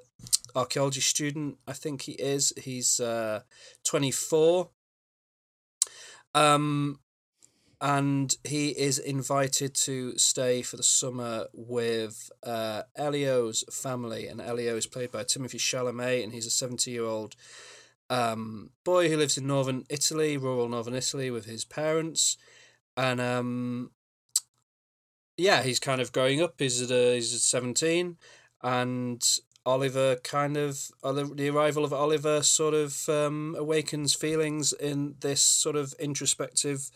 archaeology 0.54 1.00
student. 1.00 1.58
I 1.66 1.72
think 1.72 2.02
he 2.02 2.12
is. 2.12 2.52
He's 2.56 3.00
uh, 3.00 3.42
twenty 3.84 4.10
four. 4.10 4.70
Um, 6.34 7.00
and 7.80 8.34
he 8.44 8.70
is 8.70 8.98
invited 8.98 9.74
to 9.74 10.16
stay 10.18 10.62
for 10.62 10.76
the 10.76 10.82
summer 10.82 11.46
with 11.54 12.30
uh, 12.42 12.82
Elio's 12.96 13.64
family, 13.72 14.26
and 14.26 14.40
Elio 14.40 14.76
is 14.76 14.86
played 14.86 15.10
by 15.10 15.24
Timothée 15.24 15.58
Chalamet, 15.58 16.22
and 16.22 16.32
he's 16.32 16.46
a 16.46 16.50
seventy-year-old 16.50 17.36
um, 18.10 18.70
boy 18.84 19.08
who 19.08 19.16
lives 19.16 19.38
in 19.38 19.46
northern 19.46 19.84
Italy, 19.88 20.36
rural 20.36 20.68
northern 20.68 20.94
Italy, 20.94 21.30
with 21.30 21.46
his 21.46 21.64
parents, 21.64 22.36
and 22.96 23.20
um, 23.20 23.92
yeah, 25.36 25.62
he's 25.62 25.80
kind 25.80 26.00
of 26.00 26.12
growing 26.12 26.42
up. 26.42 26.54
He's 26.58 26.82
at 26.82 26.90
he's 26.90 27.34
at 27.34 27.40
seventeen, 27.40 28.18
and 28.62 29.26
Oliver 29.64 30.16
kind 30.16 30.56
of 30.56 30.90
the 31.02 31.50
arrival 31.50 31.84
of 31.84 31.92
Oliver 31.92 32.42
sort 32.42 32.74
of 32.74 33.08
um, 33.08 33.54
awakens 33.58 34.14
feelings 34.14 34.72
in 34.72 35.14
this 35.20 35.42
sort 35.42 35.76
of 35.76 35.94
introspective, 35.98 36.90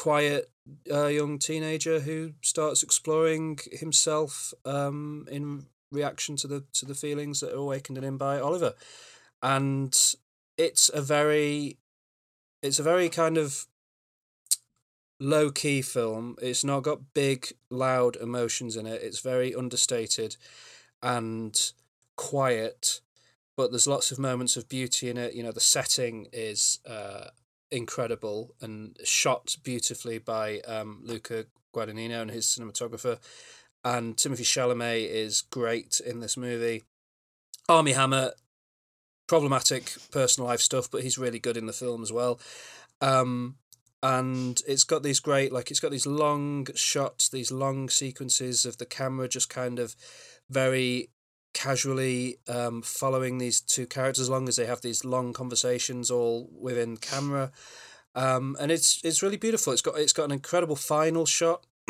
quiet 0.00 0.50
uh, 0.90 1.08
young 1.08 1.38
teenager 1.38 2.00
who 2.00 2.32
starts 2.40 2.82
exploring 2.82 3.58
himself 3.70 4.54
um, 4.64 5.28
in 5.30 5.66
reaction 5.92 6.36
to 6.36 6.46
the 6.46 6.64
to 6.72 6.86
the 6.86 6.94
feelings 6.94 7.40
that 7.40 7.52
are 7.52 7.58
awakened 7.58 7.98
in 7.98 8.04
him 8.04 8.16
by 8.16 8.40
Oliver, 8.40 8.72
and 9.42 9.94
it's 10.56 10.88
a 10.94 11.02
very 11.02 11.76
it's 12.62 12.78
a 12.78 12.82
very 12.82 13.10
kind 13.10 13.36
of 13.36 13.66
low 15.18 15.50
key 15.50 15.82
film. 15.82 16.36
It's 16.40 16.64
not 16.64 16.82
got 16.82 17.12
big, 17.12 17.52
loud 17.68 18.16
emotions 18.16 18.76
in 18.76 18.86
it. 18.86 19.02
It's 19.02 19.20
very 19.20 19.54
understated 19.54 20.38
and 21.02 21.72
quiet, 22.16 23.02
but 23.54 23.70
there's 23.70 23.86
lots 23.86 24.10
of 24.12 24.18
moments 24.18 24.56
of 24.56 24.66
beauty 24.66 25.10
in 25.10 25.18
it. 25.18 25.34
You 25.34 25.42
know, 25.42 25.52
the 25.52 25.60
setting 25.60 26.26
is 26.32 26.78
uh, 26.88 27.28
incredible 27.70 28.54
and 28.60 28.96
shot 29.04 29.56
beautifully 29.62 30.18
by 30.18 30.60
um, 30.60 31.00
Luca 31.04 31.46
Guadagnino 31.74 32.22
and 32.22 32.30
his 32.30 32.46
cinematographer. 32.46 33.18
And 33.84 34.16
Timothée 34.16 34.40
Chalamet 34.40 35.08
is 35.08 35.42
great 35.42 36.00
in 36.04 36.20
this 36.20 36.36
movie. 36.36 36.82
Armie 37.68 37.92
Hammer, 37.92 38.32
problematic 39.26 39.92
personal 40.10 40.48
life 40.48 40.60
stuff, 40.60 40.90
but 40.90 41.02
he's 41.02 41.18
really 41.18 41.38
good 41.38 41.56
in 41.56 41.66
the 41.66 41.72
film 41.72 42.02
as 42.02 42.12
well. 42.12 42.40
Um, 43.00 43.56
and 44.02 44.60
it's 44.66 44.84
got 44.84 45.02
these 45.02 45.20
great, 45.20 45.52
like, 45.52 45.70
it's 45.70 45.80
got 45.80 45.90
these 45.90 46.06
long 46.06 46.66
shots, 46.74 47.28
these 47.28 47.52
long 47.52 47.88
sequences 47.88 48.66
of 48.66 48.78
the 48.78 48.86
camera 48.86 49.28
just 49.28 49.48
kind 49.48 49.78
of 49.78 49.94
very 50.48 51.10
casually 51.52 52.38
um, 52.48 52.82
following 52.82 53.38
these 53.38 53.60
two 53.60 53.86
characters 53.86 54.22
as 54.22 54.30
long 54.30 54.48
as 54.48 54.56
they 54.56 54.66
have 54.66 54.82
these 54.82 55.04
long 55.04 55.32
conversations 55.32 56.10
all 56.10 56.48
within 56.58 56.96
camera. 56.96 57.50
Um, 58.14 58.56
and 58.60 58.72
it's 58.72 59.00
it's 59.04 59.22
really 59.22 59.36
beautiful. 59.36 59.72
It's 59.72 59.82
got 59.82 59.98
it's 59.98 60.12
got 60.12 60.24
an 60.24 60.32
incredible 60.32 60.76
final 60.76 61.26
shot 61.26 61.64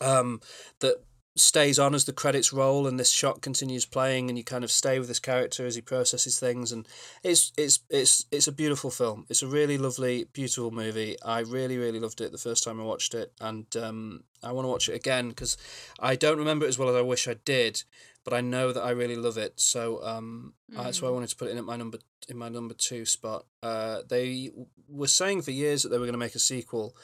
um, 0.00 0.40
that 0.80 0.96
stays 1.34 1.78
on 1.78 1.94
as 1.94 2.04
the 2.04 2.12
credits 2.12 2.52
roll 2.52 2.86
and 2.86 3.00
this 3.00 3.10
shot 3.10 3.40
continues 3.40 3.86
playing 3.86 4.28
and 4.28 4.36
you 4.36 4.44
kind 4.44 4.64
of 4.64 4.70
stay 4.70 4.98
with 4.98 5.08
this 5.08 5.18
character 5.18 5.66
as 5.66 5.74
he 5.74 5.80
processes 5.80 6.38
things. 6.38 6.72
And 6.72 6.86
it's 7.22 7.52
it's 7.56 7.80
it's 7.88 8.26
it's 8.30 8.48
a 8.48 8.52
beautiful 8.52 8.90
film. 8.90 9.26
It's 9.28 9.42
a 9.42 9.46
really 9.46 9.78
lovely 9.78 10.26
beautiful 10.32 10.70
movie. 10.70 11.16
I 11.22 11.40
really 11.40 11.78
really 11.78 12.00
loved 12.00 12.20
it 12.20 12.32
the 12.32 12.38
first 12.38 12.64
time 12.64 12.80
i 12.80 12.84
watched 12.84 13.14
it. 13.14 13.32
And 13.40 13.66
um 13.76 14.24
i 14.42 14.52
want 14.52 14.64
to 14.64 14.70
watch 14.70 14.88
it 14.88 14.94
again 14.94 15.28
because 15.28 15.56
i 16.00 16.16
don't 16.16 16.38
remember 16.38 16.66
it 16.66 16.68
as 16.68 16.78
well 16.78 16.88
as 16.88 16.96
i 16.96 17.00
wish 17.00 17.28
i 17.28 17.34
did 17.44 17.84
but 18.24 18.34
i 18.34 18.40
know 18.40 18.72
that 18.72 18.82
i 18.82 18.90
really 18.90 19.16
love 19.16 19.38
it 19.38 19.58
so 19.60 20.02
um 20.04 20.54
that's 20.68 21.02
why 21.02 21.08
i 21.08 21.12
wanted 21.12 21.28
to 21.28 21.36
put 21.36 21.48
it 21.48 21.52
in 21.52 21.58
at 21.58 21.64
my 21.64 21.76
number 21.76 21.98
in 22.28 22.36
my 22.36 22.48
number 22.48 22.74
two 22.74 23.04
spot 23.04 23.44
uh 23.62 24.00
they 24.08 24.50
were 24.88 25.06
saying 25.06 25.42
for 25.42 25.50
years 25.50 25.82
that 25.82 25.88
they 25.88 25.98
were 25.98 26.06
going 26.06 26.12
to 26.12 26.18
make 26.18 26.34
a 26.34 26.40
sequel 26.40 26.94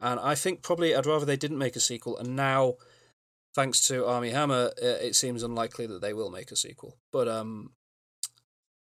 and 0.00 0.20
I 0.20 0.34
think 0.34 0.62
probably 0.62 0.94
I'd 0.94 1.06
rather 1.06 1.24
they 1.24 1.36
didn't 1.36 1.58
make 1.58 1.76
a 1.76 1.80
sequel. 1.80 2.18
And 2.18 2.36
now, 2.36 2.74
thanks 3.54 3.86
to 3.88 4.06
Armie 4.06 4.30
Hammer, 4.30 4.72
uh, 4.82 4.86
it 4.86 5.16
seems 5.16 5.42
unlikely 5.42 5.86
that 5.86 6.02
they 6.02 6.12
will 6.12 6.30
make 6.30 6.50
a 6.50 6.56
sequel. 6.56 6.98
But 7.12 7.28
um, 7.28 7.72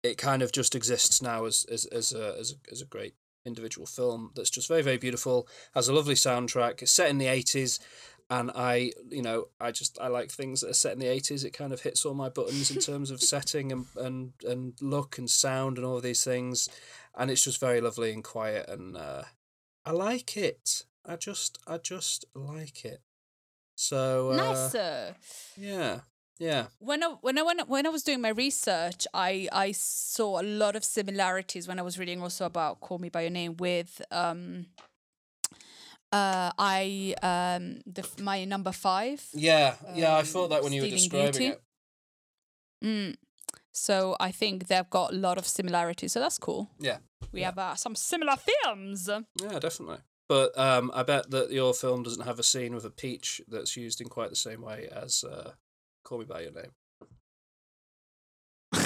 it 0.03 0.19
kind 0.19 0.43
of 0.43 0.53
just 0.53 0.75
exists 0.75 1.23
now 1.23 1.45
as 1.45 1.65
as 1.71 1.87
as 1.87 2.13
a 2.13 2.37
as 2.39 2.53
a, 2.53 2.73
as 2.73 2.83
a 2.83 2.87
great 2.87 3.15
individual 3.47 3.87
film 3.87 4.31
that's 4.35 4.51
just 4.51 4.69
very 4.69 4.83
very 4.83 4.99
beautiful. 4.99 5.49
Has 5.75 5.89
a 5.89 5.95
lovely 5.95 6.15
soundtrack. 6.15 6.83
It's 6.83 6.93
set 6.93 7.09
in 7.09 7.19
the 7.19 7.29
eighties. 7.29 7.81
And 8.31 8.53
I, 8.55 8.93
you 9.11 9.23
know, 9.23 9.49
I 9.61 9.73
just 9.73 9.99
I 10.01 10.07
like 10.07 10.31
things 10.31 10.61
that 10.61 10.71
are 10.71 10.75
set 10.75 10.93
in 10.93 11.01
the 11.01 11.09
eighties. 11.09 11.43
It 11.43 11.51
kind 11.51 11.73
of 11.73 11.81
hits 11.81 12.05
all 12.07 12.15
my 12.15 12.29
buttons 12.29 12.71
in 12.71 12.79
terms 12.81 13.11
of 13.11 13.21
setting 13.21 13.73
and, 13.73 13.87
and 13.97 14.33
and 14.47 14.75
look 14.81 15.19
and 15.19 15.29
sound 15.29 15.79
and 15.79 15.85
all 15.87 15.97
of 15.97 16.05
these 16.05 16.23
things, 16.23 16.69
and 17.19 17.29
it's 17.31 17.43
just 17.43 17.59
very 17.61 17.81
lovely 17.81 18.13
and 18.13 18.23
quiet 18.23 18.69
and 18.69 18.97
uh, 18.97 19.25
I 19.85 19.91
like 19.91 20.37
it. 20.37 20.85
I 21.05 21.17
just 21.17 21.59
I 21.67 21.79
just 21.79 22.25
like 22.35 22.85
it. 22.85 23.01
So 23.75 24.31
uh, 24.31 24.37
nice. 24.37 24.71
sir. 24.73 25.15
Yeah, 25.57 26.01
yeah. 26.39 26.67
When 26.79 27.03
I 27.03 27.09
when 27.23 27.37
I 27.39 27.43
when, 27.43 27.61
I- 27.61 27.65
when 27.65 27.87
I 27.87 27.91
was 27.91 28.03
doing 28.05 28.21
my 28.21 28.29
research, 28.29 29.07
I 29.13 29.49
I 29.53 29.73
saw 29.73 30.41
a 30.41 30.45
lot 30.45 30.77
of 30.77 30.85
similarities 30.85 31.67
when 31.67 31.79
I 31.79 31.83
was 31.83 31.99
reading 31.99 32.23
also 32.23 32.45
about 32.47 32.81
Call 32.81 32.99
Me 32.99 33.09
by 33.09 33.23
Your 33.23 33.31
Name 33.31 33.57
with 33.57 34.01
um 34.13 34.67
uh 36.13 36.51
I 36.59 37.15
um 37.23 37.81
the 37.87 38.05
my 38.23 38.45
number 38.45 38.73
five. 38.73 39.25
Yeah, 39.33 39.77
yeah, 39.95 40.15
I 40.17 40.21
Um, 40.21 40.27
thought 40.27 40.51
that 40.51 40.63
when 40.63 40.73
you 40.73 40.83
were 40.83 40.89
describing 40.89 41.33
Beauty. 41.33 41.47
it. 41.47 41.63
Mm. 42.85 43.17
So 43.73 44.17
I 44.19 44.33
think 44.33 44.67
they've 44.67 44.91
got 44.91 45.13
a 45.13 45.17
lot 45.17 45.39
of 45.39 45.47
similarities. 45.47 46.13
So 46.13 46.21
that's 46.21 46.39
cool. 46.39 46.71
Yeah, 46.79 46.99
We 47.33 47.41
Yeah. 47.41 47.47
have 47.47 47.59
uh, 47.59 47.75
some 47.77 47.95
similar 47.95 48.37
films. 48.37 49.09
yeah, 49.09 49.59
definitely. 49.61 49.99
But 50.29 50.57
um, 50.59 50.91
I 50.95 51.03
bet 51.03 51.31
that 51.31 51.51
your 51.51 51.75
film 51.75 52.03
doesn't 52.03 52.25
have 52.25 52.39
a 52.39 52.43
scene 52.43 52.75
with 52.75 52.85
a 52.85 52.91
peach 52.91 53.41
that's 53.49 53.77
used 53.77 54.01
in 54.01 54.09
quite 54.09 54.31
the 54.31 54.37
same 54.37 54.63
way 54.63 54.89
as 54.91 55.25
uh, 55.25 55.53
Call 56.05 56.19
Me 56.19 56.25
by 56.25 56.41
Your 56.43 56.53
Name. 56.53 56.73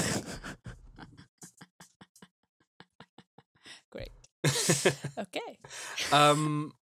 Great. 3.91 4.11
Okay. 5.19 5.59
um, 6.13 6.73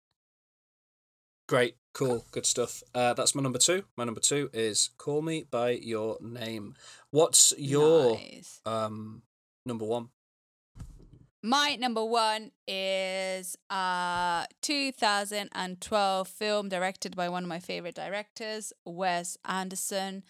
great, 1.53 1.77
cool, 1.93 2.25
good 2.31 2.47
stuff. 2.47 2.83
Uh, 2.95 3.13
that's 3.13 3.35
my 3.35 3.43
number 3.43 3.59
two. 3.59 3.85
My 3.95 4.05
number 4.05 4.21
two 4.21 4.49
is 4.55 4.89
Call 4.97 5.21
Me 5.21 5.45
by 5.51 5.73
Your 5.73 6.17
Name. 6.23 6.75
What's 7.11 7.53
your 7.59 8.15
Nice. 8.15 8.63
um 8.65 9.21
number 9.67 9.85
one? 9.85 10.09
My 11.43 11.77
number 11.79 12.03
one 12.07 12.53
is 12.67 13.55
a 13.69 14.47
2012 14.63 16.27
film 16.27 16.71
directed 16.71 17.15
by 17.15 17.29
one 17.29 17.43
of 17.43 17.51
my 17.51 17.59
favorite 17.61 17.97
directors, 17.97 18.73
Wes 18.87 19.37
Anderson, 19.45 20.23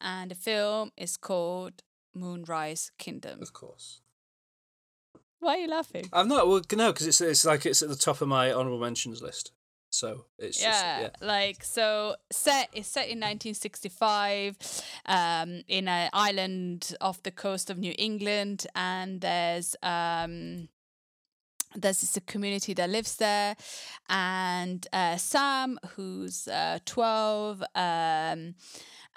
and 0.00 0.30
the 0.30 0.36
film 0.36 0.92
is 0.96 1.16
called 1.16 1.82
Moonrise 2.14 2.92
Kingdom. 2.96 3.42
Of 3.42 3.52
course. 3.52 4.02
Why 5.40 5.56
are 5.56 5.62
you 5.62 5.68
laughing? 5.68 6.08
I'm 6.12 6.28
not. 6.28 6.46
Well, 6.46 6.62
no, 6.76 6.92
because 6.92 7.08
it's 7.08 7.20
it's 7.20 7.44
like 7.44 7.66
it's 7.66 7.82
at 7.82 7.88
the 7.88 7.96
top 7.96 8.20
of 8.20 8.28
my 8.28 8.52
honorable 8.52 8.78
mentions 8.78 9.20
list. 9.20 9.50
So 9.90 10.26
it's 10.38 10.56
just 10.56 10.84
yeah, 10.84 11.00
yeah. 11.00 11.08
like 11.20 11.64
so 11.64 12.14
set 12.30 12.70
is 12.72 12.86
set 12.86 13.08
in 13.08 13.18
1965 13.18 14.56
um 15.06 15.62
in 15.66 15.88
an 15.88 16.10
island 16.12 16.94
off 17.00 17.22
the 17.24 17.32
coast 17.32 17.70
of 17.70 17.78
New 17.78 17.94
England 17.98 18.66
and 18.76 19.20
there's 19.20 19.74
um 19.82 20.68
there's 21.74 22.00
this 22.00 22.18
community 22.26 22.72
that 22.74 22.88
lives 22.88 23.16
there 23.16 23.56
and 24.08 24.86
uh, 24.92 25.16
Sam 25.16 25.78
who's 25.94 26.46
uh, 26.48 26.78
12 26.84 27.62
um 27.74 28.54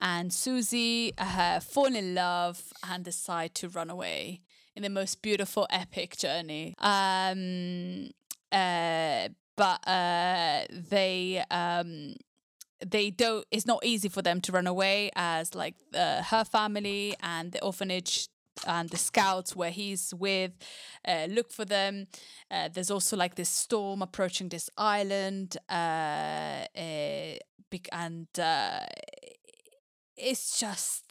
and 0.01 0.33
Susie 0.33 1.13
uh, 1.17 1.59
fall 1.59 1.95
in 1.95 2.15
love 2.15 2.73
and 2.87 3.05
decide 3.05 3.53
to 3.55 3.69
run 3.69 3.89
away 3.91 4.41
in 4.75 4.81
the 4.81 4.89
most 4.89 5.21
beautiful 5.21 5.67
epic 5.69 6.17
journey 6.17 6.73
um 6.79 8.09
uh 8.51 9.29
but 9.55 9.85
uh 9.87 10.63
they 10.69 11.43
um 11.51 12.15
they 12.85 13.09
don't 13.09 13.45
it's 13.51 13.65
not 13.65 13.83
easy 13.85 14.09
for 14.09 14.21
them 14.21 14.41
to 14.41 14.51
run 14.51 14.67
away 14.67 15.09
as 15.15 15.55
like 15.55 15.75
uh, 15.93 16.21
her 16.23 16.43
family 16.43 17.15
and 17.21 17.51
the 17.51 17.63
orphanage 17.63 18.27
and 18.67 18.89
the 18.89 18.97
scouts 18.97 19.55
where 19.55 19.71
he's 19.71 20.13
with 20.13 20.51
uh, 21.07 21.25
look 21.29 21.51
for 21.51 21.65
them. 21.65 22.07
Uh, 22.51 22.69
there's 22.71 22.91
also 22.91 23.17
like 23.17 23.35
this 23.35 23.49
storm 23.49 24.01
approaching 24.01 24.49
this 24.49 24.69
island 24.77 25.57
uh, 25.69 26.65
bec- 27.71 27.89
and 27.91 28.27
uh, 28.39 28.85
it's 30.15 30.59
just 30.59 31.03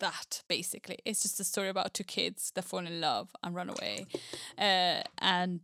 that 0.00 0.42
basically. 0.48 0.98
It's 1.04 1.22
just 1.22 1.40
a 1.40 1.44
story 1.44 1.68
about 1.68 1.94
two 1.94 2.04
kids 2.04 2.52
that 2.54 2.62
fall 2.64 2.86
in 2.86 3.00
love 3.00 3.30
and 3.42 3.54
run 3.54 3.70
away 3.70 4.06
uh, 4.56 5.02
and 5.18 5.60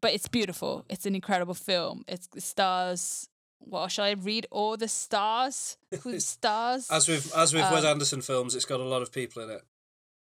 but 0.00 0.12
it's 0.12 0.28
beautiful. 0.28 0.84
It's 0.88 1.06
an 1.06 1.14
incredible 1.14 1.54
film. 1.54 2.04
It's, 2.08 2.28
it 2.36 2.42
stars. 2.42 3.28
Well 3.62 3.88
shall 3.88 4.06
i 4.06 4.12
read 4.12 4.46
all 4.50 4.76
the 4.78 4.88
stars? 4.88 5.76
Who 6.02 6.18
stars? 6.34 6.88
As 6.90 7.08
with 7.08 7.34
as 7.36 7.52
with 7.52 7.70
Wes 7.70 7.84
Um, 7.84 7.90
Anderson 7.90 8.22
films, 8.22 8.54
it's 8.54 8.64
got 8.64 8.80
a 8.80 8.84
lot 8.84 9.02
of 9.02 9.12
people 9.12 9.42
in 9.42 9.50
it. 9.50 9.62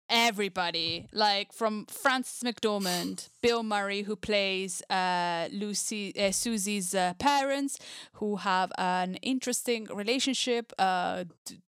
everybody. 0.09 1.09
Like 1.13 1.53
from 1.53 1.87
frances 1.87 2.43
mcdormand 2.43 3.29
bill 3.41 3.63
murray 3.63 4.03
who 4.03 4.17
plays 4.17 4.83
uh, 4.91 5.49
lucy 5.51 6.13
uh, 6.19 6.31
susie's 6.31 6.95
uh, 6.95 7.15
parents 7.19 7.79
who 8.15 8.37
have 8.37 8.71
an 8.79 9.15
interesting 9.23 9.87
relationship 9.95 10.73
uh, 10.79 11.25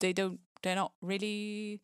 they 0.01 0.13
don't 0.13 0.39
they're 0.63 0.77
not 0.77 0.93
really 1.03 1.81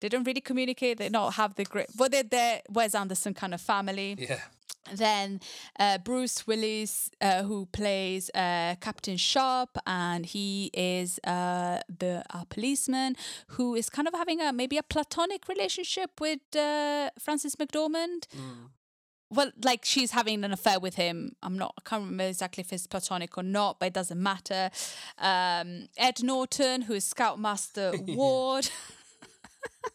they 0.00 0.08
don't 0.08 0.24
really 0.24 0.40
communicate. 0.40 0.96
They 0.96 1.10
not 1.10 1.34
have 1.34 1.54
the 1.56 1.64
grip. 1.64 1.88
but 1.94 2.10
they're, 2.10 2.22
they're 2.22 2.60
wes 2.70 2.94
anderson 2.94 3.34
kind 3.34 3.54
of 3.54 3.60
family. 3.60 4.16
Yeah. 4.18 4.40
Then 4.92 5.40
uh, 5.78 5.98
Bruce 5.98 6.46
Willis, 6.46 7.10
uh, 7.20 7.42
who 7.42 7.66
plays 7.66 8.30
uh, 8.34 8.74
Captain 8.80 9.16
Sharp, 9.16 9.78
and 9.86 10.26
he 10.26 10.70
is 10.74 11.18
uh, 11.24 11.80
the 11.88 12.22
a 12.30 12.44
policeman 12.46 13.16
who 13.48 13.74
is 13.74 13.88
kind 13.90 14.08
of 14.08 14.14
having 14.14 14.40
a 14.40 14.52
maybe 14.52 14.76
a 14.78 14.82
platonic 14.82 15.48
relationship 15.48 16.20
with 16.20 16.40
uh, 16.56 17.10
Frances 17.18 17.56
McDormand. 17.56 18.26
Well, 19.32 19.52
like 19.62 19.84
she's 19.84 20.10
having 20.10 20.42
an 20.42 20.52
affair 20.52 20.80
with 20.80 20.96
him. 20.96 21.36
I'm 21.42 21.56
not. 21.56 21.74
I 21.78 21.88
can't 21.88 22.02
remember 22.02 22.24
exactly 22.24 22.62
if 22.62 22.72
it's 22.72 22.88
platonic 22.88 23.38
or 23.38 23.44
not, 23.44 23.78
but 23.78 23.86
it 23.86 23.94
doesn't 23.94 24.20
matter. 24.20 24.70
Um, 25.18 25.86
Ed 25.96 26.20
Norton, 26.22 26.82
who 26.82 26.94
is 26.94 27.04
Scoutmaster 27.04 27.92
Ward. 28.08 28.68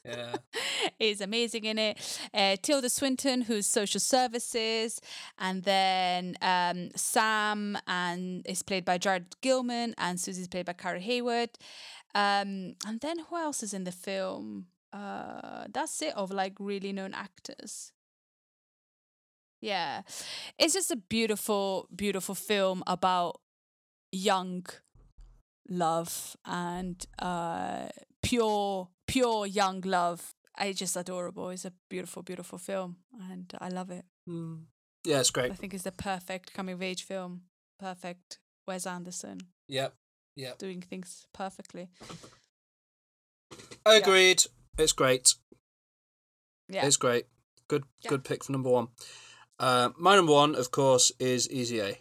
Yeah. 0.03 0.35
is 0.99 1.21
amazing 1.21 1.65
in 1.65 1.79
it. 1.79 2.19
Uh, 2.33 2.55
Tilda 2.61 2.89
Swinton, 2.89 3.41
who's 3.41 3.65
social 3.65 3.99
services, 3.99 5.01
and 5.39 5.63
then 5.63 6.35
um, 6.41 6.89
Sam 6.95 7.77
and 7.87 8.45
is 8.47 8.61
played 8.61 8.85
by 8.85 8.97
Jared 8.97 9.35
Gilman, 9.41 9.95
and 9.97 10.19
Susie's 10.19 10.47
played 10.47 10.65
by 10.65 10.73
Kara 10.73 10.99
Hayward. 10.99 11.51
Um, 12.13 12.75
and 12.87 13.01
then 13.01 13.19
who 13.19 13.35
else 13.37 13.63
is 13.63 13.73
in 13.73 13.83
the 13.83 13.91
film? 13.91 14.67
Uh, 14.93 15.65
that's 15.73 16.01
it 16.01 16.15
of 16.15 16.31
like 16.31 16.53
really 16.59 16.93
known 16.93 17.13
actors. 17.13 17.91
Yeah, 19.61 20.03
it's 20.59 20.73
just 20.73 20.91
a 20.91 20.95
beautiful, 20.95 21.89
beautiful 21.93 22.35
film 22.35 22.83
about 22.85 23.41
young 24.11 24.65
love 25.67 26.37
and 26.45 27.03
uh, 27.19 27.87
pure, 28.25 28.89
pure 29.07 29.45
young 29.45 29.81
love. 29.81 30.33
It's 30.59 30.79
just 30.79 30.95
adorable. 30.95 31.49
It's 31.49 31.65
a 31.65 31.73
beautiful, 31.89 32.23
beautiful 32.23 32.57
film, 32.57 32.97
and 33.29 33.51
I 33.59 33.69
love 33.69 33.91
it. 33.91 34.05
Mm. 34.29 34.63
Yeah, 35.03 35.19
it's 35.19 35.29
great. 35.31 35.51
I 35.51 35.55
think 35.55 35.73
it's 35.73 35.83
the 35.83 35.91
perfect 35.91 36.53
coming 36.53 36.73
of 36.75 36.81
age 36.81 37.03
film. 37.03 37.41
Perfect 37.79 38.39
Wes 38.67 38.85
Anderson 38.87 39.39
Yep. 39.67 39.93
Yep. 40.37 40.57
doing 40.57 40.81
things 40.81 41.27
perfectly. 41.33 41.89
Agreed. 43.85 44.43
It's 44.77 44.93
great. 44.93 45.35
Yeah. 46.69 46.85
It's 46.85 46.97
great. 46.97 47.25
Good 47.67 47.83
Yeah. 48.01 48.09
good 48.09 48.23
pick 48.23 48.43
for 48.43 48.51
number 48.53 48.69
one. 48.69 48.87
Uh, 49.59 49.89
my 49.97 50.15
number 50.15 50.33
one, 50.33 50.55
of 50.55 50.71
course, 50.71 51.11
is 51.19 51.49
Easy 51.49 51.79
A. 51.81 51.97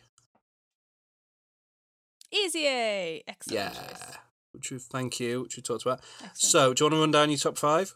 Easy 2.33 2.67
A. 2.67 3.23
Excellent 3.27 3.55
Yeah. 3.55 3.71
choice. 3.71 4.19
Which 4.55 4.70
we 4.70 4.78
thank 4.78 5.20
you, 5.20 5.43
which 5.43 5.56
we 5.56 5.62
talked 5.62 5.82
about. 5.82 6.01
Excellent. 6.22 6.36
So, 6.36 6.74
do 6.74 6.85
you 6.85 6.90
want 6.90 6.94
to 6.94 7.01
run 7.01 7.10
down 7.10 7.31
your 7.31 7.39
top 7.39 7.59
five? 7.59 7.94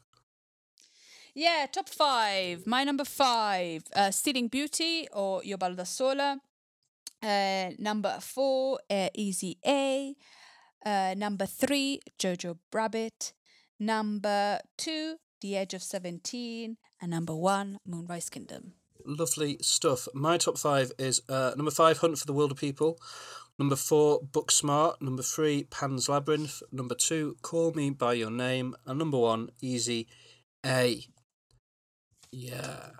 Yeah, 1.34 1.66
top 1.70 1.88
five. 1.88 2.66
My 2.66 2.82
number 2.82 3.04
five, 3.04 3.84
uh, 3.94 4.10
Stealing 4.10 4.48
Beauty 4.48 5.06
or 5.12 5.40
Io 5.46 5.56
Ballo 5.56 5.76
da 5.76 5.84
Sola. 5.84 6.40
Uh, 7.22 7.70
number 7.78 8.18
four, 8.20 8.80
uh, 8.90 9.08
Easy 9.14 9.56
A. 9.64 10.16
Uh, 10.84 11.14
number 11.16 11.46
three, 11.46 12.00
Jojo 12.18 12.58
Rabbit. 12.72 13.32
Number 13.78 14.58
two, 14.76 15.16
The 15.40 15.56
Edge 15.56 15.74
of 15.74 15.82
17. 15.82 16.76
And 17.00 17.10
number 17.10 17.36
one, 17.36 17.78
Moonrise 17.86 18.30
Kingdom. 18.30 18.72
Lovely 19.04 19.58
stuff. 19.60 20.08
My 20.14 20.38
top 20.38 20.58
five 20.58 20.92
is 20.98 21.22
uh, 21.28 21.52
number 21.56 21.70
five, 21.70 21.98
Hunt 21.98 22.18
for 22.18 22.26
the 22.26 22.34
Wilderpeople. 22.34 22.96
Number 23.58 23.76
four, 23.76 24.20
Booksmart. 24.20 25.02
Number 25.02 25.22
three, 25.22 25.64
Pan's 25.64 26.08
Labyrinth. 26.08 26.62
Number 26.70 26.94
two, 26.94 27.36
Call 27.42 27.72
Me 27.72 27.90
by 27.90 28.12
Your 28.12 28.30
Name. 28.30 28.76
And 28.86 28.98
number 28.98 29.18
one, 29.18 29.50
Easy 29.60 30.06
A. 30.64 31.02
Yeah. 32.30 32.90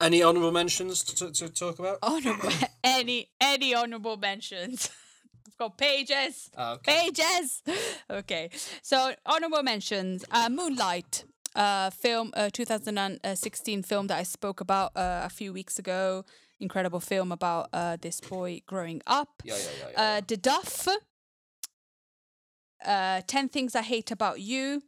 Any 0.00 0.22
honourable 0.22 0.50
mentions 0.50 1.04
to, 1.04 1.30
to, 1.30 1.48
talk 1.48 1.78
about? 1.78 1.98
Honorable 2.02 2.50
any 2.84 3.30
any 3.40 3.74
honorable 3.74 4.16
mentions. 4.16 4.90
I've 5.46 5.58
got 5.58 5.78
pages. 5.78 6.50
Ah, 6.56 6.72
okay. 6.72 7.10
Pages. 7.10 7.62
Okay. 8.10 8.50
So 8.82 9.14
honorable 9.26 9.62
mentions. 9.62 10.24
Uh, 10.30 10.48
Moonlight. 10.48 11.24
Uh, 11.54 11.90
film, 11.90 12.30
uh, 12.32 12.48
2016 12.50 13.82
film 13.82 14.06
that 14.06 14.18
I 14.18 14.22
spoke 14.22 14.62
about 14.62 14.96
uh, 14.96 15.20
a 15.24 15.28
few 15.28 15.52
weeks 15.52 15.78
ago. 15.78 16.24
Incredible 16.62 17.00
film 17.00 17.32
about 17.32 17.68
uh, 17.72 17.96
this 18.00 18.20
boy 18.20 18.62
growing 18.66 19.02
up. 19.06 19.42
Yeah, 19.44 19.56
yeah, 19.56 19.62
yeah. 19.80 19.88
yeah, 19.92 20.02
Uh, 20.18 20.20
The 20.26 20.36
Duff. 20.36 20.88
Uh, 22.84 23.20
10 23.26 23.48
Things 23.48 23.74
I 23.74 23.82
Hate 23.82 24.10
About 24.10 24.40
You. 24.40 24.82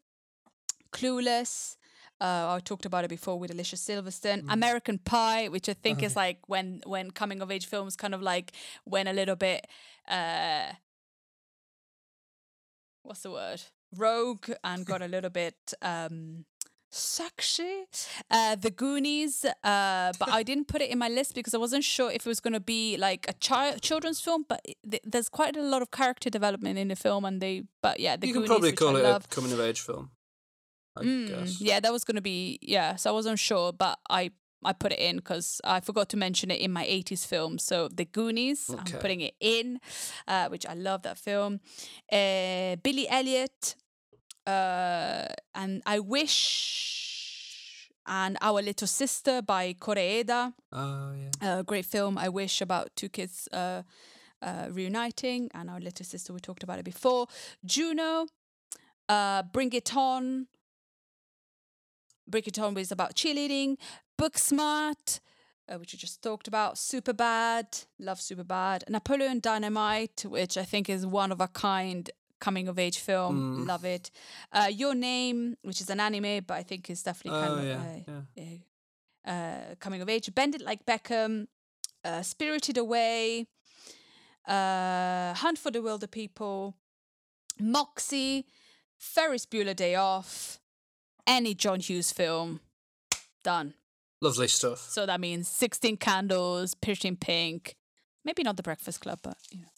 Clueless. 0.93 1.77
Uh, 2.21 2.55
I 2.57 2.61
talked 2.65 2.87
about 2.87 3.05
it 3.05 3.09
before 3.09 3.39
with 3.39 3.51
Alicia 3.51 3.77
Silverstone. 3.77 4.45
American 4.49 4.99
Pie, 4.99 5.49
which 5.49 5.69
I 5.69 5.75
think 5.75 6.03
is 6.03 6.15
like 6.25 6.39
when 6.47 6.81
when 6.87 7.11
coming 7.11 7.43
of 7.43 7.51
age 7.51 7.67
films 7.67 7.97
kind 7.97 8.15
of 8.15 8.23
like 8.23 8.53
went 8.87 9.09
a 9.09 9.13
little 9.13 9.37
bit 9.37 9.67
uh 10.09 10.73
what's 13.03 13.21
the 13.23 13.31
word? 13.33 13.61
Rogue 13.97 14.49
and 14.63 14.87
got 14.87 15.03
a 15.03 15.09
little 15.09 15.31
bit 15.31 15.57
um 15.83 16.45
sexy. 16.95 17.85
Uh 18.31 18.55
The 18.57 18.71
Goonies, 18.71 19.45
uh 19.45 20.12
but 20.19 20.29
I 20.39 20.43
didn't 20.43 20.69
put 20.69 20.81
it 20.83 20.91
in 20.91 20.99
my 20.99 21.09
list 21.09 21.35
because 21.35 21.55
I 21.55 21.59
wasn't 21.59 21.85
sure 21.85 22.11
if 22.11 22.27
it 22.27 22.29
was 22.29 22.41
going 22.41 22.55
to 22.55 22.61
be 22.61 22.97
like 22.97 23.27
a 23.29 23.33
child 23.35 23.81
children's 23.83 24.21
film, 24.21 24.45
but 24.49 24.61
th- 24.91 25.03
there's 25.05 25.29
quite 25.29 25.57
a 25.57 25.62
lot 25.62 25.83
of 25.83 25.91
character 25.91 26.31
development 26.31 26.79
in 26.79 26.89
the 26.89 26.97
film 26.97 27.25
and 27.25 27.41
they 27.41 27.62
but 27.83 27.99
yeah, 28.01 28.16
The 28.16 28.27
you 28.29 28.33
Goonies 28.35 28.49
can 28.49 28.55
probably 28.55 28.73
call 28.73 28.97
I 28.97 29.01
it 29.01 29.03
love. 29.03 29.25
a 29.25 29.29
coming 29.29 29.53
of 29.53 29.61
age 29.61 29.81
film. 29.81 30.11
I 30.97 31.03
Mm, 31.05 31.29
guess. 31.29 31.61
Yeah, 31.61 31.81
that 31.81 31.93
was 31.93 32.05
gonna 32.05 32.21
be 32.23 32.59
yeah. 32.62 32.97
So 32.97 33.11
I 33.11 33.12
wasn't 33.12 33.39
sure, 33.39 33.73
but 33.73 33.99
I 34.09 34.31
I 34.65 34.73
put 34.73 34.93
it 34.93 34.99
in 34.99 35.16
because 35.16 35.61
I 35.65 35.81
forgot 35.81 36.09
to 36.11 36.16
mention 36.16 36.51
it 36.51 36.61
in 36.61 36.71
my 36.73 36.85
'80s 36.87 37.27
film. 37.27 37.59
So 37.59 37.89
The 37.89 38.05
Goonies, 38.05 38.71
Okay. 38.71 38.79
I'm 38.95 39.01
putting 39.01 39.21
it 39.21 39.35
in, 39.41 39.81
uh, 40.29 40.47
which 40.49 40.65
I 40.66 40.75
love 40.75 41.03
that 41.03 41.19
film. 41.19 41.61
Uh, 42.12 42.77
Billy 42.83 43.07
Elliot, 43.09 43.75
uh, 44.47 45.27
and 45.55 45.83
I 45.87 45.99
wish, 46.01 47.91
and 48.07 48.37
Our 48.41 48.62
Little 48.62 48.87
Sister 48.87 49.43
by 49.43 49.75
Koreeda. 49.75 50.53
Oh, 50.73 51.12
yeah. 51.15 51.59
A 51.59 51.62
great 51.62 51.87
film. 51.87 52.19
I 52.19 52.29
wish 52.29 52.61
about 52.61 52.95
two 52.97 53.09
kids 53.09 53.49
uh, 53.53 53.83
uh, 54.43 54.69
reuniting, 54.71 55.51
and 55.55 55.71
our 55.71 55.81
little 55.81 56.05
sister. 56.05 56.33
We 56.33 56.41
talked 56.41 56.62
about 56.62 56.79
it 56.79 56.85
before. 56.85 57.27
Juno, 57.65 58.27
uh, 59.09 59.43
Bring 59.45 59.73
It 59.73 59.97
On. 59.97 60.47
Bring 62.29 62.45
It 62.47 62.59
On 62.59 62.75
was 62.75 62.93
about 62.93 63.15
cheerleading. 63.15 63.77
Booksmart, 64.21 65.21
uh, 65.69 65.79
which 65.79 65.93
we 65.93 65.99
just 65.99 66.23
talked 66.23 66.47
about. 66.47 66.77
Superbad, 66.77 67.87
love 67.99 68.19
Superbad. 68.19 68.89
Napoleon 68.89 69.41
Dynamite, 69.41 70.25
which 70.29 70.57
I 70.57 70.65
think 70.65 70.89
is 70.89 71.07
one 71.07 71.33
of 71.33 71.41
a 71.41 71.49
kind 71.49 72.11
coming 72.45 72.69
of 72.69 72.79
age 72.79 72.99
film. 72.99 73.35
Mm. 73.37 73.66
Love 73.73 73.85
it. 73.97 74.11
Uh, 74.53 74.69
Your 74.83 74.95
Name, 74.95 75.57
which 75.62 75.81
is 75.81 75.89
an 75.91 76.01
anime, 76.01 76.45
but 76.49 76.55
I 76.55 76.62
think 76.62 76.91
is 76.91 77.03
definitely 77.03 77.41
kind 77.41 77.53
Oh, 77.53 77.59
of 77.59 77.65
yeah, 77.65 78.15
uh, 78.15 78.21
yeah. 79.27 79.33
uh, 79.33 79.75
coming 79.85 80.01
of 80.03 80.09
age. 80.09 80.27
Bend 80.35 80.55
It 80.55 80.62
Like 80.71 80.85
Beckham, 80.85 81.47
uh, 82.05 82.23
Spirited 82.23 82.77
Away, 82.79 83.47
uh, 84.47 85.33
Hunt 85.43 85.59
for 85.59 85.71
the 85.71 85.81
Wilderpeople, 85.81 86.75
Moxie, 87.61 88.47
Ferris 88.99 89.47
Bueller 89.47 89.75
Day 89.77 89.95
Off, 89.95 90.61
any 91.27 91.55
John 91.55 91.81
Hughes 91.81 92.12
film, 92.12 92.61
done. 93.43 93.75
Lovely 94.21 94.49
stuff. 94.49 94.81
So 94.91 95.07
that 95.07 95.21
means 95.21 95.49
16 95.49 95.97
Candles, 95.99 96.75
in 97.05 97.16
Pink, 97.16 97.77
maybe 98.25 98.43
not 98.43 98.57
The 98.57 98.62
Breakfast 98.62 99.01
Club, 99.01 99.19
but 99.23 99.37
you 99.51 99.61
know, 99.61 99.69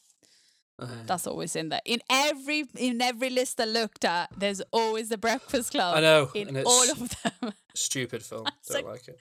that's 1.07 1.27
always 1.27 1.57
in 1.57 1.69
there. 1.71 1.81
In 1.85 2.01
every 2.11 2.65
in 2.77 3.01
every 3.01 3.31
list 3.31 3.61
I 3.61 3.65
looked 3.65 4.05
at, 4.05 4.29
there's 4.37 4.61
always 4.73 5.09
The 5.09 5.19
Breakfast 5.19 5.71
Club. 5.73 5.97
I 5.97 6.01
know, 6.01 6.31
In 6.35 6.63
all 6.67 6.91
of 6.91 7.15
them. 7.23 7.53
stupid 7.75 8.23
film. 8.23 8.45
Don't 8.69 8.85
like- 8.85 8.85
like 8.85 9.09
it. 9.09 9.19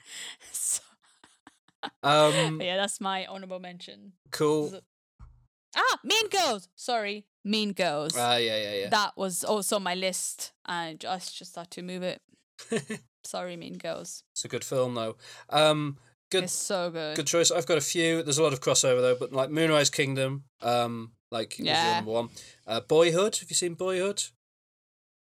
so, 0.52 0.82
Um, 2.02 2.60
yeah, 2.68 2.76
that's 2.76 3.00
my 3.00 3.26
honorable 3.26 3.60
mention. 3.60 4.12
cool. 4.30 4.80
Ah, 5.76 5.98
Mean 6.04 6.28
Girls. 6.30 6.68
Sorry, 6.74 7.26
Mean 7.44 7.72
Girls. 7.72 8.14
Ah, 8.16 8.36
yeah, 8.36 8.56
yeah, 8.56 8.74
yeah. 8.74 8.88
That 8.88 9.12
was 9.16 9.44
also 9.44 9.76
on 9.76 9.82
my 9.82 9.94
list, 9.94 10.52
and 10.66 11.04
I 11.06 11.18
just 11.18 11.54
had 11.54 11.70
to 11.72 11.82
move 11.82 12.02
it. 12.02 12.22
Sorry, 13.24 13.56
Mean 13.56 13.76
Girls. 13.76 14.22
it's 14.32 14.44
a 14.44 14.48
good 14.48 14.64
film 14.64 14.94
though. 14.94 15.16
Um, 15.50 15.98
good, 16.30 16.44
It's 16.44 16.54
so 16.54 16.90
good. 16.90 17.16
good 17.16 17.26
choice. 17.26 17.50
I've 17.50 17.66
got 17.66 17.76
a 17.76 17.82
few. 17.82 18.22
There's 18.22 18.38
a 18.38 18.42
lot 18.42 18.52
of 18.54 18.60
crossover 18.60 19.00
though, 19.02 19.16
but 19.18 19.32
like 19.32 19.50
Moonrise 19.50 19.90
Kingdom. 19.90 20.44
Um, 20.62 21.12
like 21.30 21.58
Yeah. 21.58 21.96
number 21.96 22.10
one. 22.12 22.28
Uh, 22.66 22.80
Boyhood. 22.80 23.36
Have 23.36 23.50
you 23.50 23.56
seen 23.56 23.74
Boyhood? 23.74 24.22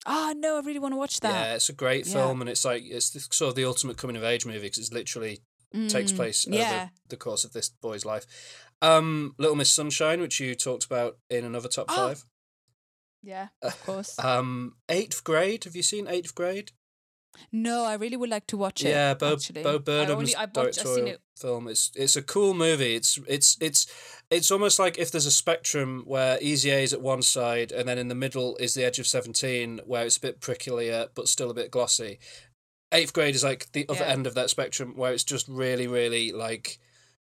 Ah, 0.05 0.33
no, 0.37 0.57
I 0.57 0.61
really 0.61 0.79
want 0.79 0.93
to 0.93 0.97
watch 0.99 1.19
that. 1.21 1.33
Yeah, 1.49 1.55
it's 1.55 1.69
a 1.69 1.73
great 1.73 2.07
Yeah. 2.07 2.13
film, 2.13 2.41
and 2.41 2.49
it's 2.51 2.65
like 2.65 2.85
it's 2.85 3.11
the, 3.11 3.21
sort 3.21 3.51
of 3.51 3.55
the 3.57 3.65
ultimate 3.65 3.97
coming 3.99 4.17
of 4.17 4.23
age 4.25 4.47
movie 4.47 4.61
because 4.61 4.89
it 4.89 4.95
literally 4.95 5.41
takes 5.89 6.13
Mm, 6.13 6.17
place 6.17 6.47
Yeah. 6.47 6.61
over 6.61 6.91
the 7.09 7.17
course 7.17 7.45
of 7.45 7.53
this 7.53 7.69
boy's 7.69 8.05
life. 8.05 8.25
Um, 8.81 9.35
Little 9.39 9.57
Miss 9.57 9.73
Sunshine, 9.73 10.21
which 10.21 10.39
you 10.39 10.55
talked 10.55 10.85
about 10.85 11.19
in 11.29 11.45
another 11.45 11.69
top 11.69 11.91
five. 11.91 12.25
Yeah, 13.23 13.49
of 13.63 13.81
course. 13.85 14.17
Um, 14.19 14.77
Eighth 14.89 15.25
Grade. 15.25 15.65
Have 15.65 15.75
you 15.75 15.83
seen 15.83 16.07
Eighth 16.07 16.35
Grade? 16.35 16.71
No, 17.53 17.85
I 17.85 17.95
really 17.95 18.17
would 18.17 18.31
like 18.31 18.47
to 18.49 18.57
watch 18.57 18.85
it. 18.85 18.89
Yeah, 18.91 19.15
Bo, 19.15 19.35
actually. 19.35 19.63
Bo 19.63 19.77
I 19.77 19.79
Burnham's 19.79 20.11
only, 20.19 20.37
I've 20.37 20.55
watched, 20.55 20.75
directorial 20.77 21.07
it. 21.09 21.21
film. 21.37 21.69
It's 21.69 21.91
it's 21.95 22.17
a 22.17 22.23
cool 22.23 22.55
movie. 22.55 22.95
It's 22.95 23.19
it's 23.29 23.57
it's 23.61 23.87
it's 24.31 24.51
almost 24.51 24.79
like 24.79 24.99
if 24.99 25.11
there's 25.11 25.27
a 25.27 25.31
spectrum 25.31 26.03
where 26.07 26.39
Easy 26.41 26.71
A 26.71 26.83
is 26.83 26.93
at 26.93 27.01
one 27.03 27.23
side, 27.23 27.73
and 27.73 27.89
then 27.89 27.99
in 27.99 28.09
the 28.09 28.15
middle 28.15 28.57
is 28.57 28.75
the 28.75 28.85
Edge 28.85 28.99
of 28.99 29.07
Seventeen, 29.07 29.81
where 29.87 30.05
it's 30.05 30.17
a 30.17 30.21
bit 30.21 30.41
pricklier 30.41 31.09
but 31.15 31.29
still 31.29 31.51
a 31.51 31.55
bit 31.55 31.71
glossy. 31.71 32.19
Eighth 32.93 33.13
Grade 33.13 33.35
is 33.35 33.45
like 33.45 33.71
the 33.73 33.85
other 33.89 34.05
Yeah. 34.05 34.13
end 34.13 34.27
of 34.27 34.35
that 34.35 34.51
spectrum, 34.51 34.97
where 34.97 35.13
it's 35.13 35.25
just 35.25 35.49
really 35.49 35.87
really 35.87 36.33
like 36.33 36.79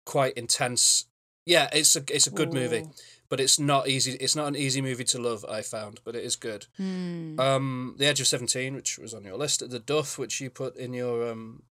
quite 0.05 0.33
intense. 0.33 1.05
Yeah, 1.45 1.69
it's 1.73 1.95
a 1.95 2.03
it's 2.09 2.27
a 2.27 2.31
good 2.31 2.53
movie, 2.53 2.79
Ooh. 2.81 2.91
But 3.33 3.39
it's 3.41 3.57
not 3.57 3.87
easy. 3.87 4.11
It's 4.19 4.35
not 4.35 4.47
an 4.47 4.55
easy 4.55 4.79
movie 4.79 5.05
to 5.05 5.17
love. 5.19 5.43
I 5.49 5.63
found, 5.63 6.01
but 6.05 6.15
it 6.15 6.23
is 6.23 6.35
good. 6.35 6.67
Hmm. 6.77 7.39
Um, 7.39 7.95
The 7.97 8.05
Edge 8.05 8.21
of 8.21 8.27
Seventeen, 8.27 8.75
which 8.75 8.99
was 8.99 9.11
on 9.15 9.23
your 9.23 9.37
list, 9.37 9.67
The 9.67 9.79
Duff, 9.79 10.19
which 10.19 10.39
you 10.39 10.51
put 10.51 10.77
in 10.77 10.93
your 10.93 11.31
um 11.31 11.63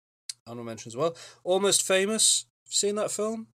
honorable 0.44 0.64
mention 0.66 0.90
as 0.90 0.96
well. 0.96 1.14
Almost 1.44 1.86
Famous. 1.86 2.46
Have 2.64 2.72
you 2.72 2.74
seen 2.74 2.96
that 2.96 3.12
film? 3.12 3.46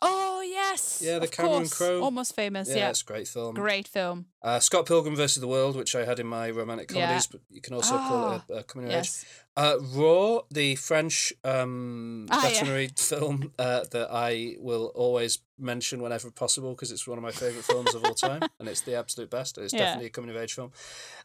Oh 0.00 0.27
yes. 0.48 1.02
Yeah, 1.04 1.18
the 1.18 1.24
of 1.26 1.30
Cameron 1.30 1.54
course. 1.60 1.74
Crowe. 1.78 2.02
Almost 2.02 2.34
famous. 2.34 2.68
Yeah, 2.68 2.76
Yeah. 2.76 2.90
it's 2.90 3.02
a 3.02 3.04
great 3.04 3.28
film. 3.28 3.54
Great 3.54 3.88
film. 3.88 4.26
Uh, 4.42 4.60
Scott 4.60 4.86
Pilgrim 4.86 5.16
versus 5.16 5.40
the 5.40 5.48
World, 5.48 5.76
which 5.76 5.94
I 5.94 6.04
had 6.04 6.18
in 6.18 6.26
my 6.26 6.50
romantic 6.50 6.90
Yeah. 6.90 7.06
comedies, 7.06 7.26
but 7.26 7.40
you 7.50 7.60
can 7.60 7.74
also 7.74 7.96
call 7.96 8.32
it 8.36 8.42
a, 8.50 8.54
a 8.58 8.62
coming 8.62 8.86
of 8.88 8.92
age. 8.92 8.96
Yes. 8.96 9.24
Uh, 9.56 9.76
Raw, 9.80 10.40
the 10.50 10.76
French 10.76 11.32
um, 11.44 12.26
Ah, 12.30 12.42
yeah. 12.42 12.48
veterinary 12.48 12.90
film 12.96 13.52
uh, 13.58 13.84
that 13.90 14.08
I 14.10 14.56
will 14.60 14.86
always 14.94 15.40
mention 15.58 16.00
whenever 16.00 16.30
possible 16.30 16.70
because 16.74 16.92
it's 16.92 17.06
one 17.08 17.18
of 17.18 17.24
my 17.24 17.32
favourite 17.32 17.64
films 17.64 17.94
of 17.94 18.04
all 18.04 18.14
time 18.14 18.42
and 18.60 18.68
it's 18.68 18.82
the 18.82 18.94
absolute 18.94 19.30
best. 19.30 19.58
It's 19.58 19.72
Yeah. 19.72 19.80
definitely 19.80 20.06
a 20.06 20.10
coming 20.10 20.30
of 20.30 20.36
age 20.36 20.54
film. 20.54 20.70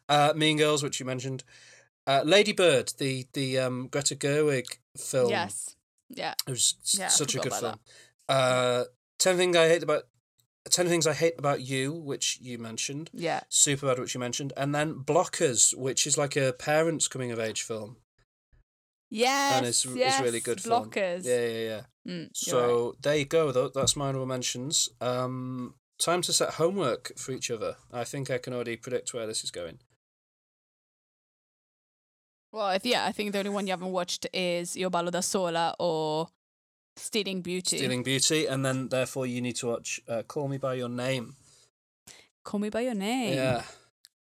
Uh, 0.09 0.33
mean 0.35 0.57
Girls, 0.57 0.81
which 0.83 0.99
you 0.99 1.05
mentioned. 1.05 1.43
Uh, 2.05 2.21
Lady 2.25 2.51
Bird, 2.51 2.91
the 2.97 3.27
the 3.33 3.59
um, 3.59 3.87
Greta 3.87 4.15
Gerwig 4.15 4.77
film. 4.97 5.29
Yes. 5.29 5.75
Yeah. 6.09 6.33
It 6.47 6.51
was 6.51 6.75
Yeah, 6.99 7.07
such 7.07 7.35
a 7.35 7.39
good 7.39 7.53
film. 7.53 7.79
Uh, 8.27 8.83
Ten 9.23 9.37
things 9.37 9.55
I 9.55 9.69
hate 9.69 9.83
about. 9.83 10.03
Ten 10.69 10.87
things 10.87 11.07
I 11.07 11.13
hate 11.13 11.35
about 11.37 11.61
you, 11.61 11.93
which 11.93 12.39
you 12.41 12.57
mentioned. 12.57 13.09
Yeah. 13.13 13.39
Superbad, 13.49 13.99
which 13.99 14.13
you 14.13 14.19
mentioned, 14.19 14.51
and 14.57 14.75
then 14.75 14.95
Blockers, 14.95 15.73
which 15.77 16.05
is 16.05 16.17
like 16.17 16.35
a 16.35 16.51
parents' 16.51 17.07
coming 17.07 17.31
of 17.31 17.39
age 17.39 17.61
film, 17.61 17.95
Yes. 19.09 19.53
and 19.55 19.65
it's, 19.65 19.85
yes. 19.85 20.15
it's 20.15 20.23
really 20.25 20.41
good 20.41 20.59
film. 20.59 20.89
Blockers. 20.89 21.23
Yeah, 21.25 21.45
yeah, 21.47 21.63
yeah. 21.69 21.81
Mm, 22.05 22.29
So 22.33 22.87
right. 22.87 23.01
there 23.01 23.15
you 23.17 23.25
go. 23.25 23.53
Though 23.53 23.69
that's 23.69 23.95
my 23.95 24.07
honorable 24.07 24.25
mentions. 24.25 24.89
Um, 24.99 25.75
time 25.97 26.21
to 26.23 26.33
set 26.33 26.55
homework 26.55 27.13
for 27.17 27.31
each 27.31 27.49
other. 27.49 27.77
I 27.93 28.03
think 28.03 28.29
I 28.29 28.39
can 28.39 28.53
already 28.53 28.75
predict 28.75 29.13
where 29.13 29.25
this 29.27 29.43
is 29.45 29.51
going. 29.51 29.79
Well, 32.51 32.69
if, 32.71 32.85
yeah, 32.85 33.05
I 33.05 33.13
think 33.13 33.31
the 33.31 33.39
only 33.39 33.51
one 33.51 33.67
you 33.67 33.71
haven't 33.71 33.91
watched 33.91 34.27
is 34.33 34.75
Io 34.77 34.89
ballo 34.89 35.11
da 35.11 35.21
sola 35.21 35.75
or 35.79 36.27
Stealing 36.95 37.41
Beauty. 37.41 37.77
Stealing 37.77 38.03
Beauty, 38.03 38.45
and 38.45 38.65
then 38.65 38.89
therefore 38.89 39.25
you 39.25 39.41
need 39.41 39.55
to 39.57 39.67
watch 39.67 39.99
uh, 40.07 40.23
Call 40.23 40.47
Me 40.47 40.57
by 40.57 40.75
Your 40.75 40.89
Name. 40.89 41.35
Call 42.43 42.59
Me 42.59 42.69
by 42.69 42.81
Your 42.81 42.95
Name. 42.95 43.35
Yeah, 43.35 43.63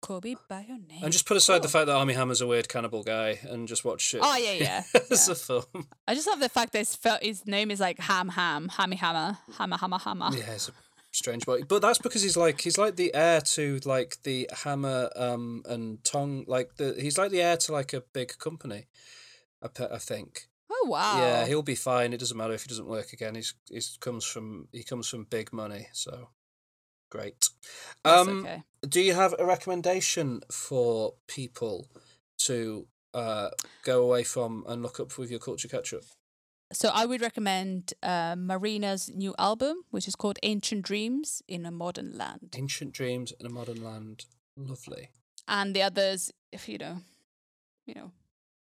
Call 0.01 0.21
me 0.23 0.37
by 0.47 0.65
your 0.67 0.77
name. 0.77 1.03
And 1.03 1.11
just 1.11 1.25
put 1.25 1.35
aside 1.35 1.61
the 1.61 1.67
fact 1.67 1.87
that 1.87 1.95
Armie 1.95 2.13
Hammer's 2.13 2.39
a 2.39 2.47
weird 2.47 2.69
cannibal 2.69 3.03
guy 3.03 3.37
and 3.43 3.67
just 3.67 3.83
watch 3.83 4.13
it 4.13 4.21
Oh 4.23 4.37
yeah, 4.37 4.53
yeah. 4.53 4.83
as 5.11 5.27
yeah. 5.27 5.33
a 5.33 5.35
film. 5.35 5.87
I 6.07 6.15
just 6.15 6.27
love 6.27 6.39
the 6.39 6.47
fact 6.47 6.71
that 6.73 6.79
his, 6.79 6.97
his 7.21 7.45
name 7.45 7.69
is 7.69 7.79
like 7.81 7.99
Ham 7.99 8.29
Ham, 8.29 8.69
Hammy 8.69 8.95
Hammer, 8.95 9.37
Hammer 9.57 9.77
Hammer 9.77 9.97
Hammer. 9.99 10.29
Yeah, 10.31 10.51
it's 10.51 10.69
a 10.69 10.71
strange 11.11 11.45
boy. 11.45 11.63
But 11.63 11.81
that's 11.81 11.99
because 11.99 12.21
he's 12.21 12.37
like 12.37 12.61
he's 12.61 12.77
like 12.77 12.95
the 12.95 13.13
heir 13.13 13.41
to 13.41 13.79
like 13.83 14.17
the 14.23 14.49
Hammer 14.63 15.09
um 15.17 15.63
and 15.65 16.01
Tong 16.05 16.45
like 16.47 16.75
the 16.77 16.95
he's 16.97 17.17
like 17.17 17.31
the 17.31 17.41
heir 17.41 17.57
to 17.57 17.73
like 17.73 17.91
a 17.93 18.01
big 18.13 18.37
company. 18.37 18.87
I 19.61 19.67
I 19.91 19.97
think. 19.97 20.47
Oh 20.71 20.87
wow. 20.87 21.17
Yeah, 21.19 21.45
he'll 21.45 21.63
be 21.63 21.75
fine. 21.75 22.13
It 22.13 22.19
doesn't 22.19 22.37
matter 22.37 22.53
if 22.53 22.63
he 22.63 22.69
doesn't 22.69 22.87
work 22.87 23.13
again. 23.13 23.35
He's 23.35 23.53
he's 23.69 23.97
comes 23.99 24.25
from 24.25 24.67
he 24.71 24.83
comes 24.83 25.07
from 25.07 25.25
big 25.25 25.51
money, 25.51 25.87
so 25.93 26.29
great. 27.09 27.49
Um 28.05 28.41
okay. 28.41 28.63
do 28.87 29.01
you 29.01 29.13
have 29.13 29.33
a 29.39 29.45
recommendation 29.45 30.41
for 30.51 31.15
people 31.27 31.87
to 32.39 32.87
uh 33.13 33.49
go 33.83 34.03
away 34.03 34.23
from 34.23 34.63
and 34.67 34.83
look 34.83 34.99
up 34.99 35.17
with 35.17 35.31
your 35.31 35.39
culture 35.39 35.67
catch 35.67 35.93
up? 35.93 36.03
So 36.71 36.89
I 36.93 37.07
would 37.07 37.21
recommend 37.21 37.95
uh, 38.03 38.35
Marina's 38.37 39.09
new 39.09 39.33
album, 39.39 39.77
which 39.89 40.07
is 40.07 40.15
called 40.15 40.37
Ancient 40.43 40.83
Dreams 40.83 41.41
in 41.47 41.65
a 41.65 41.71
Modern 41.71 42.15
Land, 42.15 42.53
Ancient 42.55 42.93
Dreams 42.93 43.33
in 43.39 43.47
a 43.47 43.49
Modern 43.49 43.83
Land. 43.83 44.25
Lovely. 44.55 45.09
and 45.47 45.75
the 45.75 45.81
others, 45.81 46.31
if 46.51 46.67
you 46.69 46.77
know, 46.77 46.97
you 47.85 47.95
know. 47.95 48.11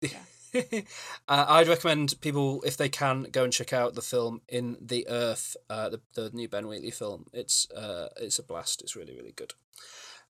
uh, 1.28 1.46
I'd 1.48 1.68
recommend 1.68 2.20
people, 2.20 2.62
if 2.62 2.76
they 2.76 2.88
can, 2.88 3.24
go 3.32 3.44
and 3.44 3.52
check 3.52 3.72
out 3.72 3.94
the 3.94 4.02
film 4.02 4.40
In 4.48 4.76
the 4.80 5.06
Earth, 5.08 5.56
uh, 5.68 5.88
the 5.88 6.00
the 6.14 6.30
new 6.30 6.48
Ben 6.48 6.66
Wheatley 6.66 6.90
film. 6.90 7.26
It's 7.32 7.70
uh, 7.70 8.08
it's 8.16 8.38
a 8.38 8.42
blast. 8.42 8.82
It's 8.82 8.96
really 8.96 9.14
really 9.14 9.32
good. 9.32 9.54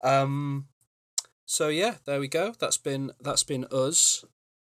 Um, 0.04 0.68
so 1.46 1.70
yeah, 1.70 1.96
there 2.06 2.20
we 2.20 2.28
go. 2.28 2.54
That's 2.60 2.78
been 2.78 3.12
that's 3.22 3.44
been 3.44 3.66
us 3.72 4.26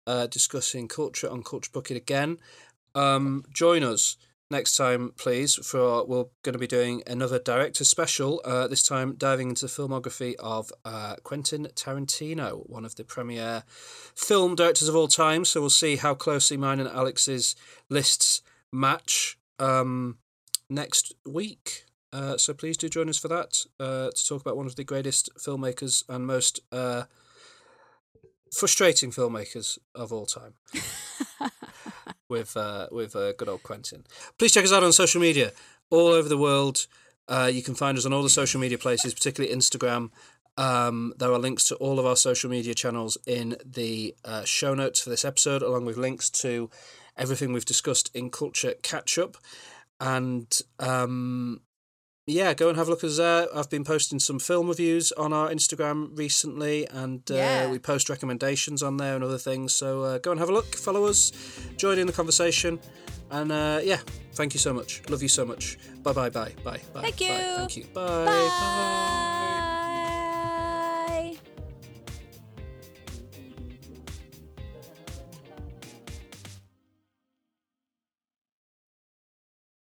uh, 0.06 0.26
discussing 0.26 0.88
culture 0.88 1.30
on 1.30 1.42
Culture 1.42 1.70
Bucket 1.72 1.96
again. 1.96 2.38
Um, 2.94 3.44
join 3.52 3.82
us 3.82 4.16
next 4.50 4.76
time, 4.76 5.12
please. 5.16 5.54
For 5.54 6.04
we're 6.06 6.26
going 6.42 6.52
to 6.52 6.58
be 6.58 6.66
doing 6.66 7.02
another 7.06 7.38
director 7.38 7.84
special. 7.84 8.40
Uh, 8.44 8.66
this 8.66 8.82
time 8.82 9.14
diving 9.16 9.50
into 9.50 9.66
the 9.66 9.72
filmography 9.72 10.34
of 10.38 10.72
uh, 10.84 11.16
Quentin 11.22 11.68
Tarantino, 11.74 12.68
one 12.68 12.84
of 12.84 12.96
the 12.96 13.04
premier 13.04 13.64
film 14.14 14.54
directors 14.54 14.88
of 14.88 14.96
all 14.96 15.08
time. 15.08 15.44
So 15.44 15.60
we'll 15.60 15.70
see 15.70 15.96
how 15.96 16.14
closely 16.14 16.56
mine 16.56 16.80
and 16.80 16.88
Alex's 16.88 17.56
lists 17.88 18.42
match 18.72 19.38
um, 19.58 20.18
next 20.68 21.14
week. 21.26 21.84
Uh, 22.12 22.36
so 22.36 22.54
please 22.54 22.76
do 22.76 22.88
join 22.88 23.08
us 23.08 23.18
for 23.18 23.28
that 23.28 23.64
uh, 23.80 24.10
to 24.10 24.26
talk 24.26 24.40
about 24.40 24.56
one 24.56 24.66
of 24.66 24.76
the 24.76 24.84
greatest 24.84 25.28
filmmakers 25.38 26.04
and 26.08 26.26
most 26.26 26.60
uh, 26.72 27.02
frustrating 28.52 29.10
filmmakers 29.10 29.78
of 29.94 30.12
all 30.12 30.24
time 30.24 30.54
with 32.28 32.56
uh, 32.56 32.88
with 32.90 33.14
uh, 33.16 33.32
good 33.32 33.48
old 33.48 33.62
Quentin. 33.62 34.04
Please 34.38 34.52
check 34.52 34.64
us 34.64 34.72
out 34.72 34.82
on 34.82 34.92
social 34.92 35.20
media 35.20 35.52
all 35.90 36.08
over 36.08 36.28
the 36.28 36.38
world. 36.38 36.86
Uh, 37.28 37.50
you 37.52 37.62
can 37.62 37.74
find 37.74 37.98
us 37.98 38.06
on 38.06 38.12
all 38.12 38.22
the 38.22 38.30
social 38.30 38.60
media 38.60 38.78
places, 38.78 39.14
particularly 39.14 39.54
Instagram. 39.54 40.10
Um, 40.58 41.12
there 41.18 41.32
are 41.32 41.38
links 41.38 41.64
to 41.64 41.74
all 41.76 41.98
of 41.98 42.06
our 42.06 42.16
social 42.16 42.48
media 42.48 42.74
channels 42.74 43.18
in 43.26 43.56
the 43.64 44.14
uh, 44.24 44.44
show 44.44 44.74
notes 44.74 45.00
for 45.00 45.10
this 45.10 45.24
episode, 45.24 45.62
along 45.62 45.84
with 45.84 45.96
links 45.96 46.30
to 46.30 46.70
everything 47.16 47.52
we've 47.52 47.64
discussed 47.64 48.10
in 48.14 48.30
Culture 48.30 48.74
Catch 48.82 49.18
Up. 49.18 49.36
And 50.00 50.60
um, 50.78 51.60
yeah, 52.26 52.54
go 52.54 52.68
and 52.68 52.76
have 52.76 52.88
a 52.88 52.90
look 52.90 53.04
at 53.04 53.10
us 53.10 53.16
there. 53.18 53.46
I've 53.54 53.70
been 53.70 53.84
posting 53.84 54.18
some 54.18 54.38
film 54.38 54.68
reviews 54.68 55.12
on 55.12 55.32
our 55.32 55.48
Instagram 55.50 56.16
recently, 56.18 56.86
and 56.88 57.22
uh, 57.30 57.34
Yeah. 57.34 57.70
we 57.70 57.78
post 57.78 58.08
recommendations 58.08 58.82
on 58.82 58.96
there 58.96 59.14
and 59.14 59.22
other 59.24 59.38
things. 59.38 59.74
So 59.74 60.02
uh, 60.02 60.18
go 60.18 60.32
and 60.32 60.40
have 60.40 60.48
a 60.48 60.52
look, 60.52 60.74
follow 60.74 61.04
us, 61.04 61.30
join 61.76 61.98
in 61.98 62.06
the 62.06 62.12
conversation, 62.12 62.80
and 63.30 63.52
uh, 63.52 63.80
yeah, 63.82 63.98
thank 64.32 64.54
you 64.54 64.60
so 64.60 64.72
much. 64.72 65.02
Love 65.08 65.22
you 65.22 65.28
so 65.28 65.44
much. 65.44 65.78
Bye 66.02 66.12
bye 66.12 66.30
bye 66.30 66.52
bye 66.64 66.80
bye. 66.92 67.02
Thank 67.02 67.18
bye. 67.18 67.24
you. 67.26 67.56
Thank 67.56 67.76
you. 67.76 67.84
Bye. 67.94 68.24
Bye. 68.24 69.32